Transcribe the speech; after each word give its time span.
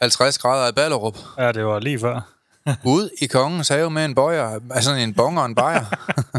50 0.00 0.38
grader 0.38 0.68
i 0.68 0.72
Ballerup. 0.72 1.18
Ja, 1.38 1.52
det 1.52 1.64
var 1.66 1.78
lige 1.80 2.00
før. 2.00 2.20
Ud 2.84 3.10
i 3.20 3.26
kongens 3.26 3.68
have 3.68 3.90
med 3.90 4.04
en 4.04 4.14
bøjer, 4.14 4.58
altså 4.70 4.92
en 4.94 5.14
bonger 5.14 5.40
og 5.42 5.46
en 5.46 5.54
bajer. 5.54 5.84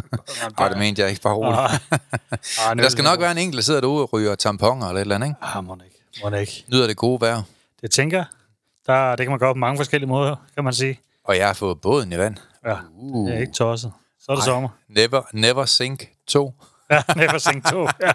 Nej, 0.59 0.69
det 0.69 0.77
mente 0.77 1.01
jeg 1.01 1.09
ikke, 1.09 1.21
bare 1.21 1.33
roligt. 1.33 1.81
Men 2.75 2.77
der 2.83 2.89
skal 2.89 3.03
nok 3.03 3.19
være 3.19 3.31
en 3.31 3.37
enkelt, 3.37 3.55
der 3.57 3.63
sidder 3.63 3.81
derude 3.81 4.03
og 4.03 4.13
ryger 4.13 4.35
tamponer 4.35 4.87
eller 4.87 4.97
et 4.97 5.01
eller 5.01 5.15
andet, 5.15 5.27
ikke? 5.27 5.37
Ah, 5.41 5.63
må 5.65 5.77
ikke. 5.85 5.95
Må 6.23 6.37
ikke. 6.37 6.65
Nyder 6.67 6.87
det 6.87 6.97
gode 6.97 7.21
vejr. 7.21 7.41
Det 7.81 7.91
tænker 7.91 8.17
jeg. 8.17 8.25
der, 8.87 9.09
det 9.15 9.23
kan 9.25 9.29
man 9.31 9.39
gøre 9.39 9.53
på 9.53 9.57
mange 9.57 9.77
forskellige 9.77 10.09
måder, 10.09 10.35
kan 10.55 10.63
man 10.63 10.73
sige. 10.73 10.99
Og 11.23 11.37
jeg 11.37 11.47
har 11.47 11.53
fået 11.53 11.81
båden 11.81 12.13
i 12.13 12.17
vand. 12.17 12.37
Ja, 12.65 12.75
Uh. 12.97 13.27
det 13.29 13.35
er 13.35 13.41
ikke 13.41 13.53
tosset. 13.53 13.91
Så 14.25 14.31
er 14.31 14.35
det 14.35 14.43
sommer. 14.45 14.69
Never, 14.89 15.21
never 15.33 15.65
sink 15.65 16.07
2. 16.27 16.53
Ja, 16.91 17.01
Never 17.15 17.37
Sink 17.37 17.65
2. 17.69 17.81
Ja. 18.01 18.11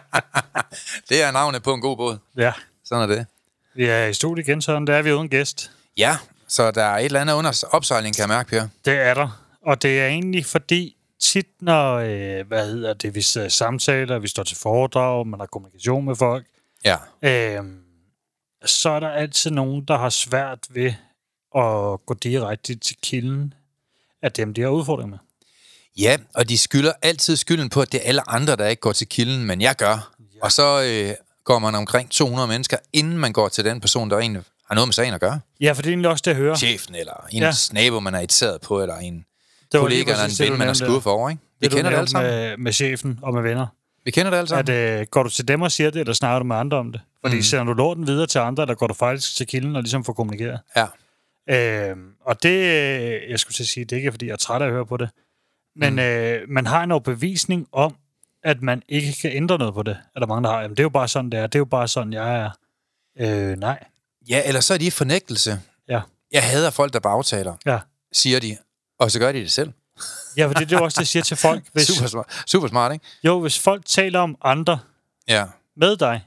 Det 1.09 1.23
er 1.23 1.31
navnet 1.31 1.63
på 1.63 1.75
en 1.75 1.81
god 1.81 1.97
båd. 1.97 2.19
ja. 2.37 2.53
Sådan 2.85 3.11
er 3.11 3.15
det. 3.15 3.27
Vi 3.75 3.85
er 3.85 4.07
i 4.07 4.15
studiet 4.15 4.49
igen, 4.49 4.63
Søren. 4.63 4.87
Der 4.87 4.95
er 4.95 5.03
vi 5.03 5.13
uden 5.13 5.29
gæst. 5.29 5.71
Ja, 5.97 6.17
så 6.49 6.71
der 6.71 6.83
er 6.85 6.99
et 6.99 7.05
eller 7.05 7.21
andet 7.21 7.35
under 7.35 7.65
opsejling, 7.73 8.15
kan 8.17 8.21
jeg 8.21 8.29
mærke, 8.29 8.49
Per. 8.51 8.69
Det 8.85 8.95
er 8.95 9.15
der. 9.15 9.43
Og 9.67 9.83
det 9.83 10.01
er 10.01 10.07
egentlig 10.07 10.47
fordi, 10.47 10.97
tit 11.21 11.47
når, 11.61 11.95
øh, 11.95 12.47
hvad 12.47 12.67
hedder 12.67 12.95
det, 12.95 13.15
vi 13.15 13.21
samtaler, 13.49 14.19
vi 14.19 14.29
står 14.29 14.43
til 14.43 14.57
foredrag, 14.57 15.27
man 15.27 15.41
har 15.41 15.47
kommunikation 15.47 16.05
med 16.05 16.17
folk, 16.17 16.47
Ja. 16.85 16.97
øh, 17.23 17.65
så 18.65 18.91
er 18.91 19.01
der 19.01 19.09
altid 19.09 19.51
nogen, 19.51 19.85
der 19.85 19.99
har 19.99 20.09
svært 20.09 20.59
ved 20.71 20.93
at 21.57 22.07
gå 22.07 22.15
direkte 22.23 22.75
til 22.75 22.97
kilden 23.03 23.55
af 24.23 24.33
dem, 24.33 24.55
de 24.55 24.61
har 24.61 24.69
udfordringer 24.69 25.11
med. 25.11 25.19
Ja, 25.99 26.17
og 26.35 26.49
de 26.49 26.59
skylder 26.59 26.93
altid 27.03 27.37
skylden 27.37 27.69
på, 27.69 27.81
at 27.83 27.93
det 27.93 28.01
er 28.05 28.09
alle 28.09 28.31
andre, 28.31 28.57
der 28.57 28.67
ikke 28.67 28.81
går 28.81 28.93
til 28.93 29.09
kilden, 29.09 29.45
men 29.45 29.61
jeg 29.61 29.77
gør. 29.77 30.15
Ja. 30.35 30.39
Og 30.43 30.53
så 30.53 30.83
øh, 30.83 31.15
går 31.45 31.59
man 31.59 31.75
omkring 31.75 32.11
200 32.11 32.49
mennesker, 32.49 32.77
inden 32.93 33.19
man 33.19 33.33
går 33.33 33.49
til 33.49 33.65
den 33.65 33.81
person, 33.81 34.11
der 34.11 34.19
egentlig 34.19 34.43
har 34.69 34.75
noget 34.75 34.89
med 34.89 34.93
sagen 34.93 35.15
at 35.15 35.21
gøre. 35.21 35.41
Ja, 35.61 35.73
for 35.73 35.83
det 35.83 35.89
er 35.89 35.93
egentlig 35.93 36.11
også 36.11 36.23
det, 36.25 36.31
jeg 36.31 36.37
hører. 36.37 36.55
Chefen, 36.57 36.95
eller 36.95 37.27
en 37.33 37.43
Ja. 37.43 37.53
nabo, 37.73 38.01
man 38.01 38.15
er 38.15 38.19
irriteret 38.19 38.61
på, 38.61 38.83
eller 38.83 38.97
en 38.97 39.25
Det 39.73 39.81
kollega, 39.81 40.13
eller 40.13 40.25
en 40.25 40.51
ven, 40.51 40.59
man 40.59 40.69
er 40.69 40.73
skuffet 40.73 41.13
over, 41.13 41.31
ikke? 41.31 41.43
Vi 41.61 41.65
Det, 41.67 41.73
kender 41.77 41.91
det 41.91 41.97
alle 41.99 42.09
sammen. 42.11 42.33
med, 42.33 42.57
med 42.57 42.73
chefen 42.73 43.19
og 43.23 43.35
med 43.35 43.43
venner. 43.43 43.67
Vi 44.05 44.11
kender 44.11 44.31
det 44.31 44.39
alle 44.39 44.49
sammen. 44.49 44.75
At, 44.75 45.01
øh, 45.01 45.07
går 45.11 45.23
du 45.23 45.29
til 45.29 45.49
dem 45.49 45.63
og 45.63 45.73
siger 45.73 45.91
det, 45.91 46.01
eller 46.01 46.13
snakker 46.13 46.39
du 46.39 46.45
med 46.45 46.57
andre 46.57 46.77
om 46.79 46.93
det? 46.93 47.01
Fordi 47.25 47.37
mm. 47.37 47.43
sender 47.43 47.65
du 47.65 47.73
lorten 47.73 48.07
videre 48.07 48.27
til 48.27 48.39
andre, 48.39 48.63
eller 48.63 48.75
går 48.75 48.87
du 48.87 48.95
faktisk 48.95 49.37
til 49.37 49.47
kilden 49.47 49.77
og 49.77 49.83
ligesom 49.83 50.05
får 50.05 50.13
kommunikeret? 50.13 50.61
Ja. 50.77 50.87
Øh, 51.91 51.97
og 52.27 52.43
det, 52.43 52.49
øh, 52.59 53.31
jeg 53.31 53.39
skulle 53.41 53.55
til 53.55 53.63
at 53.63 53.69
sige, 53.69 53.85
det 53.85 53.93
er 53.93 53.97
ikke 53.97 54.11
fordi, 54.13 54.27
jeg 54.27 54.33
er 54.33 54.37
træt 54.37 54.63
af 54.63 54.67
at 54.67 54.73
høre 54.73 54.87
på 54.87 54.97
det, 54.97 55.11
men 55.77 55.93
mm. 55.93 55.99
øh, 55.99 56.41
man 56.49 56.67
har 56.67 56.83
en 56.83 56.91
overbevisning 56.91 57.67
om, 57.73 57.95
at 58.45 58.63
man 58.63 58.83
ikke 58.89 59.17
kan 59.23 59.33
ændre 59.33 59.59
noget 59.59 59.75
på 59.75 59.83
det. 59.83 59.99
Er 60.17 60.21
der 60.21 60.27
mange, 60.27 60.43
der 60.45 60.51
har, 60.51 60.61
jamen 60.61 60.71
det 60.77 60.81
er 60.81 60.85
jo 60.85 60.89
bare 60.89 61.09
sådan, 61.09 61.31
det 61.31 61.41
er. 61.41 61.47
Det 61.47 61.55
er 61.55 61.59
jo 61.61 61.65
bare 61.65 61.89
sådan, 61.89 62.13
jeg 62.13 62.37
er. 62.41 62.51
Øh, 63.21 63.57
nej. 63.59 63.85
Ja, 64.29 64.43
eller 64.45 64.61
så 64.61 64.75
er 64.75 64.79
de 64.79 64.87
i 64.87 64.91
fornægtelse. 64.91 65.61
Ja. 65.89 66.01
Jeg 66.33 66.43
hader 66.51 66.71
folk, 66.71 66.93
der 66.93 67.01
bagtaler, 67.01 67.57
Ja. 67.67 67.79
siger 68.13 68.41
de, 68.41 68.57
og 69.01 69.11
så 69.11 69.19
gør 69.19 69.33
de 69.33 69.39
det 69.39 69.51
selv. 69.53 69.73
Ja, 70.37 70.47
for 70.47 70.55
det, 70.55 70.69
det 70.69 70.75
er 70.75 70.79
jo 70.79 70.85
også 70.85 70.97
det, 70.97 71.01
jeg 71.01 71.07
siger 71.09 71.23
til 71.23 71.37
folk. 71.37 71.65
Hvis, 71.73 71.87
Super 71.87 72.07
smart, 72.09 72.45
super 72.47 72.69
smart, 72.69 72.93
ikke? 72.93 73.05
jo, 73.25 73.41
hvis 73.41 73.59
folk 73.59 73.85
taler 73.87 74.21
om 74.21 74.37
andre 74.43 74.79
Ja. 75.29 75.45
med 75.77 75.97
dig, 75.97 76.25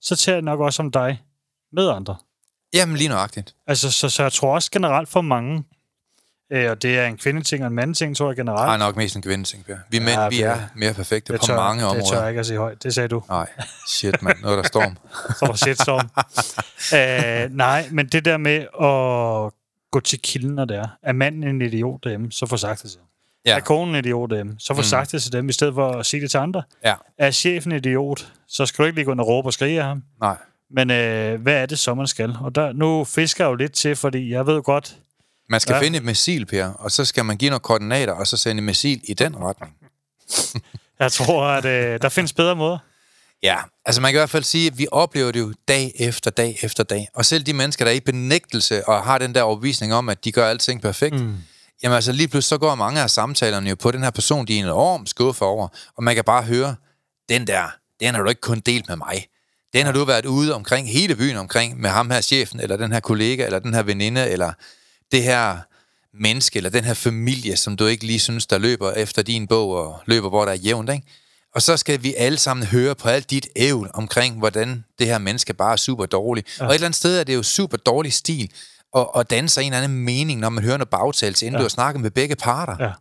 så 0.00 0.16
taler 0.16 0.36
jeg 0.36 0.42
nok 0.42 0.60
også 0.60 0.82
om 0.82 0.90
dig 0.90 1.22
med 1.72 1.88
andre. 1.90 2.16
Jamen, 2.72 2.96
lige 2.96 3.08
nøjagtigt. 3.08 3.54
Altså, 3.66 3.90
så, 3.90 4.08
så 4.08 4.22
jeg 4.22 4.32
tror 4.32 4.54
også 4.54 4.70
generelt 4.70 5.08
for 5.08 5.20
mange, 5.20 5.64
øh, 6.52 6.70
og 6.70 6.82
det 6.82 6.98
er 6.98 7.06
en 7.06 7.16
kvindeting 7.16 7.62
og 7.62 7.68
en 7.68 7.74
mandeting, 7.74 8.16
tror 8.16 8.28
jeg 8.28 8.36
generelt. 8.36 8.68
Ej, 8.68 8.76
nok 8.78 8.96
mest 8.96 9.16
en 9.16 9.22
kvindeting, 9.22 9.64
Per. 9.66 9.76
Vi 9.90 9.98
mænd, 9.98 10.08
Ja, 10.10 10.28
vi 10.28 10.36
Per. 10.38 10.46
er 10.50 10.58
mere 10.74 10.94
perfekte 10.94 11.32
på 11.32 11.38
tør, 11.46 11.56
mange 11.56 11.82
Det 11.84 11.90
tør 11.92 11.98
områder. 12.00 12.20
jeg 12.20 12.28
ikke 12.30 12.40
at 12.40 12.46
sige 12.46 12.58
højt. 12.58 12.82
Det 12.82 12.94
sagde 12.94 13.08
du. 13.08 13.22
Nej, 13.28 13.46
shit, 13.88 14.22
mand. 14.22 14.38
Noget 14.42 14.56
der 14.56 14.62
storm. 14.62 14.96
Så 15.38 15.46
var 15.46 15.54
shitstorm. 15.54 16.08
øh, 17.46 17.56
nej, 17.56 17.88
men 17.90 18.06
det 18.06 18.24
der 18.24 18.36
med 18.36 18.56
at 18.80 19.52
gå 19.90 20.00
til 20.00 20.18
kilden, 20.22 20.54
når 20.54 20.64
det 20.64 20.76
er. 20.76 20.86
Er 21.02 21.12
manden 21.12 21.44
en 21.44 21.62
idiot 21.62 22.04
derhjemme, 22.04 22.32
så 22.32 22.46
få 22.46 22.56
sagt 22.56 22.82
det 22.82 22.90
til. 22.90 23.00
Ja. 23.46 23.56
Er 23.56 23.60
konen 23.60 23.94
en 23.94 24.04
idiot 24.04 24.30
derhjemme, 24.30 24.54
så 24.58 24.66
få 24.68 24.72
Mm. 24.74 24.78
mm. 24.78 24.82
sagt 24.84 25.12
det 25.12 25.22
til 25.22 25.32
dem, 25.32 25.48
i 25.48 25.52
stedet 25.52 25.74
for 25.74 25.90
at 25.90 26.06
sige 26.06 26.20
det 26.20 26.30
til 26.30 26.38
andre. 26.38 26.62
Ja. 26.84 26.94
Er 27.18 27.30
chefen 27.30 27.72
en 27.72 27.76
idiot, 27.78 28.32
så 28.48 28.66
skal 28.66 28.82
du 28.82 28.86
ikke 28.86 28.94
lige 28.96 29.04
gå 29.04 29.12
ind 29.12 29.20
og 29.20 29.26
råbe 29.26 29.48
og 29.48 29.52
skrige 29.52 29.80
af 29.80 29.86
ham. 29.86 30.02
Nej. 30.20 30.36
Men 30.74 30.90
øh, 30.90 31.40
hvad 31.42 31.54
er 31.54 31.66
det 31.66 31.78
så, 31.78 31.94
man 31.94 32.06
skal? 32.06 32.36
Og 32.40 32.54
der, 32.54 32.72
nu 32.72 33.04
fisker 33.04 33.44
jeg 33.44 33.50
jo 33.50 33.54
lidt 33.54 33.72
til, 33.72 33.96
fordi 33.96 34.32
jeg 34.32 34.46
ved 34.46 34.62
godt, 34.62 34.96
Man 35.50 35.60
skal 35.60 35.72
Ja. 35.74 35.80
finde 35.80 35.98
et 35.98 36.04
missil, 36.04 36.46
Per, 36.46 36.66
og 36.66 36.90
så 36.90 37.04
skal 37.04 37.24
man 37.24 37.36
give 37.36 37.50
nogle 37.50 37.60
koordinater, 37.60 38.12
og 38.12 38.26
så 38.26 38.36
sende 38.36 38.60
et 38.60 38.64
missil 38.64 39.00
i 39.04 39.14
den 39.14 39.36
retning. 39.36 39.72
jeg 41.00 41.12
tror, 41.12 41.46
at 41.46 41.64
øh, 41.64 41.98
der 42.02 42.08
findes 42.08 42.32
bedre 42.32 42.56
måder. 42.56 42.78
Ja, 43.42 43.56
altså 43.86 44.00
man 44.00 44.12
kan 44.12 44.18
i 44.18 44.20
hvert 44.20 44.30
fald 44.30 44.44
sige, 44.44 44.66
at 44.66 44.78
vi 44.78 44.86
oplever 44.92 45.30
det 45.32 45.40
jo 45.40 45.52
dag 45.68 45.92
efter 45.98 46.30
dag 46.30 46.58
efter 46.62 46.84
dag. 46.84 47.08
Og 47.14 47.24
selv 47.24 47.42
de 47.42 47.52
mennesker, 47.52 47.84
der 47.84 47.92
er 47.92 47.96
i 47.96 48.00
benægtelse 48.00 48.88
og 48.88 49.02
har 49.02 49.18
den 49.18 49.34
der 49.34 49.42
overbevisning 49.42 49.94
om, 49.94 50.08
at 50.08 50.24
de 50.24 50.32
gør 50.32 50.48
alting 50.48 50.82
perfekt, 50.82 51.14
mm. 51.14 51.36
jamen 51.82 51.94
altså 51.94 52.12
lige 52.12 52.28
pludselig 52.28 52.48
så 52.48 52.58
går 52.58 52.74
mange 52.74 53.00
af 53.00 53.10
samtalerne 53.10 53.70
jo 53.70 53.74
på 53.76 53.90
den 53.90 54.02
her 54.02 54.10
person, 54.10 54.46
de 54.46 54.58
er 54.58 54.62
enormt 54.62 55.08
skuffet 55.08 55.42
over. 55.48 55.68
Og 55.96 56.04
man 56.04 56.14
kan 56.14 56.24
bare 56.24 56.42
høre, 56.42 56.76
den 57.28 57.46
der, 57.46 57.62
den 58.00 58.14
har 58.14 58.22
du 58.22 58.28
ikke 58.28 58.40
kun 58.40 58.60
delt 58.60 58.88
med 58.88 58.96
mig. 58.96 59.26
Den 59.72 59.86
har 59.86 59.92
du 59.92 60.04
været 60.04 60.26
ude 60.26 60.54
omkring 60.54 60.88
hele 60.88 61.16
byen 61.16 61.36
omkring 61.36 61.80
med 61.80 61.90
ham 61.90 62.10
her 62.10 62.20
chefen, 62.20 62.60
eller 62.60 62.76
den 62.76 62.92
her 62.92 63.00
kollega, 63.00 63.44
eller 63.46 63.58
den 63.58 63.74
her 63.74 63.82
veninde, 63.82 64.28
eller 64.28 64.52
det 65.12 65.22
her 65.22 65.58
menneske, 66.14 66.56
eller 66.56 66.70
den 66.70 66.84
her 66.84 66.94
familie, 66.94 67.56
som 67.56 67.76
du 67.76 67.86
ikke 67.86 68.06
lige 68.06 68.18
synes, 68.18 68.46
der 68.46 68.58
løber 68.58 68.92
efter 68.92 69.22
din 69.22 69.46
bog, 69.46 69.70
og 69.70 70.02
løber, 70.06 70.28
hvor 70.28 70.44
der 70.44 70.52
er 70.52 70.56
jævnt, 70.56 70.90
ikke? 70.90 71.06
Og 71.54 71.62
så 71.62 71.76
skal 71.76 72.02
vi 72.02 72.14
alle 72.14 72.38
sammen 72.38 72.66
høre 72.66 72.94
på 72.94 73.08
alt 73.08 73.30
dit 73.30 73.48
ævl 73.56 73.90
omkring, 73.94 74.38
hvordan 74.38 74.84
det 74.98 75.06
her 75.06 75.18
menneske 75.18 75.54
bare 75.54 75.72
er 75.72 75.76
super 75.76 76.06
dårligt. 76.06 76.58
Ja. 76.58 76.64
Og 76.64 76.70
et 76.70 76.74
eller 76.74 76.86
andet 76.86 76.96
sted 76.96 77.20
er 77.20 77.24
det 77.24 77.34
jo 77.34 77.42
super 77.42 77.76
dårlig 77.76 78.12
stil 78.12 78.50
at, 78.96 79.06
at 79.16 79.30
danne 79.30 79.48
sig 79.48 79.62
en 79.62 79.72
eller 79.72 79.84
anden 79.84 80.04
mening, 80.04 80.40
når 80.40 80.48
man 80.48 80.64
hører 80.64 80.76
noget 80.76 80.90
bagtagelse, 80.90 81.46
inden. 81.46 81.54
Ja. 81.54 81.58
du 81.58 81.64
har 81.64 81.68
snakket 81.68 82.00
med 82.00 82.10
begge 82.10 82.36
parter. 82.36 82.76
Ja. 82.84 82.92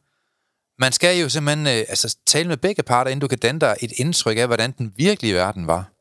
Man 0.79 0.91
skal 0.91 1.19
jo 1.19 1.29
simpelthen 1.29 1.67
øh, 1.67 1.85
altså, 1.89 2.17
tale 2.25 2.47
med 2.47 2.57
begge 2.57 2.83
parter, 2.83 3.11
inden 3.11 3.21
du 3.21 3.27
kan 3.27 3.37
danne 3.37 3.59
dig 3.59 3.75
et 3.79 3.91
indtryk 3.95 4.37
af, 4.37 4.47
hvordan 4.47 4.71
den 4.71 4.93
virkelige 4.97 5.35
verden 5.35 5.67
var. 5.67 5.91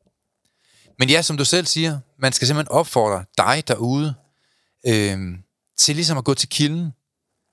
Men 0.99 1.11
ja, 1.11 1.23
som 1.23 1.37
du 1.37 1.45
selv 1.45 1.67
siger, 1.67 1.99
man 2.19 2.33
skal 2.33 2.47
simpelthen 2.47 2.73
opfordre 2.73 3.25
dig 3.39 3.63
derude 3.69 4.15
øh, 4.87 5.19
til 5.79 5.95
ligesom 5.95 6.19
at 6.19 6.25
gå 6.25 6.35
til 6.35 6.49
kilden, 6.49 6.93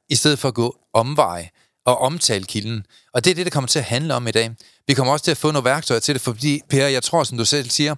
i 0.10 0.16
stedet 0.16 0.40
for 0.40 0.48
at 0.48 0.54
gå 0.54 0.76
omveje 0.94 1.50
og 1.86 2.02
omtale 2.02 2.44
kilden. 2.46 2.86
Og 3.14 3.26
det 3.26 3.32
er 3.32 3.36
det, 3.36 3.46
det 3.46 3.54
kommer 3.54 3.68
til 3.68 3.80
at 3.80 3.86
handle 3.86 4.14
om 4.16 4.28
i 4.28 4.32
dag. 4.32 4.52
Vi 4.88 4.94
kommer 4.94 5.14
også 5.14 5.26
til 5.26 5.32
at 5.32 5.38
få 5.38 5.52
nogle 5.52 5.66
værktøjer 5.66 6.00
til 6.00 6.16
det, 6.16 6.22
fordi 6.22 6.62
Per, 6.70 6.88
jeg 6.88 7.04
tror, 7.04 7.24
som 7.24 7.38
du 7.38 7.46
selv 7.46 7.70
siger, 7.70 7.96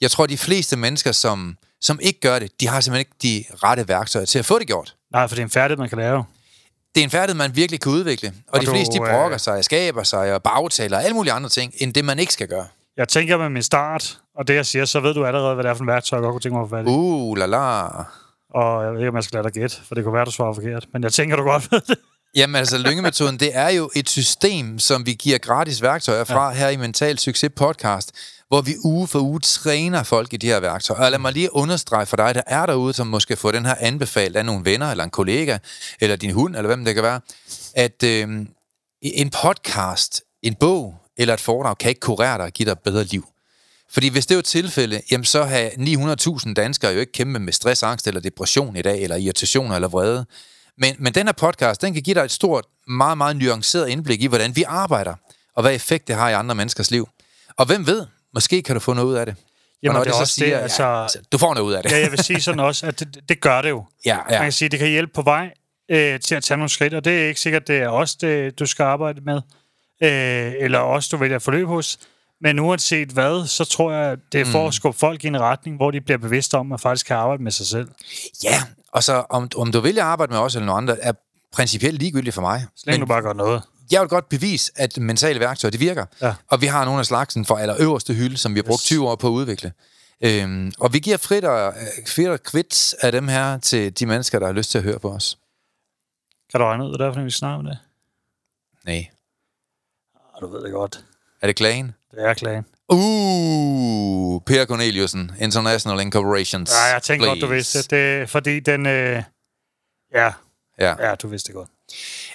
jeg 0.00 0.10
tror, 0.10 0.26
de 0.26 0.38
fleste 0.38 0.76
mennesker, 0.76 1.12
som, 1.12 1.56
som 1.80 1.98
ikke 2.02 2.20
gør 2.20 2.38
det, 2.38 2.60
de 2.60 2.68
har 2.68 2.80
simpelthen 2.80 3.00
ikke 3.00 3.12
de 3.22 3.56
rette 3.66 3.88
værktøjer 3.88 4.26
til 4.26 4.38
at 4.38 4.44
få 4.44 4.58
det 4.58 4.66
gjort. 4.66 4.94
Nej, 5.12 5.28
for 5.28 5.34
det 5.34 5.42
er 5.42 5.46
en 5.46 5.50
færdighed, 5.50 5.78
man 5.78 5.88
kan 5.88 5.98
lave. 5.98 6.24
Det 6.94 7.00
er 7.00 7.04
en 7.04 7.10
færdighed, 7.10 7.36
man 7.38 7.56
virkelig 7.56 7.80
kan 7.80 7.92
udvikle. 7.92 8.28
Og, 8.28 8.34
og 8.48 8.54
Og 8.54 8.60
de 8.60 8.66
du, 8.66 8.70
fleste, 8.70 8.92
de 8.98 9.02
øh, 9.02 9.10
brokker 9.10 9.38
sig, 9.38 9.64
skaber 9.64 10.02
sig 10.02 10.34
og 10.34 10.42
bagtaler 10.42 10.96
og 10.96 11.04
alle 11.04 11.14
mulige 11.14 11.32
andre 11.32 11.48
ting, 11.48 11.72
end 11.76 11.94
det, 11.94 12.04
man 12.04 12.18
ikke 12.18 12.32
skal 12.32 12.48
gøre. 12.48 12.66
Jeg 12.96 13.08
tænker 13.08 13.36
med 13.36 13.48
min 13.48 13.62
start, 13.62 14.18
og 14.38 14.48
det 14.48 14.54
jeg 14.54 14.66
siger, 14.66 14.84
så 14.84 15.00
ved 15.00 15.14
du 15.14 15.24
allerede, 15.24 15.54
hvad 15.54 15.64
det 15.64 15.70
er 15.70 15.74
for 15.74 15.82
en 15.82 15.88
værktøj, 15.88 16.18
jeg 16.18 16.22
godt 16.22 16.32
kunne 16.32 16.40
tænke 16.40 16.56
mig 16.56 16.62
at 16.62 16.68
få 16.68 16.76
fat 16.76 16.84
i. 16.84 16.88
Uh, 16.88 17.36
la 17.36 17.46
la. 17.46 17.88
Og 18.54 18.84
jeg 18.84 18.92
ved 18.92 19.00
ikke, 19.00 19.08
om 19.08 19.16
jeg 19.16 19.24
skal 19.24 19.36
lade 19.36 19.44
dig 19.44 19.52
gætte, 19.52 19.76
for 19.84 19.94
det 19.94 20.04
kunne 20.04 20.14
være, 20.14 20.24
du 20.24 20.30
svarer 20.30 20.54
forkert. 20.54 20.86
Men 20.92 21.02
jeg 21.02 21.12
tænker, 21.12 21.36
du 21.36 21.42
godt 21.42 21.72
ved 21.72 21.80
det. 21.80 21.98
Jamen 22.36 22.56
altså, 22.56 22.78
lyngemetoden, 22.78 23.40
det 23.40 23.50
er 23.56 23.68
jo 23.68 23.90
et 23.94 24.08
system, 24.08 24.78
som 24.78 25.06
vi 25.06 25.12
giver 25.12 25.38
gratis 25.38 25.82
værktøjer 25.82 26.24
fra 26.24 26.48
ja. 26.48 26.54
her 26.54 26.68
i 26.68 26.76
Mental 26.76 27.18
Succes 27.18 27.50
podcast, 27.56 28.12
hvor 28.48 28.60
vi 28.60 28.72
uge 28.84 29.08
for 29.08 29.18
uge 29.18 29.40
træner 29.40 30.02
folk 30.02 30.32
i 30.32 30.36
de 30.36 30.46
her 30.46 30.60
værktøjer. 30.60 31.04
Og 31.04 31.10
lad 31.10 31.18
mig 31.18 31.32
lige 31.32 31.54
understrege 31.54 32.06
for 32.06 32.16
dig, 32.16 32.34
der 32.34 32.42
er 32.46 32.66
derude, 32.66 32.92
som 32.92 33.06
måske 33.06 33.36
får 33.36 33.52
den 33.52 33.66
her 33.66 33.74
anbefalet 33.80 34.36
af 34.36 34.44
nogle 34.44 34.64
venner, 34.64 34.90
eller 34.90 35.04
en 35.04 35.10
kollega, 35.10 35.58
eller 36.00 36.16
din 36.16 36.30
hund, 36.30 36.56
eller 36.56 36.66
hvem 36.66 36.84
det 36.84 36.94
kan 36.94 37.02
være, 37.02 37.20
at 37.74 38.02
øh, 38.02 38.46
en 39.02 39.30
podcast, 39.30 40.22
en 40.42 40.54
bog 40.54 40.94
eller 41.16 41.34
et 41.34 41.40
foredrag 41.40 41.78
kan 41.78 41.88
ikke 41.88 42.00
kurere 42.00 42.38
dig 42.38 42.44
og 42.46 42.52
give 42.52 42.66
dig 42.66 42.72
et 42.72 42.78
bedre 42.78 43.04
liv. 43.04 43.24
Fordi 43.94 44.08
hvis 44.08 44.26
det 44.26 44.34
er 44.34 44.36
jo 44.36 44.42
tilfælde, 44.42 45.00
jamen 45.10 45.24
så 45.24 45.44
har 45.44 45.70
900.000 46.46 46.54
danskere 46.54 46.92
jo 46.92 47.00
ikke 47.00 47.12
kæmpe 47.12 47.38
med 47.38 47.52
stress, 47.52 47.82
angst 47.82 48.06
eller 48.06 48.20
depression 48.20 48.76
i 48.76 48.82
dag, 48.82 49.02
eller 49.02 49.16
irritation 49.16 49.72
eller 49.72 49.88
vrede. 49.88 50.26
Men, 50.78 50.96
men 50.98 51.14
den 51.14 51.26
her 51.26 51.32
podcast, 51.32 51.82
den 51.82 51.94
kan 51.94 52.02
give 52.02 52.14
dig 52.14 52.24
et 52.24 52.30
stort, 52.30 52.64
meget, 52.86 53.18
meget 53.18 53.36
nuanceret 53.36 53.88
indblik 53.88 54.22
i, 54.22 54.26
hvordan 54.26 54.56
vi 54.56 54.64
arbejder, 54.66 55.14
og 55.56 55.62
hvad 55.62 55.74
effekt 55.74 56.08
det 56.08 56.16
har 56.16 56.30
i 56.30 56.32
andre 56.32 56.54
menneskers 56.54 56.90
liv. 56.90 57.08
Og 57.56 57.66
hvem 57.66 57.86
ved, 57.86 58.06
måske 58.34 58.62
kan 58.62 58.74
du 58.74 58.80
få 58.80 58.92
noget 58.92 59.08
ud 59.08 59.14
af 59.14 59.26
det. 59.26 59.34
Jamen, 59.82 59.96
og 59.96 60.04
det 60.04 60.12
er 60.12 60.20
også 60.20 60.34
siger, 60.34 60.56
det, 60.56 60.62
altså, 60.62 60.82
ja, 60.82 61.02
altså, 61.02 61.18
du 61.32 61.38
får 61.38 61.54
noget 61.54 61.66
ud 61.66 61.72
af 61.72 61.82
det. 61.82 61.92
Ja, 61.92 61.98
jeg 61.98 62.10
vil 62.10 62.24
sige 62.24 62.40
sådan 62.40 62.60
også, 62.60 62.86
at 62.86 63.00
det, 63.00 63.18
det 63.28 63.40
gør 63.40 63.62
det 63.62 63.70
jo. 63.70 63.84
Ja, 64.06 64.18
ja. 64.30 64.38
Man 64.38 64.42
kan 64.42 64.52
sige, 64.52 64.66
at 64.66 64.72
det 64.72 64.80
kan 64.80 64.88
hjælpe 64.88 65.12
på 65.12 65.22
vej 65.22 65.50
øh, 65.90 66.20
til 66.20 66.34
at 66.34 66.42
tage 66.42 66.58
nogle 66.58 66.68
skridt, 66.68 66.94
og 66.94 67.04
det 67.04 67.22
er 67.22 67.28
ikke 67.28 67.40
sikkert, 67.40 67.68
det 67.68 67.76
er 67.76 67.88
også 67.88 68.16
det, 68.20 68.58
du 68.58 68.66
skal 68.66 68.82
arbejde 68.82 69.20
med, 69.20 69.40
øh, 70.02 70.52
eller 70.60 70.78
også 70.78 71.08
du 71.12 71.16
vælger 71.16 71.38
forløb 71.38 71.66
hos. 71.66 71.98
Men 72.40 72.58
uanset 72.58 73.08
hvad, 73.08 73.46
så 73.46 73.64
tror 73.64 73.92
jeg, 73.92 74.16
det 74.32 74.40
er 74.40 74.44
for 74.44 74.60
mm. 74.60 74.68
at 74.68 74.74
skubbe 74.74 74.98
folk 74.98 75.24
i 75.24 75.26
en 75.26 75.40
retning, 75.40 75.76
hvor 75.76 75.90
de 75.90 76.00
bliver 76.00 76.18
bevidste 76.18 76.54
om, 76.58 76.72
at 76.72 76.80
faktisk 76.80 77.06
kan 77.06 77.16
arbejde 77.16 77.42
med 77.42 77.52
sig 77.52 77.66
selv. 77.66 77.88
Ja, 78.44 78.62
og 78.92 79.02
så 79.02 79.24
om, 79.30 79.48
om 79.56 79.72
du 79.72 79.80
vil 79.80 79.98
arbejde 79.98 80.32
med 80.32 80.40
os 80.40 80.54
eller 80.54 80.66
noget 80.66 80.78
andet, 80.78 80.98
er 81.02 81.12
principielt 81.52 81.98
ligegyldigt 81.98 82.34
for 82.34 82.42
mig. 82.42 82.66
Så 82.76 82.84
længe 82.86 83.00
du 83.00 83.06
bare 83.06 83.22
gør 83.22 83.32
noget. 83.32 83.62
Jeg 83.90 84.00
vil 84.00 84.08
godt 84.08 84.28
bevise, 84.28 84.72
at 84.76 84.98
mentale 84.98 85.40
værktøjer, 85.40 85.70
det 85.70 85.80
virker. 85.80 86.06
Ja. 86.20 86.34
Og 86.48 86.60
vi 86.60 86.66
har 86.66 86.84
nogle 86.84 87.00
af 87.00 87.06
slagsen 87.06 87.44
for 87.44 87.56
allerøverste 87.56 88.14
hylde, 88.14 88.36
som 88.36 88.54
vi 88.54 88.58
har 88.58 88.62
brugt 88.62 88.80
Yes. 88.80 88.86
20 88.86 89.08
år 89.08 89.16
på 89.16 89.26
at 89.26 89.30
udvikle. 89.30 89.72
Øhm, 90.20 90.72
og 90.80 90.92
vi 90.92 90.98
giver 90.98 91.16
frit 91.16 91.44
og, 91.44 91.68
øh, 91.68 92.06
frit 92.08 92.28
og 92.28 92.42
kvits 92.42 92.94
af 92.94 93.12
dem 93.12 93.28
her 93.28 93.58
til 93.58 93.98
de 93.98 94.06
mennesker, 94.06 94.38
der 94.38 94.46
har 94.46 94.52
lyst 94.52 94.70
til 94.70 94.78
at 94.78 94.84
høre 94.84 94.98
på 94.98 95.10
os. 95.10 95.38
Kan 96.50 96.60
du 96.60 96.66
regne 96.66 96.84
ud, 96.84 96.96
hvad 96.96 97.06
det 97.08 97.16
er, 97.16 97.24
vi 97.24 97.30
snakker 97.30 97.58
om 97.58 97.64
det? 97.64 97.78
Nej. 98.84 99.10
Ah, 100.14 100.40
du 100.40 100.46
ved 100.52 100.62
det 100.62 100.72
godt. 100.72 101.04
Er 101.42 101.46
det 101.46 101.56
klagen? 101.56 101.94
Det 102.14 102.24
er 102.24 102.34
klagen. 102.34 102.64
Uh, 102.88 104.40
Per 104.46 104.66
Corneliusen, 104.66 105.32
International 105.40 106.00
Incorporations. 106.00 106.70
Ja, 106.70 106.92
jeg 106.92 107.02
tænker 107.02 107.26
godt, 107.26 107.40
du 107.40 107.46
Please. 107.46 107.78
vidste 107.78 107.96
det. 107.96 108.30
Fordi 108.30 108.60
den... 108.60 108.86
Øh, 108.86 109.22
ja, 110.14 110.32
Ja. 110.80 111.08
ja, 111.08 111.14
du 111.14 111.28
vidste 111.28 111.46
det 111.46 111.54
godt. 111.54 111.70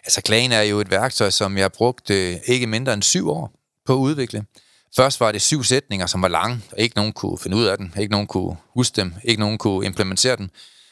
Altså, 0.06 0.22
klagen 0.22 0.52
er 0.52 0.62
jo 0.62 0.80
et 0.80 0.92
værktøj, 0.92 1.30
som 1.30 1.58
jeg 1.58 1.64
har 1.64 1.70
brugt 1.70 2.10
øh, 2.10 2.38
ikke 2.46 2.68
mindre 2.68 2.94
end 2.94 3.04
syv 3.04 3.30
år 3.30 3.52
på 3.86 3.94
at 3.94 3.98
udvikle. 3.98 4.46
Først 4.96 5.20
var 5.20 5.32
det 5.32 5.42
syv 5.42 5.64
sætninger, 5.64 6.06
som 6.06 6.22
var 6.22 6.28
lange, 6.28 6.62
og 6.72 6.80
ikke 6.80 6.96
nogen 6.96 7.14
kunne 7.14 7.38
finde 7.38 7.58
ud 7.58 7.66
af 7.66 7.78
dem, 7.78 7.92
ikke 8.00 8.12
nogen 8.12 8.28
kunne 8.28 8.58
huske 8.74 8.96
dem, 8.96 9.14
ikke 9.24 9.40
nogen 9.40 9.58
kunne 9.58 9.86
implementere 9.86 10.36
dem. 10.36 10.50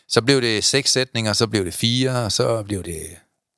Så 0.08 0.22
blev 0.22 0.42
det 0.42 0.64
seks 0.64 0.92
sætninger, 0.92 1.34
så 1.34 1.48
blev 1.48 1.66
det 1.66 1.74
fire, 1.74 2.26
og 2.26 2.32
så 2.32 2.64
blev 2.64 2.84
det 2.84 3.02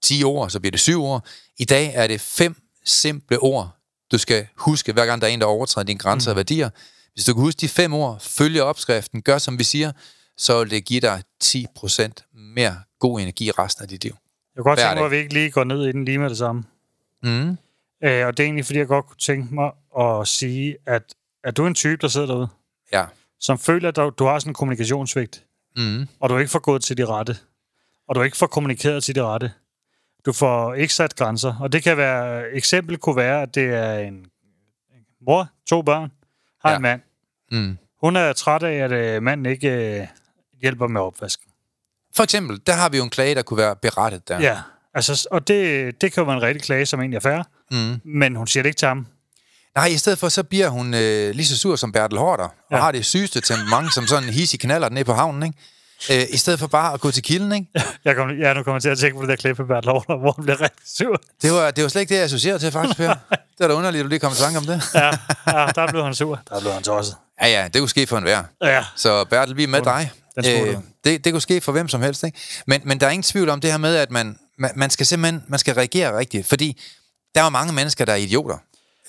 ti 0.03 0.23
ord, 0.23 0.49
så 0.49 0.59
blev 0.59 0.71
det 0.71 0.79
syv 0.79 1.03
ord. 1.03 1.25
I 1.57 1.65
dag 1.65 1.91
er 1.95 2.07
det 2.07 2.21
fem 2.21 2.55
simple 2.85 3.39
ord, 3.39 3.78
du 4.11 4.17
skal 4.17 4.47
huske, 4.55 4.93
hver 4.93 5.05
gang 5.05 5.21
der 5.21 5.27
er 5.27 5.31
en, 5.31 5.39
der 5.41 5.45
overtræder 5.47 5.85
dine 5.85 5.99
grænser 5.99 6.29
mm. 6.29 6.31
og 6.31 6.35
værdier. 6.35 6.69
Hvis 7.13 7.25
du 7.25 7.33
kan 7.33 7.41
huske 7.43 7.59
de 7.61 7.67
fem 7.69 7.93
ord, 7.93 8.19
følge 8.21 8.63
opskriften, 8.63 9.21
gør 9.21 9.37
som 9.37 9.59
vi 9.59 9.63
siger, 9.63 9.91
så 10.37 10.59
vil 10.59 10.71
det 10.71 10.85
give 10.85 10.99
dig 11.01 11.23
10% 11.43 12.09
mere 12.33 12.75
god 12.99 13.19
energi 13.19 13.51
resten 13.51 13.83
af 13.83 13.89
dit 13.89 14.03
liv. 14.03 14.15
Jeg 14.55 14.63
kunne 14.63 14.71
godt 14.71 14.79
tænke 14.79 14.95
mig, 14.95 15.05
at 15.05 15.11
vi 15.11 15.17
ikke 15.17 15.33
lige 15.33 15.51
går 15.51 15.63
ned 15.63 15.85
i 15.87 15.91
den 15.91 16.05
lige 16.05 16.17
med 16.17 16.29
det 16.29 16.37
samme. 16.37 16.63
Mm. 17.23 17.49
Øh, 18.03 18.27
og 18.27 18.37
det 18.37 18.39
er 18.39 18.43
egentlig, 18.43 18.65
fordi 18.65 18.79
jeg 18.79 18.87
godt 18.87 19.05
kunne 19.07 19.17
tænke 19.19 19.55
mig 19.55 19.71
at 19.99 20.27
sige, 20.27 20.77
at 20.87 21.03
er 21.43 21.51
du 21.51 21.65
en 21.67 21.75
type, 21.75 21.97
der 22.01 22.07
sidder 22.07 22.27
derude, 22.27 22.47
Ja. 22.93 23.05
som 23.39 23.59
føler, 23.59 23.89
at 23.89 23.95
du, 23.95 24.11
du 24.19 24.25
har 24.25 24.39
sådan 24.39 24.49
en 24.49 24.53
kommunikationssvigt, 24.53 25.43
Mm. 25.75 26.07
og 26.19 26.29
du 26.29 26.37
ikke 26.37 26.51
får 26.51 26.59
gået 26.59 26.83
til 26.83 26.97
de 26.97 27.05
rette, 27.05 27.37
og 28.07 28.15
du 28.15 28.21
ikke 28.21 28.37
får 28.37 28.47
kommunikeret 28.47 29.03
til 29.03 29.15
de 29.15 29.23
rette. 29.23 29.51
Du 30.29 30.33
får 30.33 30.73
ikke 30.73 30.93
sat 30.93 31.15
grænser, 31.15 31.55
og 31.59 31.71
det 31.71 31.83
kan 31.83 31.97
være, 31.97 32.43
eksempel 32.53 32.97
kunne 32.97 33.15
være, 33.15 33.41
at 33.41 33.55
det 33.55 33.63
er 33.73 33.93
en, 33.99 34.25
mor, 35.27 35.47
to 35.69 35.81
børn, 35.81 36.11
har 36.63 36.69
ja. 36.69 36.75
En 36.75 36.81
mand. 36.81 37.01
Mm. 37.51 37.77
Hun 38.01 38.15
er 38.15 38.33
træt 38.33 38.63
af, 38.63 38.73
at 38.73 38.91
øh, 38.91 39.23
manden 39.23 39.45
ikke 39.45 39.69
øh, 40.01 40.07
hjælper 40.61 40.87
med 40.87 41.01
opvasken. 41.01 41.45
For 42.15 42.23
eksempel, 42.23 42.61
der 42.67 42.73
har 42.73 42.89
vi 42.89 42.97
jo 42.97 43.03
en 43.03 43.09
klage, 43.09 43.35
der 43.35 43.41
kunne 43.41 43.57
være 43.57 43.75
berettet 43.75 44.27
der. 44.27 44.39
Ja, 44.41 44.57
altså, 44.93 45.27
og 45.31 45.47
det, 45.47 46.01
det 46.01 46.13
kan 46.13 46.21
jo 46.21 46.25
være 46.25 46.35
en 46.37 46.41
rigtig 46.43 46.63
klage, 46.63 46.85
som 46.85 46.99
egentlig 46.99 47.17
er 47.17 47.21
fair, 47.21 47.43
Mm. 47.71 48.01
men 48.05 48.35
hun 48.35 48.47
siger 48.47 48.63
det 48.63 48.69
ikke 48.69 48.79
til 48.79 48.87
ham. 48.87 49.07
Nej, 49.75 49.85
i 49.87 49.97
stedet 49.97 50.19
for, 50.19 50.29
så 50.29 50.43
bliver 50.43 50.69
hun 50.69 50.93
øh, 50.93 51.31
lige 51.35 51.45
så 51.45 51.57
sur 51.57 51.75
som 51.75 51.91
Bertel 51.91 52.17
Hårder, 52.17 52.43
og 52.43 52.53
Ja. 52.71 52.77
har 52.77 52.91
det 52.91 53.05
sygeste 53.05 53.41
temperament 53.41 53.93
som 53.93 54.07
sådan 54.07 54.23
en 54.23 54.33
hissig 54.33 54.59
knaller 54.59 54.89
nede 54.89 55.05
på 55.05 55.13
havnen, 55.13 55.43
ikke? 55.43 55.57
Øh, 56.11 56.23
I 56.29 56.37
stedet 56.37 56.59
for 56.59 56.67
bare 56.67 56.93
at 56.93 56.99
gå 56.99 57.11
til 57.11 57.23
kilden, 57.23 57.51
ikke? 57.51 57.67
Jeg 58.05 58.15
kom, 58.15 58.29
ja, 58.29 58.53
nu 58.53 58.63
kommer 58.63 58.75
jeg 58.75 58.81
til 58.81 58.89
at 58.89 58.97
tænke 58.97 59.15
på 59.15 59.21
det 59.21 59.29
der 59.29 59.35
klip 59.35 59.59
med 59.59 59.67
Bert 59.67 59.85
Lauter, 59.85 60.17
hvor 60.17 60.31
han 60.35 60.43
bliver 60.43 60.61
rigtig 60.61 60.81
sur. 60.97 61.21
Det 61.41 61.51
var, 61.51 61.71
det 61.71 61.83
var 61.83 61.89
slet 61.89 62.01
ikke 62.01 62.09
det, 62.09 62.15
jeg 62.15 62.23
associerede 62.25 62.59
til, 62.59 62.71
faktisk, 62.71 62.97
Per. 62.97 63.13
Det 63.57 63.59
var 63.59 63.67
da 63.67 63.73
underligt, 63.73 63.99
at 63.99 64.03
du 64.03 64.09
lige 64.09 64.19
kom 64.19 64.31
i 64.31 64.35
tanke 64.35 64.57
om 64.57 64.65
det. 64.65 64.81
Ja, 64.93 65.05
ja, 65.47 65.67
der 65.75 65.87
blev 65.91 66.03
han 66.03 66.15
sur. 66.15 66.39
Der 66.49 66.59
blev 66.59 66.71
han 66.73 66.83
tosset. 66.83 67.15
Ja, 67.41 67.47
ja, 67.47 67.67
det 67.73 67.81
kunne 67.81 67.89
ske 67.89 68.07
for 68.07 68.17
enhver. 68.17 68.43
Ja, 68.63 68.83
Så 68.95 69.25
Bertel, 69.25 69.57
vi 69.57 69.63
er 69.63 69.67
med 69.67 69.81
dig. 69.81 70.11
Øh, 70.37 70.75
det, 71.03 71.25
det 71.25 71.33
kunne 71.33 71.41
ske 71.41 71.61
for 71.61 71.71
hvem 71.71 71.87
som 71.87 72.01
helst, 72.01 72.23
ikke? 72.23 72.37
Men, 72.67 72.81
men 72.83 72.99
der 72.99 73.07
er 73.07 73.11
ingen 73.11 73.23
tvivl 73.23 73.49
om 73.49 73.61
det 73.61 73.71
her 73.71 73.77
med, 73.77 73.95
at 73.95 74.11
man, 74.11 74.37
man, 74.57 74.71
man 74.75 74.89
skal 74.89 75.05
simpelthen 75.05 75.43
man 75.47 75.59
skal 75.59 75.73
reagere 75.75 76.17
rigtigt, 76.17 76.47
fordi 76.47 76.81
der 77.35 77.43
er 77.43 77.49
mange 77.49 77.73
mennesker, 77.73 78.05
der 78.05 78.13
er 78.13 78.17
idioter. 78.17 78.57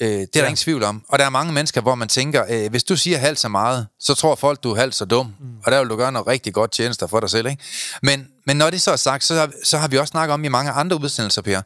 Øh, 0.01 0.09
det 0.09 0.21
er 0.23 0.27
ja. 0.35 0.41
der 0.41 0.47
ingen 0.47 0.57
tvivl 0.57 0.83
om. 0.83 1.03
Og 1.09 1.19
der 1.19 1.25
er 1.25 1.31
mange 1.31 1.53
mennesker, 1.53 1.81
hvor 1.81 1.95
man 1.95 2.09
tænker, 2.09 2.45
øh, 2.49 2.71
hvis 2.71 2.85
du 2.85 2.97
siger 2.97 3.19
halvt 3.19 3.39
så 3.39 3.49
meget, 3.49 3.87
så 4.01 4.15
tror 4.15 4.35
folk, 4.35 4.63
du 4.63 4.73
er 4.73 4.77
halvt 4.77 4.95
så 4.95 5.05
dum. 5.05 5.27
Mm. 5.41 5.47
Og 5.65 5.73
der 5.73 5.81
vil 5.81 5.89
du 5.89 5.97
gøre 5.97 6.13
noget 6.13 6.27
rigtig 6.27 6.55
godt 6.55 6.71
tjenester 6.71 7.07
for 7.07 7.21
dig 7.21 7.31
selv, 7.31 7.47
ikke? 7.47 7.63
Men, 8.03 8.29
men 8.47 8.57
når 8.57 8.71
det 8.71 8.83
så 8.83 8.91
er 8.91 8.97
sagt, 8.97 9.25
så 9.25 9.35
har, 9.35 9.51
så 9.65 9.79
har 9.79 9.89
vi 9.89 9.99
også 9.99 10.11
snakket 10.11 10.35
om 10.35 10.45
i 10.45 10.49
mange 10.49 10.71
andre 10.71 11.01
udsendelser, 11.01 11.43
Per. 11.43 11.61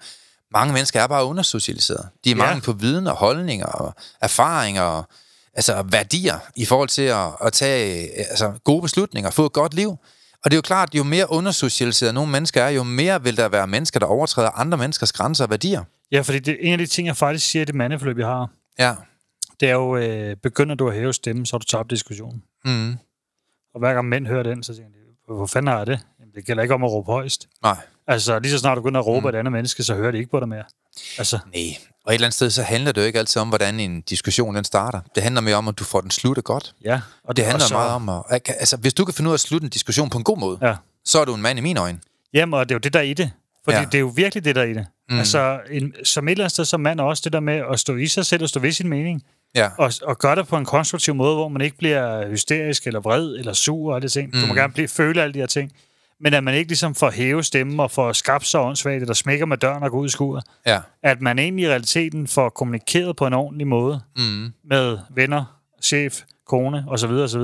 Mange 0.53 0.73
mennesker 0.73 1.03
er 1.03 1.07
bare 1.07 1.25
undersocialiseret. 1.25 2.09
De 2.25 2.31
er 2.31 2.35
Ja. 2.37 2.43
mange 2.47 2.61
på 2.61 2.73
viden 2.73 3.07
og 3.07 3.17
holdninger 3.17 3.67
og 3.67 3.95
erfaringer 4.23 4.83
og 4.83 5.05
altså 5.55 5.83
værdier 5.83 6.39
i 6.57 6.65
forhold 6.65 6.89
til 6.89 7.03
at, 7.03 7.27
at 7.45 7.53
tage 7.53 8.03
øh, 8.03 8.25
altså, 8.31 8.53
gode 8.65 8.83
beslutninger, 8.83 9.31
få 9.31 9.47
et 9.47 9.53
godt 9.53 9.75
liv. 9.75 9.91
Og 10.45 10.51
det 10.51 10.53
er 10.53 10.59
jo 10.59 10.63
klart, 10.63 10.95
jo 10.95 11.05
mere 11.05 11.31
undersocialiseret 11.31 12.15
nogle 12.15 12.31
mennesker 12.33 12.63
er, 12.65 12.69
jo 12.69 12.83
mere 12.83 13.23
vil 13.23 13.37
der 13.37 13.49
være 13.49 13.67
mennesker, 13.67 14.01
der 14.01 14.07
overtræder 14.07 14.51
andre 14.51 14.79
menneskers 14.79 15.13
grænser 15.13 15.45
og 15.45 15.51
værdier. 15.51 15.83
Ja 16.15 16.21
fordi 16.21 16.39
det, 16.39 16.57
en 16.61 16.73
af 16.73 16.79
de 16.79 16.87
ting, 16.87 17.07
jeg 17.07 17.17
faktisk 17.17 17.47
siger 17.51 17.63
i 17.63 17.65
det 17.65 17.75
mandeforløb, 17.75 18.19
jeg 18.19 18.27
har, 18.27 18.51
Ja. 18.79 18.95
det 19.61 19.69
er 19.69 19.73
jo, 19.75 19.97
øh, 19.97 20.37
begynder 20.37 20.75
du 20.75 20.89
at 20.89 20.95
hæve 20.95 21.13
stemmen, 21.13 21.47
så 21.47 21.53
har 21.55 21.59
du 21.59 21.65
tabt 21.67 21.91
diskussionen. 21.91 22.43
Mm. 22.65 22.93
Og 23.75 23.79
hver 23.79 23.95
gang 23.95 24.09
mænd 24.09 24.27
hører 24.27 24.43
den, 24.43 24.63
så 24.63 24.75
tænker 24.75 24.91
de, 24.91 25.35
hvor 25.35 25.47
fanden 25.47 25.69
har 25.69 25.79
jeg 25.79 25.87
det? 25.87 26.01
Jamen, 26.21 26.35
det 26.35 26.47
gælder 26.47 26.63
ikke 26.63 26.75
om 26.75 26.85
at 26.85 26.91
råbe 26.91 27.13
højst. 27.13 27.49
Nej. 27.63 27.77
Altså, 28.07 28.39
lige 28.39 28.53
så 28.53 28.59
snart 28.59 28.77
du 28.77 28.83
begynder 28.83 29.01
at 29.01 29.07
råbe 29.07 29.21
mm. 29.21 29.29
et 29.29 29.35
andet 29.35 29.53
menneske, 29.53 29.83
så 29.83 29.95
hører 29.95 30.11
de 30.11 30.19
ikke 30.19 30.31
på 30.31 30.41
dig 30.41 30.49
mere. 30.49 30.65
Altså, 31.19 31.39
Nej. 31.55 31.63
Og 32.05 32.13
et 32.13 32.15
eller 32.15 32.27
andet 32.27 32.35
sted, 32.35 32.51
så 32.51 32.63
handler 32.63 32.93
det 32.93 33.01
jo 33.01 33.07
ikke 33.07 33.19
altid 33.19 33.43
om, 33.43 33.49
hvordan 33.49 33.81
en 33.81 34.01
diskussion 34.01 34.55
den 34.57 34.65
starter. 34.65 35.01
Det 35.15 35.23
handler 35.23 35.41
mere 35.41 35.57
om, 35.57 35.69
at 35.69 35.79
du 35.79 35.85
får 35.85 36.01
den 36.01 36.11
sluttet 36.11 36.45
godt. 36.45 36.75
ja. 36.85 37.01
Og 37.25 37.37
det 37.37 37.45
handler 37.45 37.65
og 37.65 37.69
så, 37.69 37.75
meget 37.75 37.91
om, 37.91 38.09
at, 38.31 38.49
altså, 38.49 38.77
hvis 38.77 38.95
du 38.95 39.05
kan 39.05 39.15
finde 39.15 39.29
ud 39.29 39.33
af 39.33 39.37
at 39.37 39.41
slutte 39.41 39.65
en 39.65 39.71
diskussion 39.71 40.11
på 40.11 40.19
en 40.19 40.25
god 40.25 40.39
måde, 40.39 40.59
Ja. 40.63 40.77
så 41.05 41.21
er 41.21 41.25
du 41.25 41.35
en 41.35 41.43
mand 41.43 41.59
i 41.59 41.63
mine 41.63 41.81
øjne. 41.81 41.99
Jamen, 42.35 42.55
og 42.55 42.69
det 42.69 42.75
er 42.75 42.77
jo 42.77 42.79
det, 42.81 42.93
der 42.93 42.99
er 42.99 43.03
i 43.05 43.15
det. 43.15 43.31
Fordi 43.65 43.79
Ja. 43.79 43.85
det 43.85 43.95
er 43.95 43.99
jo 44.01 44.13
virkelig 44.17 44.45
det, 44.45 44.55
der 44.57 44.63
er 44.63 44.67
i 44.67 44.75
det. 44.75 44.87
Mm. 45.11 45.19
Altså, 45.19 45.61
en, 45.71 45.95
som 46.05 46.29
et 46.29 46.33
eller 46.33 46.45
andet 46.45 46.53
sted 46.53 46.65
som 46.65 46.81
mand 46.81 47.01
også, 47.01 47.21
det 47.25 47.33
der 47.33 47.41
med 47.41 47.63
at 47.73 47.81
stå 47.81 47.97
i 47.97 48.07
sig 48.07 48.27
selv 48.27 48.43
og 48.43 48.49
stå 48.49 48.61
ved 48.61 48.73
sin 48.73 48.89
mening, 48.89 49.23
Ja. 49.57 49.69
og, 49.79 49.93
og 50.03 50.19
gøre 50.19 50.37
det 50.37 50.47
på 50.49 50.57
en 50.57 50.65
konstruktiv 50.65 51.15
måde, 51.15 51.35
hvor 51.35 51.49
man 51.49 51.63
ikke 51.63 51.77
bliver 51.79 52.31
hysterisk 52.31 52.87
eller 52.87 53.01
vred 53.01 53.35
eller 53.37 53.53
sur 53.53 53.91
og 53.91 53.97
alle 53.97 54.09
de 54.09 54.13
ting. 54.13 54.31
Mm. 54.35 54.41
Du 54.41 54.47
må 54.47 54.55
gerne 54.55 54.73
blive, 54.73 54.89
føle 54.89 55.23
alle 55.23 55.35
de 55.35 55.39
her 55.39 55.47
ting. 55.47 55.73
Men 56.21 56.35
at 56.35 56.45
man 56.45 56.55
ikke 56.55 56.69
ligesom 56.69 56.95
får 56.95 57.11
hæve 57.11 57.43
stemmen 57.43 57.81
og 57.81 57.91
får 57.91 58.13
skabt 58.13 58.47
sig 58.47 58.61
åndssvagt, 58.61 59.01
eller 59.01 59.15
smækker 59.15 59.47
med 59.47 59.57
døren 59.57 59.83
og 59.83 59.91
går 59.91 59.99
ud 59.99 60.07
i 60.07 60.11
skuret. 60.11 60.45
Ja. 60.67 60.79
At 61.03 61.21
man 61.21 61.39
egentlig 61.39 61.65
i 61.65 61.69
realiteten 61.69 62.27
får 62.27 62.49
kommunikeret 62.49 63.17
på 63.17 63.27
en 63.27 63.33
ordentlig 63.33 63.67
måde 63.67 64.01
Mm. 64.17 64.53
med 64.65 64.99
venner, 65.15 65.59
chef, 65.83 66.21
kone 66.47 66.85
osv. 66.89 67.11
osv. 67.11 67.41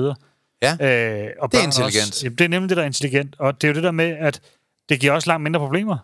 Ja. 0.61 0.71
Øh, 0.71 1.29
og 1.39 1.51
Det 1.51 1.59
er 1.59 1.63
intelligent. 1.63 2.07
Også. 2.09 2.19
Jamen, 2.25 2.37
det 2.37 2.43
er 2.45 2.49
nemlig 2.49 2.69
det, 2.69 2.77
der 2.77 2.83
er 2.83 2.87
intelligent. 2.87 3.35
Og 3.39 3.61
det 3.61 3.67
er 3.67 3.71
jo 3.71 3.75
det 3.75 3.83
der 3.83 3.91
med, 3.91 4.05
at 4.19 4.41
det 4.91 4.99
giver 4.99 5.13
også 5.13 5.27
langt 5.29 5.43
mindre 5.43 5.59
problemer. 5.59 5.97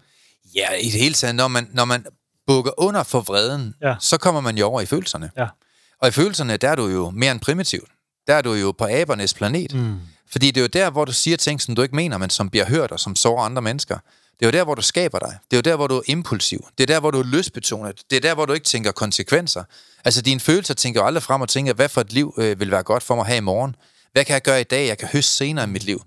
Ja, 0.56 0.74
i 0.74 0.90
det 0.90 1.00
hele 1.02 1.14
taget, 1.14 1.36
når 1.36 1.48
man, 1.48 1.70
når 1.74 1.86
man 1.86 2.06
bukker 2.48 2.72
under 2.78 3.04
for 3.04 3.22
vreden, 3.22 3.74
Ja. 3.82 3.96
så 4.00 4.18
kommer 4.18 4.42
man 4.42 4.58
jo 4.58 4.66
over 4.66 4.82
i 4.82 4.86
følelserne. 4.86 5.32
Ja. 5.38 5.48
Og 6.02 6.08
i 6.08 6.12
følelserne, 6.12 6.58
der 6.58 6.70
er 6.70 6.76
du 6.76 6.88
jo 6.88 7.10
mere 7.10 7.32
end 7.32 7.40
primitivt. 7.40 7.90
Der 8.28 8.34
er 8.36 8.42
du 8.42 8.54
jo 8.54 8.72
på 8.72 8.88
abernes 8.92 9.34
planet. 9.34 9.74
Mm. 9.74 9.96
Fordi 10.32 10.48
det 10.52 10.58
er 10.58 10.62
jo 10.62 10.68
der, 10.68 10.90
hvor 10.90 11.06
du 11.06 11.12
siger 11.14 11.38
ting, 11.38 11.62
som 11.62 11.76
du 11.76 11.82
ikke 11.82 11.96
mener, 11.96 12.18
men 12.18 12.30
som 12.30 12.50
bliver 12.50 12.66
hørt 12.66 12.92
og 12.92 13.00
som 13.00 13.16
sårer 13.16 13.44
andre 13.44 13.62
mennesker. 13.62 13.98
Det 14.40 14.46
er 14.46 14.48
jo 14.48 14.52
der, 14.52 14.64
hvor 14.64 14.76
du 14.76 14.82
skaber 14.82 15.20
dig. 15.20 15.38
Det 15.52 15.58
er 15.58 15.58
jo 15.58 15.62
der, 15.72 15.76
hvor 15.76 15.88
du 15.88 15.98
er 15.98 16.02
impulsiv. 16.06 16.68
Det 16.78 16.84
er 16.84 16.88
der, 16.94 17.00
hvor 17.00 17.12
du 17.12 17.20
er 17.20 17.24
lystbetonet. 17.24 18.02
Det 18.10 18.16
er 18.16 18.22
der, 18.22 18.34
hvor 18.36 18.46
du 18.46 18.54
ikke 18.54 18.64
tænker 18.66 18.92
konsekvenser. 18.92 19.64
Altså, 20.06 20.22
dine 20.22 20.40
følelser 20.40 20.74
tænker 20.74 21.02
jo 21.02 21.08
aldrig 21.08 21.24
frem 21.24 21.42
og 21.42 21.50
tænker, 21.50 21.74
hvad 21.74 21.90
for 21.90 22.02
et 22.02 22.14
liv 22.14 22.34
øh, 22.38 22.60
vil 22.60 22.72
være 22.72 22.84
godt 22.84 23.04
for 23.04 23.16
mig 23.16 23.26
her 23.26 23.36
i 23.36 23.40
morgen? 23.40 23.76
Hvad 24.12 24.26
kan 24.26 24.34
jeg 24.34 24.42
gøre 24.42 24.62
i 24.62 24.64
dag, 24.64 24.88
jeg 24.88 24.98
kan 24.98 25.08
høste 25.08 25.32
senere 25.32 25.66
i 25.66 25.68
mit 25.68 25.84
liv? 25.84 26.02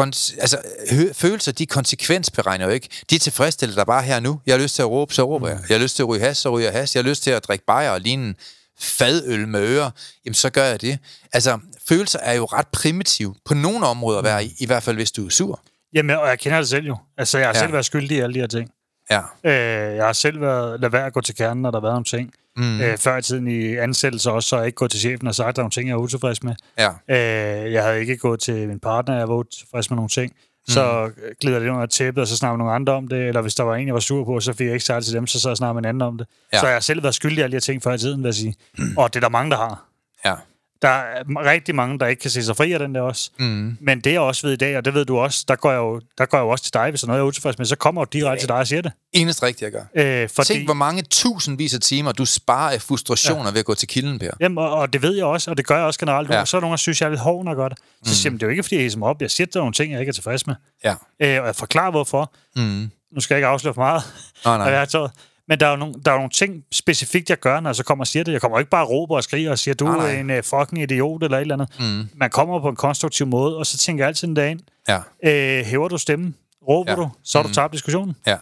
Kon- 0.00 0.40
altså, 0.40 0.58
hø- 0.90 1.12
følelser, 1.12 1.52
de 1.52 1.66
konsekvensberegner 1.66 2.64
jo 2.64 2.70
ikke. 2.70 2.88
De 3.10 3.18
tilfredsstiller 3.18 3.74
dig 3.74 3.86
bare 3.86 4.02
her 4.02 4.20
nu. 4.20 4.40
Jeg 4.46 4.54
har 4.54 4.62
lyst 4.62 4.74
til 4.74 4.82
at 4.82 4.88
råbe, 4.90 5.14
så 5.14 5.22
råber 5.22 5.48
jeg. 5.48 5.58
Jeg 5.68 5.76
har 5.76 5.82
lyst 5.82 5.96
til 5.96 6.02
at 6.02 6.08
ryge 6.08 6.20
has, 6.20 6.38
så 6.38 6.50
ryger 6.50 6.70
jeg 6.70 6.80
has. 6.80 6.94
Jeg 6.94 7.02
har 7.04 7.08
lyst 7.08 7.22
til 7.22 7.30
at 7.30 7.44
drikke 7.48 7.64
bajer 7.64 7.90
og 7.90 8.00
ligne 8.00 8.34
fadøl 8.80 9.48
med 9.48 9.60
ører. 9.60 9.90
Jamen, 10.24 10.34
så 10.34 10.50
gør 10.50 10.64
jeg 10.64 10.80
det. 10.80 10.98
Altså, 11.32 11.58
følelser 11.88 12.18
er 12.18 12.32
jo 12.32 12.44
ret 12.44 12.66
primitive 12.68 13.34
på 13.44 13.54
nogle 13.54 13.86
områder 13.86 14.22
være 14.22 14.44
i, 14.44 14.54
i 14.58 14.66
hvert 14.66 14.82
fald 14.82 14.96
hvis 14.96 15.12
du 15.12 15.26
er 15.26 15.30
sur. 15.30 15.60
Jamen, 15.94 16.16
og 16.16 16.28
jeg 16.28 16.38
kender 16.38 16.58
det 16.58 16.68
selv 16.68 16.86
jo. 16.86 16.96
Altså, 17.18 17.38
jeg 17.38 17.46
har 17.48 17.54
Ja. 17.54 17.60
selv 17.60 17.72
været 17.72 17.84
skyldig 17.84 18.16
i 18.16 18.20
alle 18.20 18.34
de 18.34 18.38
her 18.40 18.46
ting. 18.46 18.70
Ja. 19.10 19.20
Øh, 19.44 19.96
jeg 19.96 20.04
har 20.04 20.12
selv 20.12 20.40
været, 20.40 20.80
lad 20.80 20.90
være 20.90 21.06
at 21.06 21.12
gå 21.12 21.20
til 21.20 21.34
kernen, 21.34 21.62
når 21.62 21.70
der 21.70 21.78
har 21.78 21.82
været 21.82 21.94
nogle 21.94 22.04
ting. 22.04 22.32
Mm. 22.58 22.80
Øh, 22.80 22.98
før 22.98 23.16
i 23.16 23.22
tiden 23.22 23.48
i 23.48 23.76
ansættelse 23.76 24.30
også, 24.30 24.48
så 24.48 24.56
jeg 24.56 24.66
ikke 24.66 24.76
gået 24.76 24.90
til 24.90 25.00
chefen 25.00 25.26
og 25.26 25.34
sagt, 25.34 25.48
at 25.48 25.56
der 25.56 25.60
er 25.60 25.64
nogle 25.64 25.70
ting, 25.70 25.88
jeg 25.88 25.94
er 25.94 25.98
utilfreds 25.98 26.42
med. 26.42 26.54
Ja. 26.78 26.90
Øh, 27.08 27.72
jeg 27.72 27.82
havde 27.84 28.00
ikke 28.00 28.16
gået 28.16 28.40
til 28.40 28.68
min 28.68 28.80
partner, 28.80 29.18
jeg 29.18 29.28
var 29.28 29.34
utilfreds 29.34 29.90
med 29.90 29.96
nogle 29.96 30.08
ting. 30.08 30.32
Så 30.68 31.10
glider 31.40 31.58
det 31.58 31.68
under 31.68 31.86
tæppet, 31.86 32.20
og 32.22 32.28
så 32.28 32.36
snakker 32.36 32.56
nogle 32.58 32.72
andre 32.72 32.92
om 32.92 33.08
det. 33.08 33.28
Eller 33.28 33.40
hvis 33.40 33.54
der 33.54 33.64
var 33.64 33.74
en, 33.74 33.86
jeg 33.86 33.94
var 33.94 34.00
sur 34.00 34.24
på, 34.24 34.40
så 34.40 34.52
fik 34.52 34.66
jeg 34.66 34.72
ikke 34.74 34.84
sagt 34.84 35.04
til 35.04 35.14
dem, 35.14 35.26
så 35.26 35.40
så 35.40 35.54
snakker 35.54 35.72
man 35.72 35.84
anden 35.84 36.02
om 36.02 36.18
det. 36.18 36.26
Ja. 36.52 36.58
Så 36.60 36.66
jeg 36.66 36.74
har 36.74 36.80
selv 36.80 37.02
været 37.02 37.14
skyldig 37.14 37.38
i 37.38 37.40
alle 37.40 37.50
de 37.50 37.54
her 37.54 37.60
ting 37.60 37.82
før 37.82 37.94
i 37.94 37.98
tiden, 37.98 38.22
vil 38.22 38.28
jeg 38.28 38.34
sige. 38.34 38.54
Og 38.96 39.14
det 39.14 39.16
er 39.16 39.20
der 39.20 39.28
mange, 39.28 39.50
der 39.50 39.56
har. 39.56 39.84
Ja. 40.24 40.34
Der 40.82 40.88
er 40.88 41.22
rigtig 41.44 41.74
mange, 41.74 41.98
der 41.98 42.06
ikke 42.06 42.20
kan 42.20 42.30
se 42.30 42.42
sig 42.42 42.56
fri 42.56 42.72
af 42.72 42.78
den 42.78 42.94
der 42.94 43.00
også. 43.00 43.30
Mm. 43.38 43.76
Men 43.80 44.00
det 44.00 44.12
jeg 44.12 44.20
også 44.20 44.46
ved 44.46 44.54
i 44.54 44.56
dag, 44.56 44.76
og 44.76 44.84
det 44.84 44.94
ved 44.94 45.04
du 45.04 45.18
også, 45.18 45.44
der 45.48 45.56
går 45.56 45.70
jeg 45.70 45.78
jo, 45.78 46.00
der 46.18 46.26
går 46.26 46.38
jeg 46.38 46.42
jo 46.42 46.48
også 46.48 46.64
til 46.64 46.74
dig, 46.74 46.90
hvis 46.90 47.00
der 47.00 47.06
er 47.06 47.08
noget, 47.08 47.18
jeg 47.18 47.24
er 47.24 47.28
utilfreds 47.28 47.58
med, 47.58 47.66
så 47.66 47.76
kommer 47.76 48.00
jeg 48.00 48.14
jo 48.14 48.18
direkte 48.18 48.42
til 48.42 48.48
dig 48.48 48.56
og 48.56 48.66
siger 48.66 48.82
det. 48.82 48.92
Eneste 49.12 49.46
rigtigt, 49.46 49.62
jeg 49.62 49.72
gør. 49.72 50.22
Øh, 50.22 50.28
fordi, 50.28 50.48
Tænk, 50.48 50.64
hvor 50.64 50.74
mange 50.74 51.02
tusindvis 51.02 51.74
af 51.74 51.80
timer, 51.80 52.12
du 52.12 52.24
sparer 52.24 52.72
af 52.72 52.82
frustrationer 52.82 53.44
ja. 53.44 53.50
ved 53.50 53.58
at 53.58 53.64
gå 53.64 53.74
til 53.74 53.88
kilden, 53.88 54.18
Per. 54.18 54.30
Jamen, 54.40 54.58
og, 54.58 54.70
og, 54.70 54.92
det 54.92 55.02
ved 55.02 55.16
jeg 55.16 55.24
også, 55.24 55.50
og 55.50 55.56
det 55.56 55.66
gør 55.66 55.76
jeg 55.76 55.84
også 55.84 56.00
generelt. 56.00 56.30
Ja. 56.30 56.38
Ja. 56.38 56.44
Så 56.44 56.56
er 56.56 56.60
nogen, 56.60 56.72
der 56.72 56.76
synes, 56.76 57.00
jeg 57.00 57.06
er 57.06 57.10
lidt 57.10 57.20
hård, 57.20 57.56
gør 57.56 57.68
det. 57.68 57.78
Så 58.04 58.14
siger 58.14 58.32
jeg, 58.32 58.40
det 58.40 58.42
er 58.42 58.46
jo 58.46 58.50
ikke, 58.50 58.62
fordi 58.62 58.74
jeg 58.74 58.82
hisser 58.82 58.98
mig 58.98 59.08
op. 59.08 59.22
Jeg 59.22 59.30
siger, 59.30 59.46
der 59.46 59.60
er 59.60 59.62
nogle 59.62 59.72
ting, 59.72 59.92
jeg 59.92 60.00
ikke 60.00 60.10
er 60.10 60.14
tilfreds 60.14 60.46
med. 60.46 60.54
Ja. 60.84 60.94
Øh, 61.22 61.40
og 61.40 61.46
jeg 61.46 61.56
forklarer, 61.56 61.90
hvorfor. 61.90 62.32
Mm. 62.56 62.90
Nu 63.14 63.20
skal 63.20 63.34
jeg 63.34 63.38
ikke 63.38 63.46
afsløre 63.46 63.74
for 63.74 63.80
meget. 63.80 64.02
Nej, 64.44 64.56
hvad 64.56 64.66
jeg 64.78 64.88
nej. 64.94 65.08
Men 65.48 65.60
der 65.60 65.66
er, 65.66 65.70
jo 65.70 65.76
nogle, 65.76 65.94
der 66.04 66.12
er 66.12 66.16
nogle 66.16 66.30
ting 66.30 66.64
specifikt, 66.72 67.30
jeg 67.30 67.38
gør, 67.40 67.60
når 67.60 67.70
jeg 67.70 67.76
så 67.76 67.84
kommer 67.84 68.02
og 68.02 68.06
siger 68.08 68.24
det. 68.24 68.32
Jeg 68.32 68.40
kommer 68.40 68.58
ikke 68.58 68.70
bare 68.70 68.84
og 68.84 68.90
råber 68.90 69.16
og 69.16 69.22
skriger 69.24 69.50
og 69.50 69.58
siger, 69.58 69.74
du 69.74 69.84
Nej, 69.84 69.96
nej. 69.96 70.14
er 70.14 70.20
en 70.20 70.30
uh, 70.30 70.44
fucking 70.44 70.82
idiot 70.82 71.22
eller 71.22 71.36
et 71.36 71.40
eller 71.40 71.54
andet. 71.54 71.68
Mm. 71.80 72.08
Man 72.14 72.30
kommer 72.30 72.60
på 72.60 72.68
en 72.68 72.76
konstruktiv 72.76 73.26
måde, 73.26 73.56
og 73.56 73.66
så 73.66 73.78
tænker 73.78 74.04
jeg 74.04 74.08
altid 74.08 74.28
en 74.28 74.34
dag 74.34 74.50
ind, 74.50 74.60
Ja. 74.88 74.98
øh, 75.24 75.64
hæver 75.64 75.88
du 75.88 75.98
stemmen, 75.98 76.34
råber 76.68 76.90
Ja. 76.90 76.96
du, 76.96 77.10
så 77.24 77.42
du 77.42 77.48
Mm. 77.48 77.54
tabt 77.54 77.72
diskussionen. 77.72 78.16
Ja. 78.26 78.36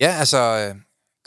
Ja, 0.00 0.14
altså, 0.18 0.70
uh, 0.70 0.76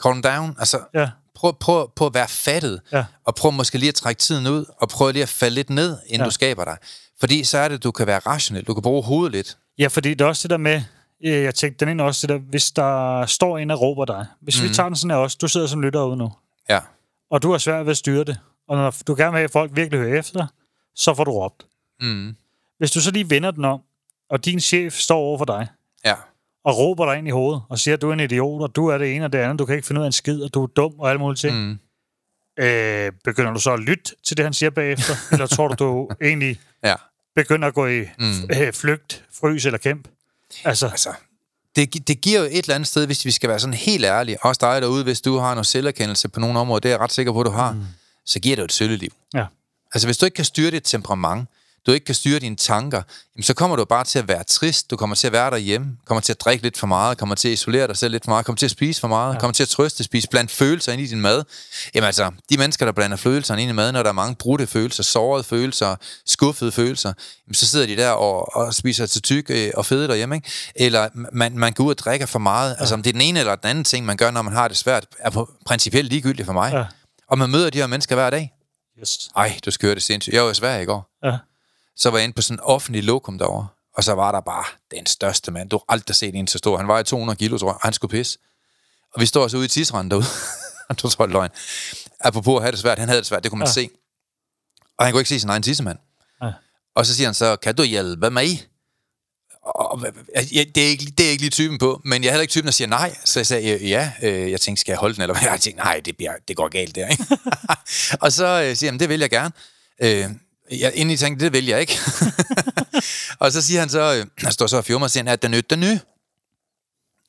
calm 0.02 0.22
down. 0.22 0.56
Altså, 0.58 0.80
Ja. 0.94 1.08
prøv, 1.34 1.56
prøv, 1.60 1.90
prøv 1.96 2.06
at 2.06 2.14
være 2.14 2.28
fattet, 2.28 2.80
Ja. 2.92 3.04
og 3.24 3.34
prøv 3.34 3.52
måske 3.52 3.78
lige 3.78 3.88
at 3.88 3.94
trække 3.94 4.18
tiden 4.18 4.46
ud, 4.46 4.64
og 4.80 4.88
prøv 4.88 5.10
lige 5.12 5.22
at 5.22 5.28
falde 5.28 5.54
lidt 5.54 5.70
ned, 5.70 5.96
inden 6.06 6.20
ja. 6.20 6.24
Du 6.24 6.30
skaber 6.30 6.64
dig. 6.64 6.76
Fordi 7.20 7.44
så 7.44 7.58
er 7.58 7.68
det, 7.68 7.84
du 7.84 7.90
kan 7.90 8.06
være 8.06 8.18
rationel. 8.18 8.64
Du 8.64 8.74
kan 8.74 8.82
bruge 8.82 9.02
hovedet 9.02 9.32
lidt. 9.32 9.56
Ja, 9.78 9.86
fordi 9.88 10.10
det 10.10 10.20
er 10.20 10.24
også 10.28 10.42
det 10.42 10.50
der 10.50 10.56
med, 10.56 10.82
jeg 11.20 11.54
tænkte 11.54 11.84
den 11.84 11.90
ind 11.92 12.00
også, 12.00 12.26
det 12.26 12.34
der, 12.34 12.40
hvis 12.40 12.70
der 12.70 13.26
står 13.26 13.58
en 13.58 13.70
og 13.70 13.80
råber 13.80 14.04
dig. 14.04 14.26
Hvis 14.40 14.62
mm. 14.62 14.68
vi 14.68 14.74
tager 14.74 14.88
den 14.88 14.96
sådan 14.96 15.10
her 15.10 15.16
også, 15.18 15.38
du 15.40 15.48
sidder 15.48 15.66
som 15.66 15.82
lytter 15.82 16.04
ude 16.04 16.16
nu, 16.16 16.32
Ja. 16.70 16.80
og 17.30 17.42
du 17.42 17.50
har 17.50 17.58
svært 17.58 17.86
ved 17.86 17.90
at 17.90 17.96
styre 17.96 18.24
det, 18.24 18.38
og 18.68 18.76
når 18.76 18.94
du 19.06 19.14
gerne 19.14 19.30
vil 19.30 19.38
have, 19.38 19.44
at 19.44 19.50
folk 19.50 19.70
virkelig 19.74 20.00
hører 20.00 20.18
efter, 20.18 20.46
så 20.94 21.14
får 21.14 21.24
du 21.24 21.30
råbt. 21.30 21.66
Mm. 22.00 22.36
Hvis 22.78 22.90
du 22.90 23.00
så 23.00 23.10
lige 23.10 23.30
vender 23.30 23.50
den 23.50 23.64
om, 23.64 23.80
og 24.30 24.44
din 24.44 24.60
chef 24.60 24.94
står 24.94 25.18
over 25.18 25.38
for 25.38 25.44
dig, 25.44 25.68
Ja. 26.04 26.14
og 26.64 26.78
råber 26.78 27.06
dig 27.06 27.18
ind 27.18 27.28
i 27.28 27.30
hovedet, 27.30 27.62
og 27.68 27.78
siger, 27.78 27.94
at 27.94 28.02
du 28.02 28.08
er 28.08 28.12
en 28.12 28.20
idiot, 28.20 28.62
og 28.62 28.76
du 28.76 28.86
er 28.86 28.98
det 28.98 29.14
ene 29.16 29.24
og 29.24 29.32
det 29.32 29.38
andet, 29.38 29.58
du 29.58 29.64
kan 29.66 29.74
ikke 29.76 29.86
finde 29.86 30.00
ud 30.00 30.04
af 30.04 30.08
en 30.08 30.12
skid, 30.12 30.42
og 30.42 30.54
du 30.54 30.62
er 30.62 30.66
dum 30.66 30.94
og 30.98 31.08
alle 31.10 31.18
mulige 31.20 31.36
ting. 31.36 31.56
Mm. 31.56 31.78
Øh, 32.64 33.12
begynder 33.24 33.52
du 33.52 33.60
så 33.60 33.72
at 33.72 33.80
lytte 33.80 34.14
til 34.24 34.36
det, 34.36 34.44
han 34.44 34.52
siger 34.52 34.70
bagefter? 34.70 35.14
eller 35.32 35.46
tror 35.46 35.68
du, 35.68 35.74
du 35.84 36.08
egentlig 36.28 36.60
Ja. 36.84 36.94
begynder 37.36 37.68
at 37.68 37.74
gå 37.74 37.86
i 37.86 38.00
Mm. 38.18 38.24
øh, 38.60 38.72
flygt, 38.72 39.24
frys 39.40 39.66
eller 39.66 39.78
kæmp? 39.78 40.08
Altså, 40.64 40.86
Altså, 40.86 41.12
det, 41.76 42.08
det 42.08 42.20
giver 42.20 42.40
jo 42.40 42.44
et 42.44 42.58
eller 42.58 42.74
andet 42.74 42.88
sted, 42.88 43.06
hvis 43.06 43.24
vi 43.24 43.30
skal 43.30 43.50
være 43.50 43.60
sådan 43.60 43.74
helt 43.74 44.04
ærlige, 44.04 44.44
også 44.44 44.58
dig 44.60 44.82
derude, 44.82 45.04
hvis 45.04 45.20
du 45.20 45.38
har 45.38 45.54
noget 45.54 45.66
selverkendelse 45.66 46.28
på 46.28 46.40
nogle 46.40 46.58
områder, 46.58 46.80
det 46.80 46.88
er 46.88 46.92
jeg 46.92 47.00
ret 47.00 47.12
sikker 47.12 47.32
på, 47.32 47.40
at 47.40 47.46
du 47.46 47.50
har, 47.50 47.72
mm. 47.72 47.84
så 48.26 48.40
giver 48.40 48.56
det 48.56 48.60
jo 48.60 48.64
et 48.64 48.72
sølleliv. 48.72 49.10
ja. 49.34 49.46
Altså, 49.94 50.08
hvis 50.08 50.18
du 50.18 50.24
ikke 50.24 50.34
kan 50.34 50.44
styre 50.44 50.70
dit 50.70 50.82
temperament, 50.84 51.48
du 51.86 51.92
ikke 51.92 52.06
kan 52.06 52.14
styre 52.14 52.38
dine 52.38 52.56
tanker, 52.56 53.02
jamen, 53.36 53.42
så 53.42 53.54
kommer 53.54 53.76
du 53.76 53.84
bare 53.84 54.04
til 54.04 54.18
at 54.18 54.28
være 54.28 54.44
trist, 54.44 54.90
du 54.90 54.96
kommer 54.96 55.16
til 55.16 55.26
at 55.26 55.32
være 55.32 55.50
derhjemme, 55.50 55.96
kommer 56.06 56.20
til 56.20 56.32
at 56.32 56.40
drikke 56.40 56.62
lidt 56.62 56.78
for 56.78 56.86
meget, 56.86 57.18
kommer 57.18 57.34
til 57.34 57.48
at 57.48 57.52
isolere 57.52 57.86
dig 57.86 57.96
selv 57.96 58.12
lidt 58.12 58.24
for 58.24 58.30
meget, 58.30 58.46
kommer 58.46 58.56
til 58.56 58.66
at 58.66 58.70
spise 58.70 59.00
for 59.00 59.08
meget, 59.08 59.34
ja. 59.34 59.38
kommer 59.38 59.52
til 59.52 59.62
at 59.62 59.68
trøste, 59.68 60.04
spise 60.04 60.28
blandt 60.28 60.50
følelser 60.50 60.92
ind 60.92 61.00
i 61.02 61.06
din 61.06 61.20
mad. 61.20 61.44
Jamen 61.94 62.06
altså, 62.06 62.30
de 62.50 62.58
mennesker, 62.58 62.86
der 62.86 62.92
blander 62.92 63.16
følelserne 63.16 63.62
ind 63.62 63.70
i 63.70 63.74
maden, 63.74 63.94
når 63.94 64.02
der 64.02 64.10
er 64.10 64.14
mange 64.14 64.34
brudte 64.34 64.66
følelser, 64.66 65.02
sårede 65.02 65.44
følelser, 65.44 65.96
skuffede 66.26 66.72
følelser, 66.72 67.12
jamen, 67.46 67.54
så 67.54 67.66
sidder 67.66 67.86
de 67.86 67.96
der 67.96 68.10
og, 68.10 68.56
og 68.56 68.74
spiser 68.74 69.06
til 69.06 69.22
tyk 69.22 69.50
øh, 69.50 69.70
og 69.74 69.86
fede 69.86 70.08
derhjemme, 70.08 70.34
ikke? 70.34 70.50
Eller 70.74 71.08
man, 71.32 71.58
man 71.58 71.72
går 71.72 71.84
ud 71.84 71.90
og 71.90 71.98
drikker 71.98 72.26
for 72.26 72.38
meget. 72.38 72.70
Ja. 72.70 72.80
Altså, 72.80 72.94
om 72.94 73.02
det 73.02 73.10
er 73.10 73.12
den 73.12 73.22
ene 73.22 73.40
eller 73.40 73.56
den 73.56 73.70
anden 73.70 73.84
ting, 73.84 74.06
man 74.06 74.16
gør, 74.16 74.30
når 74.30 74.42
man 74.42 74.52
har 74.52 74.68
det 74.68 74.76
svært, 74.76 75.06
er 75.18 75.30
på 75.30 75.50
principielt 75.66 76.08
ligegyldigt 76.08 76.46
for 76.46 76.52
mig. 76.52 76.72
Ja. 76.72 76.84
Og 77.28 77.38
man 77.38 77.50
møder 77.50 77.70
de 77.70 77.78
her 77.78 77.86
mennesker 77.86 78.14
hver 78.14 78.30
dag. 78.30 78.52
Yes. 79.00 79.28
Ej, 79.36 79.58
du 79.64 79.70
skal 79.70 79.86
høre 79.86 79.94
det 79.94 80.02
sindssygt. 80.02 80.34
Jeg 80.34 80.44
var 80.44 80.50
i 80.50 80.54
Sverige 80.54 80.82
i 80.82 80.86
går 80.86 81.10
Ja. 81.24 81.36
Så 81.98 82.10
var 82.10 82.18
jeg 82.18 82.24
inde 82.24 82.34
på 82.34 82.42
sådan 82.42 82.56
en 82.56 82.60
offentlig 82.60 83.04
lokum 83.04 83.38
derovre, 83.38 83.68
og 83.96 84.04
så 84.04 84.12
var 84.12 84.32
der 84.32 84.40
bare 84.40 84.64
den 84.90 85.06
største 85.06 85.50
mand. 85.50 85.70
Du 85.70 85.76
har 85.76 85.84
aldrig 85.88 86.16
set 86.16 86.34
en 86.34 86.46
så 86.46 86.58
stor. 86.58 86.76
Han 86.76 86.88
var 86.88 86.98
i 86.98 87.04
200 87.04 87.36
kilo, 87.36 87.58
tror 87.58 87.68
jeg, 87.68 87.74
og 87.74 87.80
han 87.82 87.92
skulle 87.92 88.10
pisse. 88.10 88.38
Og 89.14 89.20
vi 89.20 89.26
står 89.26 89.48
så 89.48 89.56
ude 89.56 89.64
i 89.64 89.68
tidsranden 89.68 90.10
derude. 90.10 90.26
du 91.02 91.08
tror, 91.10 91.26
det 91.26 91.32
løgn. 91.32 91.50
Apropos 92.20 92.56
at 92.56 92.62
have 92.62 92.72
det 92.72 92.80
svært, 92.80 92.98
han 92.98 93.08
havde 93.08 93.20
det 93.20 93.26
svært, 93.26 93.42
det 93.42 93.50
kunne 93.50 93.58
man 93.58 93.68
ja. 93.68 93.72
Se. 93.72 93.90
Og 94.98 95.04
han 95.04 95.12
kunne 95.12 95.20
ikke 95.20 95.28
se 95.28 95.40
sin 95.40 95.48
egen 95.48 95.62
tissemand. 95.62 95.98
Ja. 96.42 96.52
Og 96.94 97.06
så 97.06 97.14
siger 97.14 97.26
han 97.26 97.34
så, 97.34 97.56
kan 97.56 97.74
du 97.74 97.82
hjælpe 97.82 98.30
mig? 98.30 98.66
Og, 99.62 100.06
ja, 100.52 100.64
det, 100.74 100.84
er 100.84 100.88
ikke, 100.88 101.04
det 101.18 101.26
er 101.26 101.30
ikke 101.30 101.42
lige 101.42 101.50
typen 101.50 101.78
på, 101.78 102.00
men 102.04 102.22
jeg 102.22 102.28
er 102.28 102.32
heller 102.32 102.42
ikke 102.42 102.52
typen, 102.52 102.66
der 102.66 102.72
siger 102.72 102.88
nej. 102.88 103.16
Så 103.24 103.38
jeg 103.38 103.46
sagde, 103.46 103.86
ja, 103.88 104.12
øh, 104.22 104.50
jeg 104.50 104.60
tænkte, 104.60 104.80
skal 104.80 104.92
jeg 104.92 104.98
holde 104.98 105.14
den? 105.14 105.22
Eller 105.22 105.34
hvad? 105.34 105.48
Jeg 105.52 105.60
tænkte, 105.60 105.84
nej, 105.84 106.00
det, 106.04 106.16
bliver, 106.16 106.32
det 106.48 106.56
går 106.56 106.68
galt 106.68 106.94
der. 106.94 107.08
Ikke? 107.08 107.24
og 108.24 108.32
så 108.32 108.62
øh, 108.62 108.76
siger 108.76 108.90
han, 108.90 109.00
det 109.00 109.08
vil 109.08 109.20
jeg 109.20 109.30
gerne. 109.30 109.52
Øh, 110.02 110.30
jeg 110.70 110.92
egentlig 110.94 111.18
tænkte, 111.18 111.44
det 111.44 111.52
vil 111.52 111.66
jeg 111.66 111.80
ikke. 111.80 111.98
og 113.40 113.52
så 113.52 113.62
siger 113.62 113.80
han 113.80 113.88
så, 113.88 114.14
øh, 114.14 114.26
han 114.38 114.52
står 114.52 114.66
så 114.66 114.76
og 114.76 114.84
filmer 114.84 115.06
og 115.06 115.10
siger, 115.10 115.32
er 115.32 115.36
den 115.36 115.50
nyt, 115.50 115.70
den 115.70 115.80
ny? 115.80 115.98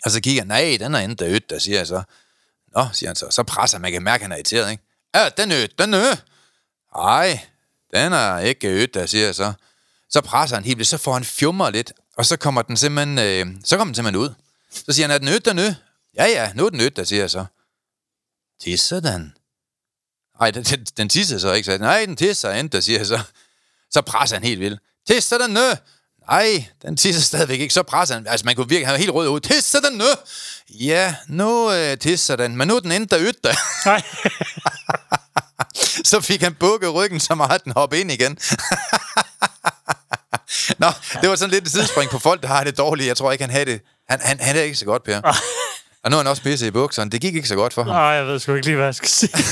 Og 0.06 0.12
så 0.12 0.22
kigger 0.22 0.42
han, 0.42 0.48
nej, 0.48 0.78
den 0.80 0.96
er 0.96 1.00
endda 1.00 1.28
ødt, 1.28 1.50
der 1.50 1.60
siger 1.60 1.78
jeg 1.78 1.88
så. 1.88 2.04
Nå, 2.76 2.88
siger 2.94 3.10
han 3.10 3.16
så. 3.16 3.28
Så 3.30 3.44
presser 3.44 3.80
man 3.80 3.92
kan 3.92 4.04
mærke, 4.04 4.22
at 4.22 4.22
han 4.22 4.32
er 4.32 4.36
irriteret, 4.36 4.72
ikke? 4.72 4.84
Ja, 5.16 5.30
den 5.30 5.52
ødt, 5.52 5.80
den 5.80 5.94
er 5.94 6.16
Ej, 6.96 7.40
den 7.94 8.14
er 8.14 8.40
ikke 8.40 8.68
ødt, 8.68 8.94
der 8.94 9.06
siger 9.06 9.26
jeg 9.26 9.36
så. 9.36 9.54
Så 10.10 10.22
presser 10.22 10.56
han 10.56 10.66
helt 10.66 10.78
vildt, 10.78 10.90
så 10.90 10.98
får 10.98 11.14
han 11.14 11.24
fjummer 11.24 11.70
lidt, 11.70 11.94
og 12.18 12.26
så 12.26 12.38
kommer 12.38 12.62
den 12.62 12.78
simpelthen, 12.78 13.20
øh, 13.20 13.48
så 13.64 13.78
kommer 13.78 13.90
den 13.90 13.96
simpelthen 13.96 14.22
ud. 14.24 14.34
Så 14.72 14.92
siger 14.92 15.08
han, 15.08 15.16
er 15.16 15.18
den 15.18 15.28
ødt, 15.28 15.46
den 15.46 15.60
ø? 15.60 15.72
Ja, 16.16 16.26
ja, 16.26 16.52
nu 16.56 16.66
er 16.66 16.70
den 16.70 16.82
ødt, 16.82 16.96
der 16.96 17.04
siger 17.04 17.22
jeg 17.22 17.30
så. 17.30 17.46
Tisser 18.62 19.00
den? 19.00 19.34
Ej, 20.42 20.52
den, 20.52 20.64
den, 20.64 20.86
den 20.98 21.10
tisser 21.10 21.38
så 21.38 21.54
ikke, 21.54 21.66
så 21.66 21.78
nej, 21.78 22.06
den 22.06 22.16
tisser 22.16 22.52
endda, 22.52 22.78
der 22.78 22.82
siger 22.82 23.04
så. 23.04 23.20
Så 23.92 24.02
presser 24.02 24.36
han 24.36 24.44
helt 24.44 24.60
vildt. 24.60 24.80
Tisser 25.08 25.38
den 25.38 25.54
nø? 25.54 25.72
Nej, 26.30 26.66
den 26.82 26.98
tisser 26.98 27.22
stadigvæk 27.22 27.60
ikke. 27.60 27.74
Så 27.74 27.84
presser 27.84 28.16
han. 28.16 28.28
Altså, 28.28 28.46
man 28.46 28.56
kunne 28.56 28.70
virkelig 28.70 28.88
have 28.88 28.98
helt 28.98 29.12
rød 29.12 29.28
ud. 29.28 29.40
Tisser 29.40 29.80
den 29.80 29.98
nø? 29.98 30.10
Ja, 30.70 31.16
nu 31.28 31.72
øh, 31.72 31.98
tisser 31.98 32.36
den, 32.36 32.58
men 32.58 32.68
nu 32.68 32.76
er 32.76 32.80
den 32.80 32.92
ødt 33.02 33.44
der. 33.44 33.54
Nej. 33.86 34.02
så 36.12 36.22
fik 36.22 36.42
han 36.42 36.54
bukket 36.54 36.94
ryggen 36.94 37.20
så 37.20 37.36
meget, 37.36 37.56
at 37.56 37.64
den 37.64 37.72
hoppede 37.72 38.02
ind 38.02 38.12
igen. 38.12 38.32
Nå, 40.80 40.88
det 41.22 41.30
var 41.30 41.36
sådan 41.36 41.52
lidt 41.52 41.66
et 41.66 41.72
sidespring 41.72 42.10
på 42.10 42.20
folk, 42.20 42.42
der 42.42 42.48
har 42.48 42.64
det 42.64 42.78
dårligt. 42.78 43.08
Jeg 43.08 43.18
tror 43.18 43.32
ikke, 43.32 43.44
han 43.44 43.52
havde 43.52 43.66
det. 43.66 43.82
Han, 44.10 44.20
han, 44.22 44.40
han 44.40 44.56
er 44.56 44.62
ikke 44.62 44.78
så 44.78 44.86
godt, 44.86 45.04
Per. 45.04 45.22
Og 46.04 46.12
nu 46.12 46.16
er 46.18 46.20
han 46.20 46.28
også 46.28 46.44
pisse 46.44 46.68
i 46.68 46.72
bukserne. 46.72 47.12
Det 47.12 47.22
gik 47.22 47.36
ikke 47.36 47.48
så 47.48 47.56
godt 47.56 47.74
for 47.74 47.84
ham. 47.84 47.92
Nej, 47.94 48.02
jeg 48.02 48.26
ved 48.26 48.40
sgu 48.40 48.54
ikke 48.54 48.66
lige, 48.66 48.76
hvad 48.76 48.86
jeg 48.86 48.96
skal 48.96 49.10
sige. 49.10 49.32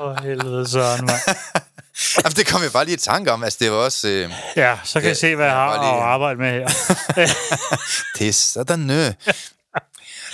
Åh, 0.00 0.06
oh, 0.10 0.16
helvede, 0.24 0.68
Søren, 0.68 1.06
mand. 1.06 1.20
Jamen, 2.24 2.36
det 2.36 2.46
kom 2.46 2.62
jeg 2.62 2.72
bare 2.72 2.84
lige 2.84 2.94
i 2.94 2.98
tanke 2.98 3.32
om. 3.32 3.44
Altså, 3.44 3.56
det 3.60 3.70
var 3.70 3.76
også... 3.76 4.08
Øh, 4.08 4.30
Ja, 4.56 4.78
så 4.84 4.92
kan 4.92 5.02
Ja, 5.02 5.08
jeg 5.08 5.16
se, 5.16 5.36
hvad 5.36 5.46
jeg 5.46 5.54
har 5.54 5.82
lige- 5.82 5.96
at 6.02 6.02
arbejde 6.08 6.38
med 6.40 6.50
her. 6.50 6.66
det 8.18 8.28
er 8.28 8.32
sådan 8.32 8.78
nø. 8.78 9.04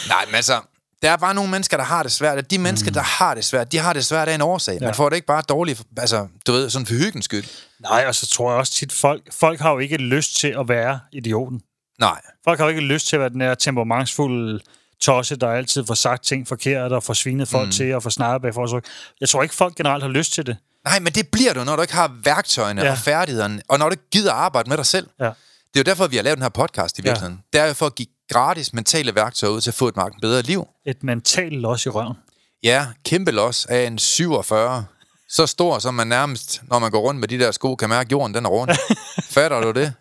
Nej, 0.08 0.24
men 0.26 0.34
altså, 0.34 0.60
der 1.02 1.10
er 1.10 1.16
bare 1.16 1.34
nogle 1.34 1.50
mennesker, 1.50 1.76
der 1.76 1.84
har 1.84 2.02
det 2.02 2.12
svært. 2.12 2.38
Og 2.38 2.50
de 2.50 2.58
mennesker, 2.58 2.90
der 2.90 3.02
har 3.02 3.34
det 3.34 3.44
svært, 3.44 3.72
de 3.72 3.78
har 3.78 3.92
det 3.92 4.06
svært 4.06 4.28
af 4.28 4.34
en 4.34 4.40
årsag. 4.42 4.74
Man 4.80 4.82
Ja. 4.88 4.90
får 4.92 5.08
det 5.08 5.16
ikke 5.16 5.26
bare 5.26 5.42
dårligt, 5.48 5.82
altså, 5.96 6.28
du 6.46 6.52
ved, 6.52 6.70
sådan 6.70 6.86
for 6.86 6.94
hyggens 6.94 7.24
skyld. 7.24 7.44
Nej, 7.80 8.04
og 8.08 8.14
så 8.14 8.26
tror 8.26 8.50
jeg 8.50 8.58
også 8.58 8.72
tit, 8.72 8.92
folk, 8.92 9.22
folk 9.32 9.60
har 9.60 9.70
jo 9.72 9.78
ikke 9.78 9.96
lyst 9.96 10.36
til 10.36 10.48
at 10.60 10.68
være 10.68 11.00
idioten. 11.12 11.60
Nej. 12.00 12.20
Folk 12.44 12.58
har 12.58 12.66
jo 12.66 12.68
ikke 12.68 12.80
lyst 12.80 13.06
til 13.06 13.16
at 13.16 13.20
være 13.20 13.28
den 13.30 13.40
der 13.40 13.54
temperamentsfulde 13.54 14.60
tosse, 15.00 15.36
der 15.36 15.50
altid 15.50 15.86
får 15.86 15.94
sagt 15.94 16.24
ting 16.24 16.48
forkert 16.48 16.92
og 16.92 17.02
får 17.02 17.14
svinet 17.14 17.48
folk 17.48 17.66
mm. 17.66 17.72
til 17.72 17.94
og 17.94 18.02
får 18.02 18.10
snakket 18.10 18.42
bag 18.42 18.54
forsøg. 18.54 18.82
Jeg 19.20 19.28
tror 19.28 19.42
ikke, 19.42 19.54
folk 19.54 19.74
generelt 19.74 20.02
har 20.02 20.10
lyst 20.10 20.32
til 20.32 20.46
det. 20.46 20.56
Nej, 20.84 20.98
men 20.98 21.12
det 21.12 21.28
bliver 21.28 21.52
du, 21.54 21.64
når 21.64 21.76
du 21.76 21.82
ikke 21.82 21.94
har 21.94 22.16
værktøjerne 22.24 22.80
ja. 22.80 22.86
Ja. 22.86 22.92
og 22.92 22.98
færdighederne, 22.98 23.62
og 23.68 23.78
når 23.78 23.88
du 23.88 23.92
ikke 23.92 24.10
gider 24.10 24.32
arbejde 24.32 24.68
med 24.68 24.76
dig 24.76 24.86
selv. 24.86 25.06
Ja. 25.20 25.24
Det 25.24 25.30
er 25.74 25.80
jo 25.80 25.82
derfor, 25.82 26.06
vi 26.06 26.16
har 26.16 26.22
lavet 26.22 26.36
den 26.36 26.42
her 26.42 26.48
podcast 26.48 26.98
i 26.98 27.02
Ja. 27.02 27.08
virkeligheden. 27.10 27.40
Det 27.52 27.60
er 27.60 27.66
jo 27.66 27.74
for 27.74 27.86
at 27.86 27.94
give 27.94 28.08
gratis 28.32 28.72
mentale 28.72 29.14
værktøjer 29.14 29.52
ud 29.52 29.60
til 29.60 29.70
at 29.70 29.74
få 29.74 29.88
et 29.88 29.96
marked 29.96 30.20
bedre 30.20 30.42
liv. 30.42 30.66
Et 30.86 31.02
mentalt 31.02 31.60
los 31.60 31.86
i 31.86 31.88
røven. 31.88 32.14
Ja, 32.62 32.86
kæmpe 33.04 33.30
los 33.30 33.66
af 33.66 33.86
en 33.86 33.98
47 33.98 34.84
Så 35.28 35.46
stor, 35.46 35.78
som 35.78 35.94
man 35.94 36.06
nærmest, 36.06 36.62
når 36.70 36.78
man 36.78 36.90
går 36.90 37.00
rundt 37.00 37.20
med 37.20 37.28
de 37.28 37.38
der 37.38 37.50
sko, 37.50 37.74
kan 37.76 37.88
mærke, 37.88 38.06
at 38.08 38.12
jorden 38.12 38.34
den 38.34 38.44
er 38.44 38.48
rund. 38.50 38.70
Fatter 39.34 39.60
du 39.60 39.70
det? 39.70 39.92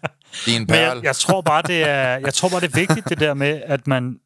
Din 0.45 0.61
Men 0.61 0.67
perl. 0.67 0.95
jeg, 0.97 1.03
jeg, 1.03 1.15
tror 1.15 1.41
bare, 1.41 1.61
det 1.61 1.81
er, 1.89 2.17
jeg 2.17 2.33
tror 2.33 2.49
bare, 2.49 2.61
det 2.61 2.71
er 2.73 2.75
vigtigt, 2.79 3.09
det 3.09 3.19
der 3.19 3.33
med, 3.33 3.61
at 3.65 3.87
man 3.87 4.19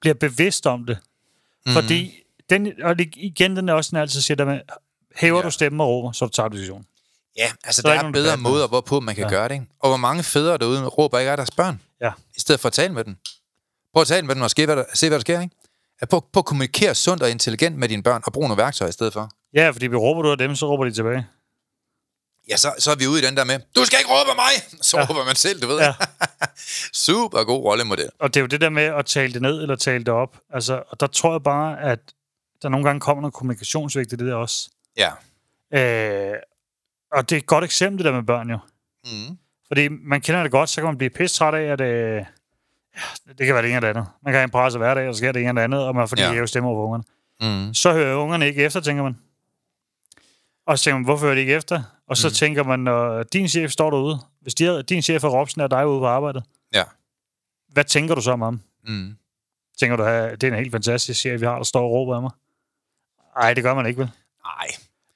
bliver 0.00 0.14
bevidst 0.14 0.66
om 0.66 0.84
det. 0.86 0.98
Mm. 1.66 1.72
Fordi, 1.72 2.12
den, 2.50 2.72
og 2.82 2.98
det, 2.98 3.08
igen, 3.16 3.56
den 3.56 3.68
er 3.68 3.72
også, 3.72 3.90
den 3.90 3.98
altid 3.98 4.20
siger, 4.20 4.36
der 4.36 4.44
med, 4.44 4.60
hæver 5.16 5.38
Ja. 5.38 5.42
du 5.42 5.50
stemmen 5.50 5.80
og 5.80 5.88
råber, 5.88 6.12
så 6.12 6.28
tager 6.28 6.48
du. 6.48 6.56
Ja, 7.38 7.46
altså 7.64 7.82
er 7.84 7.90
der 7.90 7.96
er 7.98 8.02
nogen 8.02 8.12
bedre 8.12 8.36
måder, 8.36 8.68
hvorpå 8.68 9.00
man 9.00 9.14
kan 9.14 9.24
ja. 9.24 9.30
Gøre 9.30 9.48
det. 9.48 9.54
Ikke? 9.54 9.66
Og 9.80 9.88
hvor 9.90 9.96
mange 9.96 10.22
fædre 10.22 10.58
derude 10.58 10.86
råber 10.86 11.18
ikke 11.18 11.30
af 11.30 11.36
deres 11.36 11.50
børn, 11.50 11.80
Ja. 12.00 12.10
i 12.36 12.40
stedet 12.40 12.60
for 12.60 12.66
at 12.68 12.72
tale 12.72 12.92
med 12.94 13.04
dem. 13.04 13.16
Prøv 13.92 14.00
at 14.00 14.06
tale 14.06 14.26
med 14.26 14.34
dem 14.34 14.42
og 14.42 14.50
se, 14.50 14.64
hvad 14.66 14.76
der, 14.76 14.84
se, 14.94 15.08
hvad 15.08 15.18
der 15.18 15.20
sker. 15.20 15.40
Ikke? 15.40 15.54
At 16.00 16.08
Prøv, 16.08 16.20
prøv 16.32 16.38
at 16.40 16.44
kommunikere 16.44 16.94
sundt 16.94 17.22
og 17.22 17.30
intelligent 17.30 17.76
med 17.76 17.88
dine 17.88 18.02
børn, 18.02 18.22
og 18.26 18.32
brug 18.32 18.42
nogle 18.42 18.56
værktøjer 18.56 18.88
i 18.88 18.92
stedet 18.92 19.12
for. 19.12 19.30
Ja, 19.54 19.70
fordi 19.70 19.86
vi 19.86 19.96
råber 19.96 20.22
du 20.22 20.30
af 20.30 20.38
dem, 20.38 20.54
så 20.56 20.66
råber 20.66 20.84
de 20.84 20.90
tilbage. 20.92 21.26
Ja, 22.48 22.56
så, 22.56 22.74
så 22.78 22.90
er 22.90 22.94
vi 22.94 23.06
ude 23.06 23.22
i 23.22 23.26
den 23.26 23.36
der 23.36 23.44
med, 23.44 23.60
du 23.76 23.84
skal 23.84 23.98
ikke 23.98 24.10
råbe 24.10 24.30
af 24.30 24.36
mig! 24.36 24.80
Så 24.82 24.98
ja. 24.98 25.06
Råber 25.06 25.24
man 25.24 25.34
selv, 25.36 25.60
du 25.60 25.66
ved. 25.66 25.78
Ja. 25.78 25.92
Super 27.06 27.44
god 27.44 27.64
rollemodel. 27.64 28.08
Og 28.18 28.34
det 28.34 28.40
er 28.40 28.42
jo 28.42 28.46
det 28.46 28.60
der 28.60 28.68
med 28.68 28.82
at 28.82 29.06
tale 29.06 29.32
det 29.32 29.42
ned 29.42 29.62
eller 29.62 29.76
tale 29.76 30.04
det 30.04 30.14
op. 30.14 30.38
Altså, 30.52 30.82
og 30.88 31.00
der 31.00 31.06
tror 31.06 31.32
jeg 31.32 31.42
bare, 31.42 31.80
at 31.80 31.98
der 32.62 32.68
nogle 32.68 32.86
gange 32.86 33.00
kommer 33.00 33.20
noget 33.20 33.34
kommunikationsvigt 33.34 34.12
i 34.12 34.16
det 34.16 34.26
der 34.26 34.34
også. 34.34 34.70
Ja. 34.96 35.10
Øh, 35.72 36.38
og 37.12 37.30
det 37.30 37.36
er 37.36 37.40
et 37.40 37.46
godt 37.46 37.64
eksempel, 37.64 37.98
det 37.98 38.04
der 38.04 38.16
med 38.18 38.26
børn 38.26 38.50
jo. 38.50 38.58
Mm. 39.04 39.38
Fordi 39.68 39.88
man 39.88 40.20
kender 40.20 40.42
det 40.42 40.52
godt, 40.52 40.70
så 40.70 40.76
kan 40.76 40.84
man 40.84 40.98
blive 40.98 41.10
pisse 41.10 41.36
træt 41.36 41.54
af, 41.54 41.62
at 41.62 41.80
øh, 41.80 42.14
ja, 42.16 43.32
det 43.38 43.46
kan 43.46 43.54
være 43.54 43.62
det 43.62 43.68
ene 43.68 43.76
eller 43.76 43.92
det 43.92 43.98
andet. 43.98 44.06
Man 44.22 44.32
kan 44.32 44.38
have 44.38 44.44
en 44.44 44.50
presse 44.50 44.78
hver 44.78 44.94
dag, 44.94 45.08
og 45.08 45.14
så 45.14 45.18
sker 45.18 45.32
det 45.32 45.40
ene 45.40 45.48
eller 45.48 45.62
andet, 45.62 45.80
og 45.80 45.94
man 45.94 46.08
får 46.08 46.16
de 46.16 46.22
ja. 46.22 46.32
hæve 46.32 46.46
stemmer 46.46 46.70
over 46.70 46.84
ungerne. 46.84 47.04
Mm. 47.40 47.74
Så 47.74 47.92
hører 47.92 48.16
ungerne 48.16 48.46
ikke 48.46 48.62
efter, 48.64 48.80
tænker 48.80 49.02
man. 49.02 49.18
Og 50.66 50.78
så 50.78 50.84
tænker 50.84 50.96
man, 50.98 51.04
hvorfor 51.04 51.24
hører 51.26 51.34
de 51.34 51.40
ikke 51.40 51.54
efter? 51.54 51.82
Og 52.08 52.16
så 52.16 52.28
mm. 52.28 52.32
tænker 52.32 52.62
man, 52.64 52.80
når 52.80 53.22
din 53.22 53.48
chef 53.48 53.70
står 53.70 53.90
derude, 53.90 54.18
hvis 54.40 54.54
de, 54.54 54.82
din 54.82 55.02
chef 55.02 55.24
er 55.24 55.28
Robsen, 55.28 55.60
er 55.60 55.66
dig 55.66 55.88
ude 55.88 56.00
på 56.00 56.06
arbejdet, 56.06 56.44
Ja. 56.74 56.82
hvad 57.72 57.84
tænker 57.84 58.14
du 58.14 58.20
så 58.20 58.30
om 58.32 58.40
ham? 58.40 58.60
Mm. 58.84 59.16
Tænker 59.80 59.96
du, 59.96 60.02
at 60.02 60.40
det 60.40 60.46
er 60.46 60.52
en 60.52 60.58
helt 60.58 60.72
fantastisk 60.72 61.20
chef, 61.20 61.40
vi 61.40 61.46
har, 61.46 61.56
der 61.56 61.64
står 61.64 61.82
og 61.82 61.90
råber 61.90 62.14
af 62.16 62.22
mig? 62.22 62.30
Nej, 63.36 63.54
det 63.54 63.62
gør 63.64 63.74
man 63.74 63.86
ikke, 63.86 63.98
vel? 63.98 64.10
Nej. 64.44 64.66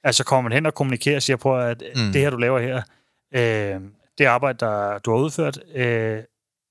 Altså 0.03 0.23
kommer 0.23 0.49
man 0.49 0.55
hen 0.55 0.65
og 0.65 0.73
kommunikerer 0.73 1.15
og 1.15 1.21
siger 1.23 1.37
på, 1.37 1.57
at 1.57 1.83
Mm. 1.95 2.11
det 2.11 2.21
her, 2.21 2.29
du 2.29 2.37
laver 2.37 2.59
her, 2.59 2.81
øh, 3.35 3.81
det 4.17 4.25
arbejde, 4.25 4.57
der 4.57 4.97
du 4.99 5.11
har 5.11 5.17
udført, 5.23 5.59
øh, 5.75 5.83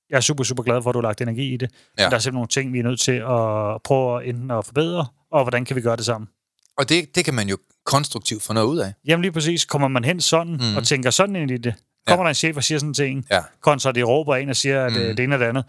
jeg 0.09 0.17
er 0.17 0.21
super, 0.21 0.43
super 0.43 0.63
glad 0.63 0.81
for, 0.81 0.89
at 0.89 0.93
du 0.93 0.99
har 0.99 1.07
lagt 1.07 1.21
energi 1.21 1.53
i 1.53 1.57
det. 1.57 1.71
Ja. 1.97 2.03
Ja. 2.03 2.09
Der 2.09 2.15
er 2.15 2.19
simpelthen 2.19 2.33
nogle 2.33 2.47
ting, 2.47 2.73
vi 2.73 2.79
er 2.79 2.83
nødt 2.83 2.99
til 2.99 3.11
at 3.11 3.81
prøve 3.83 4.25
enten 4.25 4.51
at 4.51 4.65
forbedre, 4.65 5.05
og 5.31 5.43
hvordan 5.43 5.65
kan 5.65 5.75
vi 5.75 5.81
gøre 5.81 5.95
det 5.95 6.05
sammen? 6.05 6.29
Og 6.77 6.89
det, 6.89 7.15
det 7.15 7.25
kan 7.25 7.33
man 7.33 7.49
jo 7.49 7.57
konstruktivt 7.85 8.43
få 8.43 8.53
noget 8.53 8.67
ud 8.67 8.77
af. 8.79 8.93
Jamen 9.07 9.21
lige 9.21 9.31
præcis, 9.31 9.65
kommer 9.65 9.87
man 9.87 10.03
hen 10.03 10.21
sådan 10.21 10.53
Mm. 10.53 10.77
og 10.77 10.83
tænker 10.83 11.09
sådan 11.11 11.35
ind 11.35 11.51
i 11.51 11.57
det, 11.57 11.73
kommer 12.07 12.23
ja. 12.23 12.25
der 12.25 12.29
en 12.29 12.35
chef 12.35 12.57
og 12.57 12.63
siger 12.63 12.79
sådan 12.79 12.93
ting, 12.93 13.25
Ja. 13.31 13.39
kontra 13.61 13.91
de 13.91 14.03
råber 14.03 14.35
ind 14.35 14.49
og 14.49 14.55
siger, 14.55 14.85
at 14.85 14.91
Mm. 14.91 14.97
det 14.99 15.19
ene 15.19 15.23
eller 15.23 15.37
det 15.37 15.45
andet. 15.45 15.65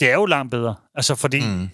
Det 0.00 0.10
er 0.10 0.14
jo 0.14 0.26
langt 0.26 0.50
bedre, 0.50 0.74
altså 0.94 1.14
fordi 1.14 1.40
Mm. 1.40 1.68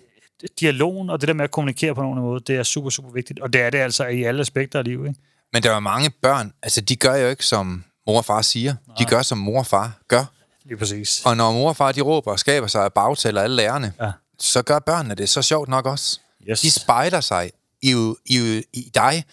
dialogen 0.61 1.11
og 1.11 1.21
det 1.21 1.29
der 1.29 1.35
med 1.35 1.45
at 1.45 1.51
kommunikere 1.51 1.95
på 1.95 2.03
nogen 2.03 2.21
måde, 2.21 2.41
det 2.47 2.57
er 2.57 2.63
super, 2.63 2.91
super 2.91 3.11
vigtigt. 3.11 3.41
Og 3.41 3.53
det 3.53 3.61
er 3.61 3.71
det 3.71 3.79
altså 3.79 4.07
i 4.07 4.23
alle 4.23 4.41
aspekter 4.41 4.79
af 4.79 4.85
livet, 4.85 5.09
ikke? 5.09 5.21
Men 5.53 5.63
der 5.63 5.73
er 5.75 5.81
mange 5.81 6.11
børn, 6.23 6.53
altså 6.63 6.81
de 6.81 6.97
gør 6.97 7.15
jo 7.17 7.29
ikke, 7.29 7.45
som 7.47 7.85
mor 8.07 8.19
og 8.19 8.25
far 8.25 8.43
siger. 8.43 8.75
De 8.99 9.05
gør, 9.05 9.23
som 9.23 9.39
mor 9.39 9.59
og 9.59 9.67
far 9.67 9.99
gør. 10.09 10.25
Lige 10.65 10.77
præcis. 10.77 11.23
Og 11.25 11.37
når 11.37 11.53
mor 11.53 11.69
og 11.69 11.77
far, 11.77 11.93
de 11.93 12.01
råber 12.01 12.31
og 12.33 12.39
skaber 12.39 12.67
sig 12.67 12.85
af 12.85 12.93
bagtaler 12.93 13.43
alle 13.43 13.57
lærerne, 13.57 13.93
Ja. 14.01 14.11
så 14.39 14.63
gør 14.63 14.79
børnene 14.79 15.15
det 15.15 15.29
så 15.29 15.43
sjovt 15.43 15.69
nok 15.69 15.87
også. 15.87 16.21
Yes. 16.51 16.61
De 16.61 16.71
spejler 16.71 17.21
sig 17.21 17.51
i, 17.83 18.15
i, 18.27 18.63
i 18.73 18.91
dig, 18.95 19.25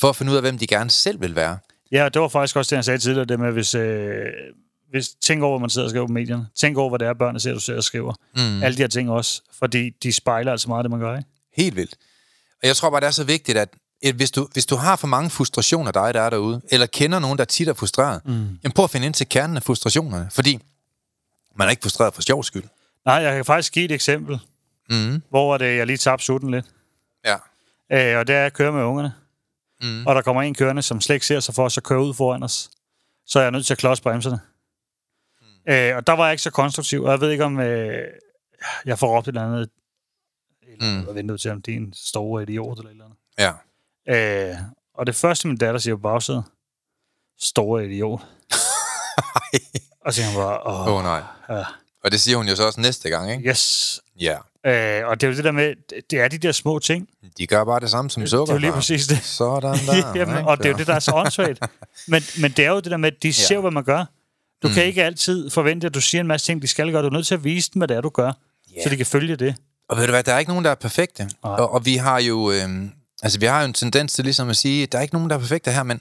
for 0.00 0.08
at 0.08 0.16
finde 0.16 0.32
ud 0.32 0.36
af, 0.36 0.42
hvem 0.42 0.58
de 0.58 0.66
gerne 0.66 0.90
selv 0.90 1.20
vil 1.20 1.34
være. 1.36 1.58
Ja, 1.92 2.08
det 2.08 2.22
var 2.22 2.28
faktisk 2.28 2.56
også 2.56 2.70
det, 2.70 2.76
jeg 2.76 2.84
sagde 2.84 2.98
tidligere, 2.98 3.24
det 3.24 3.40
med, 3.40 3.52
hvis, 3.52 3.74
øh, 3.74 4.24
hvis 4.90 5.08
tænk 5.08 5.42
over, 5.42 5.58
hvad 5.58 5.60
man 5.60 5.70
sidder 5.70 5.86
og 5.86 5.90
skriver 5.90 6.06
på 6.06 6.12
medierne. 6.12 6.46
Tænk 6.54 6.76
over, 6.76 6.88
hvad 6.88 6.98
det 6.98 7.08
er, 7.08 7.14
børnene 7.14 7.40
ser, 7.40 7.52
du 7.52 7.60
sidder 7.60 7.78
og 7.78 7.84
skriver. 7.84 8.14
Mm. 8.36 8.62
Alle 8.62 8.76
de 8.76 8.82
her 8.82 8.88
ting 8.88 9.10
også, 9.10 9.42
fordi 9.58 9.90
de 10.02 10.12
spejler 10.12 10.52
altså 10.52 10.68
meget 10.68 10.84
det, 10.84 10.90
man 10.90 11.00
gør, 11.00 11.16
ikke? 11.16 11.28
Helt 11.56 11.76
vildt. 11.76 11.94
Og 12.62 12.68
jeg 12.68 12.76
tror 12.76 12.90
bare, 12.90 13.00
det 13.00 13.06
er 13.06 13.10
så 13.10 13.24
vigtigt, 13.24 13.58
at 13.58 13.68
at 14.04 14.14
hvis 14.14 14.30
du, 14.30 14.48
hvis 14.52 14.66
du 14.66 14.76
har 14.76 14.96
for 14.96 15.06
mange 15.06 15.30
frustrationer, 15.30 15.90
dig 15.92 16.14
der 16.14 16.20
er 16.20 16.30
derude, 16.30 16.60
eller 16.70 16.86
kender 16.86 17.18
nogen, 17.18 17.38
der 17.38 17.44
tit 17.44 17.68
er 17.68 17.74
frustreret, 17.74 18.20
mm. 18.24 18.32
jamen 18.32 18.72
prøv 18.74 18.84
at 18.84 18.90
finde 18.90 19.06
ind 19.06 19.14
til 19.14 19.28
kernen 19.28 19.56
af 19.56 19.62
frustrationerne, 19.62 20.28
fordi 20.30 20.58
man 21.56 21.66
er 21.66 21.70
ikke 21.70 21.82
frustreret 21.82 22.14
for 22.14 22.22
sjov 22.22 22.44
skyld. 22.44 22.64
Nej, 23.06 23.14
jeg 23.14 23.36
kan 23.36 23.44
faktisk 23.44 23.72
give 23.72 23.84
et 23.84 23.92
eksempel, 23.92 24.38
Mm. 24.90 25.22
hvor 25.30 25.58
det, 25.58 25.76
jeg 25.76 25.86
lige 25.86 25.96
tabte 25.96 26.24
sutten 26.24 26.50
lidt. 26.50 26.66
Øh, 27.92 28.18
og 28.18 28.26
det 28.26 28.34
er 28.34 28.46
at 28.46 28.52
køre 28.52 28.72
med 28.72 28.82
ungerne. 28.82 29.14
Mm. 29.82 30.06
Og 30.06 30.14
der 30.14 30.22
kommer 30.22 30.42
en 30.42 30.54
kørende, 30.54 30.82
som 30.82 31.00
slet 31.00 31.14
ikke 31.16 31.26
ser 31.26 31.40
sig 31.40 31.54
for 31.54 31.64
os 31.64 31.78
at 31.78 31.84
køre 31.84 32.00
ud 32.02 32.14
foran 32.14 32.42
os. 32.42 32.70
Så 33.26 33.38
er 33.38 33.42
jeg 33.42 33.50
nødt 33.50 33.66
til 33.66 33.74
at 33.74 33.78
klodse 33.78 34.02
bremserne. 34.02 34.40
Mm. 35.40 35.72
Øh, 35.72 35.96
og 35.96 36.06
der 36.06 36.12
var 36.12 36.24
jeg 36.24 36.32
ikke 36.32 36.42
så 36.42 36.50
konstruktiv, 36.50 37.02
og 37.02 37.10
jeg 37.10 37.20
ved 37.20 37.30
ikke, 37.30 37.44
om 37.44 37.60
øh, 37.60 38.08
jeg 38.84 38.98
får 38.98 39.16
råbt 39.16 39.28
et 39.28 39.28
eller 39.28 39.46
andet. 39.46 39.70
Eller 40.68 41.02
Mm. 41.08 41.14
vinduet 41.14 41.40
til, 41.40 41.50
om 41.50 41.62
det 41.62 41.72
er 41.74 41.76
en 41.78 41.92
store 41.96 42.42
idiot 42.42 42.78
eller 42.78 42.90
et 42.90 42.92
eller 42.92 43.04
andet. 43.04 43.18
Ja. 44.08 44.50
Øh, 44.50 44.56
og 44.94 45.06
det 45.06 45.14
første, 45.14 45.48
min 45.48 45.56
datter 45.56 45.80
siger 45.80 45.94
på 45.96 46.00
bagsædet, 46.02 46.44
store 47.38 47.86
idiot. 47.86 48.20
og 50.04 50.12
så 50.12 50.16
siger 50.22 50.26
hun 50.26 50.36
bare, 50.42 50.60
åh, 50.66 50.86
Åh 50.88 50.94
oh, 50.94 51.02
nej. 51.02 51.22
ja, 51.48 51.64
Og 52.04 52.10
det 52.10 52.20
siger 52.20 52.36
hun 52.36 52.48
jo 52.48 52.56
så 52.56 52.66
også 52.66 52.80
næste 52.80 53.10
gang, 53.10 53.30
ikke? 53.32 53.48
yes. 53.48 54.00
Ja. 54.20 54.38
Øh, 54.66 55.06
og 55.06 55.20
det 55.20 55.26
er 55.26 55.30
jo 55.30 55.36
det 55.36 55.44
der 55.44 55.52
med, 55.52 55.68
det- 55.90 56.10
det 56.10 56.20
er 56.20 56.28
de 56.28 56.38
der 56.38 56.52
små 56.52 56.78
ting. 56.78 57.08
De 57.38 57.46
gør 57.46 57.64
bare 57.64 57.80
det 57.80 57.90
samme 57.90 58.10
som 58.10 58.20
Det 58.20 58.30
sukker. 58.30 58.52
er 58.52 58.56
jo 58.56 58.60
lige 58.60 58.72
præcis 58.72 59.06
det. 59.06 59.22
Sådan 59.22 59.62
der. 59.62 60.12
Jamen, 60.18 60.36
ikke? 60.36 60.48
og 60.48 60.58
det 60.58 60.66
er 60.66 60.70
jo 60.70 60.76
det, 60.76 60.86
der 60.86 60.94
er 60.94 60.98
så 61.00 61.12
åndssvagt. 61.14 61.58
Men, 62.08 62.22
men 62.40 62.50
det 62.52 62.64
er 62.64 62.70
jo 62.70 62.76
det 62.80 62.90
der 62.90 62.96
med, 62.96 63.12
at 63.12 63.22
de 63.22 63.32
ser, 63.32 63.54
Ja. 63.54 63.60
hvad 63.60 63.70
man 63.70 63.84
gør. 63.84 64.04
Du 64.62 64.68
mm. 64.68 64.74
kan 64.74 64.84
ikke 64.84 65.04
altid 65.04 65.50
forvente, 65.50 65.86
at 65.86 65.94
du 65.94 66.00
siger 66.00 66.20
en 66.20 66.26
masse 66.26 66.46
ting, 66.46 66.62
de 66.62 66.66
skal 66.66 66.92
gøre. 66.92 67.02
Du 67.02 67.06
er 67.08 67.12
nødt 67.12 67.26
til 67.26 67.34
at 67.34 67.44
vise 67.44 67.70
dem, 67.74 67.80
hvad 67.80 67.88
det 67.88 67.96
er, 67.96 68.00
du 68.00 68.08
gør, 68.08 68.32
Ja. 68.76 68.82
så 68.82 68.88
de 68.88 68.96
kan 68.96 69.06
følge 69.06 69.36
det. 69.36 69.54
Og 69.88 69.96
ved 69.98 70.06
du 70.06 70.10
hvad, 70.12 70.22
der 70.22 70.32
er 70.34 70.38
ikke 70.38 70.50
nogen, 70.50 70.64
der 70.64 70.70
er 70.70 70.74
perfekte. 70.74 71.22
Nej. 71.24 71.32
Og, 71.42 71.72
og 71.72 71.86
vi 71.86 71.96
har 71.96 72.20
jo 72.20 72.50
øhm, 72.52 72.90
altså 73.22 73.38
vi 73.38 73.46
har 73.46 73.60
jo 73.60 73.64
en 73.66 73.72
tendens 73.72 74.12
til 74.12 74.24
ligesom 74.24 74.48
at 74.48 74.56
sige, 74.56 74.86
der 74.86 74.98
er 74.98 75.02
ikke 75.02 75.14
nogen, 75.14 75.30
der 75.30 75.36
er 75.36 75.40
perfekte 75.40 75.72
her, 75.72 75.82
men, 75.82 76.00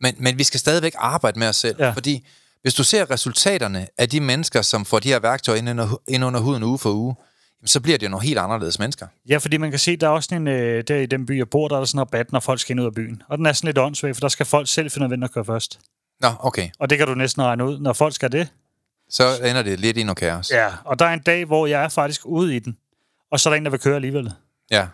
men, 0.00 0.14
men 0.18 0.38
vi 0.38 0.44
skal 0.44 0.60
stadigvæk 0.60 0.92
arbejde 0.98 1.38
med 1.38 1.48
os 1.48 1.56
selv. 1.56 1.76
Ja. 1.78 1.90
Fordi 1.90 2.26
hvis 2.62 2.74
du 2.74 2.84
ser 2.84 3.10
resultaterne 3.10 3.88
af 3.98 4.08
de 4.08 4.20
mennesker, 4.20 4.62
som 4.62 4.84
får 4.84 4.98
de 4.98 5.08
her 5.08 5.18
værktøjer 5.18 5.58
ind 5.58 5.70
under, 5.70 6.00
ind 6.08 6.24
under 6.24 6.40
huden 6.40 6.62
uge 6.62 6.78
for 6.78 6.90
uge, 6.92 7.14
så 7.64 7.80
bliver 7.80 7.98
det 7.98 8.06
jo 8.06 8.10
nogle 8.10 8.26
helt 8.26 8.38
anderledes 8.38 8.78
mennesker. 8.78 9.06
Ja, 9.28 9.36
fordi 9.38 9.56
man 9.56 9.70
kan 9.70 9.78
se, 9.78 9.96
der 9.96 10.06
er 10.06 10.10
også 10.10 10.26
sådan 10.30 10.48
en, 10.48 10.54
øh, 10.54 10.84
der 10.88 10.96
i 10.96 11.06
den 11.06 11.26
by, 11.26 11.38
jeg 11.38 11.48
bor, 11.50 11.68
der 11.68 11.74
er 11.76 11.80
der 11.80 11.86
sådan 11.86 11.96
en 11.98 12.00
rabat, 12.00 12.32
når 12.32 12.40
folk 12.40 12.60
skal 12.60 12.72
ind 12.72 12.80
ud 12.80 12.86
af 12.86 12.94
byen. 12.94 13.22
Og 13.28 13.38
den 13.38 13.46
er 13.46 13.52
sådan 13.52 13.68
lidt 13.68 13.78
åndssvag, 13.78 14.16
for 14.16 14.20
der 14.20 14.28
skal 14.28 14.46
folk 14.46 14.68
selv 14.68 14.90
finde 14.90 15.02
ud 15.02 15.06
af, 15.06 15.10
hvem 15.10 15.20
der 15.20 15.28
kører 15.28 15.44
først. 15.44 15.80
Nå, 16.20 16.28
okay. 16.40 16.68
Og 16.78 16.90
det 16.90 16.98
kan 16.98 17.06
du 17.06 17.14
næsten 17.14 17.42
regne 17.42 17.64
ud. 17.64 17.78
Når 17.78 17.92
folk 17.92 18.14
skal 18.14 18.32
det, 18.32 18.48
Så 19.10 19.24
ender 19.44 19.62
det 19.62 19.80
lidt 19.80 19.96
i 19.96 20.02
noget 20.02 20.16
kaos. 20.16 20.50
Ja, 20.50 20.68
og 20.84 20.98
der 20.98 21.04
er 21.06 21.12
en 21.14 21.20
dag, 21.22 21.44
hvor 21.44 21.66
jeg 21.66 21.84
er 21.84 21.88
faktisk 21.88 22.20
ude 22.26 22.56
i 22.56 22.58
den, 22.58 22.76
og 23.30 23.40
så 23.40 23.48
er 23.48 23.52
der 23.52 23.58
en, 23.58 23.64
der 23.64 23.70
vil 23.70 23.80
køre 23.80 23.94
alligevel. 23.96 24.32
ja. 24.70 24.86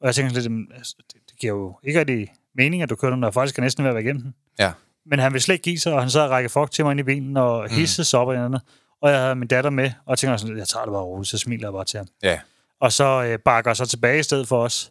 Og 0.00 0.06
jeg 0.06 0.14
tænker 0.14 0.32
lidt, 0.32 0.44
"Jamen, 0.44 0.66
altså, 0.76 0.94
det, 1.12 1.20
det 1.30 1.38
giver 1.38 1.52
jo 1.52 1.78
ikke 1.84 1.98
rigtig 2.00 2.32
mening, 2.54 2.82
at 2.82 2.90
du 2.90 2.96
kører 2.96 3.12
den, 3.12 3.22
der 3.22 3.30
faktisk 3.30 3.58
er 3.58 3.62
næsten 3.62 3.84
ved 3.84 3.88
at 3.90 3.94
være 3.94 4.04
igennem 4.04 4.22
den. 4.22 4.34
ja. 4.58 4.72
Men 5.06 5.18
han 5.18 5.32
vil 5.32 5.40
slet 5.42 5.52
ikke 5.54 5.62
give 5.62 5.78
sig, 5.78 5.92
og 5.92 6.00
han 6.00 6.10
sad 6.10 6.20
og 6.20 6.30
række 6.30 6.48
fuck 6.48 6.70
til 6.70 6.84
mig 6.84 6.90
ind 6.90 7.00
i 7.00 7.02
bilen 7.02 7.36
og 7.36 7.68
hissede 7.70 8.04
sig 8.04 8.20
op 8.20 8.28
og 8.28 8.36
andet. 8.36 8.62
Og 9.02 9.10
jeg 9.10 9.20
havde 9.20 9.34
min 9.34 9.48
datter 9.48 9.70
med, 9.70 9.84
og 10.06 10.10
jeg 10.10 10.18
tænker 10.18 10.36
sådan, 10.36 10.58
jeg 10.58 10.68
tager 10.68 10.84
det 10.84 10.92
bare 10.92 11.02
roligt, 11.02 11.28
så 11.30 11.38
smiler 11.38 11.66
jeg 11.68 11.72
bare 11.72 11.84
til 11.84 11.98
ham. 11.98 12.06
Ja. 12.22 12.40
Og 12.80 12.92
så 12.92 13.04
øh, 13.24 13.38
bakker 13.38 13.74
så 13.74 13.86
tilbage 13.86 14.18
i 14.18 14.22
stedet 14.22 14.48
for 14.48 14.62
os. 14.64 14.90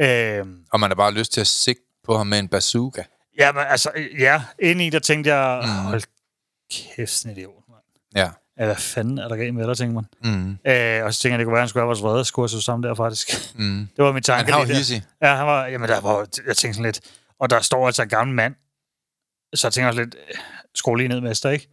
Øh, 0.00 0.44
Og 0.72 0.80
man 0.80 0.90
har 0.90 0.94
bare 0.94 1.12
lyst 1.12 1.32
til 1.32 1.40
at 1.40 1.46
sigte 1.46 1.82
på 2.04 2.16
ham 2.16 2.26
med 2.26 2.38
en 2.38 2.48
bazooka. 2.48 3.02
ja, 3.38 3.52
men 3.52 3.62
altså, 3.68 3.90
øh, 3.94 4.20
ja, 4.20 4.42
inde 4.58 4.86
i 4.86 4.90
der 4.90 4.98
tænkte 4.98 5.34
jeg, 5.34 5.68
hold 5.68 6.02
kæft, 6.72 7.10
sådan 7.10 7.36
idiot, 7.36 7.54
mand. 7.68 7.80
Ja. 8.16 8.30
Ja, 8.58 8.64
hvad 8.64 8.76
fanden 8.76 9.18
er 9.18 9.28
der 9.28 9.36
galt 9.36 9.54
med 9.54 9.66
dig, 9.68 9.76
tænker 9.76 9.94
man. 9.94 10.04
Mm. 10.34 10.50
Øh, 10.72 11.04
og 11.04 11.14
så 11.14 11.20
tænker 11.20 11.32
jeg, 11.34 11.38
det 11.38 11.46
kunne 11.46 11.52
være, 11.52 11.58
at 11.60 11.62
han 11.62 11.68
skulle 11.68 11.80
have 11.80 11.86
vores 11.86 12.02
vredeskursus 12.02 12.64
sammen 12.64 12.88
der, 12.88 12.94
faktisk. 12.94 13.28
Mm. 13.54 13.88
Det 13.96 14.04
var 14.04 14.12
min 14.12 14.22
tanke. 14.22 14.52
Han 14.52 14.68
der. 14.68 14.74
hissig. 14.74 15.02
Ja, 15.22 15.34
han 15.34 15.46
var, 15.46 15.66
jamen 15.66 15.88
der 15.88 16.00
var, 16.00 16.18
jeg 16.46 16.56
tænkte 16.56 16.74
sådan 16.74 16.82
lidt, 16.84 17.00
og 17.38 17.50
der 17.50 17.60
står 17.60 17.86
altså 17.86 18.02
en 18.02 18.08
gammel 18.08 18.36
mand, 18.36 18.54
så 19.54 19.66
jeg 19.66 19.72
tænker 19.72 19.88
også 19.88 20.00
lidt, 20.00 20.14
øh, 20.28 20.34
skru 20.74 20.94
lige 20.94 21.08
ned, 21.08 21.20
mester, 21.20 21.50
ikke? 21.50 21.68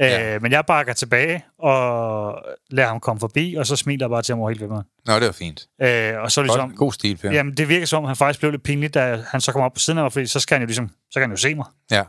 Ja. 0.00 0.34
Øh, 0.34 0.42
men 0.42 0.52
jeg 0.52 0.66
bakker 0.66 0.92
tilbage 0.92 1.44
og 1.58 2.34
lader 2.70 2.88
ham 2.88 3.00
komme 3.00 3.20
forbi, 3.20 3.54
og 3.54 3.66
så 3.66 3.76
smiler 3.76 4.06
jeg 4.06 4.10
bare 4.10 4.22
til 4.22 4.32
ham 4.32 4.40
over 4.40 4.50
helt 4.50 4.60
ved 4.60 4.68
mig. 4.68 4.82
Nå, 5.06 5.14
det 5.14 5.26
var 5.26 5.32
fint. 5.32 5.66
Øh, 5.82 6.12
og 6.18 6.32
så 6.32 6.42
ligesom, 6.42 6.68
Godt. 6.68 6.78
God 6.78 6.92
stil, 6.92 7.16
Per. 7.16 7.30
jamen 7.32 7.56
det 7.56 7.68
virker 7.68 7.86
som, 7.86 7.98
om, 7.98 8.04
han 8.08 8.16
faktisk 8.16 8.40
blev 8.40 8.50
lidt 8.50 8.62
pinligt, 8.62 8.94
da 8.94 9.24
han 9.28 9.40
så 9.40 9.52
kom 9.52 9.62
op 9.62 9.72
på 9.72 9.78
siden 9.78 9.98
af 9.98 10.04
mig, 10.04 10.12
fordi 10.12 10.26
så 10.26 10.40
skal 10.40 10.54
han 10.54 10.62
jo 10.62 10.66
ligesom, 10.66 10.88
så 11.10 11.20
kan 11.20 11.22
han 11.22 11.30
jo 11.30 11.36
se 11.36 11.54
mig. 11.54 11.66
Ja. 11.90 12.02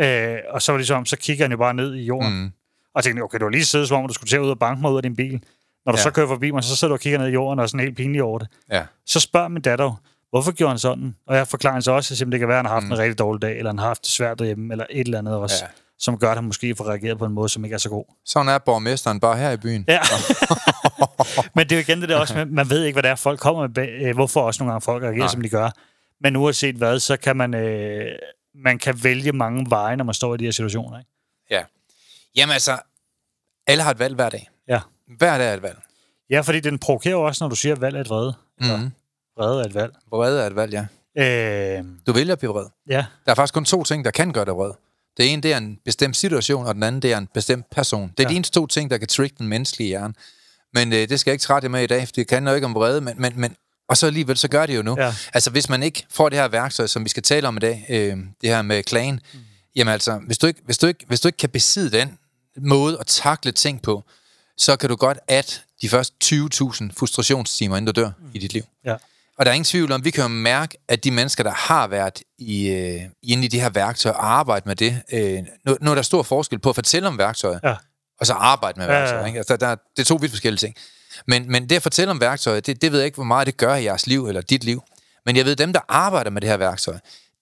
Øh, 0.00 0.38
og 0.50 0.62
så 0.62 0.72
var 0.72 0.76
det 0.76 0.80
ligesom, 0.80 1.06
så 1.06 1.16
kigger 1.16 1.44
han 1.44 1.50
jo 1.50 1.56
bare 1.58 1.74
ned 1.74 1.94
i 1.94 2.04
jorden, 2.04 2.32
mm. 2.42 2.50
Og 2.94 3.04
tænkte, 3.04 3.20
okay, 3.22 3.38
du 3.38 3.44
var 3.44 3.50
lige 3.50 3.64
siddet, 3.64 3.88
som 3.88 3.96
om 4.02 4.08
du 4.08 4.14
skulle 4.14 4.28
til 4.28 4.36
at 4.36 4.40
ud 4.40 4.50
og 4.50 4.58
banke 4.58 4.80
mig 4.82 4.90
ud 4.90 4.96
af 4.96 5.02
din 5.02 5.16
bil. 5.16 5.42
Når 5.86 5.92
du 5.92 5.98
Ja. 5.98 6.02
så 6.02 6.10
kører 6.10 6.26
forbi 6.26 6.50
mig, 6.50 6.64
så 6.64 6.76
sidder 6.76 6.90
du 6.92 6.94
og 6.94 7.00
kigger 7.00 7.18
ned 7.18 7.28
i 7.28 7.30
jorden 7.30 7.58
og 7.58 7.62
er 7.62 7.66
sådan 7.66 7.80
helt 7.80 7.96
pinlig 7.96 8.22
over 8.22 8.38
det. 8.38 8.48
Ja. 8.72 8.82
Så 9.06 9.20
spørger 9.20 9.48
min 9.48 9.62
datter 9.62 10.02
hvorfor 10.30 10.52
gjorde 10.52 10.70
han 10.70 10.78
sådan? 10.78 11.14
Og 11.26 11.36
jeg 11.36 11.48
forklarer 11.48 11.80
så 11.80 11.92
også, 11.92 12.24
at 12.24 12.32
det 12.32 12.38
kan 12.40 12.48
være, 12.48 12.58
at 12.58 12.64
han 12.64 12.66
har 12.66 12.74
haft 12.74 12.86
mm. 12.86 12.92
en 12.92 12.98
rigtig 12.98 13.18
dårlig 13.18 13.42
dag, 13.42 13.58
eller 13.58 13.70
han 13.70 13.78
har 13.78 13.86
haft 13.86 14.02
det 14.02 14.10
svært 14.10 14.38
derhjemme, 14.38 14.74
eller 14.74 14.86
et 14.90 15.04
eller 15.04 15.18
andet 15.18 15.34
også, 15.36 15.56
Ja. 15.64 15.68
Som 15.98 16.18
gør, 16.18 16.30
at 16.30 16.36
han 16.36 16.44
måske 16.44 16.74
får 16.76 16.88
reageret 16.88 17.18
på 17.18 17.24
en 17.24 17.32
måde, 17.32 17.48
som 17.48 17.64
ikke 17.64 17.74
er 17.74 17.78
så 17.78 17.88
god. 17.88 18.04
Sådan 18.24 18.48
er 18.48 18.58
borgmesteren 18.58 19.20
bare 19.20 19.36
her 19.38 19.50
i 19.50 19.56
byen. 19.56 19.84
Ja. 19.88 20.00
Men 21.54 21.64
det 21.68 21.72
er 21.72 21.76
jo 21.76 21.80
igen 21.80 22.00
det 22.00 22.08
der 22.08 22.16
også 22.16 22.44
man 22.50 22.70
ved 22.70 22.84
ikke, 22.84 22.94
hvad 22.94 23.02
det 23.02 23.10
er, 23.10 23.14
folk 23.14 23.40
kommer 23.40 23.68
med, 23.76 23.88
øh, 23.88 24.14
hvorfor 24.14 24.40
også 24.42 24.62
nogle 24.62 24.72
gange 24.72 24.84
folk 24.84 25.02
reagerer, 25.02 25.18
Nej. 25.18 25.28
som 25.28 25.42
de 25.42 25.48
gør. 25.48 25.70
Men 26.20 26.36
uanset 26.36 26.76
hvad, 26.76 26.98
så 27.00 27.16
kan 27.16 27.36
man, 27.36 27.54
øh, 27.54 28.06
man 28.54 28.78
kan 28.78 29.04
vælge 29.04 29.32
mange 29.32 29.66
veje, 29.70 29.96
når 29.96 30.04
man 30.04 30.14
står 30.14 30.34
i 30.34 30.36
de 30.36 30.44
her 30.44 30.50
situationer. 30.50 30.98
Ikke? 30.98 31.10
Ja. 31.50 31.62
Jamen 32.36 32.52
altså, 32.52 32.78
alle 33.66 33.82
har 33.82 33.90
et 33.90 33.98
valg 33.98 34.14
hver 34.14 34.28
dag. 34.28 34.48
Ja. 34.68 34.80
Hver 35.18 35.38
dag 35.38 35.48
er 35.50 35.54
et 35.54 35.62
valg. 35.62 35.78
ja, 36.30 36.40
fordi 36.40 36.60
den 36.60 36.78
provokerer 36.78 37.16
også, 37.16 37.44
når 37.44 37.48
du 37.48 37.56
siger, 37.56 37.74
at 37.74 37.80
valg 37.80 37.96
er 37.96 38.00
et 38.00 38.08
vrede. 38.08 38.34
Mhm. 38.60 38.90
vrede 39.36 39.60
er 39.60 39.64
et 39.66 39.74
valg. 39.74 39.92
Vrede 40.10 40.42
er 40.42 40.46
et 40.46 40.56
valg, 40.56 40.72
ja. 40.72 40.86
Øh, 41.78 41.84
Du 42.06 42.12
vælger 42.12 42.32
at 42.32 42.38
blive 42.38 42.52
vred. 42.52 42.66
ja, 42.88 43.06
Der 43.24 43.30
er 43.30 43.34
faktisk 43.34 43.54
kun 43.54 43.64
to 43.64 43.84
ting, 43.84 44.04
der 44.04 44.10
kan 44.10 44.32
gøre 44.32 44.44
dig 44.44 44.54
vred. 44.56 44.72
Det 45.18 45.32
ene, 45.32 45.42
det 45.42 45.52
er 45.52 45.56
en 45.56 45.78
bestemt 45.84 46.16
situation, 46.16 46.66
og 46.66 46.74
den 46.74 46.82
anden, 46.82 47.02
det 47.02 47.12
er 47.12 47.18
en 47.18 47.28
bestemt 47.34 47.70
person. 47.70 48.02
Det 48.10 48.20
er 48.20 48.24
Ja. 48.24 48.28
de 48.28 48.36
eneste 48.36 48.54
to 48.54 48.66
ting, 48.66 48.90
der 48.90 48.98
kan 48.98 49.08
trigge 49.08 49.36
den 49.38 49.48
menneskelige 49.48 49.88
hjerne. 49.88 50.14
Men 50.74 50.92
øh, 50.92 51.08
det 51.08 51.20
skal 51.20 51.30
jeg 51.30 51.34
ikke 51.34 51.42
trætte 51.42 51.66
jer 51.66 51.70
med 51.70 51.82
i 51.82 51.86
dag, 51.86 52.06
for 52.08 52.12
det 52.12 52.26
kan 52.26 52.48
jo 52.48 52.54
ikke 52.54 52.64
om 52.64 52.74
vrede, 52.74 53.00
men, 53.00 53.14
men, 53.18 53.32
men 53.36 53.56
og 53.88 53.96
så 53.96 54.06
alligevel, 54.06 54.36
så 54.36 54.48
gør 54.48 54.66
det 54.66 54.76
jo 54.76 54.82
nu. 54.82 54.96
Ja. 55.00 55.14
Altså, 55.34 55.50
hvis 55.50 55.68
man 55.68 55.82
ikke 55.82 56.06
får 56.10 56.28
det 56.28 56.38
her 56.38 56.48
værktøj, 56.48 56.86
som 56.86 57.04
vi 57.04 57.08
skal 57.08 57.22
tale 57.22 57.48
om 57.48 57.56
i 57.56 57.60
dag, 57.60 57.86
øh, 57.88 58.16
det 58.40 58.50
her 58.50 58.62
med 58.62 58.82
klagen, 58.82 59.20
mm. 59.32 59.38
jamen 59.76 59.92
altså, 59.92 60.18
hvis 60.26 60.38
du, 60.38 60.46
ikke, 60.46 60.60
hvis, 60.64 60.78
du 60.78 60.86
ikke, 60.86 61.04
hvis 61.08 61.20
du 61.20 61.28
ikke 61.28 61.36
kan 61.36 61.48
besidde 61.50 61.98
den 61.98 62.18
måde 62.56 62.96
at 63.00 63.06
takle 63.06 63.52
ting 63.52 63.82
på, 63.82 64.04
så 64.56 64.76
kan 64.76 64.88
du 64.88 64.96
godt 64.96 65.18
at 65.28 65.62
de 65.82 65.88
første 65.88 66.16
20.000 66.24 66.88
frustrationstimer, 66.96 67.76
inden 67.76 67.94
du 67.94 68.00
dør 68.00 68.10
mm. 68.18 68.30
i 68.34 68.38
dit 68.38 68.52
liv. 68.52 68.62
ja. 68.84 68.94
Og 69.38 69.44
der 69.46 69.50
er 69.50 69.54
ingen 69.54 69.64
tvivl 69.64 69.92
om, 69.92 70.04
vi 70.04 70.10
kan 70.10 70.22
jo 70.22 70.28
mærke, 70.28 70.78
at 70.88 71.04
de 71.04 71.10
mennesker, 71.10 71.42
der 71.44 71.50
har 71.50 71.86
været 71.88 72.22
i, 72.38 72.68
øh, 72.68 73.00
inde 73.22 73.44
i 73.44 73.48
de 73.48 73.60
her 73.60 73.70
værktøjer 73.70 74.14
og 74.16 74.30
arbejdet 74.32 74.66
med 74.66 74.76
det, 74.76 75.02
øh, 75.12 75.38
nu, 75.66 75.76
nu 75.80 75.90
er 75.90 75.94
der 75.94 76.02
stor 76.02 76.22
forskel 76.22 76.58
på 76.58 76.68
at 76.68 76.74
fortælle 76.74 77.08
om 77.08 77.18
værktøjet, 77.18 77.60
Ja. 77.64 77.74
og 78.20 78.26
så 78.26 78.32
arbejde 78.32 78.80
med 78.80 78.86
Ja, 78.86 78.92
værktøjet. 78.92 79.26
Ikke? 79.26 79.38
Altså, 79.38 79.56
der, 79.56 79.66
der, 79.68 79.74
det 79.96 80.02
er 80.02 80.04
to 80.04 80.14
vidt 80.14 80.32
forskellige 80.32 80.58
ting. 80.58 80.74
Men, 81.26 81.50
men 81.52 81.68
det 81.68 81.76
at 81.76 81.82
fortælle 81.82 82.10
om 82.10 82.20
værktøjet, 82.20 82.66
det, 82.66 82.82
det 82.82 82.92
ved 82.92 82.98
jeg 82.98 83.06
ikke, 83.06 83.16
hvor 83.16 83.24
meget 83.24 83.46
det 83.46 83.56
gør 83.56 83.74
i 83.74 83.84
jeres 83.84 84.06
liv 84.06 84.26
eller 84.26 84.40
dit 84.40 84.64
liv. 84.64 84.82
Men 85.26 85.36
jeg 85.36 85.44
ved, 85.44 85.56
dem, 85.56 85.72
der 85.72 85.80
arbejder 85.88 86.30
med 86.30 86.40
det 86.40 86.50
her 86.50 86.56
værktøj, 86.56 86.98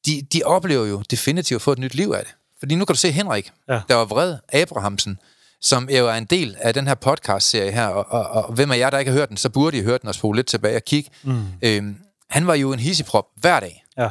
de, 0.07 0.23
de 0.33 0.43
oplever 0.45 0.87
jo 0.87 1.03
definitivt 1.11 1.59
at 1.59 1.63
få 1.63 1.73
et 1.73 1.79
nyt 1.79 1.95
liv 1.95 2.11
af 2.17 2.25
det. 2.25 2.35
Fordi 2.59 2.75
nu 2.75 2.85
kan 2.85 2.95
du 2.95 2.99
se 2.99 3.11
Henrik, 3.13 3.51
Ja. 3.69 3.81
der 3.89 3.95
var 3.95 4.05
vred, 4.05 4.37
Abrahamsen, 4.53 5.19
som 5.61 5.90
jo 5.90 6.09
er 6.09 6.12
en 6.14 6.25
del 6.25 6.57
af 6.61 6.75
den 6.75 6.87
her 6.87 6.95
podcast-serie 6.95 7.73
her, 7.73 7.87
og, 7.87 8.07
og, 8.11 8.45
og 8.45 8.53
hvem 8.55 8.71
af 8.71 8.79
jer, 8.79 8.90
der 8.90 8.99
ikke 8.99 9.11
har 9.11 9.19
hørt 9.19 9.29
den, 9.29 9.37
så 9.37 9.49
burde 9.49 9.79
I 9.79 9.83
høre 9.83 9.99
den 9.99 10.09
og 10.09 10.14
spole 10.14 10.37
lidt 10.38 10.47
tilbage 10.47 10.77
og 10.77 10.83
kigge. 10.85 11.11
Mm. 11.23 11.45
Øhm, 11.62 11.97
han 12.31 12.47
var 12.47 12.55
jo 12.55 12.73
en 12.73 12.79
hisseprop 12.79 13.25
hver 13.37 13.61
dag. 13.61 13.85
Ja. 13.99 14.11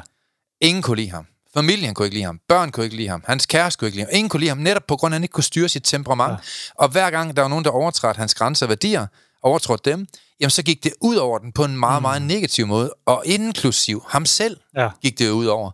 Ingen 0.62 0.82
kunne 0.82 0.98
lide 0.98 1.12
ham. 1.12 1.26
Familien 1.54 1.94
kunne 1.94 2.06
ikke 2.06 2.16
lide 2.16 2.26
ham. 2.26 2.40
Børn 2.50 2.72
kunne 2.72 2.84
ikke 2.84 2.96
lide 2.96 3.10
ham. 3.10 3.24
Hans 3.28 3.46
kæreste 3.46 3.80
kunne 3.80 3.88
ikke 3.88 3.98
lide 3.98 4.06
ham. 4.06 4.16
Ingen 4.16 4.30
kunne 4.30 4.40
lide 4.40 4.50
ham, 4.50 4.58
netop 4.58 4.84
på 4.88 4.96
grund 4.96 5.14
af, 5.14 5.16
at 5.16 5.20
han 5.20 5.24
ikke 5.24 5.32
kunne 5.34 5.44
styre 5.44 5.70
sit 5.70 5.84
temperament. 5.84 6.32
Ja. 6.32 6.38
Og 6.84 6.90
hver 6.90 7.12
gang 7.12 7.36
der 7.36 7.42
var 7.42 7.50
nogen, 7.50 7.66
der 7.66 7.72
overtrådte 7.72 8.18
hans 8.18 8.36
grænser 8.36 8.66
og 8.66 8.70
værdier, 8.70 9.08
overtrådte 9.44 9.92
dem, 9.92 10.08
jamen 10.40 10.50
så 10.50 10.64
gik 10.64 10.84
det 10.84 10.94
ud 11.02 11.16
over 11.16 11.40
den 11.40 11.52
på 11.52 11.64
en 11.64 11.78
meget, 11.78 12.02
meget 12.02 12.22
negativ 12.22 12.68
måde. 12.68 12.94
Og 13.06 13.24
inklusiv 13.26 14.04
ham 14.08 14.26
selv 14.26 14.58
Ja. 14.78 14.90
gik 15.02 15.20
det 15.20 15.30
ud 15.30 15.46
over. 15.46 15.72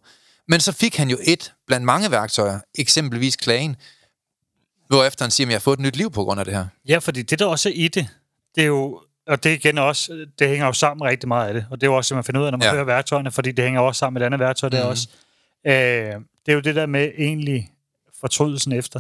Men 0.48 0.60
så 0.60 0.72
fik 0.72 0.96
han 0.98 1.10
jo 1.10 1.18
et 1.24 1.54
blandt 1.68 1.86
mange 1.86 2.12
værktøjer, 2.12 2.60
eksempelvis 2.76 3.36
klagen, 3.36 3.76
hvorefter 4.96 5.26
han 5.26 5.32
siger, 5.32 5.48
at 5.48 5.52
jeg 5.52 5.56
har 5.56 5.60
fået 5.60 5.78
et 5.80 5.84
nyt 5.84 5.96
liv 5.96 6.12
på 6.12 6.24
grund 6.24 6.40
af 6.40 6.46
det 6.46 6.56
her. 6.56 6.66
Ja, 6.88 6.98
fordi 6.98 7.22
det 7.22 7.40
der 7.40 7.46
også 7.46 7.70
er 7.70 7.74
i 7.76 7.88
det, 7.88 8.08
det 8.56 8.62
er 8.62 8.68
jo, 8.68 9.02
og 9.28 9.44
det 9.44 9.50
igen 9.50 9.78
også, 9.78 10.26
det 10.40 10.48
hænger 10.50 10.66
jo 10.66 10.74
sammen 10.74 11.08
rigtig 11.08 11.28
meget 11.28 11.48
af 11.48 11.54
det, 11.54 11.66
og 11.72 11.82
det 11.82 11.88
er 11.88 11.92
jo 11.92 11.98
også, 11.98 12.14
at 12.14 12.16
man 12.16 12.24
finder 12.24 12.42
ud 12.42 12.46
af, 12.46 12.52
når 12.52 12.58
man 12.58 12.66
ja. 12.68 12.74
Hører 12.74 12.84
værktøjerne, 12.84 13.32
fordi 13.32 13.52
det 13.52 13.64
hænger 13.64 13.82
også 13.82 14.00
sammen 14.00 14.14
med 14.14 14.22
et 14.22 14.26
andet 14.26 14.40
værktøj 14.40 14.70
der 14.70 14.82
Mhm. 14.84 14.90
også. 14.90 15.08
Øh, 15.68 15.74
det 16.46 16.52
er 16.52 16.54
jo 16.54 16.60
det 16.60 16.76
der 16.76 16.86
med 16.86 17.12
egentlig 17.18 17.70
fortrydelsen 18.20 18.72
efter. 18.72 19.00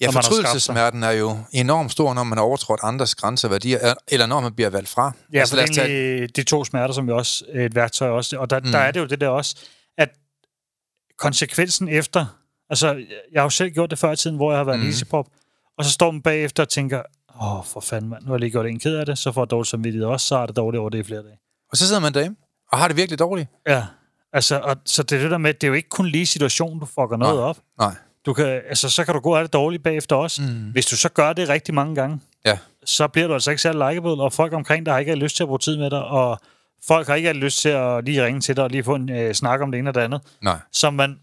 Ja, 0.00 0.10
fortrydelsesmerten 0.10 1.02
er 1.02 1.10
jo 1.10 1.38
enormt 1.52 1.92
stor, 1.92 2.14
når 2.14 2.24
man 2.24 2.38
har 2.38 2.44
overtrådt 2.44 2.80
andres 2.82 3.14
grænser 3.14 3.48
og 3.48 3.52
værdier, 3.52 3.94
eller 4.08 4.26
når 4.26 4.40
man 4.40 4.54
bliver 4.54 4.70
valgt 4.70 4.88
fra. 4.88 5.12
Ja, 5.32 5.38
altså, 5.38 5.56
for 5.56 5.62
det 5.62 5.70
er 5.70 5.74
tage- 5.74 6.26
de 6.26 6.42
to 6.42 6.64
smerter, 6.64 6.94
som 6.94 7.08
jo 7.08 7.16
også 7.16 7.44
et 7.54 7.74
værktøj 7.74 8.08
også. 8.08 8.38
Og 8.38 8.50
der, 8.50 8.60
mm. 8.60 8.72
der 8.72 8.78
er 8.78 8.90
det 8.90 9.00
jo 9.00 9.04
det 9.06 9.20
der 9.20 9.28
også, 9.28 9.56
at 9.98 10.08
konsekvensen 11.18 11.88
efter... 11.88 12.26
Altså, 12.70 12.86
jeg 13.32 13.40
har 13.40 13.42
jo 13.42 13.50
selv 13.50 13.70
gjort 13.70 13.90
det 13.90 13.98
før 13.98 14.12
i 14.12 14.16
tiden, 14.16 14.36
hvor 14.36 14.50
jeg 14.50 14.58
har 14.58 14.64
været 14.64 14.78
mm. 14.78 14.84
en 14.84 14.90
easypop, 14.90 15.26
og 15.78 15.84
så 15.84 15.90
står 15.90 16.10
man 16.10 16.22
bagefter 16.22 16.62
og 16.62 16.68
tænker, 16.68 17.02
åh, 17.42 17.64
for 17.64 17.80
fanden 17.80 18.10
mand, 18.10 18.22
nu 18.22 18.26
har 18.26 18.34
jeg 18.34 18.40
lige 18.40 18.50
gjort 18.50 18.66
en 18.66 18.80
ked 18.80 18.96
af 18.96 19.06
det, 19.06 19.18
så 19.18 19.32
får 19.32 19.42
jeg 19.42 19.50
dårligt 19.50 19.68
samvittighed 19.68 20.06
også, 20.06 20.26
så 20.26 20.36
er 20.36 20.46
det 20.46 20.56
dårligt 20.56 20.80
over 20.80 20.90
det 20.90 20.98
i 20.98 21.02
flere 21.02 21.22
dage. 21.22 21.38
Og 21.70 21.76
så 21.76 21.86
sidder 21.86 22.00
man 22.00 22.14
derhjemme 22.14 22.36
og 22.72 22.78
har 22.78 22.88
det 22.88 22.96
virkelig 22.96 23.18
dårligt. 23.18 23.48
Ja, 23.68 23.84
altså, 24.32 24.60
og, 24.60 24.76
så 24.84 25.02
det 25.02 25.18
er 25.18 25.22
det 25.22 25.30
der 25.30 25.38
med, 25.38 25.54
det 25.54 25.64
er 25.64 25.68
jo 25.68 25.74
ikke 25.74 25.88
kun 25.88 26.06
lige 26.06 26.26
situationen, 26.26 26.80
du 26.80 26.86
fucker 26.86 27.16
noget 27.16 27.34
Nej. 27.36 27.44
op. 27.44 27.58
Nej. 27.78 27.94
Du 28.26 28.32
kan, 28.32 28.46
altså, 28.46 28.90
så 28.90 29.04
kan 29.04 29.14
du 29.14 29.20
gå 29.20 29.34
af 29.34 29.44
det 29.44 29.52
dårligt 29.52 29.82
bagefter 29.82 30.16
også. 30.16 30.42
Mm. 30.42 30.70
Hvis 30.72 30.86
du 30.86 30.96
så 30.96 31.08
gør 31.08 31.32
det 31.32 31.48
rigtig 31.48 31.74
mange 31.74 31.94
gange, 31.94 32.20
Ja. 32.46 32.58
så 32.84 33.08
bliver 33.08 33.28
du 33.28 33.34
altså 33.34 33.50
ikke 33.50 33.62
særlig 33.62 33.88
likeable, 33.88 34.22
og 34.22 34.32
folk 34.32 34.52
omkring 34.52 34.86
dig 34.86 34.94
har 34.94 34.98
ikke 34.98 35.14
lyst 35.14 35.36
til 35.36 35.42
at 35.44 35.46
bruge 35.46 35.58
tid 35.58 35.76
med 35.76 35.90
dig, 35.90 36.04
og 36.04 36.38
folk 36.86 37.06
har 37.06 37.14
ikke 37.14 37.32
lyst 37.32 37.60
til 37.60 37.68
at 37.68 38.04
lige 38.04 38.24
ringe 38.24 38.40
til 38.40 38.56
dig 38.56 38.64
og 38.64 38.70
lige 38.70 38.84
få 38.84 38.94
en 38.94 39.10
øh, 39.10 39.34
snak 39.34 39.60
om 39.60 39.70
det 39.72 39.78
ene 39.78 39.90
og 39.90 39.94
det 39.94 40.00
andet. 40.00 40.20
Nej. 40.42 40.58
Så 40.72 40.90
man, 40.90 41.18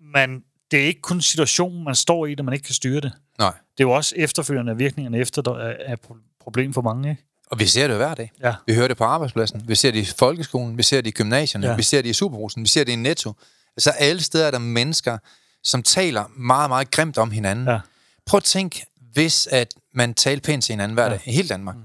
man, 0.00 0.42
det 0.70 0.80
er 0.80 0.84
ikke 0.86 1.00
kun 1.00 1.20
situationen, 1.20 1.84
man 1.84 1.94
står 1.94 2.26
i, 2.26 2.34
når 2.34 2.44
man 2.44 2.54
ikke 2.54 2.64
kan 2.64 2.74
styre 2.74 3.00
det. 3.00 3.12
Nej. 3.38 3.50
Det 3.50 3.84
er 3.84 3.88
jo 3.88 3.90
også 3.90 4.14
efterfølgende 4.16 4.76
virkningerne 4.76 5.18
efter, 5.18 5.42
der 5.42 5.54
er, 5.56 5.96
pro- 5.96 6.38
problem 6.40 6.74
for 6.74 6.82
mange, 6.82 7.10
ikke? 7.10 7.22
Og 7.50 7.58
vi 7.58 7.66
ser 7.66 7.86
det 7.86 7.94
jo 7.94 7.98
hver 7.98 8.14
dag. 8.14 8.32
Ja. 8.42 8.54
Vi 8.66 8.74
hører 8.74 8.88
det 8.88 8.96
på 8.96 9.04
arbejdspladsen, 9.04 9.62
vi 9.68 9.74
ser 9.74 9.90
det 9.90 9.98
i 9.98 10.12
folkeskolen, 10.18 10.78
vi 10.78 10.82
ser 10.82 11.00
det 11.00 11.06
i 11.06 11.10
gymnasierne, 11.10 11.66
Ja. 11.66 11.70
ja. 11.72 11.76
vi 11.76 11.82
ser 11.82 12.02
det 12.02 12.08
i 12.08 12.12
superbrusen, 12.12 12.62
vi 12.62 12.68
ser 12.68 12.84
det 12.84 12.92
i 12.92 12.96
Netto. 12.96 13.32
Altså 13.76 13.90
alle 13.90 14.22
steder 14.22 14.46
er 14.46 14.50
der 14.50 14.58
mennesker, 14.58 15.18
som 15.62 15.82
taler 15.82 16.24
meget, 16.36 16.70
meget 16.70 16.90
grimt 16.90 17.18
om 17.18 17.30
hinanden. 17.30 17.68
Ja. 17.68 17.78
Prøv 18.26 18.38
at 18.38 18.44
tænk, 18.44 18.80
hvis 19.12 19.46
at 19.46 19.74
man 19.94 20.14
talte 20.14 20.42
pænt 20.46 20.64
til 20.64 20.72
hinanden 20.72 20.94
hver 20.94 21.08
dag 21.08 21.20
i 21.24 21.32
hele 21.32 21.48
Danmark. 21.48 21.76
Mm. 21.76 21.82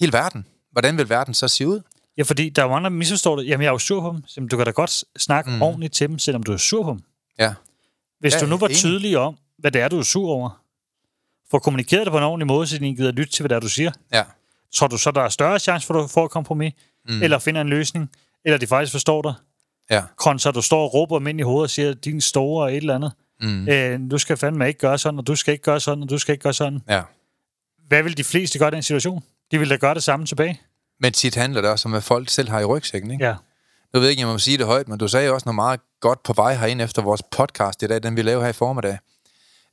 Hele 0.00 0.12
verden. 0.12 0.46
Hvordan 0.72 0.98
vil 0.98 1.08
verden 1.08 1.34
så 1.34 1.48
se 1.48 1.66
ud? 1.66 1.80
Ja, 2.18 2.22
fordi 2.22 2.48
der 2.48 2.62
er 2.64 2.68
andre, 2.68 2.90
der 2.90 2.96
misforstår 2.96 3.36
det. 3.36 3.46
Jamen, 3.46 3.62
jeg 3.62 3.68
er 3.68 3.72
jo 3.72 3.78
sur 3.78 4.00
på 4.00 4.12
dem. 4.16 4.24
Jamen, 4.36 4.48
du 4.48 4.56
kan 4.56 4.66
da 4.66 4.70
godt 4.72 5.04
snakke 5.18 5.50
mm. 5.50 5.62
ordentligt 5.62 5.94
til 5.94 6.08
dem, 6.08 6.18
selvom 6.18 6.42
du 6.42 6.52
er 6.52 6.56
sur 6.56 6.82
på 6.82 6.90
dem. 6.90 7.00
Ja. 7.38 7.54
Hvis 8.26 8.34
Ja, 8.34 8.40
du 8.40 8.46
nu 8.46 8.56
var 8.56 8.66
enig. 8.66 8.76
tydelig 8.78 9.18
om, 9.18 9.36
hvad 9.58 9.70
det 9.70 9.80
er, 9.82 9.88
du 9.88 9.98
er 9.98 10.02
sur 10.02 10.30
over, 10.30 10.62
få 11.50 11.58
kommunikeret 11.58 12.06
det 12.06 12.10
på 12.12 12.18
en 12.18 12.24
ordentlig 12.24 12.46
måde, 12.46 12.66
så 12.66 12.78
de 12.78 12.94
gider 12.94 13.12
lytte 13.12 13.32
til, 13.32 13.42
hvad 13.42 13.48
det 13.48 13.56
er, 13.56 13.60
du 13.60 13.68
siger, 13.68 13.90
Ja. 14.12 14.22
tror 14.74 14.86
du 14.86 14.96
så, 14.98 15.10
der 15.10 15.20
er 15.20 15.28
større 15.28 15.58
chance 15.58 15.86
for, 15.86 15.94
at 15.94 16.02
du 16.02 16.06
får 16.08 16.24
et 16.24 16.30
kompromis, 16.30 16.72
mm. 17.08 17.22
eller 17.22 17.38
finder 17.38 17.60
en 17.60 17.68
løsning, 17.68 18.10
eller 18.44 18.58
de 18.58 18.66
faktisk 18.66 18.92
forstår 18.92 19.22
dig, 19.22 19.34
Ja. 19.90 20.02
kontra 20.16 20.50
du 20.50 20.62
står 20.62 20.82
og 20.82 20.94
råber 20.94 21.18
dem 21.18 21.26
ind 21.26 21.40
i 21.40 21.42
hovedet 21.42 21.62
og 21.62 21.70
siger, 21.70 21.94
din 21.94 22.20
store 22.20 22.64
og 22.64 22.70
et 22.72 22.76
eller 22.76 22.94
andet. 22.94 23.12
Mm. 23.40 23.68
Øh, 23.68 24.10
du 24.10 24.18
skal 24.18 24.36
fandme 24.36 24.68
ikke 24.68 24.80
gøre 24.80 24.98
sådan, 24.98 25.18
og 25.18 25.26
du 25.26 25.34
skal 25.36 25.52
ikke 25.52 25.64
gøre 25.64 25.80
sådan, 25.80 26.02
og 26.02 26.10
du 26.10 26.18
skal 26.18 26.32
ikke 26.32 26.42
gøre 26.42 26.52
sådan. 26.54 26.80
ja. 26.88 27.02
Hvad 27.88 28.02
vil 28.02 28.16
de 28.16 28.24
fleste 28.24 28.58
gøre 28.58 28.68
i 28.68 28.72
den 28.72 28.82
situation? 28.82 29.22
De 29.50 29.58
vil 29.58 29.70
da 29.70 29.76
gøre 29.76 29.94
det 29.94 30.02
samme 30.02 30.26
tilbage. 30.26 30.60
Men 31.00 31.12
tit 31.12 31.34
handler 31.34 31.60
det 31.60 31.70
også 31.70 31.88
om, 31.88 31.92
hvad 31.92 32.00
folk 32.00 32.28
selv 32.28 32.48
har 32.48 32.60
i 32.60 32.64
rygsækken. 32.64 33.10
Ikke? 33.10 33.24
Ja. 33.24 33.34
Nu 33.94 34.00
ved 34.00 34.08
jeg 34.08 34.10
ikke, 34.10 34.22
om 34.24 34.28
jeg 34.28 34.34
må 34.34 34.38
sige 34.38 34.58
det 34.58 34.66
højt, 34.66 34.88
men 34.88 34.98
du 34.98 35.08
sagde 35.08 35.30
også 35.32 35.44
noget 35.46 35.54
meget 35.54 35.80
godt 36.00 36.22
på 36.22 36.32
vej 36.32 36.54
herinde 36.54 36.84
efter 36.84 37.02
vores 37.02 37.22
podcast 37.30 37.82
i 37.82 37.86
dag, 37.86 38.02
den 38.02 38.16
vi 38.16 38.22
lavede 38.22 38.42
her 38.42 38.50
i 38.50 38.52
formiddag, 38.52 38.98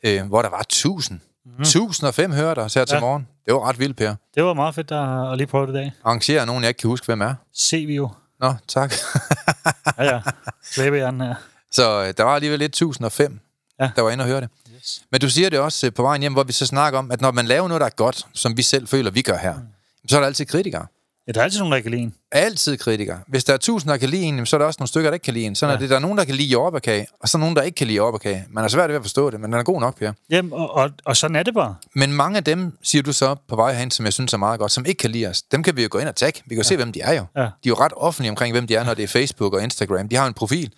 øh, 0.03 0.23
hvor 0.25 0.41
der 0.41 0.49
var 0.49 0.59
1000. 0.59 1.19
Mm. 1.45 1.61
1005 1.61 2.31
hørte 2.31 2.59
os 2.59 2.73
her 2.73 2.85
til 2.85 2.95
Ja. 2.95 2.99
morgen. 2.99 3.27
Det 3.45 3.53
var 3.53 3.69
ret 3.69 3.79
vildt, 3.79 3.97
Per. 3.97 4.15
Det 4.35 4.43
var 4.43 4.53
meget 4.53 4.75
fedt 4.75 4.91
at, 4.91 5.31
at 5.31 5.37
lige 5.37 5.47
prøve 5.47 5.67
det 5.67 5.73
i 5.73 5.75
dag. 5.75 5.91
Arrangerer 6.03 6.45
nogen, 6.45 6.63
jeg 6.63 6.69
ikke 6.69 6.77
kan 6.77 6.87
huske, 6.89 7.05
hvem 7.05 7.21
er. 7.21 7.33
Se 7.53 7.85
vi 7.85 7.95
jo. 7.95 8.09
Nå, 8.39 8.53
tak. 8.67 8.93
Ja, 9.97 10.03
ja. 10.03 10.21
Slæbehjernen 10.63 11.21
her. 11.21 11.35
Så 11.71 12.03
øh, 12.03 12.13
der 12.17 12.23
var 12.23 12.35
alligevel 12.35 12.59
lidt 12.59 12.69
1005, 12.69 13.39
Ja. 13.79 13.91
der 13.95 14.01
var 14.01 14.09
inde 14.09 14.21
og 14.21 14.27
høre 14.27 14.41
det. 14.41 14.49
Yes. 14.75 15.03
Men 15.11 15.21
du 15.21 15.29
siger 15.29 15.49
det 15.49 15.59
også 15.59 15.87
øh, 15.87 15.93
på 15.93 16.01
vejen 16.01 16.21
hjem, 16.21 16.33
hvor 16.33 16.43
vi 16.43 16.51
så 16.53 16.65
snakker 16.65 16.99
om, 16.99 17.11
at 17.11 17.21
når 17.21 17.31
man 17.31 17.45
laver 17.45 17.67
noget, 17.67 17.81
der 17.81 17.85
er 17.85 17.91
godt, 17.95 18.27
som 18.33 18.57
vi 18.57 18.61
selv 18.61 18.87
føler, 18.87 19.11
vi 19.11 19.21
gør 19.21 19.37
her, 19.37 19.53
mm. 19.53 20.07
så 20.09 20.15
er 20.15 20.19
der 20.19 20.27
altid 20.27 20.45
kritikere. 20.45 20.85
Ja, 21.27 21.31
der 21.31 21.39
er 21.39 21.43
altid 21.43 21.59
nogen, 21.59 21.71
der 21.71 21.75
ikke 21.77 21.85
kan 21.85 21.91
lide 21.91 22.03
en. 22.03 22.13
Altid 22.31 22.77
kritikere. 22.77 23.19
Hvis 23.27 23.43
der 23.43 23.53
er 23.53 23.57
tusind, 23.57 23.91
der 23.91 23.97
kan 23.97 24.09
lide 24.09 24.23
en, 24.23 24.45
så 24.45 24.55
er 24.55 24.57
der 24.57 24.65
også 24.65 24.77
nogle 24.79 24.87
stykker, 24.87 25.09
der 25.09 25.13
ikke 25.13 25.23
kan 25.23 25.33
lide 25.33 25.45
en. 25.45 25.55
Sådan. 25.55 25.71
Ja. 25.71 25.75
er 25.75 25.79
det. 25.79 25.89
Der 25.89 25.95
er 25.95 25.99
nogen, 25.99 26.17
der 26.17 26.23
kan 26.23 26.35
lide 26.35 26.47
jordbærkage, 26.47 27.07
og 27.21 27.29
så 27.29 27.37
er 27.37 27.39
nogen, 27.39 27.55
der 27.55 27.61
ikke 27.61 27.75
kan 27.75 27.87
lide 27.87 27.97
jordbærkage. 27.97 28.45
Man 28.51 28.63
er 28.63 28.67
svært 28.67 28.89
ved 28.89 28.95
at 28.95 29.01
forstå 29.01 29.29
det, 29.29 29.39
men 29.41 29.51
den 29.51 29.59
er 29.59 29.63
god 29.63 29.79
nok, 29.79 29.97
Per. 29.99 30.13
Jamen, 30.29 30.53
og, 30.53 30.71
og, 30.73 30.89
og 31.05 31.17
sådan 31.17 31.35
er 31.35 31.43
det 31.43 31.53
bare. 31.53 31.75
Men 31.95 32.13
mange 32.13 32.37
af 32.37 32.43
dem, 32.43 32.77
siger 32.83 33.01
du 33.03 33.13
så 33.13 33.35
på 33.47 33.55
vej 33.55 33.73
hen, 33.73 33.91
som 33.91 34.05
jeg 34.05 34.13
synes 34.13 34.33
er 34.33 34.37
meget 34.37 34.59
godt, 34.59 34.71
som 34.71 34.85
ikke 34.85 34.99
kan 34.99 35.09
lide 35.11 35.27
os, 35.27 35.41
dem 35.41 35.63
kan 35.63 35.75
vi 35.77 35.83
jo 35.83 35.87
gå 35.91 35.97
ind 35.99 36.07
og 36.07 36.15
tagge. 36.15 36.41
Vi 36.45 36.49
kan 36.49 36.57
jo 36.57 36.59
ja. 36.59 36.63
se, 36.67 36.75
hvem 36.75 36.91
de 36.91 37.01
er 37.01 37.13
jo. 37.13 37.25
Ja. 37.35 37.41
De 37.41 37.45
er 37.45 37.49
jo 37.67 37.75
ret 37.75 37.93
offentlige 37.95 38.29
omkring, 38.29 38.53
hvem 38.53 38.67
de 38.67 38.75
er, 38.75 38.83
når 38.83 38.93
det 38.93 39.03
er 39.03 39.07
Facebook 39.07 39.53
og 39.53 39.63
Instagram. 39.63 40.09
De 40.09 40.15
har 40.15 40.27
en 40.27 40.33
profil. 40.33 40.73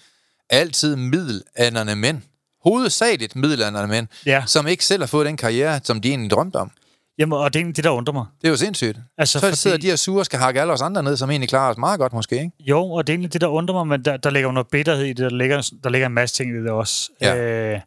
Altid 0.49 0.95
middelalderne 0.95 1.95
mænd. 1.95 2.21
Hovedsageligt 2.63 3.35
middelalderne 3.35 3.87
mænd, 3.87 4.07
Ja. 4.25 4.43
som 4.47 4.67
ikke 4.67 4.85
selv 4.85 5.01
har 5.01 5.07
fået 5.07 5.25
den 5.25 5.37
karriere, 5.37 5.79
som 5.83 6.01
de 6.01 6.09
egentlig 6.09 6.31
drømte 6.31 6.55
om. 6.55 6.71
Jamen, 7.19 7.37
og 7.39 7.53
det 7.53 7.61
er 7.61 7.65
det, 7.73 7.83
der 7.83 7.89
undrer 7.89 8.13
mig. 8.13 8.25
Det 8.41 8.47
er 8.47 8.51
jo 8.51 8.57
sindssygt. 8.57 8.97
Altså, 9.17 9.39
så 9.39 9.45
fordi- 9.45 9.55
sidder 9.57 9.77
de 9.77 9.87
her 9.87 9.95
sure 9.95 10.19
og 10.21 10.25
skal 10.25 10.39
hakke 10.39 10.61
alle 10.61 10.73
os 10.73 10.81
andre 10.81 11.03
ned, 11.03 11.17
som 11.17 11.29
egentlig 11.31 11.49
klarer 11.49 11.71
os 11.71 11.77
meget 11.77 11.99
godt 11.99 12.13
måske, 12.13 12.35
ikke? 12.35 12.51
Jo, 12.59 12.91
og 12.91 13.07
det 13.07 13.13
er 13.13 13.15
egentlig 13.15 13.33
det, 13.33 13.41
der 13.41 13.47
undrer 13.47 13.75
mig, 13.75 13.87
men 13.87 14.05
der, 14.05 14.17
der 14.17 14.29
ligger 14.29 14.47
jo 14.49 14.51
noget 14.53 14.67
bitterhed 14.67 15.05
i 15.05 15.07
det. 15.09 15.17
Der 15.17 15.29
ligger, 15.29 15.71
der 15.83 15.89
ligger 15.89 16.05
en 16.07 16.13
masse 16.13 16.35
ting 16.35 16.51
i 16.55 16.63
det 16.63 16.71
også. 16.71 17.09
Ja. 17.21 17.35
Øh, 17.37 17.79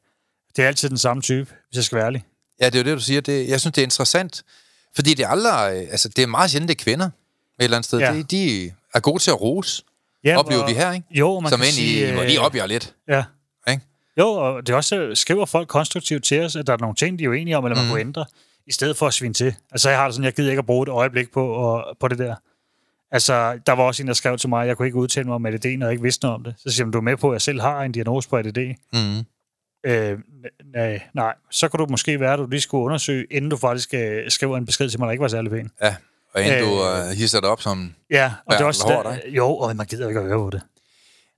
det 0.57 0.63
er 0.65 0.69
altid 0.69 0.89
den 0.89 0.99
samme 0.99 1.23
type, 1.23 1.51
hvis 1.69 1.77
jeg 1.77 1.85
skal 1.85 1.97
være 1.97 2.07
ærlig. 2.07 2.25
Ja, 2.61 2.67
det 2.67 2.75
er 2.75 2.79
jo 2.79 2.85
det, 2.85 2.97
du 2.99 3.03
siger. 3.03 3.21
Det, 3.21 3.49
jeg 3.49 3.61
synes, 3.61 3.75
det 3.75 3.83
er 3.83 3.87
interessant, 3.87 4.43
fordi 4.95 5.15
det 5.15 5.25
er 5.25 5.29
aldrig, 5.29 5.77
øh, 5.83 5.89
altså 5.91 6.09
det 6.09 6.23
er 6.23 6.27
meget 6.27 6.51
sjældent, 6.51 6.69
det 6.69 6.81
er 6.81 6.85
kvinder 6.85 7.07
et 7.07 7.13
eller 7.61 7.77
andet 7.77 7.87
sted. 7.89 7.99
Ja. 7.99 8.13
De, 8.15 8.23
de 8.23 8.73
er 8.95 9.01
gode 9.01 9.23
til 9.23 9.31
at 9.31 9.41
rose, 9.41 9.83
Ja, 10.25 10.39
oplever 10.39 10.63
og- 10.63 10.69
vi 10.69 10.75
her, 10.75 10.93
ikke? 10.93 11.07
Jo, 11.11 11.41
man 11.41 11.51
Som 11.51 11.61
kan 11.61 11.69
ind 11.69 11.79
i, 11.79 12.11
hvor 12.13 12.23
de 12.23 12.39
opgiver 12.39 12.67
lidt, 12.67 12.95
Ja. 13.09 13.25
ikke? 13.71 13.83
Jo, 14.19 14.29
og 14.29 14.67
det 14.67 14.73
er 14.73 14.77
også, 14.77 15.11
skriver 15.15 15.47
folk 15.47 15.69
konstruktivt 15.69 16.25
til 16.25 16.41
os, 16.41 16.57
at 16.57 16.67
der 16.67 16.73
er 16.73 16.77
nogle 16.81 16.95
ting, 16.97 17.19
de 17.19 17.25
er 17.25 17.29
uenige 17.29 17.57
om, 17.57 17.65
eller 17.65 17.77
man 17.77 17.85
Mhm. 17.85 17.91
kunne 17.93 18.01
ændre, 18.01 18.25
i 18.69 18.73
stedet 18.73 18.97
for 18.97 19.07
at 19.07 19.15
svine 19.15 19.35
til. 19.35 19.55
Altså, 19.73 19.89
jeg 19.91 19.99
har 19.99 20.05
det 20.05 20.15
sådan, 20.15 20.25
jeg 20.25 20.33
gider 20.35 20.51
ikke 20.51 20.59
at 20.59 20.67
bruge 20.67 20.83
et 20.83 20.89
øjeblik 20.89 21.33
på, 21.33 21.47
og, 21.49 21.97
på 22.01 22.09
det 22.09 22.19
der. 22.19 22.35
Altså, 23.11 23.59
der 23.67 23.73
var 23.73 23.83
også 23.85 24.03
en, 24.03 24.07
der 24.07 24.15
skrev 24.15 24.39
til 24.39 24.49
mig, 24.49 24.63
at 24.63 24.69
jeg 24.69 24.77
kunne 24.77 24.87
ikke 24.89 24.99
udtale 24.99 25.27
mig 25.27 25.35
om 25.35 25.47
ADD, 25.47 25.77
når 25.79 25.87
jeg 25.87 25.93
ikke 25.93 26.03
vidste 26.03 26.25
noget 26.25 26.35
om 26.35 26.45
det. 26.45 26.55
Så 26.59 26.71
siger 26.71 26.85
han, 26.87 26.93
du 26.93 26.99
er 26.99 27.03
med 27.03 27.17
på, 27.17 27.29
at 27.31 27.33
jeg 27.35 27.43
selv 27.43 27.61
har 27.61 27.83
en 27.83 27.93
diagnose 27.93 28.29
på 28.29 28.37
ADD. 28.37 28.59
Mm. 28.93 29.25
Øh, 29.91 30.19
nej, 30.75 31.03
nej, 31.15 31.35
så 31.51 31.69
kunne 31.69 31.87
du 31.87 31.91
måske 31.91 32.21
være, 32.21 32.33
at 32.33 32.39
du 32.39 32.47
lige 32.47 32.61
skulle 32.61 32.85
undersøge, 32.85 33.27
inden 33.31 33.51
du 33.51 33.57
faktisk 33.57 33.95
øh, 33.95 34.31
skriver 34.31 34.57
en 34.57 34.67
besked 34.67 34.91
til 34.91 35.01
mig, 35.01 35.07
der 35.07 35.13
ikke 35.13 35.23
var 35.23 35.29
særlig 35.29 35.51
pæn. 35.51 35.71
Ja, 35.83 35.97
og 36.35 36.43
inden 36.43 36.59
øh, 36.59 36.67
du 36.69 36.85
Øh. 36.85 37.05
uh, 37.07 37.11
hisser 37.17 37.41
dig 37.41 37.49
op 37.51 37.61
som... 37.61 37.95
Ja, 38.11 38.33
og 38.47 38.53
det 38.53 38.61
er 38.61 38.65
også... 38.65 38.85
hård, 38.87 39.05
Der, 39.05 39.17
jo, 39.29 39.57
og 39.57 39.77
man 39.77 39.87
gider 39.87 40.09
ikke 40.09 40.21
at 40.21 40.27
høre 40.27 40.39
på 40.39 40.51
det. 40.51 40.63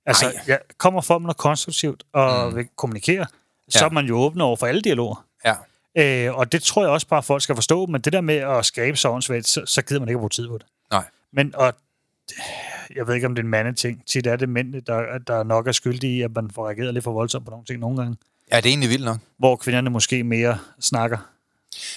Altså, 0.06 0.26
Ej. 0.26 0.32
jeg 0.46 0.58
kommer 0.78 1.00
for 1.00 1.18
med 1.18 1.26
noget 1.26 1.36
konstruktivt 1.36 2.02
og 2.12 2.50
Mm. 2.50 2.56
vil 2.56 2.66
kommunikere, 2.76 3.26
så 3.68 3.78
Ja. 3.80 3.86
er 3.86 3.90
man 3.90 4.06
jo 4.06 4.16
åben 4.18 4.40
over 4.40 4.56
for 4.56 4.66
alle 4.66 4.80
dialoger. 4.80 5.24
Ja, 5.44 5.54
Øh, 5.98 6.34
og 6.34 6.52
det 6.52 6.62
tror 6.62 6.82
jeg 6.82 6.90
også 6.90 7.06
bare, 7.06 7.22
folk 7.22 7.42
skal 7.42 7.54
forstå, 7.54 7.86
men 7.86 8.00
det 8.00 8.12
der 8.12 8.20
med 8.20 8.34
at 8.34 8.66
skabe 8.66 8.96
så 8.96 9.08
åndssvagt, 9.08 9.48
så, 9.48 9.62
så 9.66 9.82
gider 9.82 10.00
man 10.00 10.08
ikke 10.08 10.16
at 10.16 10.20
bruge 10.20 10.30
tid 10.30 10.48
på 10.48 10.58
det. 10.58 10.66
nej. 10.90 11.04
Men, 11.32 11.54
og 11.56 11.74
jeg 12.96 13.06
ved 13.06 13.14
ikke, 13.14 13.26
om 13.26 13.34
det 13.34 13.42
er 13.42 13.44
en 13.44 13.50
mandeting. 13.50 14.02
Tit 14.06 14.26
er 14.26 14.36
det 14.36 14.48
mændene, 14.48 14.80
der, 14.80 15.18
der 15.26 15.42
nok 15.42 15.66
er 15.66 15.72
skyldige 15.72 16.16
i, 16.18 16.22
at 16.22 16.30
man 16.34 16.50
får 16.54 16.66
reageret 16.66 16.94
lidt 16.94 17.04
for 17.04 17.12
voldsomt 17.12 17.44
på 17.44 17.50
nogle 17.50 17.66
ting 17.66 17.80
nogle 17.80 17.96
gange. 17.96 18.16
Ja, 18.52 18.56
det 18.56 18.66
er 18.66 18.68
egentlig 18.70 18.90
vildt 18.90 19.04
nok. 19.04 19.18
Hvor 19.38 19.56
kvinderne 19.56 19.90
måske 19.90 20.24
mere 20.24 20.58
snakker. 20.80 21.18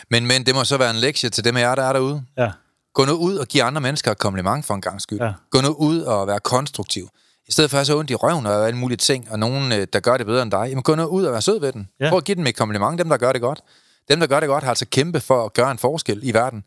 Men, 0.09 0.27
men 0.27 0.45
det 0.45 0.55
må 0.55 0.63
så 0.63 0.77
være 0.77 0.89
en 0.89 0.95
lektie 0.95 1.29
til 1.29 1.43
dem 1.43 1.57
af 1.57 1.61
jer, 1.61 1.75
der 1.75 1.83
er 1.83 1.93
derude. 1.93 2.23
Ja, 2.37 2.51
Gå 2.93 3.05
nu 3.05 3.13
ud 3.13 3.35
og 3.35 3.47
giv 3.47 3.61
andre 3.61 3.81
mennesker 3.81 4.11
et 4.11 4.17
kompliment 4.17 4.65
for 4.65 4.73
en 4.73 4.81
gang 4.81 5.01
skyld. 5.01 5.21
Ja. 5.21 5.33
Gå 5.49 5.61
nu 5.61 5.67
ud 5.67 6.01
og 6.01 6.27
være 6.27 6.39
konstruktiv. 6.39 7.09
I 7.47 7.51
stedet 7.51 7.69
for 7.69 7.77
at 7.77 7.79
have 7.79 7.85
så 7.85 7.97
ondt 7.97 8.11
i 8.11 8.15
røven 8.15 8.45
og 8.45 8.67
alle 8.67 8.77
mulige 8.79 8.97
ting, 8.97 9.31
og 9.31 9.39
nogen, 9.39 9.71
øh, 9.71 9.87
der 9.93 9.99
gør 9.99 10.17
det 10.17 10.25
bedre 10.25 10.41
end 10.41 10.51
dig, 10.51 10.65
jamen 10.69 10.83
gå 10.83 10.95
nu 10.95 11.03
ud 11.03 11.23
og 11.23 11.31
være 11.31 11.41
sød 11.41 11.59
ved 11.59 11.71
den. 11.71 11.87
Ja. 11.99 12.09
Prøv 12.09 12.17
at 12.17 12.23
give 12.23 12.35
dem 12.35 12.47
et 12.47 12.55
kompliment, 12.55 12.99
dem 12.99 13.09
der 13.09 13.17
gør 13.17 13.31
det 13.31 13.41
godt. 13.41 13.61
Dem, 14.09 14.19
der 14.19 14.27
gør 14.27 14.39
det 14.39 14.49
godt, 14.49 14.63
har 14.63 14.71
altså 14.71 14.85
kæmpe 14.85 15.19
for 15.19 15.45
at 15.45 15.53
gøre 15.53 15.71
en 15.71 15.77
forskel 15.77 16.19
i 16.23 16.33
verden. 16.33 16.63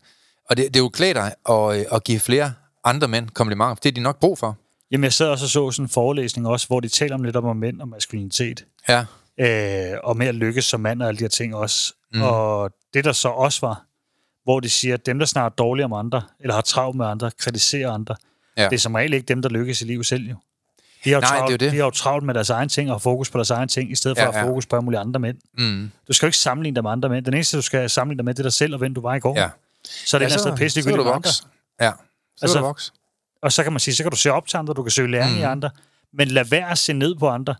Og 0.49 0.57
det, 0.57 0.65
det 0.67 0.75
er 0.75 0.83
jo 0.83 0.89
klædt 0.89 1.15
dig 1.15 1.33
at, 1.49 1.79
øh, 1.79 1.85
at 1.91 2.03
give 2.03 2.19
flere 2.19 2.53
andre 2.83 3.07
mænd 3.07 3.29
komplimenter, 3.29 3.75
det 3.75 3.89
er 3.89 3.93
de 3.93 4.01
nok 4.01 4.19
brug 4.19 4.37
for. 4.37 4.57
Jamen, 4.91 5.03
jeg 5.03 5.13
sad 5.13 5.27
også 5.27 5.45
og 5.45 5.49
så 5.49 5.71
sådan 5.71 5.85
en 5.85 5.89
forelæsning 5.89 6.47
også, 6.47 6.67
hvor 6.67 6.79
de 6.79 6.87
taler 6.87 7.15
om 7.15 7.23
lidt 7.23 7.35
om 7.35 7.57
mænd 7.57 7.81
og 7.81 7.87
maskulinitet. 7.87 8.65
Ja, 8.89 9.05
øh, 9.39 9.99
og 10.03 10.17
med 10.17 10.27
at 10.27 10.35
lykkes 10.35 10.65
som 10.65 10.79
mand 10.79 11.01
og 11.01 11.07
alle 11.07 11.17
de 11.17 11.23
her 11.23 11.29
ting 11.29 11.55
også. 11.55 11.93
Mm. 12.13 12.21
Og 12.21 12.71
det 12.93 13.05
der 13.05 13.11
så 13.11 13.29
også 13.29 13.67
var, 13.67 13.83
hvor 14.43 14.59
de 14.59 14.69
siger, 14.69 14.93
at 14.93 15.05
dem, 15.05 15.19
der 15.19 15.25
snakker 15.25 15.49
dårligt 15.49 15.85
om 15.85 15.93
andre, 15.93 16.21
eller 16.39 16.53
har 16.53 16.61
travlt 16.61 16.97
med 16.97 17.05
andre, 17.05 17.31
kritiserer 17.39 17.91
andre. 17.91 18.15
Ja. 18.57 18.65
det 18.65 18.73
er 18.73 18.79
som 18.79 18.95
regel 18.95 19.13
ikke 19.13 19.25
dem, 19.25 19.41
der 19.41 19.49
lykkes 19.49 19.81
i 19.81 19.85
livet 19.85 20.05
selv 20.05 20.29
jo. 20.29 20.35
De 21.07 21.11
har 21.13 21.17
jo, 21.17 21.21
Nej, 21.21 21.29
travlt, 21.37 21.51
det 21.51 21.61
er 21.61 21.65
jo 21.65 21.69
det. 21.69 21.71
de 21.71 21.77
har 21.77 21.85
jo 21.85 21.89
travlt 21.91 22.25
med 22.25 22.33
deres 22.33 22.49
egen 22.49 22.69
ting 22.69 22.91
og 22.91 23.01
fokus 23.01 23.29
på 23.29 23.37
deres 23.37 23.49
egen 23.51 23.67
ting, 23.69 23.91
i 23.91 23.95
stedet 23.95 24.17
for 24.17 24.23
Ja, 24.23 24.29
at 24.29 24.35
ja. 24.35 24.43
fokus 24.49 24.65
på 24.65 24.75
alle 24.75 24.83
mulige 24.85 24.99
andre 24.99 25.19
mænd. 25.19 25.37
mm. 25.57 25.91
Du 26.07 26.13
skal 26.13 26.25
jo 26.25 26.27
ikke 26.27 26.37
sammenligne 26.37 26.75
dig 26.75 26.83
med 26.83 26.91
andre 26.91 27.09
mænd. 27.09 27.25
Den 27.25 27.33
eneste, 27.33 27.57
du 27.57 27.61
skal 27.61 27.89
sammenligne 27.89 28.17
dig 28.17 28.25
med, 28.25 28.33
det 28.33 28.39
er 28.39 28.43
dig 28.43 28.53
selv 28.53 28.73
og 28.73 28.77
hvem 28.79 28.93
du 28.93 29.01
var 29.01 29.15
i 29.15 29.19
går. 29.19 29.39
ja. 29.39 29.49
Så 30.05 30.17
er 30.17 30.19
det 30.19 30.23
ja, 30.23 30.27
et 30.27 30.31
eller 30.31 30.55
sted 30.55 30.57
pisse 30.57 30.83
med 30.89 30.93
andre. 30.99 31.29
Ja, 31.81 31.91
så 31.91 32.45
Altså, 32.45 32.57
du 32.59 32.63
vokse. 32.63 32.91
Og 33.41 33.51
så 33.51 33.63
kan 33.63 33.73
man 33.73 33.79
sige, 33.79 33.95
så 33.95 34.03
kan 34.03 34.11
du 34.11 34.17
se 34.17 34.31
op 34.31 34.47
til 34.47 34.57
andre, 34.57 34.73
du 34.73 34.83
kan 34.83 34.91
søge 34.91 35.11
læring 35.11 35.31
mm. 35.33 35.39
i 35.39 35.43
andre, 35.43 35.69
men 36.13 36.27
lad 36.27 36.45
være 36.45 36.71
at 36.71 36.77
se 36.77 36.93
ned 36.93 37.15
på 37.15 37.29
andre, 37.29 37.55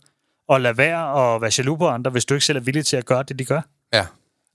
og 0.49 0.61
lad 0.61 0.73
være 0.73 1.35
at 1.35 1.41
være 1.41 1.51
jaloux 1.57 1.77
på 1.79 1.87
andre, 1.87 2.11
hvis 2.11 2.25
du 2.25 2.33
ikke 2.33 2.45
selv 2.45 2.57
er 2.57 2.61
villig 2.61 2.85
til 2.85 2.97
at 2.97 3.05
gøre 3.05 3.23
det, 3.23 3.39
de 3.39 3.45
gør. 3.45 3.61
Ja, 3.93 4.05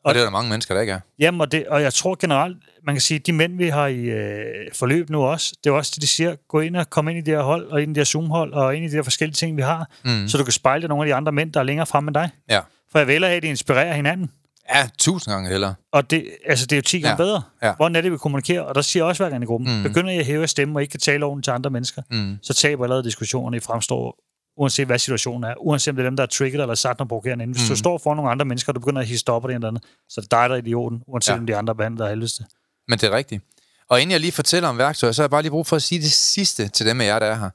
og, 0.05 0.09
og- 0.09 0.15
det 0.15 0.21
er 0.21 0.25
der 0.25 0.31
mange 0.31 0.51
mennesker, 0.51 0.75
der 0.75 0.81
ikke 0.81 0.93
er. 0.93 1.01
Jamen, 1.19 1.41
og, 1.41 1.53
det, 1.53 1.67
og 1.67 1.83
jeg 1.83 1.95
tror 1.95 2.17
generelt, 2.21 2.57
man 2.87 2.95
kan 2.95 3.01
sige, 3.01 3.19
de 3.19 3.33
mænd, 3.33 3.57
vi 3.57 3.69
har 3.69 3.87
i 3.87 3.99
øh, 4.01 4.45
forløb 4.75 5.11
nu 5.11 5.23
også, 5.23 5.55
det 5.65 5.71
er 5.71 5.75
også 5.75 5.93
det, 5.95 6.03
de 6.03 6.07
siger, 6.07 6.35
gå 6.49 6.61
ind 6.61 6.77
og 6.77 6.91
kom 6.91 7.09
ind 7.09 7.19
i 7.19 7.21
de 7.21 7.31
her 7.31 7.43
hold, 7.43 7.67
og 7.67 7.83
ind 7.83 7.91
i 7.91 7.95
de 7.95 8.01
her 8.01 8.05
Zoom-hold, 8.05 8.53
og 8.53 8.77
ind 8.77 8.85
i 8.85 8.89
de 8.89 8.95
her 8.95 9.03
forskellige 9.03 9.35
ting, 9.35 9.57
vi 9.57 9.63
har, 9.63 9.91
mm. 10.05 10.29
så 10.29 10.39
du 10.39 10.45
kan 10.45 10.53
spejle 10.53 10.89
nogle 10.89 11.05
af 11.05 11.07
de 11.09 11.15
andre 11.15 11.33
mænd, 11.33 11.53
der 11.53 11.61
er 11.61 11.65
længere 11.65 11.87
fremme 11.87 12.09
end 12.09 12.15
dig. 12.15 12.31
Ja, 12.51 12.61
For 12.93 12.99
jeg 12.99 13.07
have, 13.21 13.25
at 13.37 13.43
de 13.43 13.49
inspirerer 13.49 13.95
hinanden. 13.95 14.31
ja 14.75 14.89
tusind 14.99 15.33
gange 15.35 15.51
heller. 15.51 15.75
Og 15.93 16.11
det, 16.11 16.25
altså, 16.47 16.67
det 16.67 16.73
er 16.73 16.77
jo 16.79 16.83
10 16.83 17.01
gange 17.01 17.11
Ja, 17.11 17.17
bedre. 17.17 17.43
ja. 17.63 17.73
Hvordan 17.75 17.97
er 17.97 18.01
det, 18.01 18.13
vi 18.13 18.17
kommunikerer? 18.19 18.61
Og 18.63 18.75
der 18.75 18.81
siger 18.83 19.05
også 19.05 19.23
hver 19.23 19.31
gang 19.31 19.43
i 19.43 19.47
gruppen, 19.47 19.77
mm. 19.77 19.83
begynder 19.83 20.11
jeg 20.11 20.21
at 20.21 20.27
hæve 20.27 20.47
stemmen 20.49 20.77
og 20.77 20.83
ikke 20.83 20.91
kan 20.93 21.01
tale 21.01 21.25
ordentligt 21.25 21.45
til 21.45 21.51
andre 21.51 21.71
mennesker, 21.71 22.03
Mm. 22.11 22.39
så 22.43 22.55
taber 22.55 22.85
allerede 22.85 23.05
diskussionerne 23.05 23.57
i 23.57 23.61
fremstår, 23.61 24.19
uanset 24.57 24.87
hvad 24.87 24.99
situationen 24.99 25.45
er. 25.45 25.55
Uanset 25.59 25.93
om 25.93 25.97
det 25.97 26.03
er 26.05 26.09
dem, 26.09 26.17
der 26.17 26.23
er 26.23 26.27
trigget 26.27 26.61
eller 26.61 26.75
sagt 26.75 26.99
noget 26.99 27.09
provokerende 27.09 27.45
ind. 27.45 27.55
Hvis 27.55 27.63
mm. 27.63 27.69
du 27.69 27.77
står 27.77 27.99
for 27.99 28.15
nogle 28.15 28.31
andre 28.31 28.45
mennesker, 28.45 28.71
og 28.71 28.75
du 28.75 28.81
begynder 28.81 29.01
at 29.01 29.07
hisse 29.07 29.29
op 29.29 29.43
det 29.43 29.55
eller 29.55 29.69
andet, 29.69 29.85
så 30.09 30.21
er 30.21 30.23
det 30.23 30.31
dig, 30.31 30.49
der 30.49 30.55
er 30.55 30.59
idioten, 30.59 31.03
uanset 31.07 31.29
ja. 31.29 31.35
Ja. 31.35 31.41
om 31.41 31.47
de 31.47 31.57
andre 31.57 31.75
behandler 31.75 32.05
er 32.05 32.11
helveste. 32.11 32.45
Men 32.89 32.99
det 32.99 33.07
er 33.07 33.17
rigtigt. 33.17 33.45
Og 33.89 34.01
inden 34.01 34.13
jeg 34.13 34.21
lige 34.21 34.33
fortæller 34.33 34.69
om 34.69 34.79
værktøjer, 34.79 35.13
så 35.13 35.23
har 35.23 35.25
jeg 35.25 35.31
bare 35.31 35.43
lige 35.43 35.51
brug 35.51 35.67
for 35.67 35.77
at 35.77 35.83
sige 35.83 36.01
det 36.01 36.13
sidste 36.13 36.69
til 36.69 36.87
dem 36.87 37.01
af 37.01 37.07
jer, 37.07 37.19
der 37.19 37.27
er 37.27 37.35
her. 37.35 37.51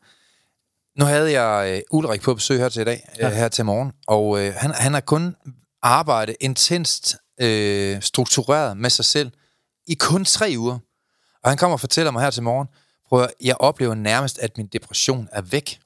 Nu 1.00 1.06
havde 1.06 1.42
jeg 1.42 1.76
øh, 1.76 1.82
Ulrik 1.92 2.22
på 2.22 2.34
besøg 2.34 2.60
her 2.60 2.70
til 2.70 2.82
i 2.82 2.86
dag, 2.86 3.10
ja. 3.20 3.28
øh, 3.30 3.36
her 3.36 3.48
til 3.48 3.66
morgen, 3.66 3.92
og 4.08 4.40
øh, 4.40 4.54
han, 4.58 4.72
han 4.72 4.94
har 4.94 5.02
kun 5.02 5.36
arbejdet 5.82 6.36
intenst 6.40 7.16
øh, 7.42 8.02
struktureret 8.02 8.78
med 8.78 8.90
sig 8.90 9.06
selv 9.06 9.32
i 9.88 9.94
kun 9.94 10.26
tre 10.26 10.54
uger. 10.58 10.80
Og 11.44 11.52
han 11.52 11.58
kommer 11.58 11.74
og 11.74 11.80
fortæller 11.80 12.12
mig 12.12 12.24
her 12.24 12.30
til 12.30 12.44
morgen, 12.44 12.68
prøv 13.10 13.24
at, 13.24 13.32
jeg 13.42 13.56
oplever 13.60 13.96
nærmest, 13.96 14.40
at 14.40 14.58
min 14.58 14.68
depression 14.68 15.30
er 15.32 15.42
væk. 15.42 15.80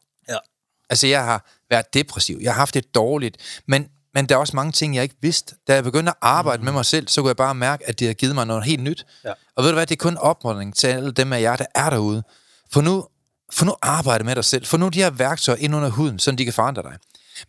Altså, 0.91 1.07
jeg 1.07 1.23
har 1.25 1.45
været 1.69 1.93
depressiv, 1.93 2.37
jeg 2.41 2.53
har 2.53 2.59
haft 2.59 2.73
det 2.73 2.95
dårligt, 2.95 3.37
men, 3.67 3.87
men 4.13 4.25
der 4.25 4.35
er 4.35 4.39
også 4.39 4.55
mange 4.55 4.71
ting, 4.71 4.95
jeg 4.95 5.03
ikke 5.03 5.15
vidste. 5.21 5.55
Da 5.67 5.73
jeg 5.73 5.83
begyndte 5.83 6.09
at 6.09 6.15
arbejde 6.21 6.57
mm. 6.59 6.65
med 6.65 6.73
mig 6.73 6.85
selv, 6.85 7.07
så 7.07 7.21
kunne 7.21 7.27
jeg 7.29 7.35
bare 7.37 7.55
mærke, 7.55 7.87
at 7.89 7.99
det 7.99 8.07
har 8.07 8.13
givet 8.13 8.35
mig 8.35 8.47
noget 8.47 8.63
helt 8.65 8.83
nyt. 8.83 9.05
Ja. 9.25 9.31
Og 9.55 9.63
ved 9.63 9.69
du 9.71 9.75
hvad, 9.75 9.85
det 9.87 9.95
er 9.95 10.03
kun 10.03 10.17
opmuntring 10.17 10.75
til 10.75 10.87
alle 10.87 11.11
dem 11.11 11.33
af 11.33 11.41
jer, 11.41 11.55
der 11.55 11.65
er 11.75 11.89
derude. 11.89 12.23
For 12.71 12.81
nu, 12.81 13.07
for 13.53 13.65
nu 13.65 13.75
arbejde 13.81 14.23
med 14.23 14.35
dig 14.35 14.45
selv. 14.45 14.65
For 14.65 14.77
nu 14.77 14.89
de 14.89 14.99
her 14.99 15.09
værktøjer 15.09 15.57
ind 15.59 15.75
under 15.75 15.89
huden, 15.89 16.19
så 16.19 16.31
de 16.31 16.43
kan 16.43 16.53
forandre 16.53 16.81
dig. 16.83 16.93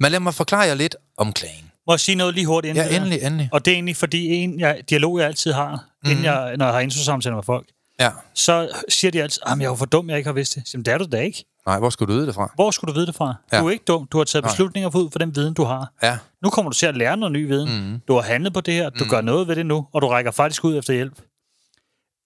Men 0.01 0.13
lad 0.13 0.21
mig 0.21 0.35
forklare 0.35 0.61
jer 0.63 0.75
lidt 0.75 0.97
om 1.17 1.33
klagen. 1.33 1.71
Må 1.87 1.93
jeg 1.93 2.01
sige 2.01 2.15
noget 2.15 2.35
lige 2.35 2.47
hurtigt? 2.47 2.71
inden 2.71 2.85
Ja, 2.87 2.91
der? 2.91 2.97
endelig, 2.97 3.23
endelig. 3.23 3.49
Og 3.53 3.65
det 3.65 3.71
er 3.71 3.75
egentlig 3.75 3.97
fordi 3.97 4.27
en 4.29 4.61
jeg, 4.61 4.83
dialog, 4.91 5.19
jeg 5.19 5.27
altid 5.27 5.53
har, 5.53 5.85
mm. 6.05 6.11
inden 6.11 6.25
jeg, 6.25 6.57
når 6.57 6.65
jeg 6.65 6.75
har 6.75 6.81
introsamtaler 6.81 7.37
med 7.37 7.43
folk, 7.43 7.67
Ja. 8.01 8.11
så 8.35 8.69
siger 8.89 9.11
de 9.11 9.23
altid, 9.23 9.43
at 9.47 9.59
jeg 9.59 9.65
er 9.65 9.69
jo 9.69 9.75
for 9.75 9.87
dum, 9.87 10.09
jeg 10.11 10.19
ikke 10.19 10.29
har 10.29 10.33
vidst 10.35 10.55
det. 10.55 10.75
Jamen, 10.75 10.85
det 10.85 10.95
er 10.95 10.99
du 10.99 11.07
da 11.13 11.21
ikke. 11.21 11.45
Nej, 11.67 11.79
hvor 11.79 11.91
skulle 11.91 12.13
du 12.13 12.17
vide 12.19 12.27
det 12.27 12.35
fra? 12.35 12.53
Hvor 12.55 12.71
skulle 12.71 12.89
du 12.93 12.95
vide 12.99 13.07
det 13.07 13.15
fra? 13.15 13.35
Ja. 13.53 13.61
Du 13.61 13.67
er 13.67 13.71
ikke 13.71 13.85
dum. 13.85 14.07
Du 14.13 14.19
har 14.19 14.25
taget 14.25 14.45
beslutninger 14.45 14.97
ud 14.97 15.11
for 15.13 15.19
den 15.19 15.37
viden, 15.37 15.55
du 15.55 15.65
har. 15.65 15.93
Ja, 16.03 16.19
Nu 16.43 16.51
kommer 16.51 16.71
du 16.71 16.77
til 16.77 16.87
at 16.87 16.97
lære 16.97 17.17
noget 17.17 17.33
ny 17.33 17.47
viden. 17.47 17.91
Mm. 17.93 18.01
Du 18.09 18.15
har 18.15 18.23
handlet 18.23 18.55
på 18.55 18.61
det 18.61 18.75
her. 18.75 18.91
Du 18.91 19.05
mm. 19.05 19.11
gør 19.11 19.21
noget 19.21 19.49
ved 19.49 19.57
det 19.57 19.67
nu, 19.67 19.87
og 19.93 20.03
du 20.03 20.09
rækker 20.09 20.31
faktisk 20.31 20.65
ud 20.65 20.79
efter 20.79 20.95
hjælp. 20.95 21.15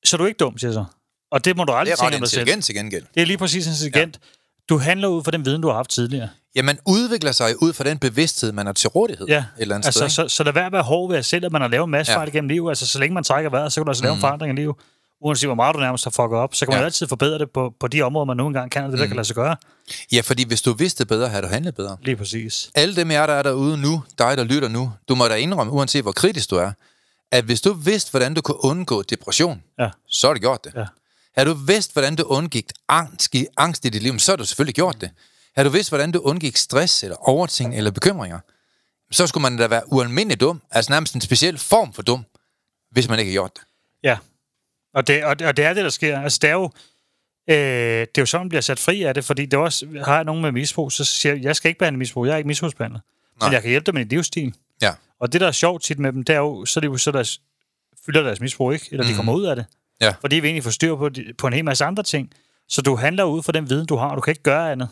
Så 0.04 0.16
du 0.16 0.22
er 0.22 0.26
ikke 0.26 0.38
dum, 0.38 0.58
siger 0.58 0.68
jeg 0.68 0.74
så. 0.74 0.84
Og 1.30 1.44
det 1.44 1.56
må 1.56 1.64
du 1.64 1.72
det 1.72 1.78
aldrig 1.78 1.92
er 1.92 1.96
tænke 1.96 2.06
ret 2.08 2.14
om 2.14 2.20
dig 2.20 2.30
selv. 2.30 2.40
intelligent 2.40 2.64
til 2.64 2.74
gengæld. 2.74 3.04
Det 3.14 3.22
er 3.22 3.26
lige 3.26 3.38
præcis 3.38 3.66
intelligent. 3.66 4.20
Ja. 4.22 4.28
Du 4.68 4.78
handler 4.78 5.08
ud 5.08 5.24
fra 5.24 5.30
den 5.30 5.44
viden, 5.44 5.62
du 5.62 5.68
har 5.68 5.74
haft 5.74 5.90
tidligere. 5.90 6.28
Ja, 6.56 6.62
man 6.62 6.78
udvikler 6.86 7.32
sig 7.32 7.62
ud 7.62 7.72
fra 7.72 7.84
den 7.84 7.98
bevidsthed, 7.98 8.52
man 8.52 8.66
har 8.66 8.72
til 8.72 8.88
rådighed. 8.88 9.26
Ja, 9.26 9.38
Et 9.38 9.44
eller 9.58 9.74
andet 9.74 9.86
altså, 9.86 10.08
sted, 10.08 10.22
ikke? 10.22 10.30
så, 10.30 10.36
så 10.36 10.44
lad 10.44 10.52
være 10.52 10.66
at 10.66 10.72
være 10.72 10.82
hård 10.82 11.10
ved 11.10 11.18
at 11.18 11.24
selv, 11.24 11.44
at 11.46 11.52
man 11.52 11.60
har 11.60 11.68
lavet 11.68 11.84
en 11.84 11.90
masse 11.90 12.12
Ja. 12.12 12.18
fejl 12.18 12.32
gennem 12.32 12.48
livet. 12.48 12.68
Altså, 12.68 12.86
så 12.86 12.98
længe 12.98 13.14
man 13.14 13.24
trækker 13.24 13.50
vejret, 13.50 13.72
så 13.72 13.80
kan 13.80 13.84
du 13.86 13.90
altså 13.90 14.02
lave 14.04 14.14
en 14.14 14.20
forandring 14.20 14.58
i 14.58 14.62
livet. 14.62 14.76
Uanset 15.20 15.48
hvor 15.48 15.54
meget 15.54 15.74
du 15.74 15.80
nærmest 15.80 16.04
har 16.04 16.10
fucket 16.10 16.38
op, 16.38 16.54
så 16.54 16.66
kan 16.66 16.72
man 16.72 16.80
Ja. 16.80 16.84
altid 16.84 17.06
forbedre 17.08 17.38
det 17.38 17.50
på, 17.50 17.74
på 17.80 17.88
de 17.88 18.02
områder, 18.02 18.24
man 18.24 18.36
nu 18.36 18.46
engang 18.46 18.70
kan, 18.70 18.84
og 18.84 18.90
det 18.92 18.98
der 18.98 19.06
kan 19.06 19.16
lade 19.16 19.26
sig 19.26 19.36
gøre. 19.36 19.56
Ja, 20.12 20.20
fordi 20.20 20.44
hvis 20.44 20.62
du 20.62 20.72
vidste 20.72 21.06
bedre, 21.06 21.28
havde 21.28 21.42
du 21.42 21.48
handlet 21.48 21.74
bedre. 21.74 21.96
Lige 22.02 22.16
præcis. 22.16 22.70
Alle 22.74 22.96
dem 22.96 23.10
jer, 23.10 23.26
der 23.26 23.34
er 23.34 23.42
derude 23.42 23.76
nu, 23.76 24.04
dig, 24.18 24.36
der 24.36 24.44
lytter 24.44 24.68
nu, 24.68 24.92
du 25.08 25.14
må 25.14 25.28
da 25.28 25.34
indrømme, 25.34 25.72
uanset 25.72 26.02
hvor 26.02 26.12
kritisk 26.12 26.50
du 26.50 26.56
er, 26.56 26.72
at 27.32 27.44
hvis 27.44 27.60
du 27.60 27.72
vidste, 27.72 28.10
hvordan 28.10 28.34
du 28.34 28.40
kunne 28.40 28.64
undgå 28.64 29.02
depression, 29.02 29.62
Ja. 29.78 29.90
så 30.08 30.26
har 30.26 30.34
du 30.34 30.40
gjort 30.40 30.64
det. 30.64 30.72
Ja. 30.76 30.84
Har 31.36 31.44
du 31.44 31.52
vidst, 31.54 31.92
hvordan 31.92 32.16
du 32.16 32.22
undgik 32.22 32.66
angst, 32.88 33.34
i- 33.34 33.46
angst 33.56 33.84
i 33.84 33.88
dit 33.88 34.02
liv, 34.02 34.18
så 34.18 34.32
har 34.32 34.36
du 34.36 34.44
selvfølgelig 34.44 34.74
gjort 34.74 35.00
det. 35.00 35.10
Har 35.56 35.62
du 35.64 35.70
vidst, 35.70 35.88
hvordan 35.90 36.12
du 36.12 36.18
undgik 36.20 36.56
stress, 36.56 37.02
eller 37.02 37.16
overting, 37.28 37.74
eller 37.76 37.90
bekymringer, 37.90 38.38
så 39.10 39.26
skulle 39.26 39.42
man 39.42 39.56
da 39.56 39.66
være 39.66 39.82
ualmindelig 39.92 40.40
dum, 40.40 40.62
altså 40.70 40.92
nærmest 40.92 41.14
en 41.14 41.20
speciel 41.20 41.58
form 41.58 41.92
for 41.92 42.02
dum, 42.02 42.24
hvis 42.90 43.08
man 43.08 43.18
ikke 43.18 43.30
har 43.30 43.34
gjort 43.34 43.50
det. 43.54 43.62
Ja. 44.02 44.16
Og 44.96 45.06
det, 45.06 45.24
og, 45.24 45.36
og 45.44 45.56
det 45.56 45.64
er 45.64 45.74
det, 45.74 45.84
der 45.84 45.90
sker. 45.90 46.20
Altså, 46.20 46.38
det 46.42 46.50
er 46.50 46.54
jo, 46.54 46.70
øh, 47.50 47.56
det 47.56 48.18
er 48.18 48.22
jo 48.22 48.26
sådan, 48.26 48.44
man 48.44 48.48
bliver 48.48 48.62
sat 48.62 48.78
fri 48.78 49.02
af 49.02 49.14
det, 49.14 49.24
fordi 49.24 49.46
det 49.46 49.58
også, 49.58 49.86
har 50.04 50.14
jeg 50.14 50.24
nogen 50.24 50.42
med 50.42 50.52
misbrug, 50.52 50.92
så 50.92 51.04
siger 51.04 51.34
jeg, 51.34 51.42
jeg 51.42 51.56
skal 51.56 51.68
ikke 51.68 51.78
behandle 51.78 51.98
misbrug, 51.98 52.26
jeg 52.26 52.32
er 52.32 52.36
ikke 52.36 52.46
misbrugsbehandler. 52.46 53.00
Men 53.42 53.52
jeg 53.52 53.62
kan 53.62 53.70
hjælpe 53.70 53.86
dem 53.86 53.94
med 53.94 54.02
en 54.02 54.08
livsstil. 54.08 54.54
Ja. 54.82 54.92
Og 55.20 55.32
det, 55.32 55.40
der 55.40 55.46
er 55.46 55.52
sjovt 55.52 55.82
tit 55.82 55.98
med 55.98 56.12
dem, 56.12 56.24
det 56.24 56.34
er 56.34 56.38
jo, 56.38 56.64
så 56.64 56.78
er 56.78 56.80
det 56.80 56.88
jo 56.88 56.96
så, 56.96 57.10
der 57.10 57.38
fylder 58.06 58.22
deres 58.22 58.40
misbrug 58.40 58.72
ikke, 58.72 58.88
eller 58.90 59.06
de 59.06 59.14
kommer 59.14 59.34
ud 59.34 59.44
af 59.44 59.56
det. 59.56 59.66
Ja. 60.00 60.14
Fordi 60.20 60.36
vi 60.36 60.46
egentlig 60.46 60.64
får 60.64 60.70
styr 60.70 60.96
på, 60.96 61.10
på 61.38 61.46
en 61.46 61.52
hel 61.52 61.64
masse 61.64 61.84
andre 61.84 62.02
ting. 62.02 62.32
Så 62.68 62.82
du 62.82 62.96
handler 62.96 63.24
ud 63.24 63.42
fra 63.42 63.52
den 63.52 63.70
viden, 63.70 63.86
du 63.86 63.96
har, 63.96 64.08
og 64.08 64.16
du 64.16 64.20
kan 64.20 64.30
ikke 64.30 64.42
gøre 64.42 64.72
andet. 64.72 64.88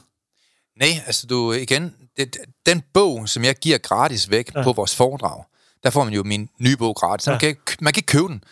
Nej, 0.76 0.88
altså 1.06 1.26
du, 1.26 1.52
igen, 1.52 1.94
det, 2.16 2.36
den 2.66 2.82
bog, 2.94 3.28
som 3.28 3.44
jeg 3.44 3.56
giver 3.56 3.78
gratis 3.78 4.30
væk 4.30 4.54
ja. 4.54 4.62
på 4.62 4.72
vores 4.72 4.96
foredrag, 4.96 5.44
der 5.82 5.90
får 5.90 6.04
man 6.04 6.12
jo 6.12 6.22
min 6.22 6.48
nye 6.58 6.76
bog 6.76 6.96
gratis. 6.96 7.26
Ja. 7.26 7.32
Man, 7.32 7.40
kan, 7.40 7.56
man 7.80 7.92
kan 7.92 7.98
ikke 7.98 8.06
købe 8.06 8.28
den. 8.28 8.44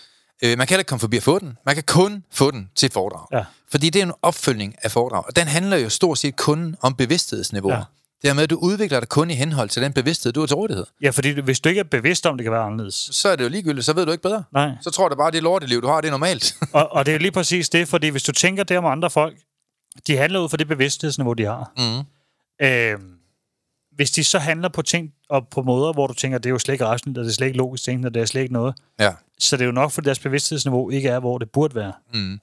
Øh, 0.44 0.59
man 0.59 0.66
kan 0.66 0.78
ikke 0.78 0.88
komme 0.88 1.00
forbi 1.00 1.16
at 1.16 1.22
få 1.22 1.38
den. 1.38 1.59
Man 1.66 1.74
kan 1.74 1.85
kun 1.87 2.24
få 2.33 2.50
den 2.50 2.70
til 2.74 2.90
foredrag. 2.92 3.26
Ja. 3.33 3.44
Fordi 3.70 3.90
det 3.90 3.98
er 4.02 4.07
en 4.07 4.12
opfølgning 4.22 4.74
af 4.83 4.90
foredrag. 4.90 5.24
Og 5.26 5.37
den 5.37 5.46
handler 5.48 5.76
jo 5.76 5.88
stort 5.88 6.18
set 6.18 6.37
kun 6.37 6.76
om 6.81 6.94
bevidsthedsniveauer. 6.94 7.76
Ja. 7.76 7.83
Det 8.22 8.31
er 8.31 8.35
med, 8.35 8.42
at 8.42 8.50
du 8.50 8.57
udvikler 8.57 9.00
dig 9.00 9.09
kun 9.09 9.31
i 9.31 9.35
henhold 9.35 9.68
til 9.68 9.83
den 9.83 9.92
bevidsthed, 9.92 10.33
du 10.33 10.40
har 10.40 10.46
til 10.46 10.57
rådighed. 10.57 10.87
Ja, 11.02 11.11
fordi 11.11 11.40
hvis 11.40 11.61
du 11.61 11.68
ikke 11.68 11.78
er 11.78 11.85
bevidst 11.85 12.26
om, 12.26 12.37
det 12.37 12.44
kan 12.44 12.52
være 12.52 12.62
anderledes. 12.62 12.94
Så 13.12 13.28
er 13.28 13.37
det 13.37 13.44
jo 13.44 13.48
ligegyldigt, 13.48 13.87
så 13.87 13.92
ved 13.92 14.07
du 14.07 14.12
ikke 14.12 14.22
bedre. 14.22 14.44
Nej. 14.52 14.70
Så 14.81 14.90
tror 14.90 15.09
du 15.09 15.16
bare, 15.16 15.26
at 15.26 15.33
det 15.35 15.42
lorteliv, 15.42 15.83
du 15.83 15.87
har, 15.87 16.00
det 16.00 16.09
er 16.09 16.11
normalt. 16.11 16.57
Og, 16.72 16.92
og 16.92 17.07
det 17.07 17.14
er 17.14 17.18
lige 17.18 17.31
præcis 17.33 17.68
det, 17.68 17.88
fordi 17.88 18.09
hvis 18.09 18.22
du 18.22 18.33
tænker 18.33 18.64
det 18.64 18.78
om 18.78 18.85
andre 18.87 19.11
folk, 19.11 19.37
de 20.07 20.16
handler 20.16 20.40
ud 20.40 20.48
fra 20.48 20.57
det 20.57 20.68
bevidsthedsniveau, 20.68 21.33
de 21.33 21.44
har. 21.44 21.72
mm. 21.76 22.66
Øh, 22.66 22.98
hvis 23.96 24.11
de 24.11 24.24
så 24.24 24.38
handler 24.38 24.68
på 24.68 24.83
ting 24.83 25.11
og 25.28 25.48
på 25.48 25.62
måder, 25.62 25.92
hvor 25.92 26.07
du 26.07 26.14
tænker, 26.14 26.38
det 26.38 26.46
er 26.46 26.50
jo 26.50 26.59
slet 26.59 26.72
ikke 26.74 26.87
rationelt, 26.87 27.18
og 27.18 27.24
det 27.24 27.31
er 27.31 27.35
slet 27.35 27.46
ikke 27.46 27.59
logisk 27.59 27.85
tænkende, 27.85 28.07
og 28.09 28.14
det 28.14 28.22
er 28.22 28.26
slet 28.26 28.40
ikke 28.42 28.52
noget, 28.52 28.74
Ja. 29.00 29.11
så 29.38 29.57
det 29.57 29.62
er 29.62 29.66
jo 29.66 29.72
nok, 29.72 29.90
fordi 29.92 30.05
deres 30.05 30.18
bevidsthedsniveau 30.18 30.90
ikke 30.90 31.09
er, 31.09 31.20
hvor 31.20 31.38
det 31.38 31.50
burde 31.50 31.74
være. 31.74 31.92
Mm. 32.14 32.40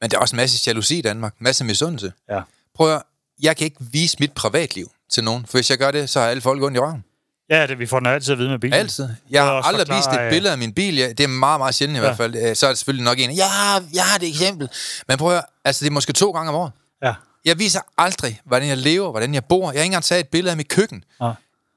Men 0.00 0.10
der 0.10 0.16
er 0.16 0.20
også 0.20 0.36
en 0.36 0.36
masse 0.36 0.62
jalousi 0.66 0.98
i 0.98 1.02
Danmark. 1.02 1.34
Masse 1.38 1.64
misundelse. 1.64 2.12
Ja. 2.30 2.40
Prøv 2.74 2.94
at, 2.94 3.02
jeg 3.42 3.56
kan 3.56 3.64
ikke 3.64 3.76
vise 3.80 4.16
mit 4.20 4.32
privatliv 4.32 4.90
til 5.10 5.24
nogen, 5.24 5.46
for 5.46 5.58
hvis 5.58 5.70
jeg 5.70 5.78
gør 5.78 5.90
det, 5.90 6.10
så 6.10 6.20
har 6.20 6.26
alle 6.26 6.40
folk 6.40 6.62
ondt 6.62 6.76
i 6.76 6.80
røven. 6.80 7.04
Ja, 7.50 7.66
det, 7.66 7.78
vi 7.78 7.86
får 7.86 7.98
den 7.98 8.06
altid 8.06 8.32
at 8.32 8.38
vide 8.38 8.48
med 8.50 8.58
bilen. 8.58 8.74
Altid. 8.74 9.08
Jeg 9.30 9.44
har 9.44 9.50
aldrig 9.52 9.80
forklare, 9.80 9.98
vist 9.98 10.08
et 10.20 10.20
øh, 10.24 10.30
billede 10.30 10.52
af 10.52 10.58
min 10.58 10.72
bil. 10.72 10.96
Ja, 10.96 11.08
det 11.08 11.20
er 11.20 11.28
meget, 11.28 11.60
meget 11.60 11.74
sjældent 11.74 11.96
i 11.96 12.00
Ja. 12.00 12.06
hvert 12.06 12.16
fald. 12.16 12.34
Øh, 12.36 12.56
Så 12.56 12.66
er 12.66 12.70
det 12.70 12.78
selvfølgelig 12.78 13.04
nok 13.04 13.18
en, 13.18 13.36
jeg 13.36 13.50
har, 13.50 13.84
jeg 13.94 14.02
har 14.04 14.18
det 14.18 14.28
eksempel. 14.28 14.68
Men 15.08 15.18
prøv 15.18 15.36
at 15.36 15.44
altså 15.64 15.84
det 15.84 15.90
er 15.90 15.94
måske 15.94 16.12
to 16.12 16.30
gange 16.30 16.48
om 16.48 16.54
året. 16.54 16.72
Ja. 17.02 17.14
Jeg 17.44 17.58
viser 17.58 17.80
aldrig, 17.98 18.40
hvordan 18.44 18.68
jeg 18.68 18.76
lever, 18.76 19.10
hvordan 19.10 19.34
jeg 19.34 19.44
bor. 19.44 19.60
Jeg 19.60 19.66
har 19.68 19.72
ikke 19.72 19.84
engang 19.84 20.04
taget 20.04 20.20
et 20.20 20.28
billede 20.28 20.50
af 20.50 20.56
mit 20.56 20.68
køkken. 20.68 21.04
Nej. 21.20 21.32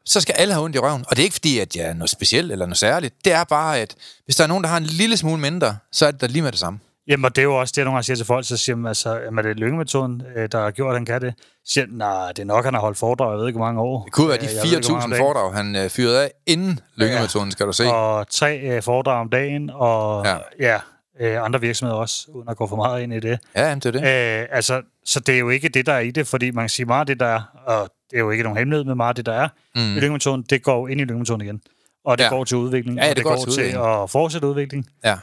Så 0.06 0.22
skal 0.22 0.36
alle 0.38 0.54
have 0.54 0.64
ondt 0.64 0.76
i 0.76 0.80
røven. 0.80 1.06
Og 1.08 1.16
det 1.16 1.20
er 1.20 1.24
ikke 1.24 1.34
fordi, 1.34 1.60
at 1.60 1.76
jeg 1.76 1.86
er 1.86 1.94
noget 1.94 2.10
specielt 2.10 2.52
eller 2.52 2.66
noget 2.66 2.78
særligt. 2.78 3.16
Det 3.26 3.34
er 3.34 3.44
bare, 3.44 3.80
at 3.80 3.96
hvis 4.26 4.36
der 4.36 4.44
er 4.44 4.48
nogen, 4.48 4.64
der 4.64 4.70
har 4.70 4.78
en 4.78 4.84
lille 4.84 5.18
smule 5.18 5.42
mindre, 5.42 5.78
så 5.92 6.06
er 6.08 6.12
det 6.12 6.22
da 6.22 6.26
lige 6.26 6.42
med 6.42 6.52
det 6.52 6.60
samme. 6.60 6.80
Jamen, 7.08 7.26
og 7.26 7.36
det 7.36 7.42
er 7.42 7.44
jo 7.44 7.56
også 7.60 7.72
det, 7.72 7.78
jeg 7.78 7.86
nogle 7.86 7.96
gange 7.96 8.04
siger 8.06 8.16
til 8.18 8.26
folk, 8.26 8.46
så 8.48 8.58
siger 8.58 8.76
man, 8.76 8.88
altså, 8.88 9.16
jamen, 9.20 9.38
er 9.40 9.42
det 9.50 9.58
lyngemetoden, 9.58 10.22
øh, 10.36 10.50
der 10.52 10.60
har 10.62 10.72
gjort, 10.72 10.90
at 10.90 10.96
han 10.96 11.06
kan 11.06 11.22
det? 11.22 11.34
Så 11.66 11.74
siger, 11.74 11.86
nej, 11.90 12.28
det 12.28 12.40
er 12.40 12.46
nok, 12.46 12.66
han 12.66 12.74
har 12.74 12.82
holdt 12.82 12.98
foredrag, 12.98 13.32
jeg 13.32 13.40
ved 13.40 13.48
ikke, 13.48 13.58
hvor 13.58 13.66
mange 13.66 13.82
år. 13.82 14.04
Det 14.04 14.14
kunne 14.14 14.28
være 14.28 14.38
de 14.38 14.46
Øh, 14.46 14.52
jeg 14.56 14.64
ved 14.64 14.74
ikke, 14.78 14.88
hvor 14.88 14.94
mange 14.98 15.04
om 15.06 15.12
4.000 15.12 15.16
dagen. 15.16 15.24
foredrag, 15.34 15.54
han 15.54 15.76
øh, 15.76 15.90
fyrede 15.90 16.24
af 16.24 16.32
inden 16.46 16.80
lyngemetoden, 16.96 17.52
skal 17.52 17.66
du 17.68 17.74
se. 17.74 17.84
Og 17.86 18.28
tre 18.30 18.60
øh, 18.60 18.84
foredrag 18.84 19.20
om 19.22 19.30
dagen, 19.30 19.70
og 19.74 20.26
Ja. 20.26 20.32
ja, 20.60 20.74
ja 20.74 20.80
øh, 21.20 21.44
andre 21.46 21.62
virksomheder 21.62 22.00
også, 22.00 22.26
uden 22.30 22.50
at 22.50 22.58
gå 22.58 22.68
for 22.68 22.76
meget 22.76 23.04
ind 23.04 23.14
i 23.14 23.20
det. 23.20 23.40
Ja, 23.56 23.68
jamen, 23.70 23.80
det 23.80 23.96
er 23.96 24.00
det. 24.40 24.42
Øh, 24.42 24.48
altså, 24.52 24.82
så 25.06 25.20
det 25.20 25.36
er 25.36 25.40
jo 25.40 25.50
ikke 25.50 25.70
det, 25.70 25.86
der 25.86 25.94
er 25.94 26.00
i 26.00 26.12
det, 26.12 26.28
fordi 26.28 26.52
man 26.52 26.64
kan 26.64 26.70
sige 26.70 26.86
meget 26.86 27.00
af 27.00 27.06
det, 27.06 27.20
der 27.20 27.26
er, 27.26 27.42
og 27.66 27.90
det 28.12 28.16
er 28.18 28.20
jo 28.22 28.32
ikke 28.32 28.44
nogen 28.44 28.58
hemmelighed 28.58 28.86
med 28.86 28.96
meget 28.96 29.10
af 29.10 29.16
det, 29.16 29.26
der 29.26 29.34
er 29.34 29.48
mm. 29.76 29.82
i 29.98 30.00
lyngemetoden, 30.00 30.44
det 30.50 30.64
går 30.64 30.88
ind 30.88 31.02
i 31.02 31.04
lyngemetoden 31.04 31.42
igen. 31.42 31.62
Og 32.06 32.18
det 32.18 32.24
Ja. 32.24 32.30
går 32.30 32.44
til 32.44 32.58
udvikling, 32.58 32.98
Ja, 32.98 33.04
ja, 33.04 33.10
og 33.10 33.16
det 33.16 33.18
det, 33.18 33.24
går 33.24 33.36
går 33.36 33.44
til 33.44 33.54
til, 33.54 33.64
udvikling. 33.64 33.86
at 34.04 34.10
fortsætte 34.10 34.48
udvikling. 34.48 34.90
Ja. 35.04 35.14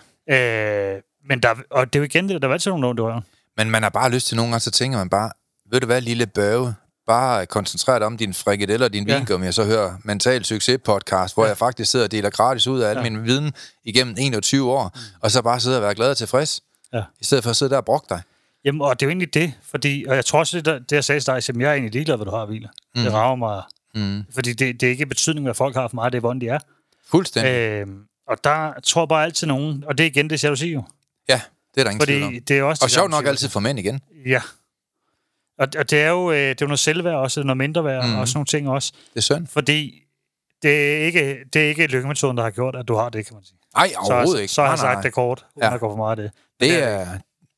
Øh, 0.95 1.01
men 1.29 1.41
der, 1.43 1.49
og 1.71 1.93
det 1.93 1.99
er 1.99 2.01
jo 2.01 2.05
igen 2.05 2.29
det, 2.29 2.43
der 2.43 2.49
er 2.49 2.53
altid 2.53 2.71
nogen, 2.71 2.99
der 2.99 3.05
er 3.17 3.21
Men 3.57 3.71
man 3.71 3.83
har 3.83 3.91
bare 3.91 4.11
lyst 4.11 4.27
til 4.27 4.37
nogle 4.37 4.51
gange, 4.53 4.61
så 4.61 4.71
tænker 4.71 4.99
man 4.99 5.09
bare, 5.09 5.31
ved 5.71 5.81
du 5.81 5.87
hvad, 5.87 6.01
lille 6.01 6.27
børge, 6.27 6.75
bare 7.11 7.47
koncentrere 7.47 7.99
dig 7.99 8.07
om 8.07 8.17
din 8.17 8.35
frikadelle 8.35 8.87
og 8.87 8.93
din 8.93 9.09
Ja. 9.09 9.17
vingummi, 9.17 9.47
og 9.47 9.55
så 9.55 9.65
hør 9.65 9.97
Mental 10.05 10.45
Succes 10.45 10.79
podcast, 10.85 11.35
hvor 11.35 11.45
Ja. 11.45 11.49
jeg 11.49 11.59
faktisk 11.59 11.91
sidder 11.91 12.05
og 12.05 12.11
deler 12.13 12.31
gratis 12.31 12.67
ud 12.67 12.81
af 12.81 12.91
al 12.91 12.97
Ja. 12.97 13.03
min 13.03 13.25
viden 13.25 13.53
igennem 13.85 14.15
21 14.19 14.71
år, 14.73 14.97
og 15.21 15.31
så 15.31 15.43
bare 15.43 15.61
sidde 15.61 15.77
og 15.77 15.83
være 15.83 15.95
glad 15.95 16.11
og 16.11 16.17
tilfreds, 16.17 16.61
Ja. 16.93 17.03
i 17.21 17.25
stedet 17.25 17.45
for 17.45 17.51
at 17.51 17.57
sidde 17.57 17.71
der 17.71 17.77
og 17.77 17.85
brokke 17.85 18.07
dig. 18.11 18.23
Jamen, 18.65 18.81
og 18.81 19.01
det 19.01 19.07
er 19.07 19.09
jo 19.09 19.11
egentlig 19.11 19.35
det, 19.35 19.53
fordi, 19.71 20.05
og 20.09 20.17
jeg 20.17 20.25
tror 20.25 20.39
også, 20.39 20.57
det, 20.57 20.65
der, 20.65 20.79
det 20.79 20.93
jeg 20.93 21.05
sagde 21.05 21.21
til 21.21 21.27
dig, 21.27 21.37
at 21.37 21.49
jeg 21.49 21.69
er 21.69 21.73
egentlig 21.73 21.93
ligeglad, 21.93 22.17
hvad 22.17 22.25
du 22.27 22.31
har 22.31 22.39
af 22.39 22.49
biler. 22.49 22.69
Mm. 22.97 23.03
Det 23.03 23.13
rager 23.13 23.37
mig, 23.37 23.63
Mm. 23.95 24.25
fordi 24.35 24.53
det, 24.53 24.81
det 24.81 24.87
er 24.87 24.91
ikke 24.91 25.07
betydning, 25.07 25.47
hvad 25.47 25.55
folk 25.55 25.75
har 25.77 25.89
for 25.89 25.95
mig, 25.95 26.13
det 26.13 26.19
er, 26.19 26.21
hvordan 26.21 26.41
de 26.41 26.49
er. 26.49 26.59
Fuldstændig. 27.11 27.53
Øh, 27.53 27.87
og 28.29 28.45
der 28.45 28.73
tror 28.85 29.07
bare 29.07 29.25
altid 29.25 29.47
nogen, 29.47 29.85
og 29.87 29.99
det 29.99 30.05
er 30.05 30.11
igen 30.11 30.31
det 30.31 30.45
jalousi 30.45 30.73
jo. 30.73 30.83
Ja, 31.29 31.41
det 31.75 31.81
er 31.81 31.85
der 31.85 31.91
ingen 31.91 32.07
tvivl 32.07 32.23
om. 32.23 32.29
Fordi 32.29 32.39
det 32.39 32.59
er 32.59 32.63
også 32.63 32.85
Og 32.85 32.91
sjovt 32.91 33.11
nok 33.11 33.27
altid 33.27 33.49
for 33.49 33.61
mænd 33.61 33.79
igen. 33.79 34.01
Ja. 34.27 34.41
Og, 35.61 35.69
og 35.79 35.91
det 35.91 36.01
er 36.01 36.09
jo 36.09 36.31
øh, 36.31 36.37
det 36.39 36.49
er 36.51 36.57
jo 36.61 36.67
noget 36.67 36.79
selvværd 36.79 37.15
også, 37.15 37.43
noget 37.43 37.57
mindre 37.57 37.85
værd, 37.85 38.09
mm. 38.09 38.19
og 38.19 38.29
sådan 38.29 38.37
nogle 38.39 38.47
ting 38.47 38.69
også. 38.69 38.93
Det 39.15 39.17
er 39.17 39.21
synd. 39.21 39.47
Fordi 39.47 40.03
det 40.63 40.71
er 41.01 41.05
ikke, 41.07 41.37
det 41.53 41.63
er 41.65 41.69
ikke 41.69 41.87
lykkemetoden, 41.87 42.37
der 42.37 42.43
har 42.43 42.51
gjort, 42.51 42.77
at 42.77 42.89
du 42.89 42.95
har 42.95 43.09
det, 43.09 43.27
kan 43.27 43.35
man 43.35 43.45
sige. 43.45 43.57
Ej, 43.77 43.89
Så, 43.89 43.95
overhovedet 43.99 44.35
har- 44.35 44.41
ikke. 44.41 44.53
så 44.55 44.61
har 44.63 44.69
Nej, 44.69 44.73
jeg 44.73 44.83
nej, 44.83 44.87
sagt 44.93 44.97
nej. 44.97 45.03
det 45.03 45.13
kort, 45.13 45.47
uden 45.57 45.69
Ja. 45.69 45.75
at 45.75 45.81
gå 45.81 45.89
for 45.91 45.97
meget 45.97 46.19
af 46.19 46.23
det. 46.23 46.31
Det, 46.61 46.83
er, 46.83 47.07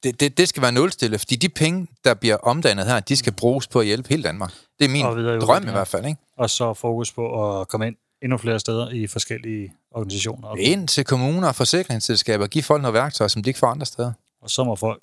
det, 0.03 0.21
det, 0.21 0.39
det 0.39 0.49
skal 0.49 0.63
være 0.63 0.73
nulstille, 0.73 1.19
fordi 1.19 1.37
de 1.37 1.49
penge, 1.49 1.87
der 2.05 2.15
bliver 2.15 2.37
omdannet 2.37 2.87
her, 2.87 3.01
de 3.01 3.17
skal 3.17 3.33
bruges 3.33 3.67
på 3.69 3.81
at 3.81 3.87
hjælpe 3.87 4.09
hele 4.09 4.23
Danmark. 4.23 4.53
Det 4.79 4.85
er 4.85 4.89
min 4.89 5.17
videre 5.17 5.41
drøm 5.41 5.69
i 5.69 5.71
hvert 5.71 5.89
fald, 5.89 6.07
ikke? 6.07 6.21
Og 6.39 6.51
så 6.51 6.75
fokus 6.75 7.13
på 7.13 7.61
at 7.61 7.69
komme 7.69 7.87
ind 7.87 7.97
endnu 8.23 8.39
flere 8.39 8.61
steder 8.61 8.91
i 8.91 9.07
forskellige 9.07 9.73
organisationer. 9.91 10.57
Ind 10.59 10.89
til 10.89 11.05
kommuner 11.05 11.49
og 11.49 11.55
forsikringsselskaber, 11.55 12.47
give 12.47 12.65
folk 12.65 12.83
noget 12.83 12.95
værktøj, 12.95 13.29
som 13.29 13.43
de 13.43 13.51
ikke 13.51 13.59
får 13.59 13.67
andre 13.67 13.87
steder. 13.87 14.13
og 14.43 14.51
så 14.51 14.65
må 14.65 14.77
folk 14.77 15.03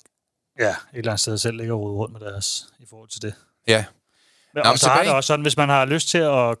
ja, 0.60 0.68
et 0.70 0.74
eller 0.94 1.10
andet 1.12 1.20
sted 1.20 1.38
selv 1.38 1.56
ligge 1.56 1.72
og 1.72 1.80
rundt 1.80 2.12
med 2.20 2.30
deres 2.30 2.64
i 2.78 2.84
forhold 2.90 3.08
til 3.08 3.22
det. 3.22 3.34
Ja, 3.68 3.84
Men, 4.54 4.60
men 4.64 4.66
og 4.66 4.78
så 4.78 4.86
er 4.90 4.94
det 4.94 5.00
tilbage- 5.02 5.16
også 5.16 5.26
sådan, 5.26 5.42
hvis 5.42 5.56
man 5.56 5.68
har 5.68 5.84
lyst 5.84 6.08
til 6.08 6.18
at 6.18 6.58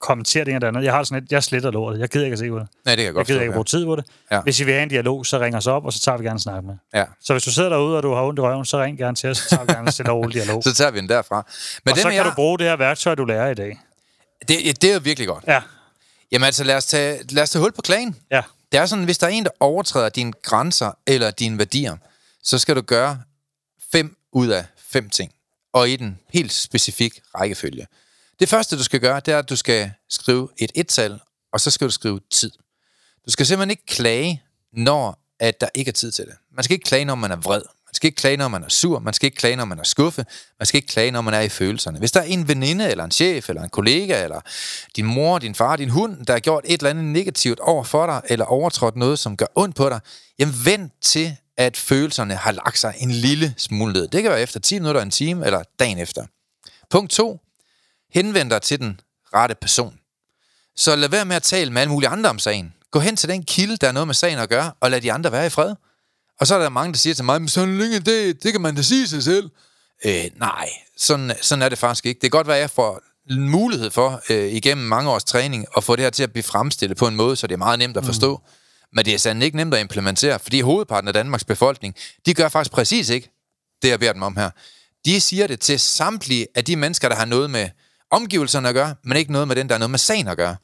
kommentere 0.00 0.44
det 0.44 0.48
ene 0.50 0.56
eller 0.56 0.68
andet. 0.68 0.84
Jeg 0.84 0.92
har 0.92 1.04
sådan 1.04 1.22
et, 1.24 1.32
jeg 1.32 1.44
sletter 1.44 1.70
lortet. 1.70 2.00
Jeg 2.00 2.08
gider 2.08 2.24
ikke 2.24 2.32
at 2.32 2.38
se 2.38 2.48
på 2.50 2.58
det. 2.58 2.68
Nej, 2.84 2.94
det 2.94 2.96
kan 2.96 2.98
jeg 2.98 3.04
Jeg 3.06 3.14
godt 3.14 3.26
gider 3.26 3.40
ikke 3.40 3.52
bruge 3.52 3.64
tid 3.64 3.84
på 3.84 3.96
det. 3.96 4.04
Ja. 4.30 4.40
Hvis 4.40 4.60
I 4.60 4.64
vil 4.64 4.72
have 4.74 4.82
en 4.82 4.88
dialog, 4.88 5.26
så 5.26 5.38
ring 5.40 5.56
os 5.56 5.66
op, 5.66 5.84
og 5.84 5.92
så 5.92 6.00
tager 6.00 6.18
vi 6.18 6.24
gerne 6.24 6.40
snak 6.40 6.64
med. 6.64 6.74
ja. 6.94 7.04
Så 7.20 7.32
hvis 7.34 7.42
du 7.42 7.50
sidder 7.52 7.68
derude, 7.68 7.96
og 7.96 8.02
du 8.02 8.14
har 8.14 8.22
ondt 8.22 8.38
i 8.38 8.42
røven, 8.42 8.64
så 8.64 8.82
ring 8.82 8.98
gerne 8.98 9.16
til 9.16 9.30
os, 9.30 9.38
så 9.38 9.48
tager 9.48 9.64
vi 9.64 9.72
gerne 9.72 9.86
en 9.86 9.92
stille 9.92 10.12
og 10.12 10.32
dialog. 10.32 10.62
Så 10.68 10.74
tager 10.74 10.90
vi 10.90 10.98
den 10.98 11.08
derfra. 11.08 11.36
Men 11.84 11.90
og 11.92 11.94
det, 11.96 12.02
så 12.02 12.08
kan 12.08 12.16
jeg, 12.16 12.24
du 12.24 12.30
bruge 12.34 12.58
det 12.58 12.66
her 12.66 12.76
værktøj, 12.76 13.14
du 13.14 13.24
lærer 13.24 13.50
i 13.50 13.54
dag. 13.54 13.78
det, 14.48 14.82
det 14.82 14.90
er 14.90 14.94
jo 14.94 15.00
virkelig 15.04 15.28
godt. 15.28 15.44
Ja, 15.46 15.62
Jamen 16.32 16.46
altså, 16.46 16.64
lad 16.64 16.76
os 16.76 16.86
tage, 16.86 17.18
lad 17.30 17.42
os 17.42 17.50
tage 17.50 17.60
hul 17.62 17.72
på 17.72 17.82
klagen. 17.82 18.16
ja. 18.30 18.42
Det 18.72 18.80
er 18.80 18.86
sådan, 18.86 19.04
hvis 19.04 19.18
der 19.18 19.26
er 19.26 19.30
en, 19.30 19.44
der 19.44 19.50
overtræder 19.60 20.08
dine 20.08 20.32
grænser 20.42 20.90
eller 21.06 21.30
dine 21.30 21.58
værdier, 21.58 21.96
så 22.46 22.58
skal 22.58 22.76
du 22.76 22.80
gøre 22.80 23.22
fem 23.92 24.16
ud 24.32 24.48
af 24.48 24.64
fem 24.76 25.10
ting. 25.10 25.32
Og 25.72 25.90
i 25.90 25.96
den 25.96 26.18
helt 26.32 26.52
specifik 26.52 27.20
rækkefølge. 27.34 27.86
Det 28.40 28.48
første, 28.48 28.78
du 28.78 28.84
skal 28.84 29.00
gøre, 29.00 29.20
det 29.20 29.34
er, 29.34 29.38
at 29.38 29.48
du 29.48 29.56
skal 29.56 29.92
skrive 30.08 30.48
et 30.58 30.72
et-tal, 30.74 31.20
og 31.52 31.60
så 31.60 31.70
skal 31.70 31.86
du 31.86 31.92
skrive 31.92 32.20
tid. 32.30 32.50
Du 33.26 33.30
skal 33.30 33.46
simpelthen 33.46 33.70
ikke 33.70 33.86
klage, 33.86 34.42
når 34.72 35.22
at 35.40 35.60
der 35.60 35.68
ikke 35.74 35.88
er 35.88 35.92
tid 35.92 36.12
til 36.12 36.26
det. 36.26 36.34
Man 36.52 36.64
skal 36.64 36.74
ikke 36.74 36.84
klage, 36.84 37.04
når 37.04 37.14
man 37.14 37.30
er 37.30 37.36
vred. 37.36 37.62
Man 37.86 37.94
skal 37.94 38.06
ikke 38.06 38.16
klage, 38.16 38.36
når 38.36 38.48
man 38.48 38.64
er 38.64 38.68
sur. 38.68 38.98
Man 38.98 39.14
skal 39.14 39.26
ikke 39.26 39.36
klage, 39.36 39.56
når 39.56 39.64
man 39.64 39.78
er 39.78 39.82
skuffet. 39.82 40.26
Man 40.58 40.66
skal 40.66 40.78
ikke 40.78 40.88
klage, 40.88 41.10
når 41.10 41.20
man 41.20 41.34
er 41.34 41.40
i 41.40 41.48
følelserne. 41.48 41.98
Hvis 41.98 42.12
der 42.12 42.20
er 42.20 42.24
en 42.24 42.48
veninde, 42.48 42.90
eller 42.90 43.04
en 43.04 43.10
chef, 43.10 43.48
eller 43.48 43.62
en 43.62 43.68
kollega, 43.68 44.24
eller 44.24 44.40
din 44.96 45.04
mor, 45.04 45.38
din 45.38 45.54
far, 45.54 45.76
din 45.76 45.88
hund, 45.88 46.26
der 46.26 46.32
har 46.32 46.40
gjort 46.40 46.64
et 46.66 46.72
eller 46.72 46.90
andet 46.90 47.04
negativt 47.04 47.60
over 47.60 47.84
for 47.84 48.06
dig, 48.06 48.22
eller 48.24 48.44
overtrådt 48.44 48.96
noget, 48.96 49.18
som 49.18 49.36
gør 49.36 49.46
ondt 49.54 49.76
på 49.76 49.88
dig, 49.88 50.00
jamen 50.38 50.54
vent 50.64 50.92
til, 51.00 51.36
at 51.56 51.76
følelserne 51.76 52.34
har 52.34 52.52
lagt 52.52 52.78
sig 52.78 52.94
en 52.98 53.10
lille 53.10 53.54
smule 53.56 53.92
ned. 53.92 54.08
Det 54.08 54.22
kan 54.22 54.30
være 54.30 54.42
efter 54.42 54.60
10 54.60 54.78
minutter, 54.78 55.02
en 55.02 55.10
time, 55.10 55.46
eller 55.46 55.62
dagen 55.78 55.98
efter. 55.98 56.26
Punkt 56.90 57.10
2. 57.10 57.40
Henvend 58.14 58.50
dig 58.50 58.62
til 58.62 58.78
den 58.80 59.00
rette 59.34 59.54
person. 59.54 59.98
Så 60.76 60.96
lad 60.96 61.08
være 61.08 61.24
med 61.24 61.36
at 61.36 61.42
tale 61.42 61.70
med 61.70 61.82
alle 61.82 61.92
mulige 61.92 62.08
andre 62.08 62.30
om 62.30 62.38
sagen. 62.38 62.74
Gå 62.90 62.98
hen 62.98 63.16
til 63.16 63.28
den 63.28 63.42
kilde, 63.42 63.76
der 63.76 63.88
er 63.88 63.92
noget 63.92 64.08
med 64.08 64.14
sagen 64.14 64.38
at 64.38 64.48
gøre, 64.48 64.72
og 64.80 64.90
lad 64.90 65.00
de 65.00 65.12
andre 65.12 65.32
være 65.32 65.46
i 65.46 65.50
fred. 65.50 65.74
Og 66.40 66.46
så 66.46 66.54
er 66.54 66.58
der 66.58 66.68
mange, 66.68 66.92
der 66.92 66.98
siger 66.98 67.14
til 67.14 67.24
mig, 67.24 67.40
men 67.40 67.48
sådan 67.48 67.78
længe 67.78 68.00
det, 68.00 68.42
det 68.42 68.52
kan 68.52 68.60
man 68.60 68.74
da 68.74 68.82
sige 68.82 69.08
sig 69.08 69.22
selv. 69.22 69.50
Øh, 70.04 70.24
nej, 70.36 70.68
sådan, 70.96 71.32
sådan 71.42 71.62
er 71.62 71.68
det 71.68 71.78
faktisk 71.78 72.06
ikke. 72.06 72.18
Det 72.18 72.30
kan 72.30 72.38
godt 72.38 72.46
være, 72.46 72.56
at 72.56 72.60
jeg 72.60 72.70
får 72.70 73.00
en 73.30 73.48
mulighed 73.48 73.90
for, 73.90 74.22
øh, 74.30 74.52
igennem 74.52 74.86
mange 74.86 75.10
års 75.10 75.24
træning, 75.24 75.66
at 75.76 75.84
få 75.84 75.96
det 75.96 76.02
her 76.02 76.10
til 76.10 76.22
at 76.22 76.32
blive 76.32 76.42
fremstillet 76.42 76.98
på 76.98 77.06
en 77.06 77.16
måde, 77.16 77.36
så 77.36 77.46
det 77.46 77.54
er 77.54 77.58
meget 77.58 77.78
nemt 77.78 77.96
at 77.96 78.04
forstå. 78.04 78.36
Mm. 78.36 78.50
Men 78.92 79.04
det 79.04 79.14
er 79.14 79.18
sandt 79.18 79.42
ikke 79.42 79.56
nemt 79.56 79.74
at 79.74 79.80
implementere, 79.80 80.38
fordi 80.38 80.60
hovedparten 80.60 81.08
af 81.08 81.14
Danmarks 81.14 81.44
befolkning, 81.44 81.94
de 82.26 82.34
gør 82.34 82.48
faktisk 82.48 82.72
præcis 82.72 83.08
ikke 83.08 83.30
det, 83.82 83.88
jeg 83.88 83.98
beder 83.98 84.12
dem 84.12 84.22
om 84.22 84.36
her. 84.36 84.50
De 85.04 85.20
siger 85.20 85.46
det 85.46 85.60
til 85.60 85.80
samtlige 85.80 86.46
af 86.54 86.64
de 86.64 86.76
mennesker, 86.76 87.08
der 87.08 87.16
har 87.16 87.24
noget 87.24 87.50
med 87.50 87.68
omgivelserne 88.10 88.68
at 88.68 88.74
gøre, 88.74 88.94
men 89.04 89.16
ikke 89.16 89.32
noget 89.32 89.48
med 89.48 89.56
den, 89.56 89.68
der 89.68 89.74
har 89.74 89.78
noget 89.78 89.90
med 89.90 89.98
sagen 89.98 90.28
at 90.28 90.36
gøre. 90.36 90.56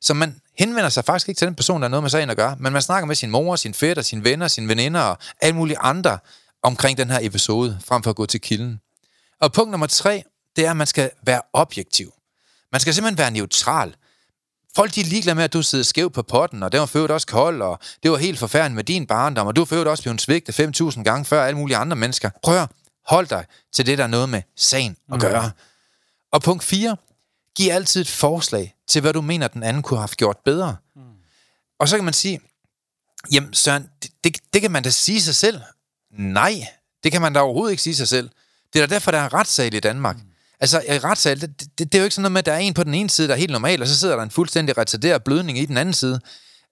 Så 0.00 0.14
man 0.14 0.40
henvender 0.58 0.88
sig 0.88 1.04
faktisk 1.04 1.28
ikke 1.28 1.38
til 1.38 1.46
den 1.46 1.54
person, 1.54 1.82
der 1.82 1.88
har 1.88 1.90
noget 1.90 2.02
med 2.02 2.10
sagen 2.10 2.30
at 2.30 2.36
gøre, 2.36 2.56
men 2.58 2.72
man 2.72 2.82
snakker 2.82 3.06
med 3.06 3.16
sin 3.16 3.30
mor, 3.30 3.56
sin 3.56 3.74
fætter, 3.74 4.02
sine 4.02 4.24
venner, 4.24 4.48
sine 4.48 4.68
veninder 4.68 5.00
og 5.00 5.18
alle 5.42 5.56
mulige 5.56 5.78
andre 5.78 6.18
omkring 6.62 6.98
den 6.98 7.10
her 7.10 7.18
episode, 7.22 7.78
frem 7.84 8.02
for 8.02 8.10
at 8.10 8.16
gå 8.16 8.26
til 8.26 8.40
kilden. 8.40 8.80
Og 9.40 9.52
punkt 9.52 9.70
nummer 9.70 9.86
tre, 9.86 10.22
det 10.56 10.66
er, 10.66 10.70
at 10.70 10.76
man 10.76 10.86
skal 10.86 11.10
være 11.22 11.40
objektiv. 11.52 12.12
Man 12.72 12.80
skal 12.80 12.94
simpelthen 12.94 13.18
være 13.18 13.30
neutral. 13.30 13.94
Folk 14.76 14.94
de 14.94 15.00
er 15.00 15.04
ligeglade 15.04 15.34
med, 15.34 15.44
at 15.44 15.52
du 15.52 15.62
sidder 15.62 15.84
skæv 15.84 16.10
på 16.10 16.22
potten, 16.22 16.62
og 16.62 16.72
det 16.72 16.80
var 16.80 16.90
øvrigt 16.94 17.12
også 17.12 17.26
kold, 17.26 17.62
og 17.62 17.78
det 18.02 18.10
var 18.10 18.16
helt 18.16 18.38
forfærdeligt 18.38 18.74
med 18.74 18.84
din 18.84 19.06
barndom, 19.06 19.46
og 19.46 19.56
du 19.56 19.62
er 19.62 19.72
øvrigt 19.72 19.88
også 19.88 20.02
blevet 20.02 20.20
svigtet 20.20 20.80
5.000 20.80 21.02
gange 21.02 21.24
før 21.24 21.44
alle 21.44 21.58
mulige 21.58 21.76
andre 21.76 21.96
mennesker. 21.96 22.30
Prøv 22.42 22.62
at 22.62 22.68
hold 23.06 23.26
dig 23.26 23.44
til 23.72 23.86
det, 23.86 23.98
der 23.98 24.04
er 24.04 24.08
noget 24.08 24.28
med 24.28 24.42
sagen 24.56 24.96
at 25.12 25.20
gøre. 25.20 25.50
Og 26.32 26.42
punkt 26.42 26.64
4. 26.64 26.96
Giv 27.56 27.72
altid 27.72 28.00
et 28.00 28.08
forslag 28.08 28.76
til, 28.88 29.00
hvad 29.00 29.12
du 29.12 29.20
mener, 29.20 29.48
den 29.48 29.62
anden 29.62 29.82
kunne 29.82 29.98
have 29.98 30.08
gjort 30.08 30.36
bedre. 30.44 30.76
Mm. 30.96 31.02
Og 31.80 31.88
så 31.88 31.96
kan 31.96 32.04
man 32.04 32.14
sige, 32.14 32.40
jamen 33.32 33.54
Søren, 33.54 33.88
det, 34.02 34.10
det, 34.24 34.38
det 34.52 34.62
kan 34.62 34.70
man 34.70 34.82
da 34.82 34.90
sige 34.90 35.22
sig 35.22 35.34
selv. 35.34 35.60
Nej, 36.10 36.66
det 37.04 37.12
kan 37.12 37.20
man 37.20 37.32
da 37.32 37.40
overhovedet 37.40 37.70
ikke 37.70 37.82
sige 37.82 37.96
sig 37.96 38.08
selv. 38.08 38.30
Det 38.72 38.82
er 38.82 38.86
da 38.86 38.94
derfor, 38.94 39.10
der 39.10 39.18
er 39.18 39.34
retssal 39.34 39.74
i 39.74 39.80
Danmark. 39.80 40.16
Mm. 40.16 40.22
Altså, 40.60 40.82
i 40.88 40.98
retssal, 40.98 41.40
det, 41.40 41.60
det, 41.60 41.78
det 41.78 41.94
er 41.94 41.98
jo 41.98 42.04
ikke 42.04 42.14
sådan 42.14 42.22
noget 42.22 42.32
med, 42.32 42.38
at 42.38 42.46
der 42.46 42.52
er 42.52 42.58
en 42.58 42.74
på 42.74 42.84
den 42.84 42.94
ene 42.94 43.10
side, 43.10 43.28
der 43.28 43.34
er 43.34 43.38
helt 43.38 43.50
normal, 43.52 43.82
og 43.82 43.88
så 43.88 43.98
sidder 43.98 44.16
der 44.16 44.22
en 44.22 44.30
fuldstændig 44.30 44.78
retarderet 44.78 45.24
blødning 45.24 45.58
i 45.58 45.66
den 45.66 45.76
anden 45.76 45.94
side. 45.94 46.20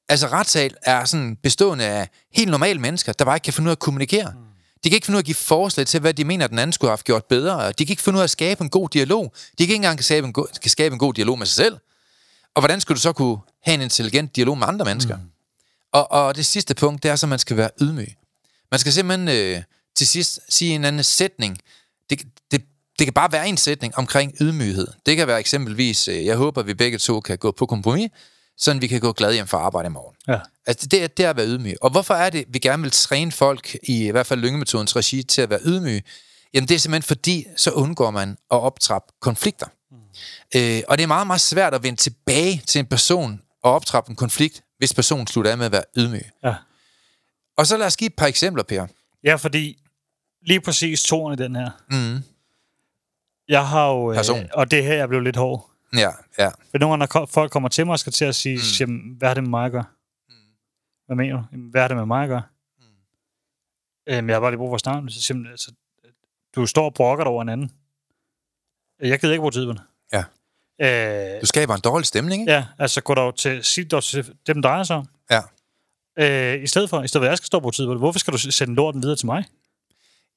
Altså, 0.09 0.27
retssal 0.27 0.75
er 0.83 1.05
sådan 1.05 1.37
bestående 1.43 1.85
af 1.85 2.09
helt 2.33 2.51
normale 2.51 2.81
mennesker, 2.81 3.13
der 3.13 3.25
bare 3.25 3.37
ikke 3.37 3.45
kan 3.45 3.53
finde 3.53 3.69
ud 3.69 3.71
af 3.71 3.75
at 3.75 3.79
kommunikere. 3.79 4.31
Mm. 4.31 4.39
De 4.85 4.91
kan 4.91 4.95
ikke 4.95 5.05
finde 5.07 5.17
ud 5.17 5.19
af 5.19 5.23
at 5.23 5.27
give 5.27 5.35
forslag 5.35 5.87
til, 5.87 6.01
hvad 6.01 6.15
de 6.15 6.25
mener, 6.25 6.47
den 6.47 6.59
anden 6.59 6.73
skulle 6.73 6.89
have 6.89 6.93
haft 6.93 7.05
gjort 7.05 7.25
bedre. 7.25 7.73
De 7.73 7.87
kan 7.87 7.93
ikke 7.93 8.03
finde 8.03 8.17
ud 8.17 8.21
af 8.21 8.25
at 8.25 8.31
skabe 8.31 8.65
en 8.65 8.71
god 8.71 8.89
dialog. 8.89 9.33
De 9.35 9.57
kan 9.57 9.63
ikke 9.63 9.75
engang 9.75 10.05
skabe 10.05 10.27
en, 10.27 10.33
go- 10.33 10.47
kan 10.63 10.71
skabe 10.71 10.93
en 10.93 10.99
god 10.99 11.15
dialog 11.15 11.39
med 11.39 11.47
sig 11.47 11.57
selv. 11.57 11.77
Og 12.55 12.61
hvordan 12.63 12.81
skulle 12.81 12.97
du 12.97 13.01
så 13.01 13.13
kunne 13.13 13.39
have 13.63 13.75
en 13.75 13.81
intelligent 13.81 14.37
dialog 14.37 14.59
med 14.59 14.67
andre 14.69 14.85
mennesker? 14.85 15.17
Mm. 15.17 15.23
Og, 15.93 16.13
og 16.13 16.37
det 16.37 16.47
sidste 16.47 16.75
punkt, 16.75 17.03
det 17.03 17.11
er 17.11 17.17
så, 17.17 17.27
at 17.27 17.31
man 17.31 17.39
skal 17.39 17.57
være 17.57 17.71
ydmyg. 17.81 18.15
Man 18.71 18.81
skal 18.81 18.93
simpelthen 18.93 19.29
øh, 19.29 19.63
til 19.97 20.07
sidst 20.07 20.41
sige 20.49 20.75
en 20.75 20.85
anden 20.85 21.05
sætning. 21.05 21.59
Det, 22.99 23.07
kan 23.07 23.13
bare 23.15 23.33
være 23.33 23.49
en 23.49 23.57
sætning 23.57 23.99
omkring 23.99 24.35
ydmyghed. 24.41 24.87
Det 25.07 25.17
kan 25.17 25.27
være 25.27 25.41
eksempelvis, 25.41 26.09
øh, 26.09 26.27
jeg 26.27 26.37
håber, 26.37 26.63
vi 26.63 26.75
begge 26.75 26.99
to 26.99 27.21
kan 27.21 27.39
gå 27.39 27.53
på 27.53 27.67
kompromis, 27.67 28.11
sådan 28.57 28.83
vi 28.83 28.87
kan 28.87 29.01
gå 29.01 29.13
glade 29.13 29.35
hjem 29.35 29.47
fra 29.47 29.59
arbejde 29.59 29.87
i 29.87 29.91
morgen. 29.91 30.17
Ja. 30.29 30.39
Altså, 30.67 30.87
det, 30.87 31.03
er, 31.03 31.07
det 31.07 31.25
er 31.25 31.31
at 31.31 31.37
være 31.37 31.47
ydmyg. 31.47 31.77
Og 31.81 31.91
hvorfor 31.91 32.15
er 32.15 32.31
det, 32.31 32.45
vi 32.49 32.59
gerne 32.59 32.83
vil 32.83 32.93
træne 32.93 33.33
folk, 33.33 33.77
i, 33.83 34.07
i 34.07 34.11
hvert 34.11 34.27
fald 34.27 34.41
lyngemetodens 34.41 34.97
regi, 34.97 35.23
til 35.23 35.43
at 35.43 35.51
være 35.51 35.61
ydmyge? 35.65 36.03
Jamen, 36.55 36.69
det 36.69 36.75
er 36.75 36.79
simpelthen 36.79 37.07
fordi, 37.07 37.47
så 37.57 37.71
undgår 37.71 38.11
man 38.11 38.31
at 38.31 38.37
optrappe 38.61 39.13
konflikter. 39.21 39.67
Mm. 39.91 39.97
Øh, 40.57 40.83
og 40.89 40.99
det 40.99 41.03
er 41.03 41.07
meget, 41.07 41.27
meget 41.27 41.41
svært 41.41 41.75
at 41.75 41.83
vende 41.83 42.01
tilbage 42.01 42.63
til 42.67 42.79
en 42.79 42.87
person 42.87 43.41
og 43.63 43.73
optrappe 43.73 44.11
en 44.11 44.17
konflikt, 44.17 44.63
hvis 44.79 44.95
personen 44.95 45.27
slutter 45.27 45.51
af 45.51 45.59
med 45.59 45.67
at 45.67 45.73
være 45.73 45.85
ydmyg. 45.97 46.27
Ja. 46.45 46.55
Og 47.59 47.67
så 47.67 47.77
lad 47.77 47.87
os 47.87 47.97
give 47.97 48.07
et 48.07 48.15
par 48.15 48.27
eksempler, 48.27 48.63
Per. 48.63 48.87
Ja, 49.25 49.35
fordi 49.35 49.79
lige 50.47 50.61
præcis 50.61 51.03
toren 51.03 51.39
i 51.39 51.43
den 51.43 51.57
her. 51.57 51.71
Mm. 51.91 52.23
Jeg 53.49 53.69
har 53.69 53.89
jo... 53.93 54.11
Øh, 54.11 54.17
Person. 54.17 54.47
og 54.55 54.71
det 54.71 54.85
her, 54.85 54.95
jeg 54.95 55.09
blev 55.09 55.21
lidt 55.21 55.37
hård. 55.37 55.71
Ja, 55.97 56.11
ja. 56.39 56.49
For 56.49 56.79
nogle 56.79 56.93
gange, 56.93 57.19
når 57.21 57.27
folk 57.27 57.53
kommer 57.53 57.69
til 57.69 57.87
mig 57.87 57.93
og 57.93 57.99
skal 57.99 58.13
til 58.13 58.25
at 58.25 58.35
sige, 58.35 58.57
mm. 58.57 58.63
jamen, 58.81 59.15
hvad 59.19 59.29
har 59.29 59.35
det 59.35 59.43
med 59.43 59.51
mig 59.51 59.65
at 59.67 59.73
gøre? 59.73 59.85
Hvad 61.07 61.17
mener 61.17 61.37
du? 61.37 61.43
Jamen, 61.53 61.71
hvad 61.71 61.81
har 61.81 61.89
det 61.89 61.97
med 61.97 62.07
mig 62.07 62.23
at 62.23 62.29
gøre? 62.29 62.43
Mm. 62.79 62.85
Øhm, 64.09 64.29
jeg 64.29 64.35
har 64.37 64.41
bare 64.41 64.51
lige 64.51 64.59
brug 64.59 64.71
for 64.71 64.75
at 64.75 64.81
snakke. 64.81 65.11
Så 65.11 65.35
jeg, 65.35 65.51
altså, 65.51 65.73
du 66.57 66.67
står 66.67 66.85
og 66.85 66.95
brokker 66.95 67.25
dig 67.25 67.31
over 67.31 67.43
en 67.43 67.49
anden. 67.49 67.71
Jeg 69.01 69.21
gider 69.21 69.33
ikke 69.33 69.41
bruge 69.41 69.53
tid 69.53 69.67
på 69.67 69.73
det. 69.73 69.83
Ja. 70.13 70.25
Øh, 71.37 71.41
Du 71.41 71.47
skaber 71.47 71.75
en 71.75 71.81
dårlig 71.81 72.07
stemning, 72.07 72.41
ikke? 72.41 72.53
ja, 72.53 72.67
altså 72.79 73.01
gå 73.01 73.15
dog 73.15 73.37
til, 73.37 73.65
sig 73.65 73.91
dog 73.91 74.05
til 74.05 74.35
dem, 74.47 74.63
drejer 74.63 74.83
sig 74.83 74.97
om. 74.97 75.07
Ja. 75.31 75.41
Øh, 76.19 76.63
I 76.63 76.67
stedet 76.67 76.91
for, 76.91 77.03
i 77.03 77.09
stedet 77.09 77.23
for, 77.23 77.27
at 77.27 77.31
jeg 77.31 77.37
skal 77.37 77.47
stå 77.47 77.57
og 77.59 77.63
bruge 77.63 77.73
tid 77.73 77.87
på 77.87 77.91
det, 77.93 77.99
hvorfor 78.01 78.19
skal 78.19 78.33
du 78.33 78.39
sende 78.39 78.75
lorten 78.75 79.03
videre 79.03 79.17
til 79.17 79.27
mig? 79.27 79.45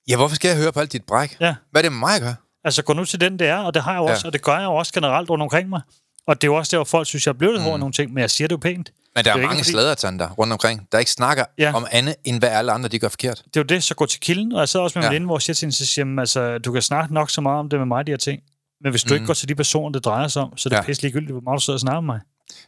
Ja, 0.07 0.15
hvorfor 0.15 0.35
skal 0.35 0.47
jeg 0.49 0.57
høre 0.57 0.71
på 0.71 0.79
alt 0.79 0.91
dit 0.93 1.05
bræk? 1.05 1.37
Ja. 1.39 1.55
Hvad 1.71 1.81
er 1.81 1.83
det 1.83 1.91
med 1.91 1.99
mig 1.99 2.15
at 2.15 2.21
gøre? 2.21 2.35
Altså, 2.63 2.83
gå 2.83 2.93
nu 2.93 3.05
til 3.05 3.21
den, 3.21 3.39
det 3.39 3.47
er, 3.47 3.57
og 3.57 3.73
det 3.73 3.83
har 3.83 3.91
jeg 3.91 3.99
jo 3.99 4.05
Ja. 4.05 4.11
også, 4.11 4.27
og 4.27 4.33
det 4.33 4.41
gør 4.41 4.55
jeg 4.57 4.63
jo 4.63 4.75
også 4.75 4.93
generelt 4.93 5.29
rundt 5.29 5.41
omkring 5.41 5.69
mig. 5.69 5.81
Og 6.27 6.41
det 6.41 6.47
er 6.47 6.51
jo 6.51 6.55
også 6.55 6.71
der, 6.71 6.77
hvor 6.77 6.85
folk 6.85 7.07
synes, 7.07 7.25
jeg 7.27 7.33
er 7.33 7.37
blevet 7.37 7.55
lidt 7.55 7.63
hård 7.63 7.73
Mm. 7.75 7.79
nogle 7.79 7.93
ting, 7.93 8.13
men 8.13 8.21
jeg 8.21 8.29
siger 8.31 8.47
det 8.47 8.51
jo 8.55 8.57
pænt. 8.57 8.91
Men 9.15 9.25
der 9.25 9.31
er, 9.31 9.35
er 9.35 9.41
mange 9.41 9.57
fordi- 9.57 9.71
sladertander 9.71 10.29
rundt 10.29 10.53
omkring, 10.53 10.87
der 10.91 10.99
ikke 10.99 11.11
snakker 11.11 11.45
Ja. 11.57 11.71
om 11.75 11.85
andet, 11.91 12.15
end 12.23 12.39
hvad 12.39 12.49
alle 12.49 12.71
andre 12.71 12.89
de 12.89 12.99
gør 12.99 13.07
forkert. 13.09 13.37
Det 13.45 13.57
er 13.57 13.59
jo 13.59 13.63
det, 13.63 13.83
så 13.83 13.95
gå 13.95 14.05
til 14.05 14.19
kilden, 14.19 14.53
og 14.53 14.59
jeg 14.59 14.69
sidder 14.69 14.83
også 14.83 14.99
med 14.99 15.03
Ja. 15.05 15.09
min 15.11 15.15
ven, 15.15 15.25
hvor 15.25 15.35
jeg 15.37 15.41
siger 15.41 15.53
til 15.55 15.65
hende, 15.65 15.75
så 15.75 15.85
siger, 15.85 16.05
jeg, 16.05 16.19
altså, 16.19 16.57
du 16.57 16.71
kan 16.71 16.81
snakke 16.81 17.13
nok 17.13 17.29
så 17.29 17.41
meget 17.41 17.59
om 17.59 17.69
det 17.69 17.79
med 17.79 17.85
mig, 17.85 18.07
de 18.07 18.11
her 18.11 18.17
ting. 18.17 18.41
Men 18.83 18.91
hvis 18.91 19.03
du 19.03 19.07
mm. 19.09 19.15
ikke 19.15 19.25
går 19.27 19.33
til 19.33 19.49
de 19.49 19.55
personer, 19.55 19.91
det 19.91 20.05
drejer 20.05 20.27
sig 20.27 20.41
om, 20.41 20.57
så 20.57 20.69
er 20.69 20.71
det 20.71 20.77
ja. 20.77 20.81
pisse 20.81 21.01
ligegyldigt, 21.01 21.31
hvor 21.31 21.41
meget 21.41 21.59
du 21.59 21.63
sidder 21.63 21.75
og 21.77 21.81
snakker 21.81 22.01
med 22.01 22.13
mig. 22.13 22.19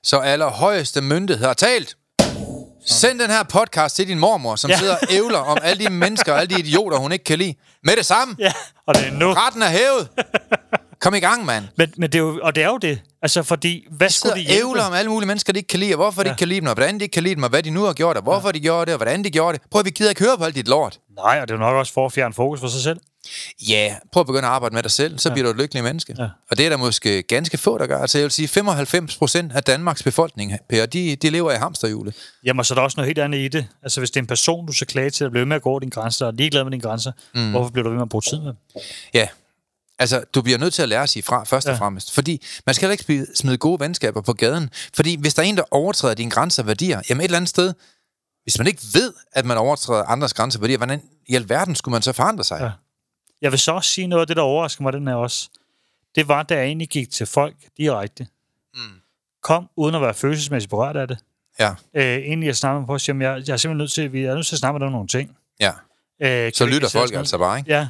Så 0.04 0.18
allerhøjeste 0.18 1.02
myndighed 1.02 1.46
har 1.46 1.54
talt. 1.54 1.96
Send 2.86 3.20
den 3.20 3.30
her 3.30 3.44
podcast 3.44 3.96
til 3.96 4.08
din 4.08 4.20
mormor, 4.20 4.56
som. 4.56 4.70
Ja. 4.70 4.78
sidder 4.78 4.94
og 4.94 5.08
ævler 5.10 5.38
om 5.40 5.58
alle 5.64 5.86
de 5.86 5.90
mennesker 5.90 6.34
og 6.34 6.42
alle 6.42 6.56
de 6.56 6.60
idioter, 6.60 6.98
hun 6.98 7.12
ikke 7.12 7.26
kan 7.26 7.38
lide. 7.38 7.56
Med 7.84 7.96
det 7.96 8.06
samme. 8.06 8.36
Ja, 8.40 8.54
og 8.88 8.96
det 8.96 9.08
er 9.08 9.12
nu. 9.12 9.34
Retten 9.34 9.62
er 9.62 9.70
hævet. 9.70 10.08
Kom 11.02 11.14
i 11.14 11.20
gang, 11.20 11.46
mand. 11.46 11.66
Men, 11.78 11.94
men 11.98 12.12
det 12.12 12.16
er 12.16 12.24
jo, 12.24 12.40
og 12.44 12.56
det 12.56 12.64
er 12.64 12.68
jo 12.68 12.78
det. 12.78 13.02
Altså, 13.22 13.44
fordi, 13.44 13.88
hvad 13.92 14.08
De 14.08 14.14
skulle 14.14 14.36
de 14.36 14.42
hjælpe? 14.42 14.70
ævler 14.70 14.84
om 14.84 14.94
alle 14.94 15.12
mulige 15.12 15.28
mennesker, 15.28 15.54
de 15.54 15.60
ikke 15.60 15.68
kan 15.68 15.80
lide, 15.80 15.94
og 15.94 15.98
hvorfor 15.98 16.22
ja. 16.22 16.24
de 16.24 16.30
ikke 16.30 16.40
kan 16.40 16.48
lide 16.48 16.60
dem, 16.62 16.68
og 16.68 16.74
hvordan 16.74 17.00
de 17.00 17.04
ikke 17.04 17.14
kan 17.14 17.24
lide 17.24 17.36
dem, 17.36 17.44
og 17.44 17.50
hvad 17.50 17.64
de 17.64 17.70
nu 17.70 17.84
har 17.84 17.94
gjort, 17.94 18.18
og 18.18 18.24
hvorfor 18.24 18.48
ja. 18.48 18.52
de 18.52 18.60
gjorde 18.60 18.86
det, 18.86 18.94
og 18.94 18.98
hvordan 18.98 19.24
de 19.24 19.30
gjorde 19.32 19.58
det. 19.58 19.68
Prøv 19.72 19.80
at 19.80 19.86
vi 19.86 19.90
gider 19.90 20.10
ikke 20.10 20.24
høre 20.24 20.38
på 20.38 20.44
alt 20.44 20.56
dit 20.56 20.68
lort. 20.68 21.00
Nej, 21.16 21.40
og 21.42 21.48
det 21.48 21.54
er 21.54 21.58
jo 21.58 21.66
nok 21.66 21.76
også 21.76 21.94
for 21.94 22.06
at 22.06 22.12
fjerne 22.12 22.34
fokus 22.34 22.60
for 22.60 22.68
sig 22.68 22.82
selv. 22.82 23.00
Ja, 23.70 23.96
prøv 24.12 24.22
at 24.22 24.28
begynde 24.28 24.48
at 24.48 24.54
arbejde 24.54 24.76
med 24.76 24.84
dig 24.84 24.92
selv, 24.92 25.20
så 25.20 25.30
ja. 25.30 25.34
bliver 25.34 25.46
du 25.46 25.52
et 25.52 25.58
lykkeligt 25.58 25.84
menneske. 25.84 26.16
Ja. 26.20 26.28
Og 26.52 26.58
det 26.58 26.66
er 26.66 26.70
der 26.70 26.78
måske 26.78 27.24
ganske 27.24 27.58
få, 27.58 27.78
der 27.78 27.88
gør. 27.88 28.00
Altså 28.00 28.18
jeg 28.18 28.24
vil 28.24 28.32
sige, 28.32 28.48
95 28.48 29.18
procent 29.18 29.52
af 29.52 29.64
Danmarks 29.64 30.04
befolkning, 30.04 30.54
Per, 30.70 30.86
de, 30.86 31.16
de 31.16 31.30
lever 31.30 31.52
i 31.52 31.56
hamsterhjulet. 31.56 32.16
Jamen, 32.44 32.66
så 32.66 32.74
er 32.74 32.76
der 32.76 32.82
også 32.82 32.96
noget 32.98 33.08
helt 33.08 33.20
andet 33.20 33.40
i 33.40 33.48
det. 33.48 33.68
Altså, 33.84 34.02
hvis 34.02 34.12
det 34.12 34.18
er 34.18 34.22
en 34.22 34.28
person, 34.28 34.66
du 34.66 34.74
skal 34.74 34.88
klage 34.88 35.10
til, 35.10 35.24
at 35.26 35.32
blive 35.32 35.40
ved 35.40 35.46
med 35.48 35.56
at 35.56 35.62
gå 35.62 35.80
dine 35.80 35.92
grænser, 35.92 36.26
og 36.26 36.34
ligeglad 36.34 36.64
med 36.64 36.72
dine 36.72 36.82
grænser, 36.82 37.12
mm. 37.36 37.52
hvorfor 37.52 37.72
bliver 37.72 37.84
du 37.84 37.90
ved 37.90 37.98
med 37.98 38.04
at 38.04 38.10
bruge 38.10 38.22
tid 38.22 38.38
med 38.38 38.48
dem? 38.48 38.56
Ja, 39.14 39.28
altså 40.02 40.24
du 40.36 40.42
bliver 40.42 40.58
nødt 40.58 40.74
til 40.74 40.82
at 40.82 40.90
lære 40.90 41.04
at 41.04 41.10
sige 41.10 41.24
fra, 41.24 41.44
først 41.44 41.68
og 41.68 41.74
Ja. 41.74 41.80
fremmest. 41.80 42.14
Fordi 42.14 42.46
man 42.66 42.76
skal 42.76 42.90
heller 42.90 43.06
ikke 43.10 43.28
smide- 43.36 43.58
gode 43.58 43.80
venskaber 43.80 44.22
på 44.22 44.34
gaden. 44.34 44.70
Fordi 44.96 45.16
hvis 45.20 45.34
der 45.34 45.42
er 45.42 45.46
en, 45.46 45.58
der 45.58 45.64
overtræder 45.72 46.14
dine 46.14 46.32
grænser 46.32 46.64
og 46.64 46.68
værdier, 46.68 47.02
jamen 47.10 47.22
et 47.22 47.26
eller 47.26 47.38
andet 47.38 47.50
sted, 47.50 47.74
hvis 48.44 48.58
man 48.58 48.68
ikke 48.68 48.82
ved, 48.94 49.14
at 49.32 49.46
man 49.46 49.58
overtræder 49.58 50.04
andres 50.04 50.34
grænser 50.34 50.60
og 50.60 50.62
værdier, 50.62 50.78
hvordan 50.78 51.02
i 51.28 51.36
alverden 51.36 51.76
skulle 51.76 51.94
man 51.94 52.02
så 52.02 52.12
forandre 52.12 52.44
sig? 52.44 52.58
Ja. 52.62 52.72
Jeg 53.42 53.52
vil 53.52 53.60
så 53.60 53.72
også 53.72 53.90
sige 53.90 54.08
noget 54.08 54.22
af 54.22 54.28
det, 54.28 54.36
der 54.38 54.42
overrasker 54.44 54.84
mig, 54.84 54.94
den 54.94 55.08
her 55.08 55.16
også. 55.16 55.50
Det 56.16 56.28
var, 56.28 56.44
da 56.44 56.56
jeg 56.56 56.66
egentlig 56.66 56.90
gik 56.90 57.12
til 57.12 57.26
folk 57.26 57.56
direkte. 57.78 58.28
Mm. 58.74 58.80
Kom 59.44 59.70
uden 59.78 59.96
at 59.96 60.02
være 60.02 60.14
følelsesmæssigt 60.14 60.70
berørt 60.70 60.96
af 60.98 61.08
det. 61.08 61.18
Ja, 61.60 61.70
Øh, 61.96 62.04
egentlig 62.18 62.48
jeg 62.48 62.56
snakker 62.56 62.86
på, 62.86 62.94
at 62.96 63.08
jeg, 63.08 63.16
jeg 63.20 63.28
er 63.34 63.38
simpelthen 63.42 63.78
nødt 63.78 63.92
til, 63.92 64.14
vi 64.14 64.24
er 64.24 64.36
nødt 64.36 64.48
til 64.48 64.56
at 64.56 64.60
snakke 64.60 64.86
om 64.86 64.92
nogle 64.92 65.08
ting. 65.08 65.38
ja. 65.60 65.72
Øh, 66.22 66.52
Så 66.54 66.66
lytter 66.66 66.90
folk 66.90 67.14
altså 67.14 67.38
bare, 67.38 67.58
ikke? 67.58 67.72
Ja. 67.72 67.88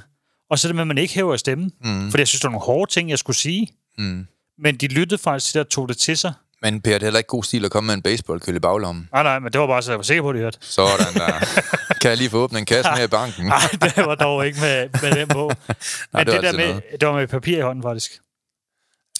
Og 0.51 0.59
så 0.59 0.67
det 0.67 0.75
med, 0.75 0.81
at 0.83 0.87
man 0.87 0.97
ikke 0.97 1.13
hæver 1.13 1.37
stemmen. 1.37 1.71
Mm. 1.83 2.11
Fordi 2.11 2.21
jeg 2.21 2.27
synes, 2.27 2.41
det 2.41 2.47
var 2.47 2.51
nogle 2.51 2.65
hårde 2.65 2.91
ting, 2.91 3.09
jeg 3.09 3.19
skulle 3.19 3.37
sige. 3.37 3.67
Mm. 3.97 4.27
Men 4.59 4.75
de 4.75 4.87
lyttede 4.87 5.21
faktisk 5.21 5.45
til 5.51 5.59
det 5.59 5.65
og 5.65 5.69
tog 5.71 5.89
det 5.89 5.97
til 5.97 6.17
sig. 6.17 6.33
Men 6.61 6.81
Per, 6.81 6.91
det 6.91 7.01
er 7.01 7.05
heller 7.05 7.19
ikke 7.19 7.27
god 7.27 7.43
stil 7.43 7.65
at 7.65 7.71
komme 7.71 7.87
med 7.87 7.93
en 7.93 8.01
baseballkølle 8.01 8.57
i 8.57 8.59
baglommen. 8.59 9.09
Nej, 9.13 9.23
nej, 9.23 9.39
men 9.39 9.51
det 9.53 9.61
var 9.61 9.67
bare 9.67 9.81
så, 9.81 9.91
jeg 9.91 9.97
var 9.97 10.03
sikker 10.03 10.21
på, 10.21 10.29
at 10.29 10.35
de 10.35 10.39
hørte. 10.39 10.57
Sådan 10.61 11.13
der. 11.13 11.61
kan 12.01 12.09
jeg 12.09 12.17
lige 12.17 12.29
få 12.29 12.37
åbnet 12.37 12.59
en 12.59 12.65
kasse 12.65 12.91
mere 12.95 13.03
i 13.03 13.07
banken? 13.07 13.45
Nej, 13.45 13.59
det 13.81 14.05
var 14.05 14.15
dog 14.15 14.45
ikke 14.45 14.59
med, 14.59 14.89
med 15.01 15.19
den 15.19 15.27
på. 15.27 15.51
Men 16.13 16.25
det 16.25 16.33
var 16.33 16.41
det, 16.41 16.43
der 16.43 16.51
med, 16.57 16.67
noget. 16.67 16.83
det 16.99 17.07
var 17.07 17.13
med 17.15 17.27
papir 17.27 17.57
i 17.57 17.61
hånden, 17.61 17.83
faktisk. 17.83 18.11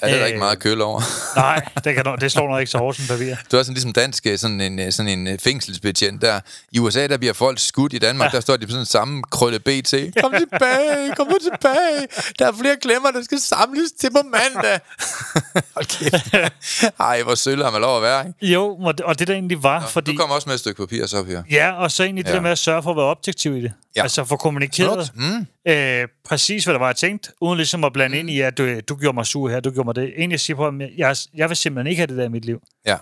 Ja, 0.02 0.08
det 0.08 0.14
er 0.14 0.18
der 0.18 0.24
Øh, 0.24 0.28
ikke 0.28 0.40
meget 0.40 0.60
køl 0.60 0.82
over. 0.82 1.02
Nej, 1.36 1.66
det, 1.84 1.96
kan, 1.96 2.18
det 2.22 2.32
slår 2.32 2.50
nok 2.50 2.60
ikke 2.60 2.72
så 2.72 2.78
hårdt 2.78 2.98
som 2.98 3.06
papir. 3.08 3.36
Du 3.52 3.58
er 3.58 3.64
sådan 3.64 3.74
ligesom 3.74 3.94
dansk, 3.94 4.28
øh, 4.28 4.38
sådan 4.38 4.62
en, 4.62 4.80
øh, 4.80 4.92
sådan 4.92 5.20
en 5.20 5.28
øh, 5.28 5.40
fængselsbetjent 5.40 6.22
der. 6.22 6.40
I 6.72 6.80
USA, 6.80 7.08
der 7.08 7.18
bliver 7.18 7.34
folk 7.34 7.60
skudt. 7.60 7.94
I 7.94 7.98
Danmark. 7.98 8.34
Ja. 8.34 8.36
der 8.36 8.42
står 8.42 8.58
de 8.58 8.66
på 8.66 8.72
sådan 8.72 8.86
samme 8.86 9.24
krølle 9.32 9.60
BT. 9.60 9.94
Kom 10.22 10.34
tilbage, 10.38 11.16
kom 11.18 11.28
nu 11.28 11.38
tilbage. 11.52 12.08
Der 12.40 12.48
er 12.48 12.52
flere 12.62 12.76
klemmer, 12.82 13.12
der 13.12 13.24
skal 13.24 13.40
samles 13.40 13.92
til 14.00 14.12
på 14.12 14.22
mandag. 14.24 14.80
Hold 15.76 15.86
kæft. 15.86 16.94
Ej, 17.00 17.24
hvor 17.24 17.36
sølle 17.36 17.64
har 17.64 17.72
man 17.72 17.82
lov 17.82 17.96
at 17.98 18.04
være, 18.04 18.28
ikke? 18.28 18.54
Jo, 18.54 18.76
og 18.76 18.98
det, 18.98 19.20
det 19.20 19.28
der 19.28 19.34
egentlig 19.34 19.64
var, 19.64 19.88
fordi... 19.88 20.12
Du 20.12 20.18
kommer 20.18 20.36
også 20.36 20.50
med 20.50 20.54
et 20.54 20.60
stykke 20.60 20.78
papir 20.82 21.06
så 21.06 21.24
her. 21.24 21.44
Ja, 21.52 21.72
og 21.72 21.92
så 21.92 22.04
egentlig 22.04 22.26
det 22.26 22.32
Ja. 22.32 22.36
der 22.36 22.42
med 22.42 22.52
at 22.52 22.58
sørge 22.58 22.84
for 22.84 22.92
at 22.92 22.98
være 22.98 23.06
objektiv 23.06 23.58
i 23.58 23.62
det. 23.62 23.74
Ja. 23.96 24.02
Altså 24.04 24.24
få 24.24 24.36
kommunikeret 24.38 25.12
Mm. 25.16 25.48
øh, 25.72 26.08
præcis, 26.26 26.64
hvad 26.64 26.74
der 26.74 26.80
var, 26.80 26.88
jeg 26.88 26.96
tænkt, 26.96 27.32
uden 27.42 27.58
ligesom 27.58 27.84
at 27.84 27.94
blande 27.94 28.16
mm. 28.16 28.20
ind 28.20 28.30
i, 28.30 28.40
at 28.42 28.58
du, 28.58 28.80
du 28.90 28.96
gjorde 28.96 29.16
mig 29.16 29.26
sur 29.26 29.50
her, 29.50 29.60
du 29.60 29.72
gjorde 29.72 29.86
mig 29.88 29.96
det. 29.96 30.14
Egentlig 30.18 30.40
sige 30.40 30.56
på, 30.56 30.68
at 30.68 30.74
jeg, 30.98 31.16
jeg 31.34 31.50
vil 31.50 31.58
simpelthen 31.58 31.88
ikke 31.90 32.00
have 32.00 32.08
det 32.08 32.18
der 32.18 32.24
i 32.26 32.30
mit 32.30 32.46
liv. 32.46 32.62
Ja. 32.86 32.98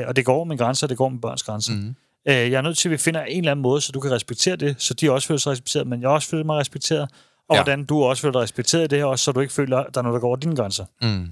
Øh, 0.00 0.08
og 0.08 0.16
det 0.16 0.24
går 0.24 0.34
over 0.34 0.44
mine 0.44 0.58
grænser, 0.58 0.86
og 0.86 0.88
det 0.88 0.98
går 0.98 1.04
over 1.04 1.10
mine 1.10 1.20
børns 1.20 1.42
grænser. 1.42 1.72
Mm. 1.72 1.94
Øh, 2.28 2.34
jeg 2.34 2.52
er 2.52 2.60
nødt 2.62 2.78
til, 2.78 2.88
at 2.88 2.90
vi 2.92 2.96
finder 2.96 3.24
en 3.24 3.38
eller 3.38 3.50
anden 3.50 3.62
måde, 3.62 3.80
så 3.80 3.92
du 3.92 4.00
kan 4.00 4.10
respektere 4.10 4.56
det, 4.56 4.76
så 4.78 4.94
de 4.94 5.10
også 5.12 5.28
føler 5.28 5.38
sig 5.38 5.50
respekteret, 5.52 5.86
men 5.86 6.00
jeg 6.00 6.08
også 6.10 6.28
føler 6.28 6.44
mig 6.44 6.56
respekteret, 6.58 7.08
og 7.48 7.56
ja. 7.56 7.62
hvordan 7.62 7.84
du 7.84 8.02
også 8.04 8.20
føler 8.20 8.32
dig 8.32 8.40
respekteret 8.42 8.84
i 8.84 8.86
det 8.86 8.98
her, 8.98 9.04
også, 9.04 9.24
så 9.24 9.32
du 9.32 9.40
ikke 9.40 9.52
føler, 9.52 9.78
at 9.78 9.86
der 9.94 10.00
er 10.00 10.02
noget, 10.02 10.14
der 10.14 10.20
går 10.20 10.26
over 10.28 10.36
dine 10.36 10.56
grænser. 10.56 10.84
Mm. 11.02 11.28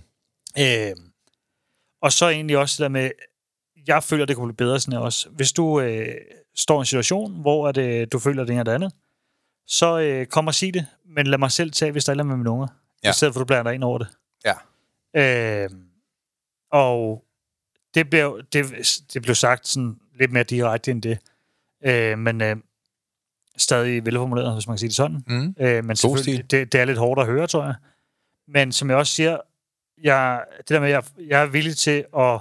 Øh, 0.59 0.97
og 2.03 2.13
så 2.13 2.29
egentlig 2.29 2.59
også 2.59 2.75
det 2.75 2.83
der 2.85 2.89
med, 2.89 3.11
jeg 3.87 4.03
føler, 4.03 4.25
det 4.25 4.37
kunne 4.37 4.55
blive 4.55 4.67
bedre 4.69 4.81
sådan 4.81 4.93
her 4.93 5.01
også. 5.05 5.29
Hvis 5.29 5.53
du 5.53 5.81
øh, 5.81 6.15
står 6.55 6.77
i 6.77 6.79
en 6.81 6.87
situation, 6.87 7.41
hvor 7.41 7.69
at, 7.69 7.77
øh, 7.77 8.07
du 8.13 8.19
føler 8.19 8.45
det 8.45 8.51
ene 8.51 8.61
eller 8.61 8.73
det 8.73 8.75
andet, 8.85 8.93
så 9.67 9.99
øh, 10.01 10.27
kom 10.27 10.47
og 10.47 10.55
sig 10.55 10.75
det, 10.75 10.87
men 11.05 11.27
lad 11.27 11.39
mig 11.39 11.51
selv 11.53 11.71
tage, 11.73 11.93
hvis 11.93 12.05
der 12.05 12.15
er 12.19 12.23
med 12.23 12.37
mine 12.37 12.51
unger, 12.51 12.67
Ja. 13.05 13.11
i 13.11 13.13
stedet 13.13 13.35
for, 13.35 13.41
at 13.41 13.45
du 13.45 13.47
blander 13.47 13.63
dig 13.71 13.75
ind 13.75 13.85
over 13.85 13.99
det. 13.99 14.09
Ja. 14.45 14.55
Øh, 15.65 15.71
og 16.73 17.25
det 17.95 18.11
blev, 18.11 18.43
det, 18.53 18.67
det 19.15 19.23
blev 19.23 19.35
sagt 19.35 19.69
sådan 19.69 20.01
lidt 20.19 20.33
mere 20.33 20.43
direkte 20.45 20.91
end 20.91 21.03
det. 21.03 21.19
Øh, 21.85 22.19
men 22.19 22.41
øh, 22.43 22.57
stadig 23.57 24.07
velformuleret, 24.07 24.55
hvis 24.55 24.67
man 24.67 24.75
kan 24.75 24.79
sige 24.79 24.89
det 24.89 24.97
sådan. 24.97 25.25
Mm. 25.27 25.55
Øh, 25.61 25.85
men 25.85 25.97
selvfølgelig, 25.97 26.51
det, 26.51 26.73
det 26.73 26.81
er 26.81 26.85
lidt 26.85 26.99
hårdt 26.99 27.21
at 27.21 27.27
høre, 27.27 27.47
tror 27.47 27.65
jeg. 27.65 27.75
Men 28.49 28.73
som 28.73 28.91
jeg 28.91 28.99
også 28.99 29.13
siger, 29.13 29.39
jeg, 30.03 30.41
det 30.59 30.69
der 30.69 30.81
med, 30.81 30.89
at 30.89 30.95
jeg, 31.19 31.27
jeg 31.29 31.43
er 31.43 31.47
villig 31.47 31.77
til 31.77 32.05
at 32.19 32.41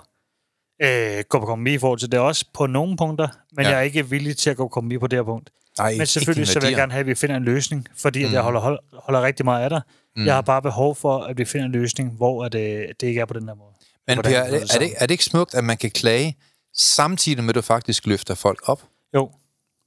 øh, 0.83 1.23
gå 1.29 1.39
på 1.39 1.45
kompromis 1.45 1.73
i 1.75 1.77
forhold 1.77 1.99
til 1.99 2.11
det 2.11 2.19
også 2.19 2.45
på 2.53 2.65
nogle 2.67 2.97
punkter, 2.97 3.27
men 3.51 3.65
Ja. 3.65 3.69
jeg 3.71 3.77
er 3.77 3.81
ikke 3.81 4.09
villig 4.09 4.37
til 4.37 4.49
at 4.49 4.57
gå 4.57 4.63
på 4.63 4.67
kompromis 4.67 4.99
på 4.99 5.07
det 5.07 5.17
her 5.19 5.23
punkt. 5.23 5.49
Ej, 5.79 5.95
Men 5.97 6.05
selvfølgelig 6.07 6.47
så 6.47 6.59
vil 6.59 6.67
jeg 6.69 6.77
gerne 6.77 6.91
have, 6.91 6.99
at 6.99 7.05
vi 7.07 7.15
finder 7.15 7.35
en 7.35 7.43
løsning, 7.43 7.87
fordi 7.97 8.23
at 8.23 8.31
jeg 8.31 8.41
holder, 8.41 8.59
hold- 8.59 8.79
holder 8.93 9.21
rigtig 9.21 9.45
meget 9.45 9.63
af 9.63 9.69
dig. 9.69 9.81
Mm. 10.15 10.25
Jeg 10.25 10.33
har 10.33 10.41
bare 10.41 10.61
behov 10.61 10.95
for, 10.95 11.19
at 11.19 11.37
vi 11.37 11.45
finder 11.45 11.65
en 11.65 11.71
løsning, 11.71 12.11
hvor 12.11 12.45
at, 12.45 12.55
øh, 12.55 12.61
det 12.99 13.03
ikke 13.07 13.21
er 13.21 13.25
på 13.25 13.33
den 13.33 13.47
her 13.47 13.55
måde. 13.55 13.69
Men 14.07 14.15
Hvordan 14.15 14.31
Per, 14.31 14.39
er 14.39 14.49
det 14.49 14.75
er, 14.75 14.79
det, 14.79 14.93
er 14.97 15.05
det 15.05 15.11
ikke 15.11 15.23
smukt, 15.23 15.53
at 15.55 15.63
man 15.63 15.77
kan 15.77 15.91
klage, 15.91 16.37
samtidig 16.75 17.43
med, 17.43 17.49
at 17.49 17.55
du 17.55 17.61
faktisk 17.61 18.05
løfter 18.05 18.35
folk 18.35 18.59
op? 18.69 18.81
Jo, 19.15 19.31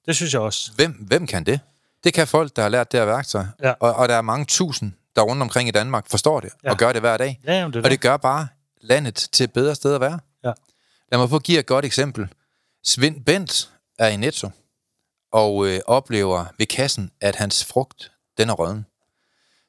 det 0.07 0.17
synes 0.17 0.33
jeg 0.33 0.41
også. 0.41 0.71
Hvem, 0.77 0.91
hvem 0.93 1.27
kan 1.27 1.45
det? 1.45 1.61
Det 2.05 2.15
kan 2.15 2.27
folk, 2.27 2.57
der 2.57 2.63
har 2.63 2.69
lært 2.69 2.93
det 2.93 3.01
her 3.01 3.05
værktøj. 3.07 3.45
Ja. 3.63 3.71
Og, 3.81 3.95
og 3.95 4.09
der 4.09 4.15
er 4.15 4.23
mange 4.23 4.45
tusind, 4.47 4.93
der 5.17 5.23
rundt 5.23 5.43
omkring 5.43 5.69
i 5.69 5.73
Danmark 5.73 6.11
forstår 6.11 6.41
det, 6.41 6.53
ja. 6.65 6.71
Og 6.71 6.77
gør 6.77 6.93
det 6.93 7.01
hver 7.01 7.17
dag. 7.17 7.41
Ja, 7.45 7.53
jamen, 7.53 7.73
det 7.73 7.85
Og 7.85 7.91
det 7.91 8.01
gør 8.01 8.17
bare 8.17 8.49
landet 8.81 9.15
til 9.15 9.45
et 9.45 9.53
bedre 9.53 9.75
sted 9.75 9.95
at 9.95 10.01
være. 10.01 10.21
Ja. 10.45 10.53
Lad 11.13 11.19
mig 11.19 11.31
få 11.31 11.39
give 11.39 11.59
et 11.59 11.67
godt 11.67 11.85
eksempel. 11.85 12.29
Svend 12.85 13.25
Bent 13.25 13.71
er 13.99 14.09
i 14.09 14.17
Netto, 14.17 14.51
og 15.33 15.67
øh, 15.67 15.81
oplever 15.87 16.45
ved 16.59 16.67
kassen, 16.67 17.11
at 17.21 17.37
hans 17.37 17.65
frugt, 17.65 18.13
den 18.39 18.51
er 18.51 18.55
røden. 18.55 18.87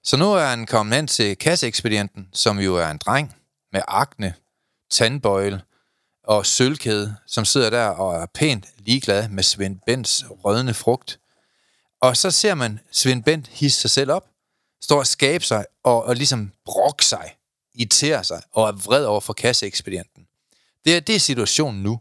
Så 0.04 0.18
nu 0.18 0.34
er 0.34 0.46
han 0.46 0.66
kommet 0.66 0.96
hen 0.96 1.08
til 1.08 1.38
kasseekspedienten, 1.38 2.30
som 2.34 2.60
jo 2.60 2.76
er 2.76 2.88
en 2.88 2.98
dreng 2.98 3.36
med 3.72 3.82
akne, 3.88 4.34
tandbøjle 4.92 5.62
og 6.24 6.46
sølvkæde, 6.46 7.16
som 7.28 7.46
sidder 7.46 7.70
der 7.70 7.88
og 7.88 8.16
er 8.22 8.26
pænt 8.34 8.66
ligeglad 8.78 9.30
med 9.30 9.44
Svend 9.44 9.80
Bents 9.86 10.26
rødne 10.30 10.74
frugt. 10.74 11.20
Og 12.02 12.18
så 12.18 12.32
ser 12.32 12.56
man 12.56 12.80
Svend 12.92 13.24
Bent 13.24 13.48
hisse 13.48 13.82
sig 13.82 13.90
selv 13.90 14.12
op, 14.12 14.26
står 14.82 15.00
og 15.00 15.08
skabe 15.08 15.44
sig 15.44 15.66
og, 15.84 16.04
og 16.04 16.16
ligesom 16.16 16.52
brok 16.66 17.02
sig, 17.02 17.36
irriterer 17.74 18.22
sig 18.22 18.42
og 18.52 18.68
er 18.68 18.72
vred 18.72 19.06
over 19.06 19.20
for 19.20 19.34
kasseekspedienten. 19.34 20.28
Det 20.86 20.96
er, 20.96 21.00
det 21.00 21.16
er 21.16 21.20
situationen 21.20 21.84
nu. 21.84 22.00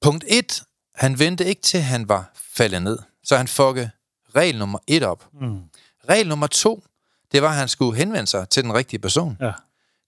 Punkt 0.00 0.24
1. 0.28 0.62
Han 0.94 1.18
ventede 1.18 1.48
ikke 1.48 1.62
til, 1.62 1.80
han 1.80 2.08
var 2.08 2.30
faldet 2.34 2.82
ned. 2.82 2.98
Så 3.24 3.36
han 3.36 3.48
fuckede 3.48 3.90
regel 4.36 4.58
nummer 4.58 4.78
1 4.86 5.02
op. 5.02 5.28
Mm. 5.32 5.60
Regel 6.08 6.28
nummer 6.28 6.46
2, 6.46 6.84
det 7.32 7.42
var, 7.42 7.48
at 7.48 7.54
han 7.54 7.68
skulle 7.68 7.98
henvende 7.98 8.26
sig 8.26 8.48
til 8.48 8.62
den 8.62 8.74
rigtige 8.74 9.00
person. 9.00 9.36
Ja. 9.40 9.52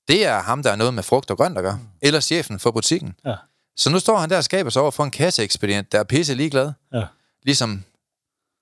Det 0.08 0.26
er 0.26 0.42
ham, 0.42 0.62
der 0.62 0.72
er 0.72 0.76
noget 0.76 0.94
med 0.94 1.02
frugt 1.02 1.30
og 1.30 1.36
grønt 1.36 1.58
at 1.58 1.64
gøre. 1.64 1.80
Eller 2.02 2.20
chefen 2.20 2.58
for 2.58 2.70
butikken. 2.70 3.14
Ja. 3.24 3.34
Så 3.76 3.90
nu 3.90 3.98
står 3.98 4.18
han 4.18 4.30
der 4.30 4.36
og 4.36 4.44
skaber 4.44 4.70
sig 4.70 4.82
over 4.82 4.90
for 4.90 5.04
en 5.04 5.10
kasseekspedient, 5.10 5.92
der 5.92 5.98
er 5.98 6.04
pisse 6.04 6.34
ligeglad. 6.34 6.72
Ja. 6.92 7.06
Ligesom 7.42 7.84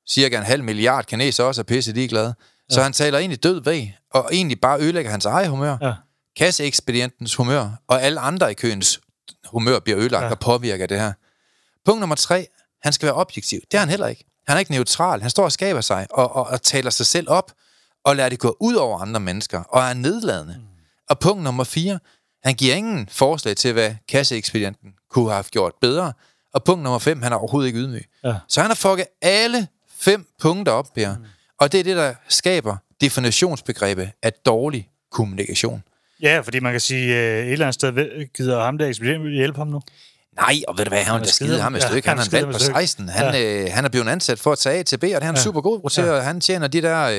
cirka 0.08 0.38
en 0.38 0.44
halv 0.44 0.64
milliard 0.64 1.04
kineser 1.04 1.44
også 1.44 1.60
er 1.60 1.64
pisse 1.64 1.92
ligeglade. 1.92 2.34
Så 2.70 2.82
han 2.82 2.92
taler 2.92 3.18
egentlig 3.18 3.42
død 3.42 3.64
væg, 3.64 3.96
og 4.10 4.28
egentlig 4.32 4.60
bare 4.60 4.80
ødelægger 4.80 5.10
hans 5.10 5.24
eget 5.26 5.48
humør. 5.48 5.76
Ja. 5.82 5.94
Kasseekspedientens 6.36 7.34
humør, 7.34 7.70
og 7.88 8.02
alle 8.02 8.20
andre 8.20 8.50
i 8.50 8.54
køens 8.54 9.00
humør 9.46 9.78
bliver 9.78 9.98
ødelagt 9.98 10.22
Ja. 10.22 10.26
ja. 10.26 10.32
og 10.32 10.38
påvirker 10.38 10.86
det 10.86 11.00
her. 11.00 11.12
Punkt 11.84 12.00
nummer 12.00 12.16
tre, 12.16 12.46
han 12.82 12.92
skal 12.92 13.06
være 13.06 13.14
objektiv. 13.14 13.60
Det 13.70 13.74
er 13.74 13.78
han 13.78 13.88
heller 13.88 14.06
ikke. 14.06 14.24
Han 14.48 14.56
er 14.56 14.58
ikke 14.58 14.72
neutral. 14.72 15.20
Han 15.20 15.30
står 15.30 15.44
og 15.44 15.52
skaber 15.52 15.80
sig, 15.80 16.06
og, 16.10 16.36
og, 16.36 16.46
og 16.46 16.62
taler 16.62 16.90
sig 16.90 17.06
selv 17.06 17.30
op, 17.30 17.52
og 18.04 18.16
lader 18.16 18.28
det 18.28 18.38
gå 18.38 18.56
ud 18.60 18.74
over 18.74 18.98
andre 18.98 19.20
mennesker, 19.20 19.62
og 19.62 19.82
er 19.82 19.94
nedladende. 19.94 20.54
Mm. 20.58 20.64
Og 21.10 21.18
punkt 21.18 21.42
nummer 21.42 21.64
fire, 21.64 21.98
han 22.44 22.54
giver 22.54 22.74
ingen 22.74 23.08
forslag 23.10 23.56
til, 23.56 23.72
hvad 23.72 23.94
kasseekspedienten 24.08 24.90
kunne 25.10 25.32
have 25.32 25.42
gjort 25.44 25.72
bedre. 25.80 26.12
Og 26.54 26.64
punkt 26.64 26.82
nummer 26.82 26.98
fem, 26.98 27.22
han 27.22 27.32
er 27.32 27.36
overhovedet 27.36 27.66
ikke 27.66 27.78
ydmyg. 27.78 28.04
Ja. 28.24 28.34
Så 28.48 28.60
han 28.60 28.70
har 28.70 28.74
fucket 28.74 29.06
alle 29.22 29.68
fem 29.98 30.26
punkter 30.40 30.72
op 30.72 30.86
her. 30.96 31.18
Mm. 31.18 31.24
Og 31.62 31.72
det 31.72 31.80
er 31.80 31.84
det, 31.84 31.96
der 31.96 32.14
skaber 32.28 32.76
definitionsbegrebet 33.00 34.10
af 34.22 34.32
dårlig 34.32 34.88
kommunikation. 35.12 35.82
Ja, 36.22 36.40
fordi 36.40 36.60
man 36.60 36.72
kan 36.72 36.80
sige, 36.80 37.06
øh, 37.16 37.46
et 37.46 37.52
eller 37.52 37.66
andet 37.66 37.74
sted 37.74 37.92
gider 38.36 38.64
ham 38.64 38.78
der 38.78 38.86
ekspedient 38.86 39.30
hjælpe 39.30 39.58
ham 39.58 39.68
nu. 39.68 39.80
Nej, 40.36 40.54
og 40.68 40.78
ved 40.78 40.84
du 40.84 40.88
hvad, 40.88 41.02
han 41.02 41.14
er 41.14 41.18
er 41.18 41.24
da 41.24 41.30
skide- 41.30 41.60
ham 41.60 41.74
et 41.74 41.80
ja, 41.82 41.86
stykke. 41.88 42.08
han 42.08 42.18
Han 42.18 42.18
er 42.18 42.20
er 42.20 42.24
en 42.24 42.30
skide 42.30 42.36
valg 42.36 42.46
ham 42.46 42.52
på 42.52 42.56
et 42.56 42.62
stykke. 42.62 42.78
16. 42.78 43.08
Han, 43.08 43.42
øh, 43.66 43.72
han 43.72 43.84
er 43.84 43.88
blevet 43.88 44.08
ansat 44.08 44.38
for 44.38 44.52
at 44.52 44.58
tage 44.58 44.78
A 44.78 44.82
til 44.82 44.96
B, 44.98 45.02
og 45.02 45.08
det 45.08 45.14
er 45.16 45.24
han 45.24 45.34
Ja. 45.34 45.40
super 45.42 45.60
god 45.60 45.90
til. 45.90 46.04
Ja. 46.04 46.10
og 46.12 46.24
Han 46.24 46.40
tjener 46.40 46.68
de 46.68 46.82
der, 46.82 47.02
øh, 47.04 47.16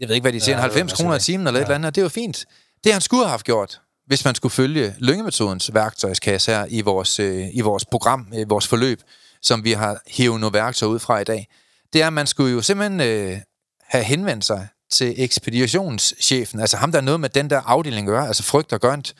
jeg 0.00 0.08
ved 0.08 0.14
ikke 0.14 0.24
hvad 0.24 0.32
de 0.32 0.40
tjener, 0.40 0.58
Ja, 0.58 0.62
90 0.62 0.92
det 0.92 0.98
er 1.00 1.04
kroner 1.04 1.16
i 1.16 1.20
timen 1.20 1.46
eller 1.46 1.60
et 1.60 1.62
Ja. 1.62 1.64
eller 1.66 1.74
andet, 1.74 1.86
og 1.88 1.94
det 1.94 2.00
er 2.00 2.04
jo 2.04 2.08
fint. 2.08 2.44
Det 2.84 2.92
han 2.92 3.00
skulle 3.00 3.22
have 3.24 3.30
haft 3.30 3.46
gjort, 3.46 3.80
hvis 4.06 4.24
man 4.24 4.34
skulle 4.34 4.52
følge 4.52 4.94
lyngemetodens 4.98 5.74
værktøjskasse 5.74 6.50
her 6.52 6.66
i 6.68 6.80
vores, 6.80 7.20
øh, 7.20 7.46
i 7.52 7.60
vores 7.60 7.84
program, 7.84 8.26
i 8.32 8.44
vores 8.48 8.66
forløb, 8.68 9.00
som 9.42 9.64
vi 9.64 9.72
har 9.72 10.00
hævet 10.08 10.40
nogle 10.40 10.54
værktøjer 10.54 10.90
ud 10.92 10.98
fra 10.98 11.18
i 11.18 11.24
dag, 11.24 11.48
det 11.94 12.02
er, 12.02 12.06
at 12.06 12.12
man 12.12 12.26
skulle 12.26 12.52
jo 12.52 12.62
simpelthen 12.62 13.00
øh, 13.00 13.40
have 13.82 14.04
henvendt 14.04 14.44
sig 14.44 14.68
til 14.90 15.14
ekspeditionschefen, 15.16 16.60
altså 16.60 16.76
ham, 16.76 16.92
der 16.92 16.98
er 16.98 17.02
noget 17.02 17.20
med 17.20 17.28
den 17.28 17.50
der 17.50 17.60
afdeling 17.60 18.08
at 18.08 18.12
gøre, 18.12 18.26
altså 18.26 18.42
frygt 18.42 18.72
og 18.72 18.80
grønt. 18.80 19.14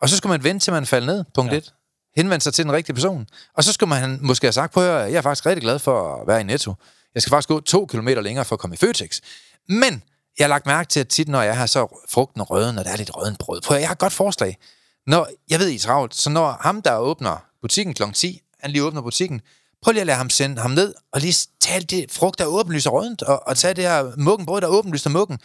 Og 0.00 0.08
så 0.08 0.16
skulle 0.16 0.30
man 0.30 0.44
vente 0.44 0.64
til 0.64 0.72
man 0.72 0.86
falder 0.86 1.06
ned, 1.06 1.24
punkt 1.34 1.52
Ja. 1.52 1.56
1. 1.56 1.74
Henvende 2.16 2.42
sig 2.42 2.54
til 2.54 2.64
den 2.64 2.72
rigtige 2.72 2.94
person. 2.94 3.26
Og 3.54 3.64
så 3.64 3.72
skulle 3.72 3.90
man 3.90 4.18
måske 4.22 4.46
have 4.46 4.52
sagt, 4.52 4.72
prøv 4.72 4.96
at 4.96 5.12
jeg 5.12 5.18
er 5.18 5.22
faktisk 5.22 5.46
rigtig 5.46 5.62
glad 5.62 5.78
for 5.78 6.20
at 6.20 6.26
være 6.26 6.40
i 6.40 6.44
Netto. 6.44 6.74
Jeg 7.14 7.22
skal 7.22 7.30
faktisk 7.30 7.48
gå 7.48 7.60
to 7.60 7.86
kilometer 7.86 8.22
længere 8.22 8.44
for 8.44 8.56
at 8.56 8.60
komme 8.60 8.74
i 8.74 8.76
Føtex. 8.76 9.20
Men 9.68 10.02
jeg 10.38 10.44
har 10.44 10.48
lagt 10.48 10.66
mærke 10.66 10.88
til, 10.88 11.00
at 11.00 11.08
tit, 11.08 11.28
når 11.28 11.42
jeg 11.42 11.56
har 11.56 11.66
så 11.66 12.04
frugten 12.10 12.40
og 12.40 12.50
røden, 12.50 12.78
og 12.78 12.84
der 12.84 12.90
er 12.90 12.96
lidt 12.96 13.16
røden 13.16 13.36
brød. 13.36 13.60
Prøv 13.60 13.76
at, 13.76 13.80
jeg 13.80 13.88
har 13.88 13.94
et 13.94 13.98
godt 13.98 14.12
forslag. 14.12 14.58
Når, 15.06 15.28
jeg 15.50 15.58
ved, 15.60 15.68
I 15.68 15.74
er 15.74 15.78
travlt, 15.78 16.14
så 16.14 16.30
når 16.30 16.58
ham, 16.60 16.82
der 16.82 16.96
åbner 16.96 17.44
butikken 17.62 17.94
kl. 17.94 18.02
10, 18.14 18.40
han 18.60 18.70
lige 18.70 18.84
åbner 18.84 19.02
butikken, 19.02 19.40
prøv 19.82 19.92
lige 19.92 20.00
at 20.00 20.06
lade 20.06 20.18
ham 20.18 20.30
sende 20.30 20.62
ham 20.62 20.70
ned, 20.70 20.94
og 21.12 21.20
lige 21.20 21.34
tage 21.60 21.80
det 21.80 22.12
frugt, 22.12 22.38
der 22.38 22.44
er 22.44 22.48
åbenlyst 22.48 22.86
og 22.86 22.92
rødent, 22.92 23.22
og, 23.22 23.48
og 23.48 23.56
tage 23.56 23.74
det 23.74 23.84
her 23.84 24.12
muggen 24.16 24.46
brød, 24.46 24.60
der 24.60 24.66
er 24.66 24.70
åbenlyst 24.70 25.06
og 25.06 25.12
muggen. 25.12 25.38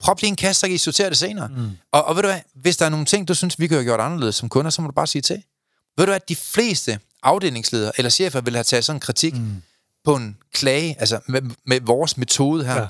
Prop 0.00 0.20
lige 0.20 0.28
en 0.28 0.36
kasse, 0.36 0.60
så 0.60 0.66
kan 0.66 0.74
I 0.74 0.78
sortere 0.78 1.10
det 1.10 1.18
senere. 1.18 1.48
Mm. 1.48 1.70
Og, 1.92 2.04
og 2.04 2.16
ved 2.16 2.22
du 2.22 2.28
hvad, 2.28 2.40
hvis 2.54 2.76
der 2.76 2.86
er 2.86 2.90
nogle 2.90 3.06
ting, 3.06 3.28
du 3.28 3.34
synes, 3.34 3.58
vi 3.58 3.66
kan 3.66 3.76
have 3.76 3.84
gjort 3.84 4.00
anderledes 4.00 4.34
som 4.34 4.48
kunder, 4.48 4.70
så 4.70 4.82
må 4.82 4.88
du 4.88 4.94
bare 4.94 5.06
sige 5.06 5.22
til. 5.22 5.42
Ved 5.96 6.06
du 6.06 6.12
hvad, 6.12 6.20
de 6.28 6.36
fleste 6.36 6.98
afdelingsledere 7.22 7.92
eller 7.96 8.10
chefer 8.10 8.40
vil 8.40 8.54
have 8.54 8.64
taget 8.64 8.84
sådan 8.84 8.96
en 8.96 9.00
kritik 9.00 9.34
mm. 9.34 9.62
på 10.04 10.16
en 10.16 10.36
klage, 10.54 10.96
altså 10.98 11.20
med, 11.28 11.42
med 11.66 11.80
vores 11.80 12.16
metode 12.16 12.64
her, 12.64 12.88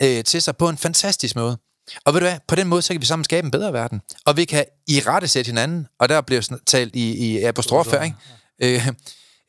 ja. 0.00 0.18
øh, 0.18 0.24
til 0.24 0.42
sig 0.42 0.56
på 0.56 0.68
en 0.68 0.78
fantastisk 0.78 1.36
måde. 1.36 1.58
Og 2.04 2.14
ved 2.14 2.20
du 2.20 2.26
hvad, 2.26 2.38
på 2.48 2.54
den 2.54 2.68
måde, 2.68 2.82
så 2.82 2.94
kan 2.94 3.00
vi 3.00 3.06
sammen 3.06 3.24
skabe 3.24 3.44
en 3.44 3.50
bedre 3.50 3.72
verden. 3.72 4.00
Og 4.24 4.36
vi 4.36 4.44
kan 4.44 4.64
i 4.86 5.00
rette 5.00 5.28
sætte 5.28 5.48
hinanden, 5.48 5.86
og 6.00 6.08
der 6.08 6.20
bliver 6.20 6.58
talt 6.66 6.96
i, 6.96 7.12
i 7.12 7.42
apostrof 7.42 7.90
her, 7.90 8.02
ikke? 8.02 8.16
Øh, 8.62 8.88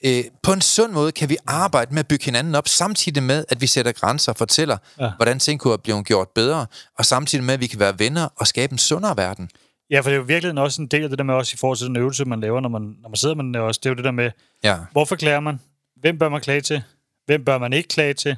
øh, 0.06 0.24
på 0.44 0.54
en 0.54 0.62
sund 0.62 0.92
måde 0.92 1.12
kan 1.12 1.30
vi 1.30 1.38
arbejde 1.48 1.94
med 1.94 2.00
at 2.00 2.08
bygge 2.08 2.26
hinanden 2.26 2.56
op, 2.56 2.68
samtidig 2.68 3.24
med, 3.24 3.46
at 3.50 3.62
vi 3.62 3.68
sætter 3.68 3.92
grænser 3.92 4.32
og 4.32 4.38
fortæller, 4.38 4.78
Ja. 5.00 5.12
hvordan 5.16 5.40
ting 5.40 5.60
kunne 5.60 5.72
have 5.72 5.78
blevet 5.78 6.06
gjort 6.06 6.28
bedre, 6.36 6.66
og 6.98 7.06
samtidig 7.06 7.44
med, 7.46 7.54
at 7.54 7.60
vi 7.60 7.68
kan 7.68 7.80
være 7.80 8.00
venner 8.00 8.28
og 8.36 8.48
skabe 8.48 8.72
en 8.72 8.78
sundere 8.78 9.18
verden. 9.18 9.50
Ja, 9.90 10.00
for 10.00 10.10
det 10.10 10.12
er 10.16 10.18
jo 10.20 10.24
virkelig 10.28 10.58
også 10.58 10.82
en 10.82 10.88
del 10.88 11.04
af 11.04 11.10
det 11.10 11.18
der 11.18 11.24
med 11.24 11.34
også 11.34 11.52
i 11.54 11.58
forhold 11.58 11.78
til 11.78 11.88
den 11.88 11.96
øvelse, 11.96 12.26
man 12.26 12.40
laver, 12.40 12.60
når 12.60 12.70
man, 12.70 12.82
når 12.82 13.10
man 13.10 13.16
sidder 13.16 13.36
med 13.36 13.44
den 13.44 13.56
også. 13.56 13.80
Det 13.84 13.86
er 13.86 13.90
jo 13.90 13.96
det 13.96 14.04
der 14.06 14.12
med, 14.12 14.32
Ja. 14.64 14.78
hvorfor 14.92 15.16
klager 15.16 15.40
man? 15.40 15.60
Hvem 16.02 16.20
bør 16.20 16.30
man 16.30 16.42
klage 16.42 16.62
til? 16.62 16.84
Hvem 17.26 17.46
bør 17.46 17.58
man 17.58 17.74
ikke 17.74 17.90
klage 17.90 18.14
til? 18.14 18.38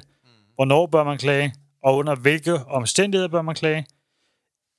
Hvornår 0.54 0.86
bør 0.86 1.04
man 1.04 1.18
klage? 1.18 1.54
Og 1.84 1.96
under 1.96 2.14
hvilke 2.14 2.54
omstændigheder 2.66 3.28
bør 3.28 3.42
man 3.42 3.54
klage? 3.54 3.86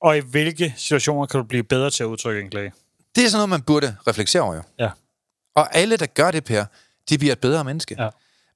Og 0.01 0.17
i 0.17 0.19
hvilke 0.19 0.73
situationer 0.77 1.25
kan 1.25 1.37
du 1.37 1.43
blive 1.43 1.63
bedre 1.63 1.89
til 1.89 2.03
at 2.03 2.07
udtrykke 2.07 2.41
en 2.41 2.49
klage? 2.49 2.71
Det 3.15 3.23
er 3.25 3.27
sådan 3.29 3.37
noget, 3.37 3.49
man 3.49 3.61
burde 3.61 3.95
reflektere 4.07 4.41
over, 4.41 4.55
jo. 4.55 4.61
Ja. 4.79 4.89
Og 5.55 5.75
alle, 5.75 5.97
der 5.97 6.05
gør 6.05 6.31
det, 6.31 6.43
Per, 6.43 6.65
de 7.09 7.17
bliver 7.17 7.31
et 7.33 7.39
bedre 7.39 7.63
menneske. 7.63 7.95
Ja. 7.99 8.09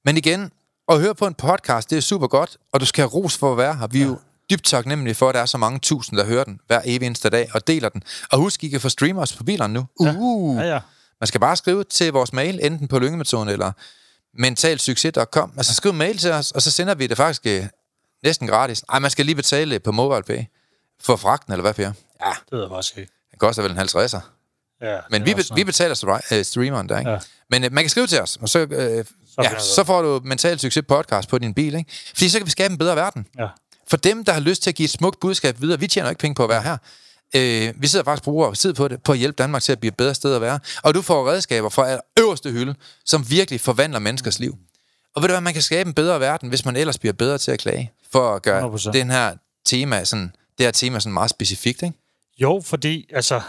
Men 0.04 0.16
igen, 0.16 0.52
at 0.88 1.00
høre 1.00 1.14
på 1.14 1.26
en 1.26 1.34
podcast, 1.34 1.90
det 1.90 1.96
er 1.98 2.02
super 2.02 2.26
godt, 2.26 2.56
og 2.72 2.80
du 2.80 2.86
skal 2.86 3.02
have 3.02 3.10
ros 3.10 3.36
for 3.38 3.52
at 3.52 3.58
være 3.58 3.76
her. 3.76 3.86
Vi 3.86 4.02
er 4.02 4.06
jo 4.06 4.18
dybt 4.50 4.64
taknemmelige 4.64 5.14
for, 5.14 5.28
at 5.28 5.34
der 5.34 5.40
er 5.40 5.46
så 5.46 5.58
mange 5.58 5.78
tusind, 5.78 6.18
der 6.18 6.24
hører 6.24 6.44
den 6.44 6.60
hver 6.66 6.80
evig 6.84 7.06
eneste 7.06 7.30
dag 7.30 7.50
og 7.54 7.66
deler 7.66 7.88
den. 7.88 8.02
Og 8.32 8.38
husk, 8.38 8.64
I 8.64 8.68
kan 8.68 8.80
få 8.80 8.88
streamers 8.88 9.32
på 9.36 9.44
bilerne 9.44 9.74
nu. 9.74 9.86
Uh. 10.00 10.56
Ja, 10.56 10.62
ja. 10.62 10.80
Man 11.20 11.26
skal 11.26 11.40
bare 11.40 11.56
skrive 11.56 11.84
til 11.84 12.12
vores 12.12 12.32
mail, 12.32 12.60
enten 12.62 12.88
på 12.88 12.98
lyngemetoden 12.98 13.48
eller 13.48 13.72
mentalsucces.com. 14.34 15.52
Altså 15.56 15.74
skriv 15.74 15.92
mail 15.94 16.18
til 16.18 16.32
os, 16.32 16.50
og 16.50 16.62
så 16.62 16.70
sender 16.70 16.94
vi 16.94 17.06
det 17.06 17.16
faktisk 17.16 17.46
øh, 17.46 17.66
næsten 18.24 18.46
gratis. 18.48 18.84
Ej, 18.88 18.98
man 18.98 19.10
skal 19.10 19.26
lige 19.26 19.34
betale 19.36 19.78
på 19.80 19.92
MobilePay 19.92 20.44
for 21.02 21.16
fragten, 21.16 21.52
eller 21.52 21.62
hvad, 21.62 21.74
Per? 21.74 21.82
Ja, 21.82 22.30
Det 22.30 22.52
ved 22.52 22.60
jeg 22.60 22.70
faktisk 22.70 22.98
ikke. 22.98 23.12
det 23.30 23.38
koster 23.38 23.62
vel 23.62 23.70
en 23.72 23.78
50'er. 23.78 24.20
Ja, 24.82 24.98
Men 25.10 25.26
vi, 25.26 25.34
be, 25.34 25.42
vi 25.54 25.64
betaler 25.64 26.20
øh, 26.32 26.44
streameren 26.44 26.88
der, 26.88 26.98
ikke? 26.98 27.10
Ja. 27.10 27.16
Ja. 27.16 27.20
Men 27.50 27.64
øh, 27.64 27.72
man 27.72 27.84
kan 27.84 27.88
skrive 27.90 28.06
til 28.06 28.20
os, 28.20 28.38
og 28.40 28.48
så, 28.48 28.58
øh, 28.58 28.68
ja, 28.68 28.72
finder 28.78 29.58
du 29.58 29.64
så 29.64 29.84
får 29.84 30.02
du 30.02 30.20
Mental 30.24 30.58
Succes 30.58 30.84
podcast 30.88 31.28
på 31.28 31.38
din 31.38 31.54
bil, 31.54 31.74
ikke? 31.74 31.90
Fordi 32.08 32.28
så 32.28 32.38
kan 32.38 32.46
vi 32.46 32.50
skabe 32.50 32.72
en 32.72 32.78
bedre 32.78 32.96
verden. 32.96 33.26
Ja. 33.38 33.46
For 33.88 33.96
dem, 33.96 34.24
der 34.24 34.32
har 34.32 34.40
lyst 34.40 34.62
til 34.62 34.70
at 34.70 34.74
give 34.74 34.84
et 34.84 34.90
smukt 34.90 35.20
budskab 35.20 35.60
videre, 35.60 35.80
vi 35.80 35.86
tjener 35.86 36.08
ikke 36.08 36.20
penge 36.20 36.34
på 36.34 36.42
at 36.42 36.48
være 36.48 36.62
her. 36.62 36.76
Øh, 37.36 37.82
vi 37.82 37.86
sidder 37.86 38.04
faktisk 38.04 38.26
og 38.26 38.32
bruger 38.32 38.54
tid 38.54 38.74
på 38.74 38.88
det, 38.88 39.02
på 39.02 39.12
at 39.12 39.18
hjælpe 39.18 39.36
Danmark 39.42 39.62
til 39.62 39.72
at 39.72 39.80
blive 39.80 39.88
et 39.88 39.96
bedre 39.96 40.14
sted 40.14 40.34
at 40.34 40.40
være. 40.40 40.60
Og 40.82 40.94
du 40.94 41.02
får 41.02 41.30
redskaber 41.30 41.68
fra 41.68 42.00
øverste 42.18 42.50
hylde, 42.50 42.74
som 43.04 43.30
virkelig 43.30 43.60
forvandler 43.60 43.98
menneskers 43.98 44.38
liv. 44.38 44.58
Og 45.16 45.22
ved 45.22 45.28
du 45.28 45.32
hvad, 45.32 45.40
man 45.40 45.52
kan 45.52 45.62
skabe 45.62 45.88
en 45.88 45.94
bedre 45.94 46.20
verden, 46.20 46.48
hvis 46.48 46.64
man 46.64 46.76
ellers 46.76 46.98
bliver 46.98 47.12
bedre 47.12 47.38
til 47.38 47.50
at 47.50 47.58
klage, 47.58 47.92
for 48.12 48.34
at 48.34 48.42
gøre 48.42 48.74
100%. 48.74 48.92
den 48.92 49.10
her 49.10 49.34
tema 49.66 50.04
sådan, 50.04 50.32
det 50.58 50.66
her 50.66 50.70
tema 50.70 51.00
sådan 51.00 51.12
meget 51.12 51.30
specifikt, 51.30 51.82
ikke? 51.82 51.96
Jo, 52.38 52.62
fordi, 52.64 53.10
altså... 53.14 53.40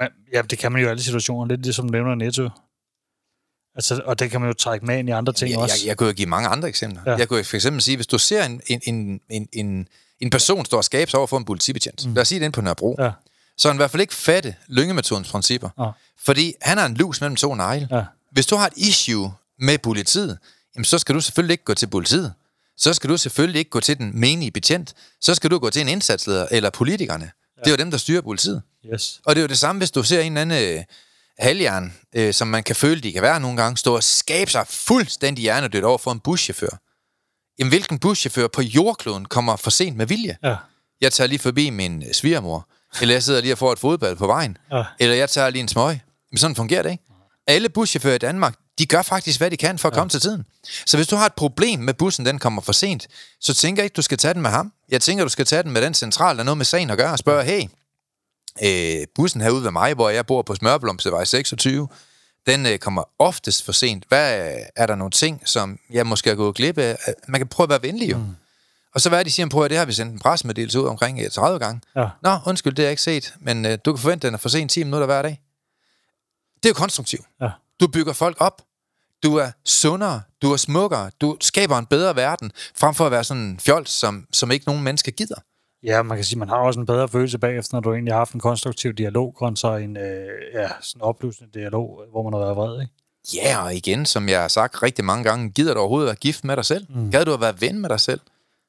Man, 0.00 0.08
ja, 0.32 0.42
det 0.42 0.58
kan 0.58 0.72
man 0.72 0.80
jo 0.82 0.86
i 0.88 0.90
alle 0.90 1.02
situationer. 1.02 1.48
Lidt 1.48 1.62
ligesom 1.62 1.86
du 1.88 1.92
nævner 1.92 2.14
Netto. 2.14 2.48
Altså, 3.74 4.02
og 4.04 4.18
det 4.18 4.30
kan 4.30 4.40
man 4.40 4.50
jo 4.50 4.54
trække 4.54 4.86
med 4.86 4.98
ind 4.98 5.08
i 5.08 5.12
andre 5.12 5.32
ting 5.32 5.50
jeg, 5.50 5.58
også. 5.58 5.76
Jeg, 5.82 5.88
jeg 5.88 5.96
kunne 5.96 6.06
jo 6.06 6.12
give 6.12 6.28
mange 6.28 6.48
andre 6.48 6.68
eksempler. 6.68 7.02
Ja. 7.06 7.16
Jeg 7.16 7.28
kunne 7.28 7.44
for 7.44 7.56
eksempel 7.56 7.82
sige, 7.82 7.96
hvis 7.96 8.06
du 8.06 8.18
ser 8.18 8.44
en, 8.44 8.60
en, 8.66 8.80
en, 8.84 9.20
en, 9.30 9.48
en, 9.52 9.88
en 10.20 10.30
person 10.30 10.64
stå 10.64 10.76
og 10.76 10.84
skabe 10.84 11.10
sig 11.10 11.18
over 11.18 11.26
for 11.26 11.38
en 11.38 11.44
politibetjent, 11.44 12.06
mm. 12.06 12.14
lad 12.14 12.20
os 12.22 12.28
sige 12.28 12.40
det 12.40 12.52
på 12.52 12.60
Nørrebro, 12.60 12.96
Ja. 12.98 13.10
så 13.56 13.68
er 13.68 13.72
han 13.72 13.76
i 13.76 13.78
hvert 13.78 13.90
fald 13.90 14.00
ikke 14.00 14.14
fatte 14.14 14.54
lyngemetodens 14.68 15.30
principper. 15.30 15.68
Ja. 15.78 15.90
Fordi 16.24 16.54
han 16.62 16.78
har 16.78 16.86
en 16.86 16.94
lus 16.94 17.20
mellem 17.20 17.36
to 17.36 17.54
negle. 17.54 17.88
Ja. 17.90 18.04
Hvis 18.32 18.46
du 18.46 18.56
har 18.56 18.66
et 18.66 18.72
issue 18.76 19.32
med 19.58 19.78
politiet, 19.78 20.38
jamen 20.76 20.84
så 20.84 20.98
skal 20.98 21.14
du 21.14 21.20
selvfølgelig 21.20 21.54
ikke 21.54 21.64
gå 21.64 21.74
til 21.74 21.86
politiet. 21.86 22.32
Så 22.76 22.94
skal 22.94 23.10
du 23.10 23.16
selvfølgelig 23.16 23.58
ikke 23.58 23.70
gå 23.70 23.80
til 23.80 23.98
den 23.98 24.20
menige 24.20 24.50
betjent. 24.50 24.94
Så 25.20 25.34
skal 25.34 25.50
du 25.50 25.58
gå 25.58 25.70
til 25.70 25.82
en 25.82 25.88
indsatsleder 25.88 26.46
eller 26.50 26.70
politikerne. 26.70 27.30
Ja. 27.56 27.60
Det 27.62 27.66
er 27.66 27.70
jo 27.72 27.76
dem, 27.76 27.90
der 27.90 27.98
styrer 27.98 28.20
politiet. 28.20 28.62
Yes. 28.94 29.20
Og 29.26 29.34
det 29.34 29.40
er 29.40 29.42
jo 29.44 29.48
det 29.48 29.58
samme, 29.58 29.80
hvis 29.80 29.90
du 29.90 30.02
ser 30.02 30.20
en 30.20 30.36
eller 30.36 30.56
anden 30.56 30.76
øh, 30.78 30.84
halvjern, 31.38 31.94
øh, 32.14 32.34
som 32.34 32.48
man 32.48 32.62
kan 32.62 32.76
føle, 32.76 33.00
de 33.00 33.12
kan 33.12 33.22
være 33.22 33.40
nogle 33.40 33.56
gange, 33.62 33.76
stå 33.76 33.94
og 33.96 34.02
skabe 34.02 34.50
sig 34.50 34.66
fuldstændig 34.66 35.42
hjernedødt 35.42 35.84
over 35.84 35.98
for 35.98 36.12
en 36.12 36.20
buschauffør. 36.20 36.80
Jamen, 37.58 37.68
hvilken 37.68 37.98
buschauffør 37.98 38.46
på 38.48 38.62
jordkloden 38.62 39.24
kommer 39.24 39.56
for 39.56 39.70
sent 39.70 39.96
med 39.96 40.06
vilje? 40.06 40.36
Ja. 40.42 40.56
Jeg 41.00 41.12
tager 41.12 41.28
lige 41.28 41.38
forbi 41.38 41.70
min 41.70 42.02
øh, 42.02 42.12
svigermor, 42.14 42.68
eller 43.00 43.14
jeg 43.14 43.22
sidder 43.22 43.40
lige 43.40 43.54
og 43.54 43.58
får 43.58 43.72
et 43.72 43.78
fodbad 43.78 44.16
på 44.16 44.26
vejen, 44.26 44.56
Ja. 44.72 44.84
eller 45.00 45.14
jeg 45.16 45.30
tager 45.30 45.50
lige 45.50 45.62
en 45.62 45.68
smøg. 45.68 46.00
Men 46.30 46.38
sådan 46.38 46.56
fungerer 46.56 46.82
det 46.82 46.90
ikke. 46.90 47.04
Alle 47.46 47.68
buschauffører 47.68 48.14
i 48.14 48.18
Danmark, 48.18 48.54
de 48.78 48.86
gør 48.86 49.02
faktisk, 49.02 49.40
hvad 49.40 49.50
de 49.50 49.56
kan 49.56 49.78
for 49.78 49.88
at 49.88 49.94
ja. 49.94 49.98
komme 49.98 50.08
til 50.10 50.20
tiden. 50.20 50.44
Så 50.86 50.96
hvis 50.96 51.06
du 51.06 51.16
har 51.16 51.26
et 51.26 51.34
problem 51.34 51.80
med 51.80 51.94
bussen, 51.94 52.26
den 52.26 52.38
kommer 52.38 52.62
for 52.62 52.72
sent, 52.72 53.08
så 53.40 53.54
tænker 53.54 53.82
jeg 53.82 53.84
ikke, 53.84 53.94
du 53.94 54.02
skal 54.02 54.18
tage 54.18 54.34
den 54.34 54.42
med 54.42 54.50
ham. 54.50 54.72
Jeg 54.88 55.00
tænker, 55.00 55.24
du 55.24 55.30
skal 55.30 55.46
tage 55.46 55.62
den 55.62 55.70
med 55.70 55.82
den 55.82 55.94
central, 55.94 56.36
der 56.36 56.40
er 56.40 56.44
noget 56.44 56.58
med 56.58 56.64
sagen 56.64 56.90
at 56.90 56.98
gøre, 56.98 57.12
og 57.12 57.18
spørge, 57.18 57.44
hey, 57.44 57.62
øh, 58.62 59.06
bussen 59.14 59.40
herude 59.40 59.64
ved 59.64 59.70
mig, 59.70 59.94
hvor 59.94 60.08
jeg 60.08 60.26
bor 60.26 60.42
på 60.42 60.54
Smørblomstevej 60.54 61.24
26, 61.24 61.88
den 62.46 62.66
øh, 62.66 62.78
kommer 62.78 63.02
oftest 63.18 63.64
for 63.64 63.72
sent. 63.72 64.04
Hvad 64.08 64.54
øh, 64.54 64.60
er 64.76 64.86
der 64.86 64.94
nogle 64.94 65.10
ting, 65.10 65.42
som 65.48 65.78
jeg 65.90 66.06
måske 66.06 66.30
har 66.30 66.36
gået 66.36 66.54
glip 66.54 66.78
af? 66.78 66.96
Øh, 67.08 67.14
Man 67.28 67.40
kan 67.40 67.48
prøve 67.48 67.64
at 67.64 67.70
være 67.70 67.82
venlig 67.82 68.10
jo. 68.10 68.18
Mm. 68.18 68.36
Og 68.94 69.00
så 69.00 69.08
hvad 69.08 69.18
er 69.18 69.22
det, 69.22 69.26
de 69.30 69.34
siger, 69.34 69.48
prøv 69.48 69.64
at 69.64 69.70
det 69.70 69.78
har 69.78 69.84
vi 69.84 69.92
sendt 69.92 70.12
en 70.12 70.18
pressemeddelelse 70.18 70.80
ud 70.80 70.86
omkring 70.86 71.20
øh, 71.20 71.30
30 71.30 71.58
gange. 71.58 71.80
Ja. 71.96 72.06
Nå, 72.22 72.38
undskyld, 72.46 72.72
det 72.72 72.82
har 72.82 72.86
jeg 72.86 72.92
ikke 72.92 73.02
set, 73.02 73.34
men 73.40 73.64
øh, 73.66 73.78
du 73.84 73.92
kan 73.92 74.00
forvente, 74.00 74.26
at 74.26 74.28
den 74.28 74.34
er 74.34 74.38
for 74.38 74.48
sent 74.48 74.70
10 74.70 74.84
minutter 74.84 75.06
hver 75.06 75.22
dag. 75.22 75.40
Det 76.56 76.66
er 76.66 76.70
jo 76.70 76.74
konstruktivt. 76.74 77.24
Ja. 77.40 77.48
Du 77.80 77.86
bygger 77.86 78.12
folk 78.12 78.36
op. 78.40 78.62
Du 79.22 79.36
er 79.36 79.50
sundere, 79.64 80.22
du 80.42 80.52
er 80.52 80.56
smukkere, 80.56 81.10
du 81.20 81.36
skaber 81.40 81.78
en 81.78 81.86
bedre 81.86 82.16
verden, 82.16 82.52
frem 82.76 82.94
for 82.94 83.06
at 83.06 83.12
være 83.12 83.24
sådan 83.24 83.42
en 83.42 83.60
fjols, 83.60 83.90
som, 83.90 84.26
som 84.32 84.50
ikke 84.50 84.66
nogen 84.66 84.82
mennesker 84.82 85.12
gider. 85.12 85.40
Ja, 85.82 86.02
man 86.02 86.18
kan 86.18 86.24
sige, 86.24 86.38
man 86.38 86.48
har 86.48 86.56
også 86.56 86.80
en 86.80 86.86
bedre 86.86 87.08
følelse 87.08 87.38
bagefter, 87.38 87.76
når 87.76 87.80
du 87.80 87.92
egentlig 87.92 88.14
har 88.14 88.18
haft 88.18 88.32
en 88.32 88.40
konstruktiv 88.40 88.92
dialog, 88.92 89.34
kontra 89.34 89.78
en 89.78 89.96
øh, 89.96 90.28
ja, 90.54 90.68
sådan 90.80 91.02
oplysende 91.02 91.50
dialog, 91.54 92.02
hvor 92.10 92.22
man 92.22 92.32
har 92.32 92.40
været 92.40 92.56
vred, 92.56 92.80
ikke? 92.80 92.92
Ja, 93.34 93.64
og 93.64 93.74
igen, 93.74 94.06
som 94.06 94.28
jeg 94.28 94.40
har 94.40 94.48
sagt 94.48 94.82
rigtig 94.82 95.04
mange 95.04 95.24
gange, 95.24 95.50
gider 95.50 95.74
du 95.74 95.80
overhovedet 95.80 96.06
være 96.06 96.16
gift 96.16 96.44
med 96.44 96.56
dig 96.56 96.64
selv? 96.64 96.86
Mm. 96.88 97.10
Gad 97.10 97.24
du 97.24 97.32
at 97.32 97.40
være 97.40 97.60
ven 97.60 97.80
med 97.80 97.88
dig 97.88 98.00
selv? 98.00 98.20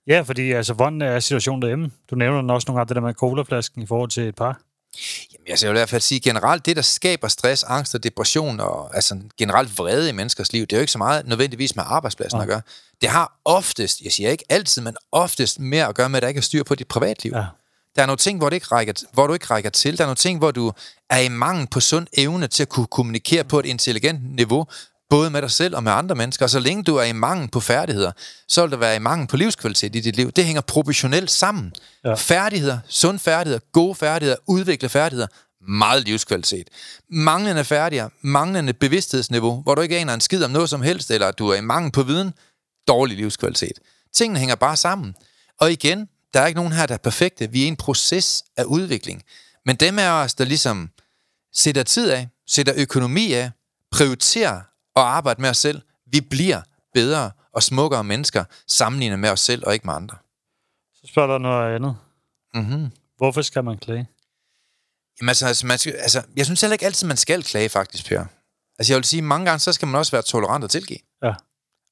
Ja, 0.07 0.21
fordi 0.21 0.51
altså, 0.51 0.73
hvordan 0.73 1.01
er 1.01 1.19
situationen 1.19 1.61
derhjemme? 1.61 1.91
Du 2.09 2.15
nævner 2.15 2.41
den 2.41 2.49
også 2.49 2.65
nogle 2.67 2.79
gange, 2.79 2.89
det 2.89 2.95
der 2.95 3.01
med 3.01 3.13
colaflasken 3.13 3.81
i 3.81 3.85
forhold 3.85 4.09
til 4.09 4.23
et 4.27 4.35
par. 4.35 4.61
Jamen, 5.45 5.51
jeg 5.51 5.59
skal 5.59 5.69
i 5.69 5.71
hvert 5.71 5.89
fald 5.89 6.01
sige, 6.01 6.19
generelt 6.19 6.65
det, 6.65 6.75
der 6.75 6.81
skaber 6.81 7.27
stress, 7.27 7.63
angst 7.63 7.95
og 7.95 8.03
depression, 8.03 8.59
og 8.59 8.95
altså 8.95 9.19
generelt 9.37 9.77
vrede 9.77 10.09
i 10.09 10.11
menneskers 10.11 10.53
liv, 10.53 10.61
det 10.61 10.73
er 10.73 10.77
jo 10.77 10.81
ikke 10.81 10.91
så 10.91 10.97
meget 10.97 11.27
nødvendigvis 11.27 11.75
med 11.75 11.83
arbejdspladsen 11.87 12.37
ja. 12.37 12.43
at 12.43 12.47
gøre. 12.47 12.61
Det 13.01 13.09
har 13.09 13.39
oftest, 13.45 14.01
jeg 14.01 14.11
siger 14.11 14.29
ikke 14.29 14.43
altid, 14.49 14.81
men 14.81 14.95
oftest 15.11 15.59
mere 15.59 15.87
at 15.87 15.95
gøre 15.95 16.09
med, 16.09 16.17
at 16.17 16.21
der 16.21 16.27
ikke 16.27 16.37
er 16.37 16.41
styr 16.41 16.63
på 16.63 16.75
dit 16.75 16.87
privatliv. 16.87 17.31
Ja. 17.35 17.45
Der 17.95 18.01
er 18.01 18.05
nogle 18.05 18.17
ting, 18.17 18.37
hvor, 18.37 18.49
det 18.49 18.55
ikke 18.55 18.67
rækker, 18.67 18.93
hvor 19.13 19.27
du 19.27 19.33
ikke 19.33 19.45
rækker 19.45 19.69
til. 19.69 19.97
Der 19.97 20.03
er 20.03 20.07
nogle 20.07 20.15
ting, 20.15 20.39
hvor 20.39 20.51
du 20.51 20.71
er 21.09 21.19
i 21.19 21.27
mangel 21.29 21.67
på 21.67 21.79
sund 21.79 22.07
evne 22.13 22.47
til 22.47 22.63
at 22.63 22.69
kunne 22.69 22.87
kommunikere 22.87 23.43
på 23.43 23.59
et 23.59 23.65
intelligent 23.65 24.35
niveau, 24.35 24.65
både 25.09 25.29
med 25.29 25.41
dig 25.41 25.51
selv 25.51 25.75
og 25.75 25.83
med 25.83 25.91
andre 25.91 26.15
mennesker. 26.15 26.45
Og 26.45 26.49
så 26.49 26.59
længe 26.59 26.83
du 26.83 26.95
er 26.95 27.03
i 27.03 27.11
mangel 27.11 27.49
på 27.49 27.59
færdigheder, 27.59 28.11
så 28.47 28.61
vil 28.61 28.71
der 28.71 28.77
være 28.77 28.95
i 28.95 28.99
mangel 28.99 29.27
på 29.27 29.37
livskvalitet 29.37 29.95
i 29.95 29.99
dit 29.99 30.15
liv. 30.15 30.31
Det 30.31 30.45
hænger 30.45 30.61
proportionelt 30.61 31.31
sammen. 31.31 31.73
Ja. 32.05 32.13
Færdigheder, 32.13 32.79
sund 32.87 33.19
færdigheder, 33.19 33.59
gode 33.71 33.95
færdigheder, 33.95 34.37
udvikle 34.47 34.89
færdigheder, 34.89 35.27
meget 35.67 36.03
livskvalitet. 36.03 36.67
Manglende 37.09 37.63
færdigheder, 37.63 38.09
manglende 38.21 38.73
bevidsthedsniveau, 38.73 39.61
hvor 39.61 39.75
du 39.75 39.81
ikke 39.81 39.97
aner 39.97 40.13
en 40.13 40.21
skid 40.21 40.43
om 40.43 40.51
noget 40.51 40.69
som 40.69 40.81
helst, 40.81 41.11
eller 41.11 41.31
du 41.31 41.47
er 41.49 41.55
i 41.55 41.61
mangel 41.61 41.91
på 41.91 42.03
viden, 42.03 42.33
dårlig 42.87 43.17
livskvalitet. 43.17 43.79
Tingene 44.13 44.39
hænger 44.39 44.55
bare 44.55 44.75
sammen. 44.75 45.15
Og 45.59 45.71
igen, 45.71 46.09
der 46.33 46.41
er 46.41 46.47
ikke 46.47 46.57
nogen 46.57 46.73
her, 46.73 46.85
der 46.85 46.93
er 46.93 46.97
perfekte. 46.97 47.51
Vi 47.51 47.61
er 47.61 47.65
i 47.65 47.67
en 47.67 47.75
proces 47.75 48.43
af 48.57 48.63
udvikling. 48.63 49.23
Men 49.65 49.75
dem 49.75 49.99
af 49.99 50.09
os, 50.09 50.33
der 50.33 50.45
ligesom 50.45 50.89
sætter 51.53 51.83
tid 51.83 52.09
af, 52.09 52.27
sætter 52.47 52.73
økonomi 52.77 53.33
af, 53.33 53.51
prioriterer 53.91 54.61
og 54.95 55.15
arbejder 55.15 55.41
med 55.41 55.49
os 55.49 55.57
selv, 55.57 55.81
vi 56.05 56.21
bliver 56.21 56.61
bedre 56.93 57.31
og 57.53 57.63
smukkere 57.63 58.03
mennesker 58.03 58.43
sammenlignet 58.67 59.19
med 59.19 59.29
os 59.29 59.39
selv 59.39 59.63
og 59.67 59.73
ikke 59.73 59.87
med 59.87 59.93
andre. 59.93 60.17
Så 60.93 61.07
spørger 61.07 61.31
der 61.31 61.37
noget 61.37 61.75
andet. 61.75 61.97
Mm-hmm. 62.53 62.91
Hvorfor 63.17 63.41
skal 63.41 63.63
man 63.63 63.77
klage? 63.77 64.07
Jamen 65.19 65.29
altså, 65.29 65.47
altså, 65.47 65.67
man 65.67 65.77
skal, 65.77 65.93
altså, 65.93 66.23
jeg 66.37 66.45
synes 66.45 66.61
heller 66.61 66.73
ikke 66.73 66.85
altid, 66.85 67.07
man 67.07 67.17
skal 67.17 67.43
klage 67.43 67.69
faktisk, 67.69 68.07
Per. 68.07 68.25
Altså 68.79 68.93
jeg 68.93 68.97
vil 68.97 69.03
sige, 69.03 69.21
mange 69.21 69.45
gange, 69.45 69.59
så 69.59 69.73
skal 69.73 69.87
man 69.87 69.95
også 69.95 70.11
være 70.11 70.21
tolerant 70.21 70.63
og 70.63 70.69
tilgive. 70.69 70.99
Ja. 71.23 71.33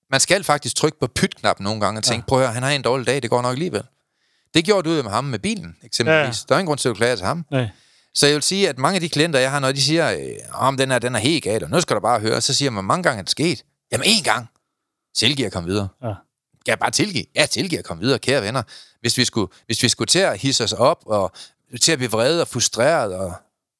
Man 0.10 0.20
skal 0.20 0.43
faktisk 0.43 0.76
trykke 0.76 0.99
på 0.99 1.08
pytknappen 1.08 1.64
nogle 1.64 1.82
gange 1.82 1.99
og 1.99 2.04
tænke, 2.04 2.24
ja. 2.24 2.28
prøv 2.28 2.39
at 2.39 2.45
høre, 2.45 2.54
han 2.54 2.64
har 2.64 2.70
en 2.70 2.82
dårlig 2.82 3.08
dag, 3.08 3.22
det 3.22 3.30
går 3.30 3.41
nok 3.41 3.51
alligevel. 3.51 3.84
Det 4.54 4.66
gjorde 4.66 4.89
du 4.89 5.04
med 5.04 5.12
ham 5.12 5.24
med 5.24 5.39
bilen, 5.39 5.78
eksempelvis. 5.84 6.20
Ja, 6.20 6.26
ja. 6.26 6.32
Der 6.49 6.56
er 6.56 6.60
ingen 6.60 6.68
grund 6.68 6.80
til 6.80 6.89
at 6.89 6.95
klage 6.95 7.16
til 7.16 7.26
ham. 7.26 7.45
Nej. 7.51 7.70
Så 8.16 8.26
jeg 8.28 8.34
vil 8.36 8.43
sige, 8.43 8.70
at 8.70 8.78
mange 8.78 8.95
af 8.95 9.01
de 9.01 9.09
klienter, 9.09 9.39
jeg 9.39 9.51
har, 9.51 9.59
når 9.59 9.72
de 9.72 9.82
siger, 9.82 10.18
om 10.53 10.78
den 10.78 10.91
er, 10.91 10.99
den 10.99 11.16
er 11.16 11.20
helt 11.20 11.43
gal, 11.43 11.64
og 11.64 11.70
nu 11.70 11.82
skal 11.82 11.95
du 11.95 12.01
bare 12.01 12.20
høre, 12.20 12.41
så 12.41 12.53
siger 12.53 12.72
man, 12.72 12.84
mange 12.84 13.03
gange 13.03 13.18
er 13.20 13.22
det 13.24 13.32
sket. 13.32 13.64
Jamen 13.91 14.07
en 14.07 14.24
gang. 14.24 14.47
Tilgive 15.16 15.45
at 15.45 15.53
komme 15.53 15.70
videre. 15.70 15.88
Ja. 16.01 16.07
Kan 16.07 16.72
jeg 16.72 16.80
bare 16.80 16.91
tilgive? 16.91 17.26
Ja, 17.36 17.45
tilgive 17.45 17.80
at 17.80 17.86
komme 17.86 18.03
videre, 18.03 18.20
kære 18.20 18.41
venner. 18.41 18.64
Hvis 19.01 19.18
vi 19.18 19.26
skulle, 19.26 19.51
hvis 19.66 19.84
vi 19.84 19.89
skulle 19.89 20.07
til 20.07 20.20
at 20.20 20.38
hisse 20.39 20.64
os 20.64 20.74
op, 20.74 21.03
og 21.05 21.32
til 21.82 21.91
at 21.91 21.97
blive 21.97 22.11
vrede 22.11 22.41
og 22.41 22.47
frustreret, 22.47 23.14
og, 23.16 23.34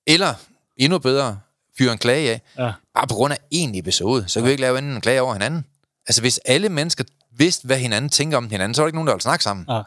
eller 0.08 0.34
endnu 0.78 1.00
bedre, 1.00 1.40
fyre 1.78 1.92
en 1.92 1.98
klage 1.98 2.32
af, 2.32 2.42
Ja. 2.58 2.72
bare 2.96 3.08
på 3.08 3.16
grund 3.16 3.34
af 3.34 3.38
en 3.52 3.76
episode, 3.76 4.26
så 4.28 4.40
kan 4.40 4.46
vi 4.46 4.52
ikke 4.52 4.62
lave 4.62 4.78
en 4.78 5.02
klage 5.02 5.22
over 5.22 5.34
hinanden. 5.34 5.66
Altså, 6.08 6.22
hvis 6.22 6.38
alle 6.46 6.70
mennesker 6.70 7.04
vidste, 7.38 7.66
hvad 7.66 7.78
hinanden 7.78 8.10
tænker 8.10 8.38
om 8.38 8.50
hinanden, 8.50 8.74
så 8.76 8.82
er 8.82 8.84
der 8.84 8.88
ikke 8.88 8.98
nogen, 8.98 9.08
der 9.08 9.14
vil 9.14 9.22
snakke 9.22 9.44
sammen. 9.44 9.66
Ja. 9.70 9.82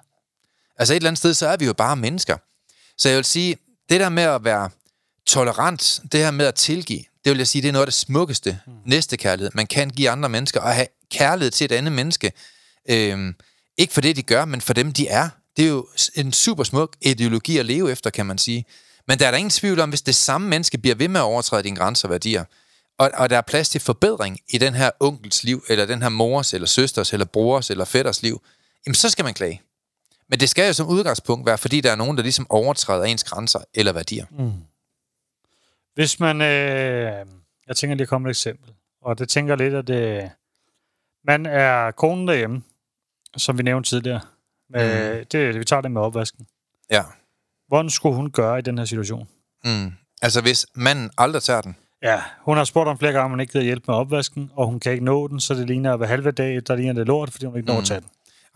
Altså, 0.78 0.92
et 0.94 0.96
eller 0.96 1.10
andet 1.10 1.18
sted, 1.18 1.34
så 1.34 1.48
er 1.48 1.56
vi 1.56 1.64
jo 1.64 1.72
bare 1.72 1.96
mennesker. 1.96 2.36
Så 2.98 3.08
jeg 3.08 3.16
vil 3.16 3.24
sige, 3.24 3.56
det 3.88 4.00
der 4.00 4.08
med 4.08 4.22
at 4.22 4.44
være 4.44 4.70
tolerant, 5.26 6.00
det 6.12 6.20
her 6.20 6.30
med 6.30 6.46
at 6.46 6.54
tilgive, 6.54 7.04
det 7.24 7.30
vil 7.30 7.38
jeg 7.38 7.48
sige, 7.48 7.62
det 7.62 7.68
er 7.68 7.72
noget 7.72 7.82
af 7.82 7.86
det 7.86 7.94
smukkeste 7.94 8.58
mm. 8.66 8.72
næstekærlighed, 8.84 9.50
man 9.54 9.66
kan 9.66 9.90
give 9.90 10.10
andre 10.10 10.28
mennesker, 10.28 10.60
og 10.60 10.74
have 10.74 10.86
kærlighed 11.10 11.50
til 11.50 11.64
et 11.64 11.72
andet 11.72 11.92
menneske. 11.92 12.32
Øhm, 12.90 13.34
ikke 13.78 13.92
for 13.92 14.00
det, 14.00 14.16
de 14.16 14.22
gør, 14.22 14.44
men 14.44 14.60
for 14.60 14.72
dem, 14.72 14.92
de 14.92 15.08
er. 15.08 15.28
Det 15.56 15.64
er 15.64 15.68
jo 15.68 15.88
en 16.14 16.32
super 16.32 16.64
smuk 16.64 16.96
ideologi 17.00 17.58
at 17.58 17.66
leve 17.66 17.92
efter, 17.92 18.10
kan 18.10 18.26
man 18.26 18.38
sige. 18.38 18.64
Men 19.08 19.18
der 19.18 19.26
er 19.26 19.30
der 19.30 19.38
ingen 19.38 19.50
tvivl 19.50 19.80
om, 19.80 19.88
hvis 19.88 20.02
det 20.02 20.14
samme 20.14 20.48
menneske 20.48 20.78
bliver 20.78 20.94
ved 20.94 21.08
med 21.08 21.20
at 21.20 21.24
overtræde 21.24 21.62
dine 21.62 21.76
grænser 21.76 22.08
og 22.08 22.12
værdier, 22.12 22.44
og, 22.98 23.10
og 23.14 23.30
der 23.30 23.36
er 23.36 23.40
plads 23.40 23.68
til 23.68 23.80
forbedring 23.80 24.38
i 24.48 24.58
den 24.58 24.74
her 24.74 24.90
onkels 25.00 25.44
liv, 25.44 25.64
eller 25.68 25.86
den 25.86 26.02
her 26.02 26.08
mors, 26.08 26.54
eller 26.54 26.66
søsters, 26.66 27.12
eller 27.12 27.26
brors, 27.26 27.70
eller 27.70 27.84
fætters 27.84 28.22
liv, 28.22 28.42
jamen 28.86 28.94
så 28.94 29.08
skal 29.08 29.24
man 29.24 29.34
klage. 29.34 29.62
Men 30.28 30.40
det 30.40 30.50
skal 30.50 30.66
jo 30.66 30.72
som 30.72 30.88
udgangspunkt 30.88 31.46
være, 31.46 31.58
fordi 31.58 31.80
der 31.80 31.92
er 31.92 31.96
nogen, 31.96 32.16
der 32.16 32.22
ligesom 32.22 32.46
overtræder 32.50 33.04
ens 33.04 33.24
grænser 33.24 33.60
eller 33.74 33.92
værdier. 33.92 34.26
Mm. 34.30 34.52
Hvis 35.94 36.20
man... 36.20 36.40
Øh, 36.40 37.26
jeg 37.68 37.76
tænker 37.76 37.94
lige 37.94 38.02
at 38.02 38.08
komme 38.08 38.28
et 38.28 38.30
eksempel. 38.30 38.72
Og 39.02 39.18
det 39.18 39.28
tænker 39.28 39.56
lidt, 39.56 39.74
at 39.74 39.86
det, 39.86 40.30
man 41.24 41.46
er 41.46 41.90
konen 41.90 42.28
derhjemme, 42.28 42.62
som 43.36 43.58
vi 43.58 43.62
nævnte 43.62 43.90
tidligere. 43.90 44.20
Med, 44.70 45.18
mm. 45.18 45.26
det, 45.26 45.58
vi 45.58 45.64
tager 45.64 45.82
det 45.82 45.90
med 45.90 46.00
opvasken. 46.00 46.46
Ja. 46.90 47.02
Hvordan 47.68 47.90
skulle 47.90 48.16
hun 48.16 48.30
gøre 48.30 48.58
i 48.58 48.62
den 48.62 48.78
her 48.78 48.84
situation? 48.84 49.28
Mm. 49.64 49.92
Altså 50.22 50.40
hvis 50.42 50.66
manden 50.74 51.10
aldrig 51.18 51.42
tager 51.42 51.60
den, 51.60 51.76
Ja, 52.02 52.22
hun 52.40 52.56
har 52.56 52.64
spurgt 52.64 52.88
om 52.88 52.98
flere 52.98 53.12
gange, 53.12 53.24
om 53.24 53.30
hun 53.30 53.40
ikke 53.40 53.52
gider 53.52 53.64
hjælpe 53.64 53.84
med 53.88 53.94
opvasken, 53.94 54.50
og 54.54 54.66
hun 54.66 54.80
kan 54.80 54.92
ikke 54.92 55.04
nå 55.04 55.28
den, 55.28 55.40
så 55.40 55.54
det 55.54 55.66
ligner 55.66 55.96
hver 55.96 56.06
halve 56.06 56.30
dag, 56.30 56.62
der 56.66 56.76
ligner 56.76 56.92
det 56.92 57.06
lort, 57.06 57.30
fordi 57.30 57.46
hun 57.46 57.56
ikke 57.56 57.66
når 57.66 57.78
at 57.78 57.84
tage 57.84 58.00
den. 58.00 58.08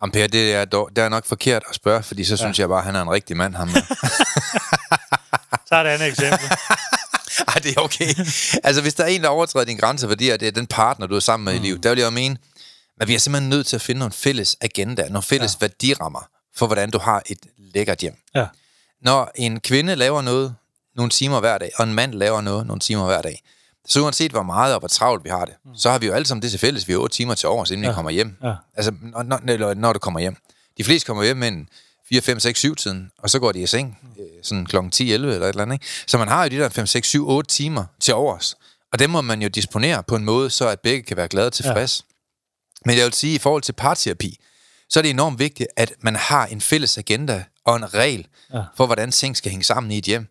Ampere, 0.03 0.27
det 0.27 0.55
er, 0.55 0.65
dog, 0.65 0.91
det 0.97 1.05
er 1.05 1.09
nok 1.09 1.27
forkert 1.27 1.63
at 1.69 1.75
spørge, 1.75 2.03
fordi 2.03 2.25
så 2.25 2.37
synes 2.37 2.59
jeg 2.59 2.69
bare, 2.69 2.79
at 2.79 2.85
han 2.85 2.97
er 2.97 3.03
en 3.03 3.11
rigtig 3.11 3.37
mand, 3.37 3.55
ham. 3.55 3.69
Så 5.69 5.77
er 5.77 5.83
det 5.83 5.91
andet 5.91 6.09
eksempel. 6.09 6.49
Ej, 7.49 7.55
det 7.55 7.77
er 7.77 7.81
okay. 7.81 8.15
altså, 8.65 8.83
hvis 8.83 8.95
der 8.95 9.05
er 9.05 9.09
en, 9.09 9.23
der 9.23 9.29
overtræder 9.29 9.67
din 9.67 9.77
grænse, 9.77 10.09
fordi 10.09 10.25
det 10.25 10.43
er 10.43 10.51
den 10.51 10.67
partner, 10.67 11.07
du 11.07 11.17
er 11.17 11.21
sammen 11.21 11.45
med 11.45 11.53
mm. 11.53 11.65
i 11.65 11.67
livet, 11.67 11.83
der 11.83 11.91
vil 11.91 11.99
jeg 11.99 12.05
jo 12.05 12.11
mene, 12.11 12.37
at 13.01 13.09
vi 13.09 13.15
er 13.15 13.19
simpelthen 13.19 13.51
nødt 13.51 13.67
til 13.67 13.77
at 13.77 13.83
finde 13.83 13.99
nogle 13.99 14.13
fælles 14.13 14.57
agenda, 14.61 15.09
nogle 15.09 15.23
fælles 15.23 15.57
ja. 15.61 15.65
værdirammer 15.65 16.29
for, 16.57 16.67
hvordan 16.67 16.91
du 16.91 16.99
har 16.99 17.23
et 17.27 17.39
lækkert 17.59 17.99
hjem. 17.99 18.15
Ja. 18.35 18.47
Når 19.03 19.31
en 19.35 19.61
kvinde 19.61 19.97
laver 19.97 20.23
noget 20.23 20.55
nogle 20.97 21.11
timer 21.11 21.41
hver 21.41 21.59
dag, 21.59 21.71
og 21.77 21.85
en 21.85 21.95
mand 21.95 22.15
laver 22.15 22.41
noget 22.41 22.67
nogle 22.67 22.81
timer 22.81 23.07
hver 23.07 23.23
dag, 23.23 23.43
så 23.91 24.01
uanset 24.01 24.30
hvor 24.30 24.43
meget 24.43 24.74
og 24.74 24.78
hvor 24.78 24.88
travlt 24.88 25.24
vi 25.24 25.30
har 25.30 25.45
det, 25.45 25.55
mm. 25.64 25.74
så 25.76 25.91
har 25.91 25.99
vi 25.99 26.07
jo 26.07 26.12
alle 26.12 26.26
sammen 26.26 26.43
det 26.43 26.51
til 26.51 26.61
fælles, 26.61 26.88
vi 26.88 26.93
har 26.93 27.01
8 27.01 27.16
timer 27.16 27.34
til 27.34 27.49
overs, 27.49 27.70
inden 27.70 27.84
ja. 27.84 27.91
vi 27.91 27.95
kommer 27.95 28.11
hjem. 28.11 28.36
Ja. 28.43 28.55
Altså, 28.76 28.93
når, 29.03 29.22
når, 29.22 29.74
når 29.74 29.93
du 29.93 29.99
kommer 29.99 30.20
hjem. 30.20 30.36
De 30.78 30.84
fleste 30.84 31.07
kommer 31.07 31.24
hjem 31.24 31.36
med 31.36 31.49
en 31.49 31.68
4, 32.09 32.20
5, 32.20 32.41
6, 32.41 32.59
7 32.59 32.74
tiden, 32.74 33.11
og 33.18 33.30
så 33.30 33.38
går 33.38 33.53
de 33.53 33.61
i 33.61 33.66
seng 33.66 33.99
øh, 34.18 34.24
sådan 34.43 34.66
kl. 34.66 34.76
10, 34.93 35.12
11 35.12 35.34
eller 35.34 35.47
et 35.47 35.51
eller 35.51 35.62
andet. 35.62 35.74
Ikke? 35.74 35.86
Så 36.07 36.18
man 36.18 36.28
har 36.28 36.43
jo 36.43 36.49
de 36.49 36.57
der 36.59 36.68
5, 36.68 36.86
6, 36.86 37.09
7, 37.09 37.28
8 37.28 37.51
timer 37.51 37.84
til 38.01 38.14
overs. 38.14 38.57
Og 38.93 38.99
dem 38.99 39.11
må 39.11 39.20
man 39.20 39.43
jo 39.43 39.49
disponere 39.49 40.03
på 40.03 40.16
en 40.16 40.24
måde, 40.24 40.51
så 40.51 40.68
at 40.68 40.80
begge 40.80 41.03
kan 41.03 41.16
være 41.16 41.28
glade 41.28 41.47
og 41.47 41.53
tilfreds. 41.53 42.05
Ja. 42.11 42.14
Men 42.86 42.97
jeg 42.97 43.05
vil 43.05 43.12
sige, 43.12 43.34
at 43.34 43.36
i 43.36 43.38
forhold 43.38 43.62
til 43.62 43.72
parterapi, 43.72 44.38
så 44.88 45.01
er 45.01 45.03
det 45.03 45.11
enormt 45.11 45.38
vigtigt, 45.38 45.68
at 45.76 45.93
man 46.01 46.16
har 46.16 46.47
en 46.47 46.61
fælles 46.61 46.99
agenda 46.99 47.45
og 47.64 47.76
en 47.76 47.95
regel 47.95 48.26
Ja. 48.55 48.62
for, 48.76 48.86
hvordan 48.86 49.11
ting 49.11 49.36
skal 49.36 49.51
hænge 49.51 49.64
sammen 49.64 49.91
i 49.93 49.99
et 49.99 50.05
hjem. 50.05 50.26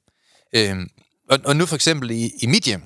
Øhm, 0.55 0.89
og, 1.30 1.39
og 1.45 1.55
nu 1.55 1.66
for 1.66 1.76
eksempel 1.76 2.12
i, 2.12 2.32
i 2.41 2.47
mit 2.47 2.64
hjem, 2.64 2.84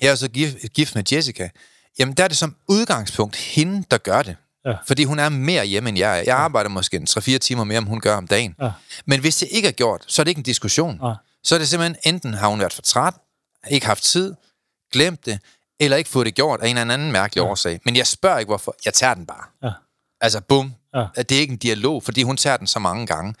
jeg 0.00 0.10
er 0.10 0.14
så 0.14 0.28
gift, 0.28 0.72
gift 0.74 0.94
med 0.94 1.12
Jessica, 1.12 1.50
jamen 1.98 2.14
der 2.14 2.24
er 2.24 2.28
det 2.28 2.36
som 2.36 2.56
udgangspunkt 2.68 3.36
hende, 3.36 3.84
der 3.90 3.98
gør 3.98 4.22
det. 4.22 4.36
Ja. 4.64 4.74
Fordi 4.86 5.04
hun 5.04 5.18
er 5.18 5.28
mere 5.28 5.64
hjemme, 5.64 5.88
end 5.88 5.98
jeg 5.98 6.18
er. 6.18 6.22
Jeg 6.26 6.36
arbejder 6.36 6.70
måske 6.70 6.96
en 6.96 7.06
3-4 7.10 7.38
timer 7.38 7.64
mere, 7.64 7.78
end 7.78 7.86
hun 7.86 8.00
gør 8.00 8.16
om 8.16 8.26
dagen. 8.26 8.54
Ja. 8.62 8.70
Men 9.06 9.20
hvis 9.20 9.36
det 9.36 9.48
ikke 9.50 9.68
er 9.68 9.72
gjort, 9.72 10.04
så 10.06 10.22
er 10.22 10.24
det 10.24 10.28
ikke 10.28 10.38
en 10.38 10.42
diskussion. 10.44 10.98
Nej. 10.98 11.14
Så 11.44 11.54
er 11.54 11.58
det 11.58 11.68
simpelthen, 11.68 12.14
enten 12.14 12.34
har 12.34 12.48
hun 12.48 12.58
været 12.58 12.72
for 12.72 12.82
træt, 12.82 13.14
ikke 13.70 13.86
haft 13.86 14.02
tid, 14.02 14.34
glemt 14.92 15.26
det, 15.26 15.38
eller 15.80 15.96
ikke 15.96 16.10
fået 16.10 16.26
det 16.26 16.34
gjort 16.34 16.60
af 16.60 16.68
en 16.68 16.78
eller 16.78 16.94
anden 16.94 17.12
mærkelig 17.12 17.42
ja. 17.42 17.48
årsag. 17.48 17.80
Men 17.84 17.96
jeg 17.96 18.06
spørger 18.06 18.38
ikke, 18.38 18.50
hvorfor. 18.50 18.76
Jeg 18.84 18.94
tager 18.94 19.14
den 19.14 19.26
bare. 19.26 19.44
Ja. 19.62 19.72
Altså, 20.20 20.40
bum. 20.40 20.74
Ja. 20.94 21.06
Det 21.16 21.32
er 21.32 21.40
ikke 21.40 21.52
en 21.52 21.58
dialog, 21.58 22.02
fordi 22.02 22.22
hun 22.22 22.36
tager 22.36 22.56
den 22.56 22.66
så 22.66 22.78
mange 22.78 23.06
gange. 23.06 23.34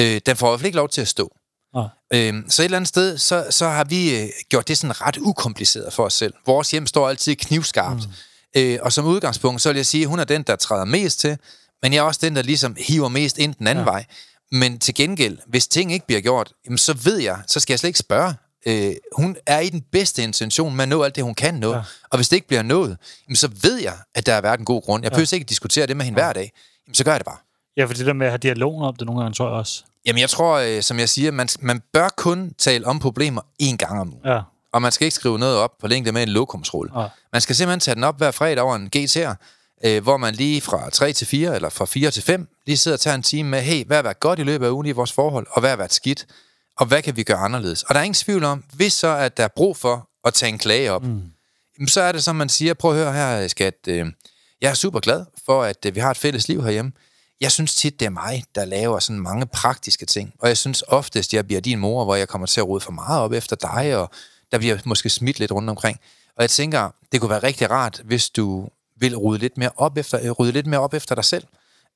Øh, 0.00 0.20
den 0.26 0.36
får 0.36 0.46
i 0.46 0.50
hvert 0.50 0.60
fald 0.60 0.66
ikke 0.66 0.76
lov 0.76 0.88
til 0.88 1.00
at 1.00 1.08
stå. 1.08 1.36
Nej. 1.74 1.88
Øhm, 2.12 2.50
så 2.50 2.62
et 2.62 2.64
eller 2.64 2.78
andet 2.78 2.88
sted, 2.88 3.18
så, 3.18 3.46
så 3.50 3.68
har 3.68 3.84
vi 3.84 4.20
øh, 4.20 4.28
gjort 4.48 4.68
det 4.68 4.78
sådan 4.78 5.00
ret 5.00 5.16
ukompliceret 5.20 5.92
for 5.92 6.04
os 6.04 6.14
selv. 6.14 6.34
Vores 6.46 6.70
hjem 6.70 6.86
står 6.86 7.08
altid 7.08 7.36
knivskarpt. 7.36 8.06
Mm. 8.06 8.60
Øh, 8.60 8.78
og 8.82 8.92
som 8.92 9.06
udgangspunkt, 9.06 9.62
så 9.62 9.68
vil 9.68 9.76
jeg 9.76 9.86
sige, 9.86 10.02
at 10.02 10.08
hun 10.08 10.18
er 10.18 10.24
den, 10.24 10.42
der 10.42 10.56
træder 10.56 10.84
mest 10.84 11.20
til, 11.20 11.38
men 11.82 11.92
jeg 11.92 11.98
er 11.98 12.02
også 12.02 12.20
den, 12.22 12.36
der 12.36 12.42
ligesom 12.42 12.76
hiver 12.78 13.08
mest 13.08 13.38
ind 13.38 13.54
den 13.54 13.66
anden 13.66 13.84
ja. 13.84 13.90
vej. 13.90 14.04
Men 14.52 14.78
til 14.78 14.94
gengæld, 14.94 15.38
hvis 15.46 15.68
ting 15.68 15.92
ikke 15.92 16.06
bliver 16.06 16.20
gjort, 16.20 16.52
jamen, 16.66 16.78
så 16.78 16.92
ved 16.92 17.18
jeg, 17.18 17.38
så 17.46 17.60
skal 17.60 17.72
jeg 17.72 17.78
slet 17.78 17.88
ikke 17.88 17.98
spørge. 17.98 18.34
Øh, 18.66 18.94
hun 19.16 19.36
er 19.46 19.60
i 19.60 19.68
den 19.68 19.80
bedste 19.92 20.22
intention 20.22 20.76
med 20.76 20.82
at 20.82 20.88
nå 20.88 21.02
alt 21.02 21.16
det, 21.16 21.24
hun 21.24 21.34
kan 21.34 21.54
nå. 21.54 21.72
Ja. 21.72 21.82
Og 22.10 22.18
hvis 22.18 22.28
det 22.28 22.36
ikke 22.36 22.48
bliver 22.48 22.62
nået, 22.62 22.96
jamen, 23.28 23.36
så 23.36 23.50
ved 23.62 23.76
jeg, 23.76 23.94
at 24.14 24.26
der 24.26 24.34
har 24.34 24.40
været 24.40 24.58
en 24.58 24.64
god 24.64 24.82
grund. 24.82 25.04
Jeg 25.04 25.12
behøver 25.12 25.34
ikke 25.34 25.46
diskutere 25.46 25.86
det 25.86 25.96
med 25.96 26.04
hende 26.04 26.20
ja. 26.20 26.26
hver 26.26 26.32
dag. 26.32 26.52
Jamen, 26.86 26.94
så 26.94 27.04
gør 27.04 27.12
jeg 27.12 27.20
det 27.20 27.26
bare. 27.26 27.38
Ja, 27.76 27.84
for 27.84 27.94
det 27.94 28.06
der 28.06 28.12
med 28.12 28.26
at 28.26 28.32
have 28.32 28.38
dialogen 28.38 28.84
om 28.84 28.96
det 28.96 29.06
nogle 29.06 29.22
gange, 29.22 29.34
tror 29.34 29.46
jeg 29.48 29.54
også. 29.54 29.84
Jamen, 30.06 30.20
jeg 30.20 30.30
tror, 30.30 30.58
øh, 30.58 30.82
som 30.82 30.98
jeg 30.98 31.08
siger, 31.08 31.30
man, 31.30 31.48
man 31.60 31.82
bør 31.92 32.08
kun 32.16 32.54
tale 32.58 32.86
om 32.86 32.98
problemer 32.98 33.40
én 33.62 33.76
gang 33.76 34.00
om 34.00 34.08
ugen. 34.08 34.20
Ja. 34.24 34.40
og 34.72 34.82
man 34.82 34.92
skal 34.92 35.04
ikke 35.04 35.14
skrive 35.14 35.38
noget 35.38 35.56
op 35.56 35.70
på 35.80 35.86
længde 35.86 36.12
med 36.12 36.22
en 36.22 36.28
lokumsrulle. 36.28 37.00
Ja. 37.00 37.06
Man 37.32 37.40
skal 37.40 37.56
simpelthen 37.56 37.80
tage 37.80 37.94
den 37.94 38.04
op 38.04 38.18
hver 38.18 38.30
fredag 38.30 38.62
over 38.62 38.76
en 38.76 38.90
GTR, 38.96 39.32
øh, 39.84 40.02
hvor 40.02 40.16
man 40.16 40.34
lige 40.34 40.60
fra 40.60 40.90
3 40.90 41.12
til 41.12 41.26
4, 41.26 41.54
eller 41.54 41.68
fra 41.68 41.84
4 41.84 42.10
til 42.10 42.22
5, 42.22 42.48
lige 42.66 42.76
sidder 42.76 42.96
og 42.96 43.00
tager 43.00 43.14
en 43.14 43.22
time 43.22 43.48
med, 43.48 43.60
hey, 43.60 43.86
hvad 43.86 43.96
har 43.96 44.02
været 44.02 44.20
godt 44.20 44.38
i 44.38 44.42
løbet 44.42 44.66
af 44.66 44.70
ugen 44.70 44.86
i 44.86 44.92
vores 44.92 45.12
forhold, 45.12 45.46
og 45.50 45.60
hvad 45.60 45.70
har 45.70 45.76
været 45.76 45.92
skidt, 45.92 46.26
og 46.78 46.86
hvad 46.86 47.02
kan 47.02 47.16
vi 47.16 47.22
gøre 47.22 47.38
anderledes? 47.38 47.82
Og 47.82 47.94
der 47.94 48.00
er 48.00 48.04
ingen 48.04 48.14
tvivl 48.14 48.44
om, 48.44 48.64
hvis 48.72 48.92
så 48.92 49.16
at 49.16 49.36
der 49.36 49.44
er 49.44 49.48
brug 49.56 49.76
for 49.76 50.08
at 50.24 50.34
tage 50.34 50.52
en 50.52 50.58
klage 50.58 50.92
op, 50.92 51.04
mm. 51.04 51.88
så 51.88 52.00
er 52.00 52.12
det 52.12 52.24
som 52.24 52.36
man 52.36 52.48
siger, 52.48 52.74
prøv 52.74 52.90
at 52.90 52.96
høre 52.96 53.12
her, 53.12 53.48
skat, 53.48 53.74
øh, 53.88 54.06
jeg 54.60 54.70
er 54.70 54.74
super 54.74 55.00
glad 55.00 55.24
for, 55.46 55.62
at 55.62 55.86
øh, 55.86 55.94
vi 55.94 56.00
har 56.00 56.10
et 56.10 56.16
fælles 56.16 56.48
liv 56.48 56.62
herhjemme. 56.62 56.92
Jeg 57.40 57.52
synes 57.52 57.74
tit, 57.74 58.00
det 58.00 58.06
er 58.06 58.10
mig, 58.10 58.44
der 58.54 58.64
laver 58.64 58.98
sådan 58.98 59.20
mange 59.20 59.46
praktiske 59.46 60.06
ting. 60.06 60.34
Og 60.38 60.48
jeg 60.48 60.56
synes 60.56 60.82
oftest, 60.88 61.34
jeg 61.34 61.46
bliver 61.46 61.60
din 61.60 61.78
mor, 61.78 62.04
hvor 62.04 62.14
jeg 62.14 62.28
kommer 62.28 62.46
til 62.46 62.60
at 62.60 62.66
rode 62.66 62.80
for 62.80 62.92
meget 62.92 63.20
op 63.20 63.32
efter 63.32 63.56
dig, 63.56 63.96
og 63.96 64.10
der 64.52 64.58
bliver 64.58 64.78
måske 64.84 65.08
smidt 65.08 65.38
lidt 65.38 65.52
rundt 65.52 65.70
omkring. 65.70 66.00
Og 66.36 66.42
jeg 66.42 66.50
tænker, 66.50 66.90
det 67.12 67.20
kunne 67.20 67.30
være 67.30 67.42
rigtig 67.42 67.70
rart, 67.70 68.00
hvis 68.04 68.30
du 68.30 68.68
vil 68.96 69.16
rydde 69.16 69.38
lidt 69.38 69.58
mere 69.58 69.70
op 69.76 69.98
efter, 69.98 70.20
øh, 70.22 70.30
rydde 70.30 70.52
lidt 70.52 70.66
mere 70.66 70.80
op 70.80 70.94
efter 70.94 71.14
dig 71.14 71.24
selv, 71.24 71.44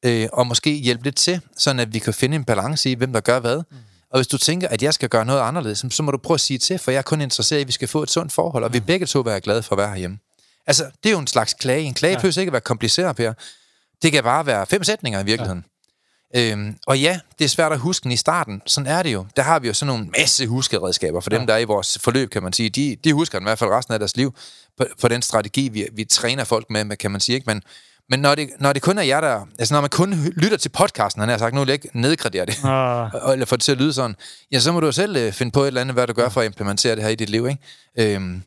øh, 0.02 0.28
og 0.32 0.46
måske 0.46 0.70
hjælpe 0.72 1.04
lidt 1.04 1.16
til, 1.16 1.40
sådan 1.56 1.80
at 1.80 1.94
vi 1.94 1.98
kan 1.98 2.14
finde 2.14 2.36
en 2.36 2.44
balance 2.44 2.90
i, 2.90 2.94
hvem 2.94 3.12
der 3.12 3.20
gør 3.20 3.40
hvad. 3.40 3.56
Mm. 3.56 3.76
Og 4.10 4.18
hvis 4.18 4.26
du 4.26 4.38
tænker, 4.38 4.68
at 4.68 4.82
jeg 4.82 4.94
skal 4.94 5.08
gøre 5.08 5.24
noget 5.24 5.40
anderledes, 5.40 5.84
så 5.90 6.02
må 6.02 6.10
du 6.10 6.18
prøve 6.18 6.34
at 6.34 6.40
sige 6.40 6.58
til, 6.58 6.78
for 6.78 6.90
jeg 6.90 6.98
er 6.98 7.02
kun 7.02 7.20
interesseret 7.20 7.58
i, 7.58 7.60
at 7.60 7.66
vi 7.66 7.72
skal 7.72 7.88
få 7.88 8.02
et 8.02 8.10
sundt 8.10 8.32
forhold, 8.32 8.64
og 8.64 8.72
vi 8.72 8.80
begge 8.80 9.06
to 9.06 9.20
være 9.20 9.40
glade 9.40 9.62
for 9.62 9.72
at 9.72 9.78
være 9.78 9.88
herhjemme. 9.88 10.18
Altså, 10.66 10.84
det 11.02 11.08
er 11.08 11.12
jo 11.12 11.18
en 11.18 11.26
slags 11.26 11.54
klage. 11.54 11.82
En 11.82 11.94
klage 11.94 12.12
ja. 12.12 12.18
behøver 12.18 12.38
ikke 12.38 12.48
at 12.48 12.52
være 12.52 12.60
kompliceret, 12.60 13.16
Per. 13.16 13.32
Det 14.02 14.12
kan 14.12 14.24
bare 14.24 14.46
være 14.46 14.66
fem 14.66 14.84
sætninger 14.84 15.20
i 15.20 15.24
virkeligheden. 15.24 15.64
Ja. 16.34 16.52
Øhm, 16.52 16.76
og 16.86 16.98
ja, 17.00 17.20
det 17.38 17.44
er 17.44 17.48
svært 17.48 17.72
at 17.72 17.78
huske 17.78 18.04
den 18.04 18.12
i 18.12 18.16
starten. 18.16 18.62
Sådan 18.66 18.86
er 18.92 19.02
det 19.02 19.12
jo. 19.12 19.26
Der 19.36 19.42
har 19.42 19.58
vi 19.58 19.68
jo 19.68 19.74
sådan 19.74 19.86
nogle 19.94 20.06
masse 20.18 20.46
huskeredskaber 20.46 21.20
for 21.20 21.30
dem, 21.30 21.40
ja. 21.40 21.46
der 21.46 21.54
er 21.54 21.58
i 21.58 21.64
vores 21.64 21.98
forløb, 22.04 22.30
kan 22.30 22.42
man 22.42 22.52
sige. 22.52 22.70
De, 22.70 22.96
de 23.04 23.12
husker 23.12 23.38
den 23.38 23.46
i 23.46 23.48
hvert 23.48 23.58
fald 23.58 23.70
resten 23.70 23.94
af 23.94 23.98
deres 24.00 24.16
liv 24.16 24.34
på, 24.78 24.86
på 25.00 25.08
den 25.08 25.22
strategi, 25.22 25.68
vi, 25.68 25.86
vi 25.92 26.04
træner 26.04 26.44
folk 26.44 26.70
med, 26.70 26.96
kan 26.96 27.10
man 27.10 27.20
sige. 27.20 27.36
Ikke? 27.36 27.44
Men, 27.46 27.62
men 28.10 28.20
når 28.20 28.34
det, 28.34 28.50
når 28.58 28.72
det 28.72 28.82
kun 28.82 28.98
er 28.98 29.02
jer, 29.02 29.20
der... 29.20 29.46
Altså, 29.58 29.74
når 29.74 29.80
man 29.80 29.90
kun 29.90 30.14
lytter 30.36 30.56
til 30.56 30.68
podcasten, 30.68 31.20
han 31.20 31.28
har 31.28 31.38
sagt, 31.38 31.54
nu 31.54 31.60
vil 31.60 31.66
jeg 31.68 31.84
ikke 31.84 32.00
nedgradere 32.00 32.46
det, 32.46 32.64
Ah. 32.64 33.32
eller 33.32 33.46
få 33.46 33.56
det 33.56 33.62
til 33.62 33.72
at 33.72 33.78
lyde 33.78 33.92
sådan, 33.92 34.16
ja, 34.52 34.60
så 34.60 34.72
må 34.72 34.80
du 34.80 34.92
selv 34.92 35.16
øh, 35.16 35.32
finde 35.32 35.52
på 35.52 35.62
et 35.62 35.66
eller 35.66 35.80
andet, 35.80 35.94
hvad 35.94 36.06
du 36.06 36.12
gør 36.12 36.28
for 36.28 36.40
at 36.40 36.46
implementere 36.46 36.94
det 36.96 37.02
her 37.02 37.10
i 37.10 37.14
dit 37.14 37.30
liv, 37.30 37.48
ikke? 37.48 38.14
Øhm, 38.14 38.42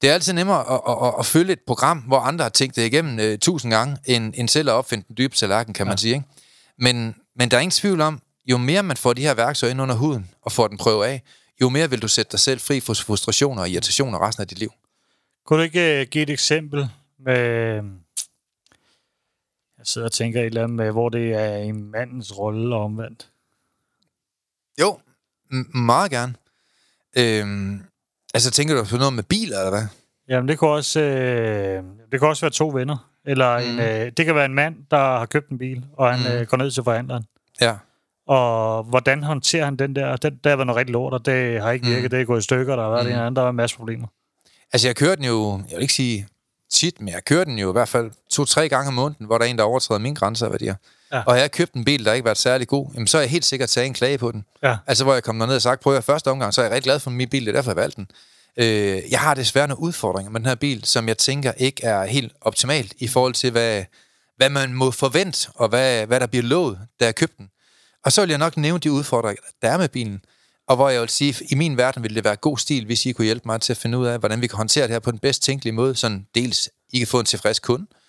det 0.00 0.10
er 0.10 0.14
altid 0.14 0.32
nemmere 0.32 0.72
at, 0.72 0.80
at, 0.88 1.08
at, 1.08 1.14
at 1.18 1.26
følge 1.26 1.52
et 1.52 1.60
program, 1.66 1.98
hvor 1.98 2.18
andre 2.18 2.42
har 2.42 2.50
tænkt 2.50 2.76
det 2.76 2.86
igennem 2.86 3.20
øh, 3.20 3.38
tusind 3.38 3.72
gange, 3.72 3.96
end, 4.04 4.34
end 4.36 4.48
selv 4.48 4.68
at 4.68 4.72
opfinde 4.72 5.04
den 5.08 5.16
dybe 5.16 5.34
tallerken, 5.34 5.74
kan 5.74 5.86
man 5.86 5.98
sige, 5.98 6.14
ikke? 6.14 6.26
Men, 6.78 7.16
men 7.36 7.50
der 7.50 7.56
er 7.56 7.60
ingen 7.60 7.70
tvivl 7.70 8.00
om, 8.00 8.22
jo 8.46 8.56
mere 8.56 8.82
man 8.82 8.96
får 8.96 9.12
de 9.12 9.22
her 9.22 9.34
værktøjer 9.34 9.70
ind 9.70 9.80
under 9.80 9.94
huden, 9.94 10.30
og 10.42 10.52
får 10.52 10.68
den 10.68 10.78
prøve 10.78 11.06
af, 11.06 11.22
jo 11.60 11.68
mere 11.68 11.90
vil 11.90 12.02
du 12.02 12.08
sætte 12.08 12.32
dig 12.32 12.40
selv 12.40 12.60
fri 12.60 12.80
for 12.80 12.94
frustrationer 12.94 13.62
og 13.62 13.70
irritationer 13.70 14.26
resten 14.26 14.42
af 14.42 14.48
dit 14.48 14.58
liv. 14.58 14.72
Kunne 15.46 15.58
du 15.58 15.62
ikke 15.62 16.00
øh, 16.00 16.06
give 16.06 16.22
et 16.22 16.30
eksempel 16.30 16.88
med... 17.18 17.82
Jeg 19.78 19.86
sidder 19.86 20.06
og 20.06 20.12
tænker 20.12 20.40
et 20.40 20.46
eller 20.46 20.62
andet 20.62 20.76
med, 20.76 20.90
hvor 20.90 21.08
det 21.08 21.32
er 21.32 21.56
en 21.56 21.90
mandens 21.90 22.38
rolle 22.38 22.76
og 22.76 22.84
omvendt. 22.84 23.30
Jo, 24.80 25.00
meget 25.74 26.10
gerne. 26.10 26.34
Øhm, 27.16 27.82
altså, 28.38 28.50
tænker 28.50 28.74
du 28.74 28.84
på 28.84 28.96
noget 28.96 29.12
med 29.12 29.22
biler, 29.22 29.58
eller 29.58 29.70
hvad? 29.70 29.86
Jamen, 30.28 30.48
det 30.48 30.58
kunne 30.58 30.70
også, 30.70 31.00
øh, 31.00 31.82
det 32.12 32.20
kan 32.20 32.28
også 32.28 32.40
være 32.40 32.50
to 32.50 32.68
venner. 32.68 33.10
Eller 33.26 33.58
mm. 33.58 33.64
en, 33.64 33.80
øh, 33.80 34.12
det 34.16 34.26
kan 34.26 34.34
være 34.34 34.44
en 34.44 34.54
mand, 34.54 34.76
der 34.90 34.96
har 34.96 35.26
købt 35.26 35.48
en 35.48 35.58
bil, 35.58 35.84
og 35.96 36.14
han 36.14 36.32
mm. 36.32 36.40
øh, 36.40 36.46
går 36.46 36.56
ned 36.56 36.70
til 36.70 36.84
forhandleren. 36.84 37.24
Ja. 37.60 37.74
Og 38.26 38.82
hvordan 38.82 39.22
håndterer 39.22 39.64
han 39.64 39.76
den 39.76 39.96
der? 39.96 40.16
Den, 40.16 40.40
der 40.44 40.54
var 40.54 40.64
noget 40.64 40.76
rigtig 40.76 40.92
lort, 40.92 41.12
og 41.12 41.26
det 41.26 41.62
har 41.62 41.70
ikke 41.70 41.86
virket. 41.86 42.02
Mm. 42.02 42.10
Det 42.10 42.20
er 42.20 42.24
gået 42.24 42.38
i 42.38 42.42
stykker, 42.42 42.76
der 42.76 42.82
har 42.82 42.90
været 42.90 43.06
mm. 43.06 43.12
en 43.12 43.18
anden, 43.18 43.36
der 43.36 43.42
var 43.42 43.50
en 43.50 43.56
masse 43.56 43.76
problemer. 43.76 44.06
Altså, 44.72 44.88
jeg 44.88 44.96
kører 44.96 45.14
den 45.14 45.24
jo, 45.24 45.60
jeg 45.68 45.76
vil 45.76 45.82
ikke 45.82 45.94
sige 45.94 46.26
tit, 46.70 47.00
men 47.00 47.08
jeg 47.08 47.24
kører 47.24 47.44
den 47.44 47.58
jo 47.58 47.68
i 47.68 47.72
hvert 47.72 47.88
fald 47.88 48.10
to-tre 48.30 48.68
gange 48.68 48.88
om 48.88 48.94
måneden, 48.94 49.26
hvor 49.26 49.38
der 49.38 49.44
er 49.44 49.50
en, 49.50 49.58
der 49.58 49.64
overtræder 49.64 50.00
mine 50.00 50.16
grænser 50.16 50.46
og 50.46 50.52
værdier. 50.52 50.74
Ja. 51.12 51.22
Og 51.26 51.34
jeg 51.34 51.42
har 51.42 51.48
købt 51.48 51.74
en 51.74 51.84
bil, 51.84 52.04
der 52.04 52.12
ikke 52.12 52.22
har 52.22 52.28
været 52.28 52.38
særlig 52.38 52.68
god, 52.68 52.90
jamen, 52.94 53.06
så 53.06 53.18
er 53.18 53.22
jeg 53.22 53.30
helt 53.30 53.44
sikkert 53.44 53.68
taget 53.68 53.86
en 53.86 53.94
klage 53.94 54.18
på 54.18 54.32
den. 54.32 54.44
Ja. 54.62 54.76
Altså, 54.86 55.04
hvor 55.04 55.14
jeg 55.14 55.22
kom 55.22 55.36
ned 55.36 55.54
og 55.54 55.62
sagt, 55.62 55.80
prøv 55.80 55.96
at 55.96 56.04
første 56.04 56.30
omgang, 56.30 56.54
så 56.54 56.60
er 56.60 56.64
jeg 56.64 56.72
rigtig 56.72 56.84
glad 56.84 57.00
for 57.00 57.10
min 57.10 57.28
bil, 57.28 57.46
det 57.46 57.48
er 57.48 57.52
derfor, 57.52 57.70
jeg 57.70 57.76
valgte 57.76 57.96
den. 57.96 58.08
Øh, 58.56 59.02
jeg 59.10 59.20
har 59.20 59.34
desværre 59.34 59.68
nogle 59.68 59.82
udfordringer 59.82 60.30
med 60.30 60.40
den 60.40 60.48
her 60.48 60.54
bil, 60.54 60.84
som 60.84 61.08
jeg 61.08 61.18
tænker 61.18 61.52
ikke 61.52 61.84
er 61.84 62.04
helt 62.04 62.32
optimalt 62.40 62.94
i 62.98 63.08
forhold 63.08 63.34
til, 63.34 63.50
hvad, 63.50 63.84
hvad 64.36 64.50
man 64.50 64.74
må 64.74 64.90
forvente, 64.90 65.48
og 65.54 65.68
hvad, 65.68 66.06
hvad 66.06 66.20
der 66.20 66.26
bliver 66.26 66.42
lovet, 66.42 66.78
da 67.00 67.04
jeg 67.04 67.14
købte 67.14 67.36
den. 67.38 67.48
Og 68.04 68.12
så 68.12 68.20
vil 68.20 68.28
jeg 68.28 68.38
nok 68.38 68.56
nævne 68.56 68.78
de 68.78 68.92
udfordringer, 68.92 69.42
der 69.62 69.68
er 69.68 69.78
med 69.78 69.88
bilen. 69.88 70.20
Og 70.68 70.76
hvor 70.76 70.88
jeg 70.88 71.00
vil 71.00 71.08
sige, 71.08 71.34
i 71.50 71.54
min 71.54 71.76
verden 71.76 72.02
ville 72.02 72.14
det 72.14 72.24
være 72.24 72.36
god 72.36 72.58
stil, 72.58 72.84
hvis 72.84 73.06
I 73.06 73.12
kunne 73.12 73.24
hjælpe 73.24 73.42
mig 73.48 73.60
til 73.60 73.72
at 73.72 73.76
finde 73.76 73.98
ud 73.98 74.06
af, 74.06 74.18
hvordan 74.18 74.40
vi 74.40 74.46
kan 74.46 74.56
håndtere 74.56 74.84
det 74.84 74.92
her 74.92 74.98
på 74.98 75.10
den 75.10 75.18
bedst 75.18 75.42
tænkelige 75.42 75.72
måde, 75.72 75.94
sådan 75.94 76.26
dels 76.34 76.70
I 76.92 76.98
kan 76.98 77.06
få 77.06 77.20
en 77.20 77.26
tilfreds 77.26 77.58
kunde, 77.58 77.86
øh, 77.90 78.07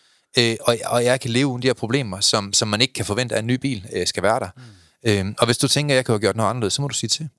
og, 0.62 0.78
og 0.86 1.06
jeg 1.06 1.22
kan 1.22 1.32
leve 1.32 1.48
uden 1.48 1.62
de 1.62 1.68
her 1.68 1.74
problemer, 1.74 2.20
som, 2.20 2.54
som 2.54 2.68
man 2.68 2.82
ikke 2.82 2.94
kan 2.94 3.06
forvente, 3.06 3.36
at 3.36 3.40
en 3.40 3.48
ny 3.48 3.54
bil 3.54 3.88
øh, 3.94 4.08
skal 4.08 4.24
være 4.24 4.40
der. 4.40 4.50
Mm. 4.56 5.30
Øh, 5.30 5.36
og 5.40 5.46
hvis 5.46 5.58
du 5.58 5.68
tænker, 5.68 5.94
at 5.94 5.96
jeg 5.96 6.06
kan 6.06 6.14
have 6.14 6.20
gjort 6.20 6.36
noget 6.36 6.50
anderledes, 6.50 6.74
så 6.74 6.82
må 6.82 6.88
du 6.88 6.94
sige 6.94 7.08
til. 7.10 7.30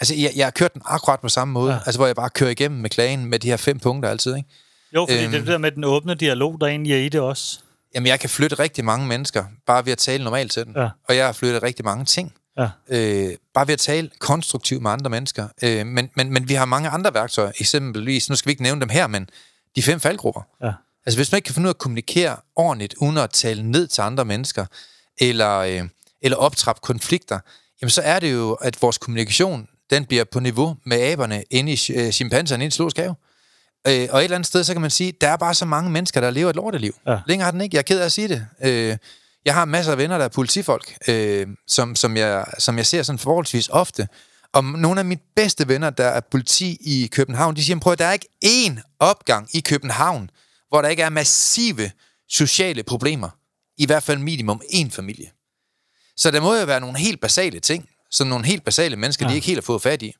Altså, 0.00 0.14
jeg, 0.14 0.32
jeg 0.36 0.46
har 0.46 0.50
kørt 0.50 0.74
den 0.74 0.82
akkurat 0.84 1.20
på 1.20 1.28
samme 1.28 1.52
måde, 1.52 1.72
ja. 1.72 1.78
altså 1.86 1.98
hvor 1.98 2.06
jeg 2.06 2.16
bare 2.16 2.30
kører 2.30 2.50
igennem 2.50 2.80
med 2.80 2.90
klagen 2.90 3.24
med 3.24 3.38
de 3.38 3.48
her 3.48 3.56
fem 3.56 3.78
punkter 3.78 4.10
altid, 4.10 4.36
ikke? 4.36 4.48
Jo, 4.94 5.06
fordi 5.10 5.22
øhm, 5.22 5.32
det 5.32 5.40
det 5.40 5.48
der 5.48 5.58
med 5.58 5.72
den 5.72 5.84
åbne 5.84 6.14
dialog, 6.14 6.60
der 6.60 6.66
egentlig 6.66 6.92
er 6.92 6.98
i 6.98 7.08
det 7.08 7.20
også. 7.20 7.60
Jamen, 7.94 8.06
jeg 8.06 8.20
kan 8.20 8.30
flytte 8.30 8.58
rigtig 8.58 8.84
mange 8.84 9.06
mennesker, 9.06 9.44
bare 9.66 9.84
ved 9.84 9.92
at 9.92 9.98
tale 9.98 10.24
normalt 10.24 10.52
til 10.52 10.64
dem. 10.64 10.72
Ja. 10.76 10.88
Og 11.08 11.16
jeg 11.16 11.26
har 11.26 11.32
flyttet 11.32 11.62
rigtig 11.62 11.84
mange 11.84 12.04
ting. 12.04 12.32
Ja. 12.58 12.68
Øh, 12.88 13.36
bare 13.54 13.66
ved 13.66 13.72
at 13.72 13.78
tale 13.78 14.10
konstruktivt 14.18 14.82
med 14.82 14.90
andre 14.90 15.10
mennesker. 15.10 15.48
Øh, 15.62 15.86
men, 15.86 16.10
men, 16.16 16.32
men 16.32 16.48
vi 16.48 16.54
har 16.54 16.64
mange 16.64 16.88
andre 16.88 17.14
værktøjer, 17.14 17.52
eksempelvis, 17.60 18.30
nu 18.30 18.36
skal 18.36 18.48
vi 18.48 18.50
ikke 18.50 18.62
nævne 18.62 18.80
dem 18.80 18.88
her, 18.88 19.06
men 19.06 19.28
de 19.76 19.82
fem 19.82 20.00
faldgrupper. 20.00 20.42
Ja. 20.62 20.72
Altså, 21.06 21.18
hvis 21.18 21.32
man 21.32 21.36
ikke 21.36 21.46
kan 21.46 21.54
finde 21.54 21.66
ud 21.66 21.70
af 21.70 21.74
at 21.74 21.78
kommunikere 21.78 22.36
ordentligt, 22.56 22.94
uden 22.94 23.16
at 23.16 23.30
tale 23.30 23.70
ned 23.70 23.86
til 23.86 24.02
andre 24.02 24.24
mennesker, 24.24 24.66
eller, 25.20 25.58
øh, 25.58 25.82
eller 26.22 26.36
optrappe 26.36 26.80
konflikter, 26.82 27.38
jamen 27.82 27.90
så 27.90 28.02
er 28.02 28.20
det 28.20 28.32
jo, 28.32 28.52
at 28.52 28.82
vores 28.82 28.98
kommunikation, 28.98 29.66
den 29.90 30.04
bliver 30.04 30.24
på 30.24 30.40
niveau 30.40 30.76
med 30.86 31.00
aberne 31.00 31.44
inde 31.50 31.72
i 31.72 31.92
øh, 31.94 32.12
chimpanserne 32.12 32.64
inde 32.64 32.74
i 32.74 32.76
zoologisk 32.76 32.96
have. 32.96 33.14
Øh, 33.86 34.08
og 34.10 34.18
et 34.18 34.24
eller 34.24 34.34
andet 34.34 34.46
sted, 34.46 34.64
så 34.64 34.72
kan 34.72 34.80
man 34.80 34.90
sige, 34.90 35.12
der 35.20 35.28
er 35.28 35.36
bare 35.36 35.54
så 35.54 35.64
mange 35.64 35.90
mennesker, 35.90 36.20
der 36.20 36.30
lever 36.30 36.50
et 36.50 36.56
lorteliv. 36.56 36.94
Ja. 37.06 37.18
Længere 37.26 37.44
har 37.44 37.50
den 37.50 37.60
ikke. 37.60 37.74
Jeg 37.74 37.78
er 37.78 37.82
ked 37.82 38.00
af 38.00 38.04
at 38.04 38.12
sige 38.12 38.28
det. 38.28 38.46
Øh, 38.62 38.96
jeg 39.44 39.54
har 39.54 39.64
masser 39.64 39.92
af 39.92 39.98
venner, 39.98 40.18
der 40.18 40.24
er 40.24 40.28
politifolk, 40.28 40.96
øh, 41.08 41.46
som, 41.66 41.96
som, 41.96 42.16
jeg, 42.16 42.44
som 42.58 42.76
jeg 42.76 42.86
ser 42.86 43.02
sådan 43.02 43.18
forholdsvis 43.18 43.68
ofte. 43.68 44.08
Og 44.52 44.64
nogle 44.64 45.00
af 45.00 45.04
mine 45.04 45.20
bedste 45.36 45.68
venner, 45.68 45.90
der 45.90 46.06
er 46.06 46.20
politi 46.30 46.78
i 46.80 47.06
København, 47.12 47.56
de 47.56 47.64
siger, 47.64 47.78
prøv 47.78 47.92
at 47.92 47.98
der 47.98 48.04
er 48.04 48.12
ikke 48.12 48.28
én 48.44 48.96
opgang 48.98 49.48
i 49.52 49.60
København, 49.60 50.30
hvor 50.70 50.82
der 50.82 50.88
ikke 50.88 51.02
er 51.02 51.10
massive 51.10 51.90
sociale 52.28 52.82
problemer. 52.82 53.28
I 53.78 53.86
hvert 53.86 54.02
fald 54.02 54.18
minimum 54.18 54.62
én 54.64 54.90
familie. 54.90 55.30
Så 56.16 56.30
der 56.30 56.40
må 56.40 56.54
jo 56.54 56.64
være 56.64 56.80
nogle 56.80 56.98
helt 56.98 57.20
basale 57.20 57.60
ting, 57.60 57.88
som 58.10 58.28
nogle 58.28 58.46
helt 58.46 58.64
basale 58.64 58.96
mennesker, 58.96 59.26
ja. 59.26 59.30
de 59.30 59.34
ikke 59.34 59.46
helt 59.46 59.56
har 59.56 59.62
fået 59.62 59.82
fat 59.82 60.02
i. 60.02 60.12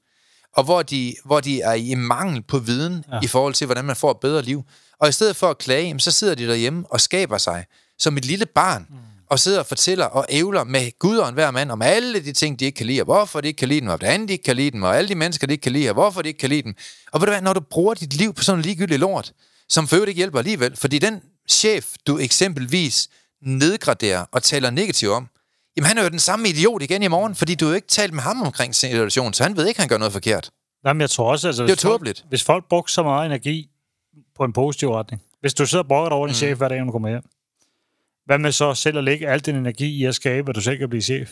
Og 0.57 0.65
hvor 0.65 0.83
de, 0.83 1.15
hvor 1.25 1.41
de 1.41 1.61
er 1.61 1.73
i 1.73 1.95
mangel 1.95 2.43
på 2.43 2.59
viden 2.59 3.05
ja. 3.13 3.21
I 3.23 3.27
forhold 3.27 3.55
til, 3.55 3.67
hvordan 3.67 3.85
man 3.85 3.97
får 3.97 4.11
et 4.11 4.21
bedre 4.21 4.43
liv. 4.43 4.63
Og 4.99 5.09
i 5.09 5.13
stedet 5.13 5.37
for 5.37 5.51
at 5.51 5.59
klage, 5.59 6.01
så 6.01 6.11
sidder 6.11 6.35
de 6.35 6.47
derhjemme 6.47 6.85
og 6.91 7.01
skaber 7.01 7.39
sig 7.39 7.65
som 7.99 8.17
et 8.17 8.25
lille 8.25 8.47
barn, 8.47 8.87
mm. 8.91 8.97
og 9.31 9.39
sidder 9.39 9.59
og 9.59 9.67
fortæller 9.67 10.05
og 10.05 10.27
ævler 10.29 10.65
med 10.65 10.99
Gud 10.99 11.17
og 11.17 11.29
enhver 11.29 11.51
mand 11.51 11.71
om 11.71 11.83
alle 11.83 12.25
de 12.25 12.33
ting, 12.33 12.61
de 12.61 12.65
ikke 12.65 12.77
kan 12.77 12.87
lide, 12.87 13.01
og 13.01 13.05
hvorfor 13.05 13.41
de 13.41 13.49
ikke 13.49 13.59
kan 13.59 13.69
lide 13.69 13.81
dem, 13.81 13.89
og 13.89 13.99
hvordan 13.99 14.29
de 14.29 14.33
ikke 14.33 14.45
kan 14.45 14.57
lide 14.57 14.71
dem, 14.71 14.83
og 14.83 14.97
alle 14.97 15.09
de 15.09 15.15
mennesker, 15.15 15.47
de 15.47 15.53
ikke 15.53 15.63
kan 15.63 15.73
lide, 15.73 15.89
og 15.89 15.95
hvorfor 15.95 16.23
de 16.23 16.29
ikke 16.29 16.39
kan 16.39 16.49
lide 16.49 16.63
dem. 16.63 16.75
Og 17.13 17.21
ved 17.21 17.27
du 17.27 17.33
hvad, 17.33 17.43
når 17.43 17.53
du 17.53 17.61
bruger 17.61 17.95
dit 17.95 18.13
liv 18.13 18.35
på 18.35 18.43
sådan 18.43 18.59
en 18.59 18.63
ligegyldig 18.63 18.99
lort, 18.99 19.33
som 19.71 19.89
for 19.89 19.97
øvrigt 19.97 20.09
ikke 20.09 20.19
hjælper 20.19 20.39
alligevel, 20.39 20.77
fordi 20.77 20.99
den 20.99 21.23
chef, 21.49 21.87
du 22.07 22.19
eksempelvis 22.19 23.09
nedgraderer 23.43 24.25
og 24.33 24.43
taler 24.43 24.71
negativt 24.71 25.13
om, 25.13 25.29
jamen 25.77 25.87
han 25.87 25.99
er 25.99 26.03
jo 26.03 26.09
den 26.09 26.19
samme 26.19 26.49
idiot 26.49 26.83
igen 26.83 27.03
i 27.03 27.09
morgen, 27.09 27.35
fordi 27.35 27.55
du 27.55 27.65
har 27.65 27.71
jo 27.71 27.75
ikke 27.77 27.89
talt 27.89 28.13
med 28.13 28.23
ham 28.23 28.43
omkring 28.43 28.75
situationen, 28.75 29.33
så 29.35 29.43
han 29.43 29.57
ved 29.57 29.67
ikke, 29.67 29.79
at 29.79 29.83
han 29.83 29.89
gør 29.89 29.99
noget 29.99 30.13
forkert. 30.13 30.51
Nej, 30.85 30.93
men 30.93 31.01
jeg 31.01 31.11
tror 31.11 31.31
også, 31.31 31.47
altså, 31.47 31.63
Det 31.63 31.85
er 31.85 31.89
folk, 31.89 32.23
hvis 32.29 32.43
folk 32.45 32.65
brugte 32.69 32.93
så 32.93 33.03
meget 33.03 33.27
energi 33.27 33.69
på 34.37 34.45
en 34.45 34.53
positiv 34.53 34.91
retning. 34.91 35.23
Hvis 35.41 35.55
du 35.55 35.67
sidder 35.67 35.83
og 35.85 35.89
brokker 35.89 36.09
dig 36.09 36.17
over 36.17 36.27
din 36.27 36.33
Mm. 36.33 36.37
chef 36.37 36.59
hver 36.59 36.69
dag, 36.69 36.79
når 36.79 36.85
du 36.85 36.93
kommer 36.93 37.09
hjem. 37.09 37.23
Hvad 38.27 38.39
med 38.39 38.53
så 38.53 38.75
selv 38.75 38.99
at 38.99 39.05
lægge 39.05 39.29
al 39.29 39.41
din 39.41 39.57
energi 39.57 40.01
i 40.01 40.05
at 40.05 40.15
skabe, 40.15 40.49
at 40.51 40.55
du 40.57 40.61
selv 40.61 40.79
kan 40.79 40.89
blive 40.89 41.03
chef? 41.03 41.31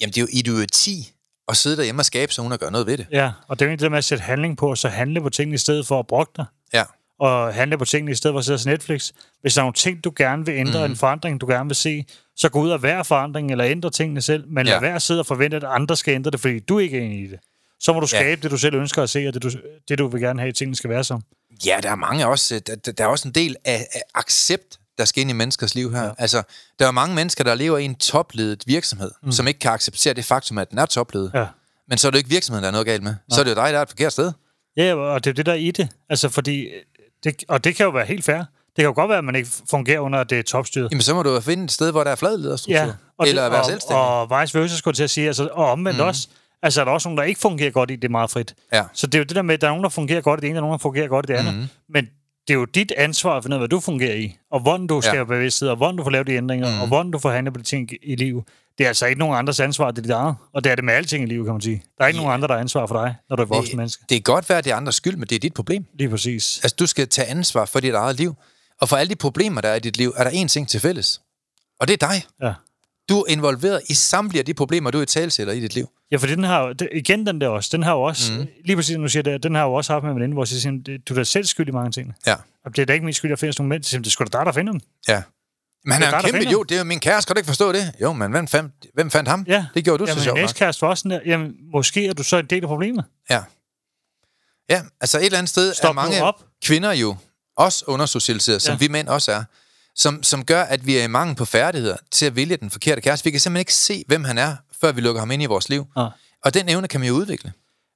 Jamen, 0.00 0.12
det 0.12 0.18
er 0.18 0.22
jo 0.22 0.28
idioti 0.32 1.12
at 1.48 1.56
sidde 1.56 1.76
derhjemme 1.76 2.00
og 2.00 2.04
skabe 2.06 2.32
sig, 2.32 2.42
uden 2.42 2.52
at 2.52 2.60
gøre 2.60 2.70
noget 2.70 2.86
ved 2.86 2.98
det. 2.98 3.06
Ja, 3.12 3.32
og 3.48 3.58
det 3.58 3.64
er 3.64 3.66
jo 3.66 3.70
egentlig 3.70 3.82
det 3.84 3.90
med 3.90 3.98
at 3.98 4.04
sætte 4.04 4.22
handling 4.24 4.56
på, 4.56 4.74
så 4.74 4.88
handle 4.88 5.20
på 5.20 5.30
tingene 5.30 5.54
i 5.54 5.58
stedet 5.58 5.86
for 5.86 5.98
at 5.98 6.06
brokke 6.06 6.32
dig. 6.36 6.44
Ja. 6.72 6.84
Og 7.20 7.54
handle 7.54 7.78
på 7.78 7.84
tingene 7.84 8.12
i 8.12 8.14
stedet 8.14 8.34
for 8.34 8.38
at 8.38 8.44
sidde 8.44 8.56
og 8.56 8.66
Netflix. 8.66 9.10
Hvis 9.40 9.54
der 9.54 9.60
er 9.60 9.64
nogle 9.64 9.74
ting, 9.74 10.04
du 10.04 10.12
gerne 10.16 10.46
vil 10.46 10.54
ændre, 10.54 10.86
mm. 10.86 10.92
en 10.92 10.96
forandring, 10.96 11.40
du 11.40 11.46
gerne 11.46 11.68
vil 11.68 11.76
se, 11.76 12.04
så 12.36 12.48
gå 12.48 12.60
ud 12.60 12.70
og 12.70 12.82
vær 12.82 13.02
forandring, 13.02 13.50
eller 13.50 13.66
ændre 13.66 13.90
tingene 13.90 14.20
selv. 14.22 14.44
Men 14.48 14.66
lad 14.66 14.74
Ja. 14.74 14.80
være 14.80 14.94
at 14.94 15.02
sidde 15.02 15.20
og 15.20 15.26
forvente, 15.26 15.56
at 15.56 15.64
andre 15.64 15.96
skal 15.96 16.14
ændre 16.14 16.30
det, 16.30 16.40
fordi 16.40 16.58
du 16.58 16.78
ikke 16.78 16.98
er 16.98 17.02
enig 17.02 17.24
i 17.24 17.26
det. 17.30 17.38
Så 17.80 17.92
må 17.92 18.00
du 18.00 18.06
Ja. 18.12 18.18
skabe 18.18 18.42
det, 18.42 18.50
du 18.50 18.56
selv 18.56 18.74
ønsker 18.74 19.02
at 19.02 19.10
se, 19.10 19.28
og 19.28 19.34
det 19.34 19.42
du, 19.42 19.50
det, 19.88 19.98
du 19.98 20.08
vil 20.08 20.20
gerne 20.20 20.40
have, 20.40 20.48
at 20.48 20.54
tingene 20.54 20.76
skal 20.76 20.90
være 20.90 21.04
som. 21.04 21.22
Ja, 21.66 21.78
der 21.82 21.90
er 21.90 21.94
mange 21.96 22.26
også. 22.26 22.60
Der, 22.66 22.74
der 22.76 22.92
der 22.92 23.04
er 23.04 23.08
også 23.08 23.28
en 23.28 23.34
del 23.34 23.56
af, 23.64 23.86
af 23.92 24.02
accept, 24.14 24.78
der 24.98 25.04
skal 25.04 25.20
ind 25.20 25.30
i 25.30 25.32
menneskers 25.34 25.74
liv 25.74 25.92
her. 25.94 26.02
Ja. 26.04 26.10
Altså, 26.18 26.42
der 26.78 26.86
er 26.86 26.90
mange 26.90 27.14
mennesker, 27.14 27.44
der 27.44 27.54
lever 27.54 27.78
i 27.78 27.84
en 27.84 27.94
topledet 27.94 28.62
virksomhed, 28.66 29.10
mm. 29.22 29.32
som 29.32 29.48
ikke 29.48 29.60
kan 29.60 29.70
acceptere 29.70 30.14
det 30.14 30.24
faktum, 30.24 30.58
at 30.58 30.70
den 30.70 30.78
er 30.78 30.86
topledet. 30.86 31.30
Ja. 31.34 31.46
Men 31.88 31.98
så 31.98 32.06
er 32.06 32.10
det 32.10 32.16
jo 32.16 32.18
ikke 32.18 32.30
virksomheden, 32.30 32.62
der 32.62 32.68
er 32.68 32.72
noget 32.72 32.86
galt 32.86 33.02
med. 33.02 33.14
Så 33.30 33.40
er 33.40 33.44
det 33.44 33.50
jo 33.50 33.54
dig, 33.54 33.72
der 33.72 33.78
er 33.78 33.82
et 33.82 33.88
forkert 33.88 34.12
sted. 34.12 34.32
Ja, 34.76 34.94
og 34.94 35.24
det 35.24 35.30
er 35.30 35.34
det, 35.34 35.46
der 35.46 35.52
er 35.52 35.56
i 35.56 35.70
det. 35.70 35.88
Altså, 36.10 36.28
fordi... 36.28 36.66
Det, 37.24 37.44
og 37.48 37.64
det 37.64 37.76
kan 37.76 37.84
jo 37.84 37.90
være 37.90 38.06
helt 38.06 38.24
fair. 38.24 38.36
Det 38.36 38.82
kan 38.82 38.84
jo 38.84 38.92
godt 38.94 39.08
være, 39.08 39.18
at 39.18 39.24
man 39.24 39.34
ikke 39.34 39.48
fungerer 39.70 40.00
under 40.00 40.24
det 40.24 40.46
topstyret. 40.46 40.88
Jamen, 40.90 41.02
så 41.02 41.14
må 41.14 41.22
du 41.22 41.30
jo 41.30 41.40
finde 41.40 41.64
et 41.64 41.72
sted, 41.72 41.90
hvor 41.90 42.04
der 42.04 42.10
er 42.10 42.16
flad 42.16 42.38
lederstruktur. 42.38 42.84
Ja, 42.84 42.92
og 43.18 43.28
eller 43.28 43.42
det, 43.42 43.52
være 43.52 43.64
selvstændig. 43.64 44.02
Og 44.02 44.42
vice 44.42 44.58
versa, 44.58 44.76
skulle 44.76 44.92
jeg 44.92 44.96
til 44.96 45.04
at 45.04 45.10
sige. 45.10 45.26
Altså, 45.26 45.48
og 45.52 45.70
omvendt 45.70 45.98
mm. 45.98 46.04
også. 46.04 46.28
Altså, 46.62 46.80
er 46.80 46.84
der 46.84 46.92
også 46.92 47.08
nogen, 47.08 47.18
der 47.18 47.24
ikke 47.24 47.40
fungerer 47.40 47.70
godt 47.70 47.90
i 47.90 47.96
det 47.96 48.10
meget 48.10 48.30
frit. 48.30 48.54
Ja. 48.72 48.84
Så 48.92 49.06
det 49.06 49.14
er 49.14 49.18
jo 49.18 49.24
det 49.24 49.36
der 49.36 49.42
med, 49.42 49.54
at 49.54 49.60
der 49.60 49.66
er 49.66 49.70
nogen, 49.70 49.84
der 49.84 49.90
fungerer 49.90 50.20
godt 50.20 50.40
i 50.40 50.42
det 50.42 50.50
ene, 50.50 50.58
og 50.58 50.60
nogen, 50.60 50.72
der 50.72 50.82
fungerer 50.82 51.08
godt 51.08 51.26
i 51.26 51.32
det 51.32 51.38
andet. 51.38 51.54
Mm. 51.54 51.66
Men 51.88 52.08
det 52.48 52.54
er 52.54 52.58
jo 52.58 52.64
dit 52.64 52.92
ansvar 52.96 53.36
at 53.36 53.44
finde 53.44 53.54
ud 53.54 53.58
af, 53.58 53.60
hvad 53.60 53.68
du 53.68 53.80
fungerer 53.80 54.14
i, 54.14 54.36
og 54.50 54.60
hvordan 54.60 54.86
du 54.86 55.00
skaber 55.00 55.18
ja. 55.18 55.24
bevidsthed, 55.24 55.68
og 55.68 55.76
hvordan 55.76 55.96
du 55.96 56.02
får 56.02 56.10
lavet 56.10 56.26
de 56.26 56.32
ændringer, 56.32 56.74
mm. 56.74 56.80
og 56.80 56.86
hvordan 56.86 57.10
du 57.10 57.18
får 57.18 57.30
handlet 57.30 57.54
på 57.54 57.58
de 57.58 57.64
ting 57.64 57.90
i 58.02 58.16
livet. 58.16 58.44
Det 58.78 58.84
er 58.84 58.88
altså 58.88 59.06
ikke 59.06 59.18
nogen 59.18 59.36
andres 59.36 59.60
ansvar, 59.60 59.90
det 59.90 59.98
er 59.98 60.02
dit 60.02 60.10
eget. 60.10 60.34
Og 60.54 60.64
det 60.64 60.72
er 60.72 60.76
det 60.76 60.84
med 60.84 60.94
alting 60.94 61.24
i 61.24 61.26
livet, 61.26 61.46
kan 61.46 61.54
man 61.54 61.60
sige. 61.60 61.82
Der 61.98 62.04
er 62.04 62.08
ikke 62.08 62.16
yeah. 62.16 62.24
nogen 62.24 62.34
andre, 62.34 62.48
der 62.48 62.54
er 62.54 62.58
ansvar 62.58 62.86
for 62.86 63.04
dig, 63.04 63.14
når 63.28 63.36
du 63.36 63.42
er 63.42 63.46
voksen 63.46 63.76
menneske. 63.76 64.04
Det 64.08 64.16
er 64.16 64.20
godt 64.20 64.48
være, 64.48 64.58
at 64.58 64.64
det 64.64 64.72
er 64.72 64.76
andres 64.76 64.94
skyld, 64.94 65.16
men 65.16 65.28
det 65.28 65.36
er 65.36 65.40
dit 65.40 65.54
problem. 65.54 65.84
Lige 65.98 66.08
præcis. 66.10 66.60
Altså, 66.62 66.76
du 66.78 66.86
skal 66.86 67.08
tage 67.08 67.28
ansvar 67.28 67.64
for 67.64 67.80
dit 67.80 67.94
eget 67.94 68.16
liv. 68.16 68.34
Og 68.80 68.88
for 68.88 68.96
alle 68.96 69.10
de 69.10 69.16
problemer, 69.16 69.60
der 69.60 69.68
er 69.68 69.74
i 69.74 69.80
dit 69.80 69.96
liv, 69.96 70.14
er 70.16 70.24
der 70.24 70.30
én 70.30 70.46
ting 70.46 70.68
til 70.68 70.80
fælles. 70.80 71.20
Og 71.80 71.88
det 71.88 72.02
er 72.02 72.06
dig. 72.08 72.22
Ja. 72.42 72.52
Du 73.08 73.20
er 73.20 73.24
involveret 73.28 73.80
i 73.88 73.94
samtlige 73.94 74.40
af 74.40 74.44
de 74.46 74.54
problemer, 74.54 74.90
du 74.90 74.98
er 74.98 75.02
i 75.02 75.06
talsætter 75.06 75.52
i 75.52 75.60
dit 75.60 75.74
liv. 75.74 75.88
Ja, 76.10 76.16
for 76.16 76.26
den 76.26 76.44
har, 76.44 76.74
igen 76.92 77.26
den 77.26 77.40
der 77.40 77.48
også, 77.48 77.68
den 77.72 77.82
har 77.82 77.92
jo 77.92 78.02
også, 78.02 78.32
mm. 78.32 78.46
lige 78.64 78.76
præcis 78.76 78.96
nu 78.96 79.08
siger 79.08 79.22
det, 79.22 79.42
den 79.42 79.54
har 79.54 79.62
jo 79.64 79.74
også 79.74 79.92
haft 79.92 80.02
med 80.02 80.10
en 80.10 80.16
veninde, 80.16 80.34
hvor 80.34 80.42
jeg 80.42 80.48
siger, 80.48 80.98
du 81.08 81.14
er 81.14 81.18
da 81.18 81.24
selv 81.24 81.44
skyld 81.44 81.68
i 81.68 81.70
mange 81.72 81.90
ting. 81.90 82.14
Ja. 82.26 82.34
Og 82.64 82.76
det 82.76 82.82
er 82.82 82.86
da 82.86 82.92
ikke 82.92 83.04
min 83.04 83.14
skyld, 83.14 83.30
at 83.32 83.36
der 83.36 83.40
findes 83.40 83.58
nogle 83.58 83.68
mænd, 83.68 83.84
siger, 83.84 84.00
det 84.02 84.12
skulle 84.12 84.28
da 84.30 84.38
dig, 84.38 84.46
der 84.46 84.52
finder 84.52 84.72
dem. 84.72 84.80
Ja. 85.08 85.22
Men 85.84 85.92
han 85.92 86.02
er 86.02 86.06
er 86.06 86.10
en 86.18 86.24
kæmpe 86.24 86.38
finder 86.38 86.48
idiot. 86.50 86.68
Det 86.68 86.74
er 86.74 86.78
jo 86.78 86.84
min 86.84 87.00
kæreste. 87.00 87.28
Kan 87.28 87.34
du 87.36 87.38
ikke 87.38 87.46
forstå 87.46 87.72
det? 87.72 87.92
Jo, 88.02 88.12
men 88.12 88.30
hvem 88.30 88.48
fandt, 88.48 88.72
hvem 88.94 89.10
fandt 89.10 89.28
ham? 89.28 89.44
Ja. 89.48 89.66
Det 89.74 89.84
gjorde 89.84 89.98
du 89.98 90.06
så 90.06 90.10
Jamen, 90.10 90.22
sjovt 90.24 90.34
min 90.34 90.42
nok. 90.42 90.50
ekskæreste 90.50 90.82
var 90.82 90.88
også 90.88 91.00
sådan 91.02 91.10
der, 91.10 91.20
jamen, 91.26 91.52
måske 91.72 92.06
er 92.06 92.12
du 92.12 92.22
så 92.22 92.36
en 92.36 92.46
del 92.46 92.62
af 92.62 92.68
problemet. 92.68 93.04
Ja. 93.30 93.42
Ja, 94.70 94.82
altså 95.00 95.18
et 95.18 95.24
eller 95.24 95.38
andet 95.38 95.50
sted 95.50 95.74
Stop 95.74 95.88
er 95.88 95.92
mange 95.92 96.22
op. 96.22 96.44
kvinder 96.64 96.92
jo 96.92 97.16
også 97.56 97.84
undersocialiseret, 97.86 98.62
som 98.62 98.72
Ja. 98.72 98.78
vi 98.78 98.88
mænd 98.88 99.08
også 99.08 99.32
er. 99.32 99.44
Som, 99.98 100.22
som 100.22 100.44
gør, 100.44 100.62
at 100.62 100.86
vi 100.86 100.96
er 100.98 101.04
i 101.04 101.06
mangel 101.06 101.36
på 101.36 101.44
færdigheder 101.44 101.96
til 102.10 102.26
at 102.26 102.36
vælge 102.36 102.56
den 102.56 102.70
forkerte 102.70 103.00
kæreste. 103.00 103.24
Vi 103.24 103.30
kan 103.30 103.40
simpelthen 103.40 103.60
ikke 103.60 103.74
se, 103.74 104.04
hvem 104.06 104.24
han 104.24 104.38
er, 104.38 104.56
før 104.80 104.92
vi 104.92 105.00
lukker 105.00 105.20
ham 105.20 105.30
ind 105.30 105.42
i 105.42 105.46
vores 105.46 105.68
liv. 105.68 105.86
Ja. 105.96 106.06
Og 106.44 106.54
den 106.54 106.68
evne 106.68 106.88
kan 106.88 107.00
man 107.00 107.08
jo 107.08 107.14
udvikle. 107.14 107.52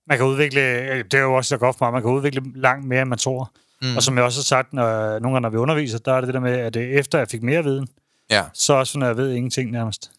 Man 0.09 0.19
kan 0.19 0.27
udvikle, 0.27 0.61
det 1.03 1.15
er 1.15 1.19
jo 1.21 1.35
også 1.35 1.49
så 1.49 1.57
godt 1.57 1.79
for 1.79 1.85
mig, 1.85 1.93
man 1.93 2.03
kan 2.03 2.11
udvikle 2.11 2.43
langt 2.55 2.87
mere, 2.89 3.01
end 3.03 3.09
man 3.09 3.19
tror. 3.19 3.51
Mm. 3.83 3.97
Og 3.97 4.03
som 4.03 4.17
jeg 4.17 4.25
også 4.25 4.39
har 4.41 4.45
sagt, 4.45 4.73
når, 4.73 5.19
nogle 5.19 5.35
gange, 5.35 5.41
når 5.41 5.49
vi 5.51 5.57
underviser, 5.57 5.99
der 5.99 6.13
er 6.13 6.21
det 6.21 6.27
det 6.27 6.35
der 6.35 6.41
med, 6.41 6.53
at 6.53 6.77
efter 6.77 7.19
jeg 7.19 7.29
fik 7.29 7.43
mere 7.43 7.65
viden, 7.65 7.89
Ja. 8.31 8.43
så 8.55 8.73
også 8.73 8.99
når 8.99 9.07
jeg 9.07 9.17
ved 9.17 9.33
ingenting 9.33 9.71
nærmest. 9.71 10.11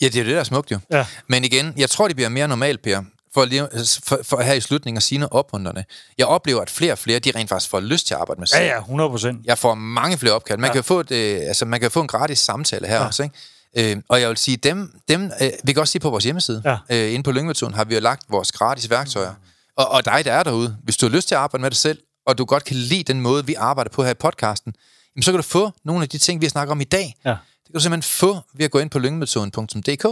ja, 0.00 0.06
det 0.08 0.16
er 0.20 0.24
det, 0.24 0.32
der 0.34 0.40
er 0.40 0.44
smukt 0.44 0.70
jo. 0.70 0.78
Ja. 0.90 1.06
Men 1.26 1.44
igen, 1.44 1.72
jeg 1.76 1.90
tror, 1.90 2.06
det 2.08 2.16
bliver 2.16 2.28
mere 2.28 2.48
normalt, 2.48 2.82
Per, 2.82 3.02
for, 3.34 3.44
lige, 3.44 3.68
for, 4.02 4.20
for 4.22 4.40
her 4.40 4.52
i 4.54 4.60
slutningen 4.60 4.96
at 4.96 5.02
sige 5.02 5.18
noget 5.18 5.32
opmuntrende. 5.32 5.84
Jeg 6.18 6.26
oplever, 6.26 6.60
at 6.62 6.70
flere 6.70 6.92
og 6.92 6.98
flere, 6.98 7.18
de 7.18 7.32
rent 7.34 7.48
faktisk 7.48 7.70
får 7.70 7.80
lyst 7.80 8.06
til 8.06 8.14
at 8.14 8.20
arbejde 8.20 8.40
med 8.40 8.46
sig. 8.46 8.58
Ja, 8.60 8.66
ja, 8.66 8.78
100 8.78 9.10
procent. 9.10 9.46
Jeg 9.46 9.58
får 9.58 9.74
mange 9.74 10.18
flere 10.18 10.32
opkald. 10.34 10.58
Man, 10.58 10.68
Ja. 10.68 10.74
kan, 10.74 10.84
få 10.84 11.00
et, 11.00 11.10
øh, 11.10 11.40
altså, 11.48 11.64
man 11.64 11.80
kan 11.80 11.90
få 11.90 12.00
en 12.00 12.06
gratis 12.06 12.38
samtale 12.38 12.86
her 12.86 12.94
ja. 12.96 13.06
også, 13.06 13.22
ikke? 13.22 13.92
Øh, 13.92 14.02
og 14.08 14.20
jeg 14.20 14.28
vil 14.28 14.36
sige, 14.36 14.56
dem, 14.56 15.00
dem 15.08 15.30
øh, 15.42 15.50
vi 15.64 15.72
kan 15.72 15.80
også 15.80 15.92
sige 15.92 16.00
på 16.00 16.10
vores 16.10 16.24
hjemmeside, 16.24 16.62
Ja. 16.64 16.76
øh, 16.90 17.12
inde 17.14 17.22
på 17.22 17.32
Lyngmetoden, 17.32 17.74
har 17.74 17.84
vi 17.84 17.94
jo 17.94 18.00
lagt 18.00 18.22
vores 18.28 18.52
gratis 18.52 18.90
værktøjer. 18.90 19.34
Og, 19.76 19.88
og 19.88 20.04
dig, 20.04 20.24
der 20.24 20.32
er 20.32 20.42
derude, 20.42 20.76
hvis 20.84 20.96
du 20.96 21.06
har 21.06 21.14
lyst 21.16 21.28
til 21.28 21.34
at 21.34 21.40
arbejde 21.40 21.62
med 21.62 21.70
dig 21.70 21.78
selv, 21.78 21.98
og 22.26 22.38
du 22.38 22.44
godt 22.44 22.64
kan 22.64 22.76
lide 22.76 23.02
den 23.02 23.20
måde, 23.20 23.46
vi 23.46 23.54
arbejder 23.54 23.90
på 23.90 24.02
her 24.04 24.10
i 24.10 24.14
podcasten, 24.14 24.74
jamen, 25.16 25.22
så 25.22 25.32
kan 25.32 25.36
du 25.36 25.42
få 25.42 25.70
nogle 25.84 26.02
af 26.02 26.08
de 26.08 26.18
ting, 26.18 26.40
vi 26.40 26.46
har 26.46 26.50
snakket 26.50 26.72
om 26.72 26.80
i 26.80 26.84
dag. 26.84 27.14
Ja. 27.24 27.30
Det 27.30 27.38
kan 27.66 27.74
du 27.74 27.80
simpelthen 27.80 28.02
få 28.02 28.38
ved 28.54 28.64
at 28.64 28.70
gå 28.70 28.78
ind 28.78 28.90
på 28.90 28.98
lyngmetoden.dk, 28.98 30.04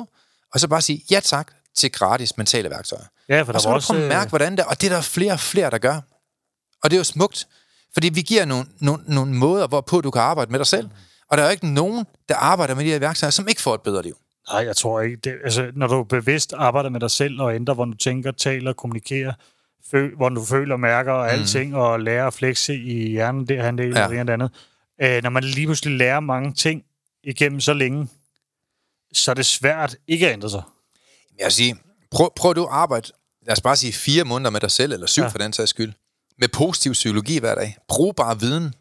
og 0.55 0.61
så 0.61 0.69
bare 0.69 0.83
sige 0.83 1.05
ja 1.11 1.21
tak 1.21 1.53
til 1.79 1.93
gratis 1.93 2.37
mentale 2.37 2.71
værktøjer. 2.71 3.05
Ja, 3.29 3.43
for 3.43 3.53
der 3.53 3.59
Og 3.59 3.63
så 3.63 3.69
var 3.69 3.75
også... 3.75 3.89
prøve 3.93 3.99
at 4.01 4.05
øh, 4.05 4.09
mærke, 4.09 4.29
hvordan 4.29 4.57
det. 4.57 4.65
Og 4.65 4.81
det 4.81 4.91
er 4.91 4.95
der 4.95 5.03
flere 5.03 5.33
og 5.33 5.41
flere, 5.41 5.71
der 5.71 5.79
gør. 5.79 6.01
Og 6.83 6.91
det 6.91 6.93
er 6.97 6.99
jo 6.99 7.05
smukt. 7.05 7.49
Fordi 7.93 8.09
vi 8.09 8.21
giver 8.23 8.45
nogle, 8.45 8.67
nogle, 8.81 9.03
nogle 9.07 9.35
måder, 9.35 9.67
hvorpå 9.67 10.01
du 10.01 10.11
kan 10.11 10.23
arbejde 10.23 10.51
med 10.51 10.59
dig 10.59 10.67
selv. 10.67 10.89
Og 11.31 11.37
der 11.37 11.43
er 11.43 11.49
jo 11.49 11.51
ikke 11.51 11.67
nogen, 11.75 12.07
der 12.29 12.35
arbejder 12.37 12.75
med 12.75 12.85
de 12.85 12.91
her 12.91 12.99
værktøjer, 12.99 13.31
som 13.31 13.49
ikke 13.49 13.61
får 13.61 13.75
et 13.75 13.81
bedre 13.83 14.03
liv. 14.03 14.17
Nej, 14.53 14.65
jeg 14.65 14.77
tror 14.77 15.01
ikke. 15.01 15.17
Det, 15.17 15.35
altså, 15.45 15.71
når 15.75 15.87
du 15.87 16.05
bevidst 16.05 16.53
arbejder 16.57 16.91
med 16.91 17.01
dig 17.01 17.11
selv 17.11 17.41
og 17.41 17.55
ændrer, 17.55 17.75
hvordan 17.75 17.91
du 17.93 17.97
tænker, 17.97 18.31
taler, 18.31 18.73
kommunikerer, 18.73 19.33
føl, 19.91 20.17
hvordan 20.17 20.37
du 20.37 20.45
føler, 20.45 20.77
mærker 20.77 21.13
og 21.13 21.33
alting, 21.33 21.77
og 21.77 22.01
lærer 22.01 22.27
at 22.27 22.35
flexe 22.35 22.75
i 22.75 23.09
hjernen, 23.11 23.49
det 23.49 23.63
han 23.63 23.79
det, 23.79 23.95
Ja. 23.95 23.99
ja. 23.99 24.05
og 24.05 24.11
det 24.27 24.31
andet. 24.31 24.51
Øh, 25.03 25.23
når 25.23 25.31
man 25.31 25.45
lige 25.45 25.67
pludselig 25.67 25.99
lærer 25.99 26.21
mange 26.21 26.53
ting 26.53 26.83
igennem 27.25 27.61
så 27.61 27.73
længe, 27.73 28.09
så 29.13 29.31
er 29.31 29.35
det 29.35 29.47
svært 29.47 29.97
ikke 30.07 30.27
at 30.27 30.33
ændre 30.33 30.51
sig. 30.51 30.63
Jeg 31.39 31.45
vil 31.45 31.53
sige, 31.53 31.77
prøv, 32.11 32.33
prøv 32.37 32.55
du 32.55 32.63
at 32.65 32.69
arbejde, 32.73 33.09
lad 33.47 33.53
os 33.53 33.61
bare 33.61 33.77
sige 33.77 33.93
fire 33.93 34.25
måneder 34.25 34.51
med 34.51 34.61
dig 34.61 34.71
selv, 34.71 34.93
eller 34.93 35.07
syv 35.07 35.21
Ja. 35.23 35.27
ja. 35.27 35.31
for 35.33 35.39
den 35.39 35.53
sags 35.53 35.71
skyld, 35.71 35.93
med 36.39 36.49
positiv 36.49 36.93
psykologi 36.93 37.39
hver 37.39 37.55
dag. 37.55 37.77
Brugbar 37.89 38.35
viden. 38.35 38.75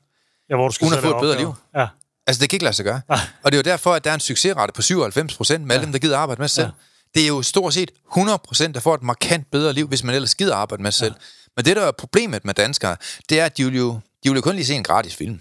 Ja, 0.49 0.55
hvor 0.55 0.67
du 0.67 0.73
skal 0.73 0.85
Uden 0.85 0.97
at 0.97 1.03
få 1.03 1.09
et 1.15 1.21
bedre 1.21 1.33
opgaver. 1.33 1.53
liv. 1.75 1.81
Ja, 1.81 1.87
Altså, 2.27 2.41
det 2.41 2.49
kan 2.49 2.55
ikke 2.57 2.63
lade 2.63 2.75
sig 2.75 2.85
gøre. 2.85 3.01
Nej. 3.09 3.19
Og 3.43 3.51
det 3.51 3.57
er 3.57 3.59
jo 3.59 3.71
derfor, 3.71 3.93
at 3.93 4.03
der 4.03 4.09
er 4.09 4.13
en 4.13 4.19
succesrate 4.19 4.73
på 4.73 4.81
97 4.81 5.35
procent 5.37 5.65
med 5.65 5.75
alle 5.75 5.83
dem, 5.85 5.91
der 5.91 5.99
gider 5.99 6.17
arbejde 6.17 6.41
med 6.41 6.47
sig 6.47 6.55
selv. 6.63 6.71
Det 7.15 7.23
er 7.23 7.27
jo 7.27 7.41
stort 7.41 7.73
set 7.73 7.91
100 8.11 8.37
procent, 8.37 8.75
der 8.75 8.81
får 8.81 8.95
et 8.95 9.03
markant 9.03 9.51
bedre 9.51 9.73
liv, 9.73 9.87
hvis 9.87 10.03
man 10.03 10.15
ellers 10.15 10.35
gider 10.35 10.55
arbejde 10.55 10.83
med 10.83 10.91
sig 10.91 10.99
selv. 10.99 11.13
Men 11.55 11.65
det, 11.65 11.75
der 11.75 11.81
er 11.81 11.91
problemet 11.91 12.45
med 12.45 12.53
danskere, 12.53 12.97
det 13.29 13.39
er, 13.39 13.45
at 13.45 13.57
de 13.57 13.65
vil 13.65 13.75
jo, 13.77 13.91
de 14.23 14.29
vil 14.29 14.35
jo 14.35 14.41
kun 14.41 14.55
lige 14.55 14.65
se 14.65 14.73
en 14.73 14.83
gratis 14.83 15.15
film. 15.15 15.39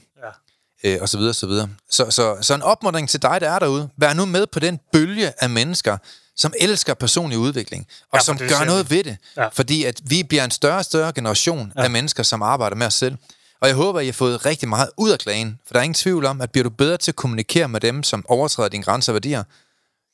ja. 0.85 0.95
øh, 0.95 0.99
og 1.03 1.09
så 1.09 1.19
videre, 1.19 1.35
så 1.35 1.47
videre. 1.47 1.69
Så, 1.91 2.11
så, 2.11 2.37
så 2.41 2.55
en 2.55 2.63
opmuntring 2.63 3.09
til 3.09 3.23
dig, 3.23 3.41
der 3.41 3.51
er 3.51 3.59
derude. 3.59 3.89
Vær 3.97 4.13
nu 4.13 4.25
med 4.25 4.47
på 4.47 4.59
den 4.61 4.81
bølge 4.93 5.33
af 5.43 5.51
mennesker, 5.51 5.97
som 6.37 6.53
elsker 6.61 6.95
personlig 6.95 7.39
udvikling, 7.39 7.87
og 7.89 8.09
Ja, 8.13 8.17
ja, 8.19 8.23
som 8.23 8.39
det 8.39 8.49
gør 8.51 8.65
noget 8.65 8.91
ved 8.91 9.05
det. 9.05 9.17
Ja. 9.37 9.49
Fordi 9.49 9.85
at 9.85 10.01
vi 10.05 10.23
bliver 10.23 10.45
en 10.45 10.51
større 10.51 10.79
og 10.79 10.85
større 10.85 11.13
generation 11.13 11.73
ja. 11.77 11.83
af 11.83 11.91
mennesker, 11.91 12.23
som 12.23 12.43
arbejder 12.43 12.77
med 12.77 12.87
os 12.87 12.95
selv. 12.95 13.17
Og 13.61 13.69
jeg 13.69 13.77
håber, 13.77 13.99
at 13.99 14.05
I 14.05 14.07
har 14.07 14.13
fået 14.13 14.47
rigtig 14.47 14.69
meget 14.69 14.91
ud 14.97 15.11
af 15.11 15.19
klagen, 15.19 15.59
for 15.67 15.73
der 15.73 15.81
er 15.81 15.85
ingen 15.85 15.95
tvivl 15.95 16.25
om, 16.25 16.41
at 16.41 16.51
bliver 16.51 16.63
du 16.63 16.71
bedre 16.71 16.97
til 16.97 17.11
at 17.11 17.17
kommunikere 17.17 17.69
med 17.69 17.81
dem, 17.81 18.03
som 18.03 18.25
overtræder 18.29 18.69
dine 18.69 18.83
grænser 18.85 19.13
og 19.13 19.15
værdier, 19.15 19.45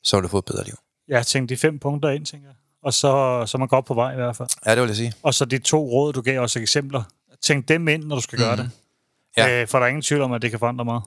så 0.03 0.15
vil 0.17 0.23
du 0.23 0.27
få 0.27 0.37
et 0.37 0.45
bedre 0.45 0.63
liv. 0.63 0.75
Jeg 1.07 1.27
tænkte 1.27 1.55
de 1.55 1.59
fem 1.59 1.79
punkter 1.79 2.09
ind, 2.09 2.25
tænker 2.25 2.47
jeg. 2.47 2.55
Og 2.83 2.93
så, 2.93 2.99
så 3.47 3.51
er 3.53 3.57
man 3.57 3.67
godt 3.67 3.85
på 3.85 3.93
vej 3.93 4.11
i 4.11 4.15
hvert 4.15 4.35
fald. 4.35 4.49
Ja, 4.65 4.71
det 4.71 4.81
vil 4.81 4.87
jeg 4.87 4.95
sige. 4.95 5.13
Og 5.23 5.33
så 5.33 5.45
de 5.45 5.57
to 5.57 5.85
råd, 5.89 6.13
du 6.13 6.21
gav 6.21 6.39
os 6.39 6.55
eksempler. 6.55 7.03
Tænk 7.41 7.67
dem 7.67 7.87
ind, 7.87 8.03
når 8.03 8.15
du 8.15 8.21
skal 8.21 8.39
gøre 8.39 8.55
det. 8.57 8.65
Mhm. 8.65 8.73
Ja. 9.37 9.61
Øh, 9.61 9.67
for 9.67 9.77
der 9.79 9.85
er 9.85 9.89
ingen 9.89 10.01
tvivl 10.01 10.21
om, 10.21 10.31
at 10.33 10.41
det 10.41 10.49
kan 10.49 10.59
forandre 10.59 10.85
meget. 10.85 11.03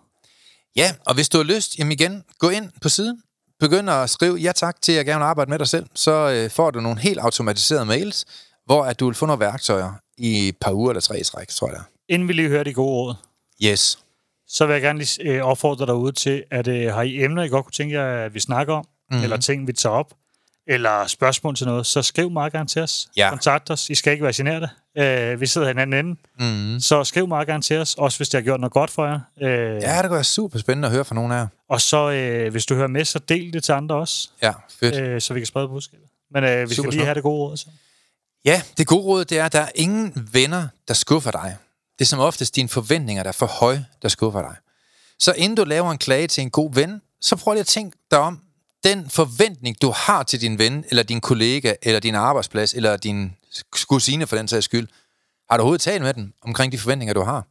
Ja, 0.77 0.93
og 1.07 1.15
hvis 1.15 1.29
du 1.29 1.37
har 1.39 1.45
lyst, 1.45 1.79
jamen 1.79 1.93
igen, 1.93 2.25
gå 2.39 2.49
ind 2.49 2.71
på 2.83 2.89
siden. 2.89 3.23
Begynd 3.61 3.91
at 3.91 4.11
skrive 4.11 4.37
ja 4.37 4.53
tak 4.53 4.83
til 4.83 4.93
at 4.93 5.07
gerne 5.07 5.25
arbejde 5.25 5.51
med 5.51 5.59
dig 5.59 5.69
selv. 5.69 5.87
Så 5.95 6.31
øh, 6.31 6.51
får 6.51 6.71
du 6.71 6.81
nogle 6.81 7.01
helt 7.01 7.19
automatiserede 7.19 7.85
mails, 7.85 8.25
hvor 8.67 8.85
at 8.85 9.01
du 9.01 9.07
vil 9.07 9.15
få 9.15 9.27
nogle 9.27 9.41
værktøjer 9.41 9.93
i 10.19 10.49
et 10.49 10.57
par 10.61 10.73
uger 10.73 10.91
eller 10.91 11.01
tre 11.01 11.21
i 11.21 11.25
træk, 11.25 11.49
tror 11.49 11.71
jeg. 11.71 11.81
Inden 12.09 12.29
vi 12.29 12.33
lige 12.33 12.49
hører 12.49 12.65
de 12.65 12.73
gode 12.75 12.91
råd. 12.91 13.15
Yes. 13.65 13.99
så 14.49 14.67
vil 14.67 14.73
jeg 14.73 14.83
gerne 14.83 14.99
lige 14.99 15.23
øh, 15.23 15.43
opfordre 15.43 15.87
dig 15.87 15.95
ud 15.95 16.13
til, 16.13 16.45
at 16.51 16.69
øh, 16.69 16.95
har 16.95 17.03
I 17.03 17.25
emner, 17.25 17.43
I 17.43 17.49
godt 17.49 17.65
kunne 17.65 17.73
tænke 17.73 17.95
jer, 17.95 18.25
at 18.25 18.35
vi 18.35 18.41
snakker 18.41 18.75
om, 18.75 18.85
mm. 19.11 19.23
eller 19.23 19.37
ting, 19.37 19.67
vi 19.67 19.73
tager 19.73 19.95
op, 19.95 20.13
eller 20.69 21.07
spørgsmål 21.07 21.57
til 21.57 21.67
noget, 21.67 21.87
så 21.87 22.03
skriv 22.03 22.31
meget 22.31 22.53
gerne 22.53 22.69
til 22.69 22.83
os. 22.83 23.09
Ja. 23.17 23.31
Kontakt 23.31 23.71
os. 23.71 23.91
I 23.91 23.95
skal 23.95 24.13
ikke 24.13 24.23
være 24.25 24.33
generte. 24.33 24.69
Øh, 24.99 25.41
vi 25.41 25.47
sidder 25.47 25.67
i 25.67 25.71
hinanden 25.71 26.07
ende. 26.07 26.21
Mm. 26.75 26.81
Så 26.81 27.05
skriv 27.05 27.27
meget 27.29 27.47
gerne 27.49 27.63
til 27.63 27.79
os, 27.79 27.95
også 27.95 28.19
hvis 28.19 28.29
det 28.29 28.39
har 28.39 28.43
gjort 28.43 28.61
noget 28.61 28.73
godt 28.73 28.91
for 28.91 29.07
jer. 29.07 29.21
Øh, 29.43 29.49
Ja, 29.83 29.95
det 29.97 30.03
kan 30.03 30.11
være 30.11 30.25
super 30.25 30.59
spændende 30.59 30.87
at 30.89 30.93
høre 30.95 31.05
fra 31.05 31.15
nogen 31.15 31.33
af 31.33 31.37
jer. 31.37 31.47
Og 31.69 31.81
så, 31.81 32.11
øh, 32.11 32.51
hvis 32.51 32.67
du 32.67 32.75
hører 32.75 32.87
med, 32.89 33.05
så 33.05 33.19
del 33.19 33.53
det 33.53 33.65
til 33.65 33.73
andre 33.73 33.95
også, 33.95 34.29
Ja, 34.43 34.53
fedt. 34.81 34.95
øh, 34.97 35.21
så 35.21 35.35
vi 35.35 35.41
kan 35.41 35.47
sprede 35.47 35.69
budskabet. 35.69 36.07
Men 36.31 36.45
øh, 36.45 36.51
vi 36.51 36.67
skal 36.67 36.77
Super 36.77 36.91
lige 36.91 36.99
smukt. 36.99 37.07
have 37.07 37.15
det 37.15 37.23
gode 37.23 37.39
råd. 37.51 37.57
Så. 37.57 37.67
Ja, 38.45 38.63
det 38.79 38.87
gode 38.87 39.03
råd, 39.05 39.25
det 39.25 39.39
er, 39.39 39.45
at 39.45 39.53
der 39.53 39.61
er 39.61 39.69
ingen 39.75 40.29
venner, 40.33 40.69
der 40.89 40.95
skuffer 40.95 41.31
dig. 41.31 41.57
Det 41.99 42.05
er 42.05 42.07
som 42.09 42.19
oftest 42.19 42.57
dine 42.57 42.69
forventninger, 42.69 43.23
der 43.23 43.29
er 43.29 43.33
for 43.33 43.47
høje, 43.47 43.87
der 44.03 44.09
skuffer 44.09 44.43
dig. 44.43 44.57
Så 45.19 45.33
inden 45.33 45.57
du 45.57 45.65
laver 45.65 45.91
en 45.93 45.99
klage 45.99 46.27
til 46.27 46.43
en 46.43 46.51
god 46.51 46.75
ven, 46.75 47.01
så 47.21 47.37
prøv 47.37 47.53
lige 47.53 47.61
at 47.61 47.67
tænke 47.67 47.99
dig 48.11 48.19
om, 48.19 48.41
den 48.87 49.11
forventning, 49.11 49.83
du 49.83 49.91
har 49.91 50.23
til 50.23 50.41
din 50.41 50.59
ven, 50.59 50.85
eller 50.89 51.03
din 51.03 51.21
kollega, 51.21 51.75
eller 51.83 52.01
din 52.01 52.15
arbejdsplads, 52.15 52.75
eller 52.75 52.97
din 52.97 53.37
kusine 53.89 54.27
for 54.27 54.37
den 54.37 54.49
sags 54.49 54.65
skyld, 54.65 54.89
har 55.51 55.57
du 55.57 55.61
overhovedet 55.61 55.81
talt 55.81 56.03
med 56.03 56.15
den 56.15 56.35
omkring 56.43 56.73
de 56.73 56.79
forventninger, 56.79 57.15
du 57.15 57.23
har? 57.23 57.47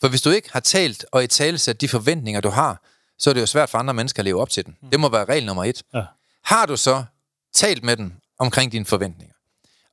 For 0.00 0.08
hvis 0.08 0.22
du 0.22 0.30
ikke 0.30 0.52
har 0.52 0.60
talt 0.60 1.04
og 1.12 1.24
i 1.24 1.26
talesat 1.26 1.80
de 1.80 1.88
forventninger, 1.88 2.40
du 2.40 2.48
har, 2.48 2.82
så 3.18 3.30
er 3.30 3.34
det 3.34 3.40
jo 3.40 3.46
svært 3.46 3.70
for 3.70 3.78
andre 3.78 3.94
mennesker 3.94 4.20
at 4.20 4.24
leve 4.24 4.40
op 4.40 4.50
til 4.50 4.66
den. 4.66 4.76
Det 4.92 5.00
må 5.00 5.08
være 5.08 5.24
regel 5.24 5.46
nummer 5.46 5.64
et. 5.64 5.82
Ja. 5.94 6.02
Har 6.44 6.66
du 6.66 6.76
så 6.76 7.04
talt 7.54 7.84
med 7.84 7.96
den 7.96 8.16
omkring 8.38 8.72
dine 8.72 8.84
forventninger, 8.84 9.34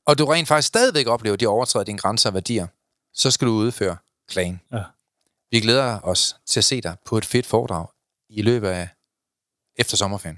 og 0.05 0.17
du 0.17 0.25
rent 0.25 0.47
faktisk 0.47 0.67
stadigvæk 0.67 1.07
oplever, 1.07 1.33
at 1.33 1.39
de 1.39 1.47
overtræder 1.47 1.83
dine 1.83 1.97
grænser 1.97 2.29
og 2.29 2.33
værdier, 2.33 2.67
så 3.13 3.31
skal 3.31 3.47
du 3.47 3.53
udføre 3.53 3.97
klagen. 4.29 4.61
Ja. 4.73 4.83
Vi 5.51 5.59
glæder 5.59 5.99
os 5.99 6.35
til 6.45 6.59
at 6.59 6.63
se 6.63 6.81
dig 6.81 6.95
på 7.05 7.17
et 7.17 7.25
fedt 7.25 7.45
foredrag 7.45 7.87
i 8.29 8.41
løbet 8.41 8.67
af 8.67 8.89
efter 9.77 9.97
sommerferien. 9.97 10.37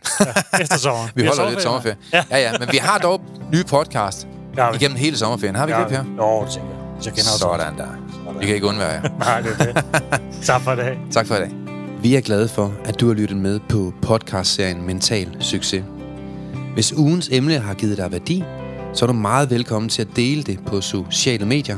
Efter 0.61 0.77
sommeren. 0.77 1.09
vi 1.15 1.21
har 1.23 1.29
holder 1.29 1.49
lidt 1.49 1.61
sommerferie. 1.61 1.95
Ja. 2.13 2.23
ja, 2.31 2.37
ja, 2.37 2.51
men 2.59 2.67
vi 2.71 2.77
har 2.77 2.97
dog 2.97 3.21
nye 3.53 3.63
podcast 3.63 4.27
Ja, 4.57 4.69
vi- 4.69 4.75
igennem 4.75 4.97
hele 4.97 5.17
sommerferien. 5.17 5.55
Har 5.55 5.65
vi 5.65 5.71
Ja, 5.71 5.79
ikke 5.85 5.97
det, 5.97 6.05
Per? 6.17 6.23
Jo, 6.25 6.43
det 6.45 6.51
tænker 6.53 6.69
jeg. 6.69 7.05
Jeg 7.05 7.13
kender. 7.13 7.23
Sådan 7.37 7.77
der. 7.77 7.87
Vi 8.39 8.45
kan 8.45 8.55
ikke 8.55 8.67
undvære 8.67 8.89
jer. 8.89 9.01
Nej, 9.19 9.41
det 9.41 9.51
er 9.59 9.73
det. 9.73 9.83
tak 10.47 10.61
for 10.61 10.75
det. 10.75 10.97
Tak 11.11 11.27
for 11.27 11.35
i 11.35 11.39
dag. 11.39 11.51
Vi 12.01 12.15
er 12.15 12.21
glade 12.21 12.47
for, 12.47 12.73
at 12.85 12.99
du 12.99 13.07
har 13.07 13.13
lyttet 13.13 13.37
med 13.37 13.59
på 13.69 13.93
podcastserien 14.01 14.85
Mental 14.85 15.27
Succes. 15.39 15.83
Hvis 16.73 16.93
ugens 16.93 17.29
emne 17.31 17.59
har 17.59 17.73
givet 17.73 17.97
dig 17.97 18.11
værdi, 18.11 18.43
så 18.93 19.05
er 19.05 19.07
du 19.07 19.13
meget 19.13 19.49
velkommen 19.49 19.89
til 19.89 20.01
at 20.01 20.07
dele 20.15 20.43
det 20.43 20.59
på 20.65 20.81
sociale 20.81 21.45
medier. 21.45 21.77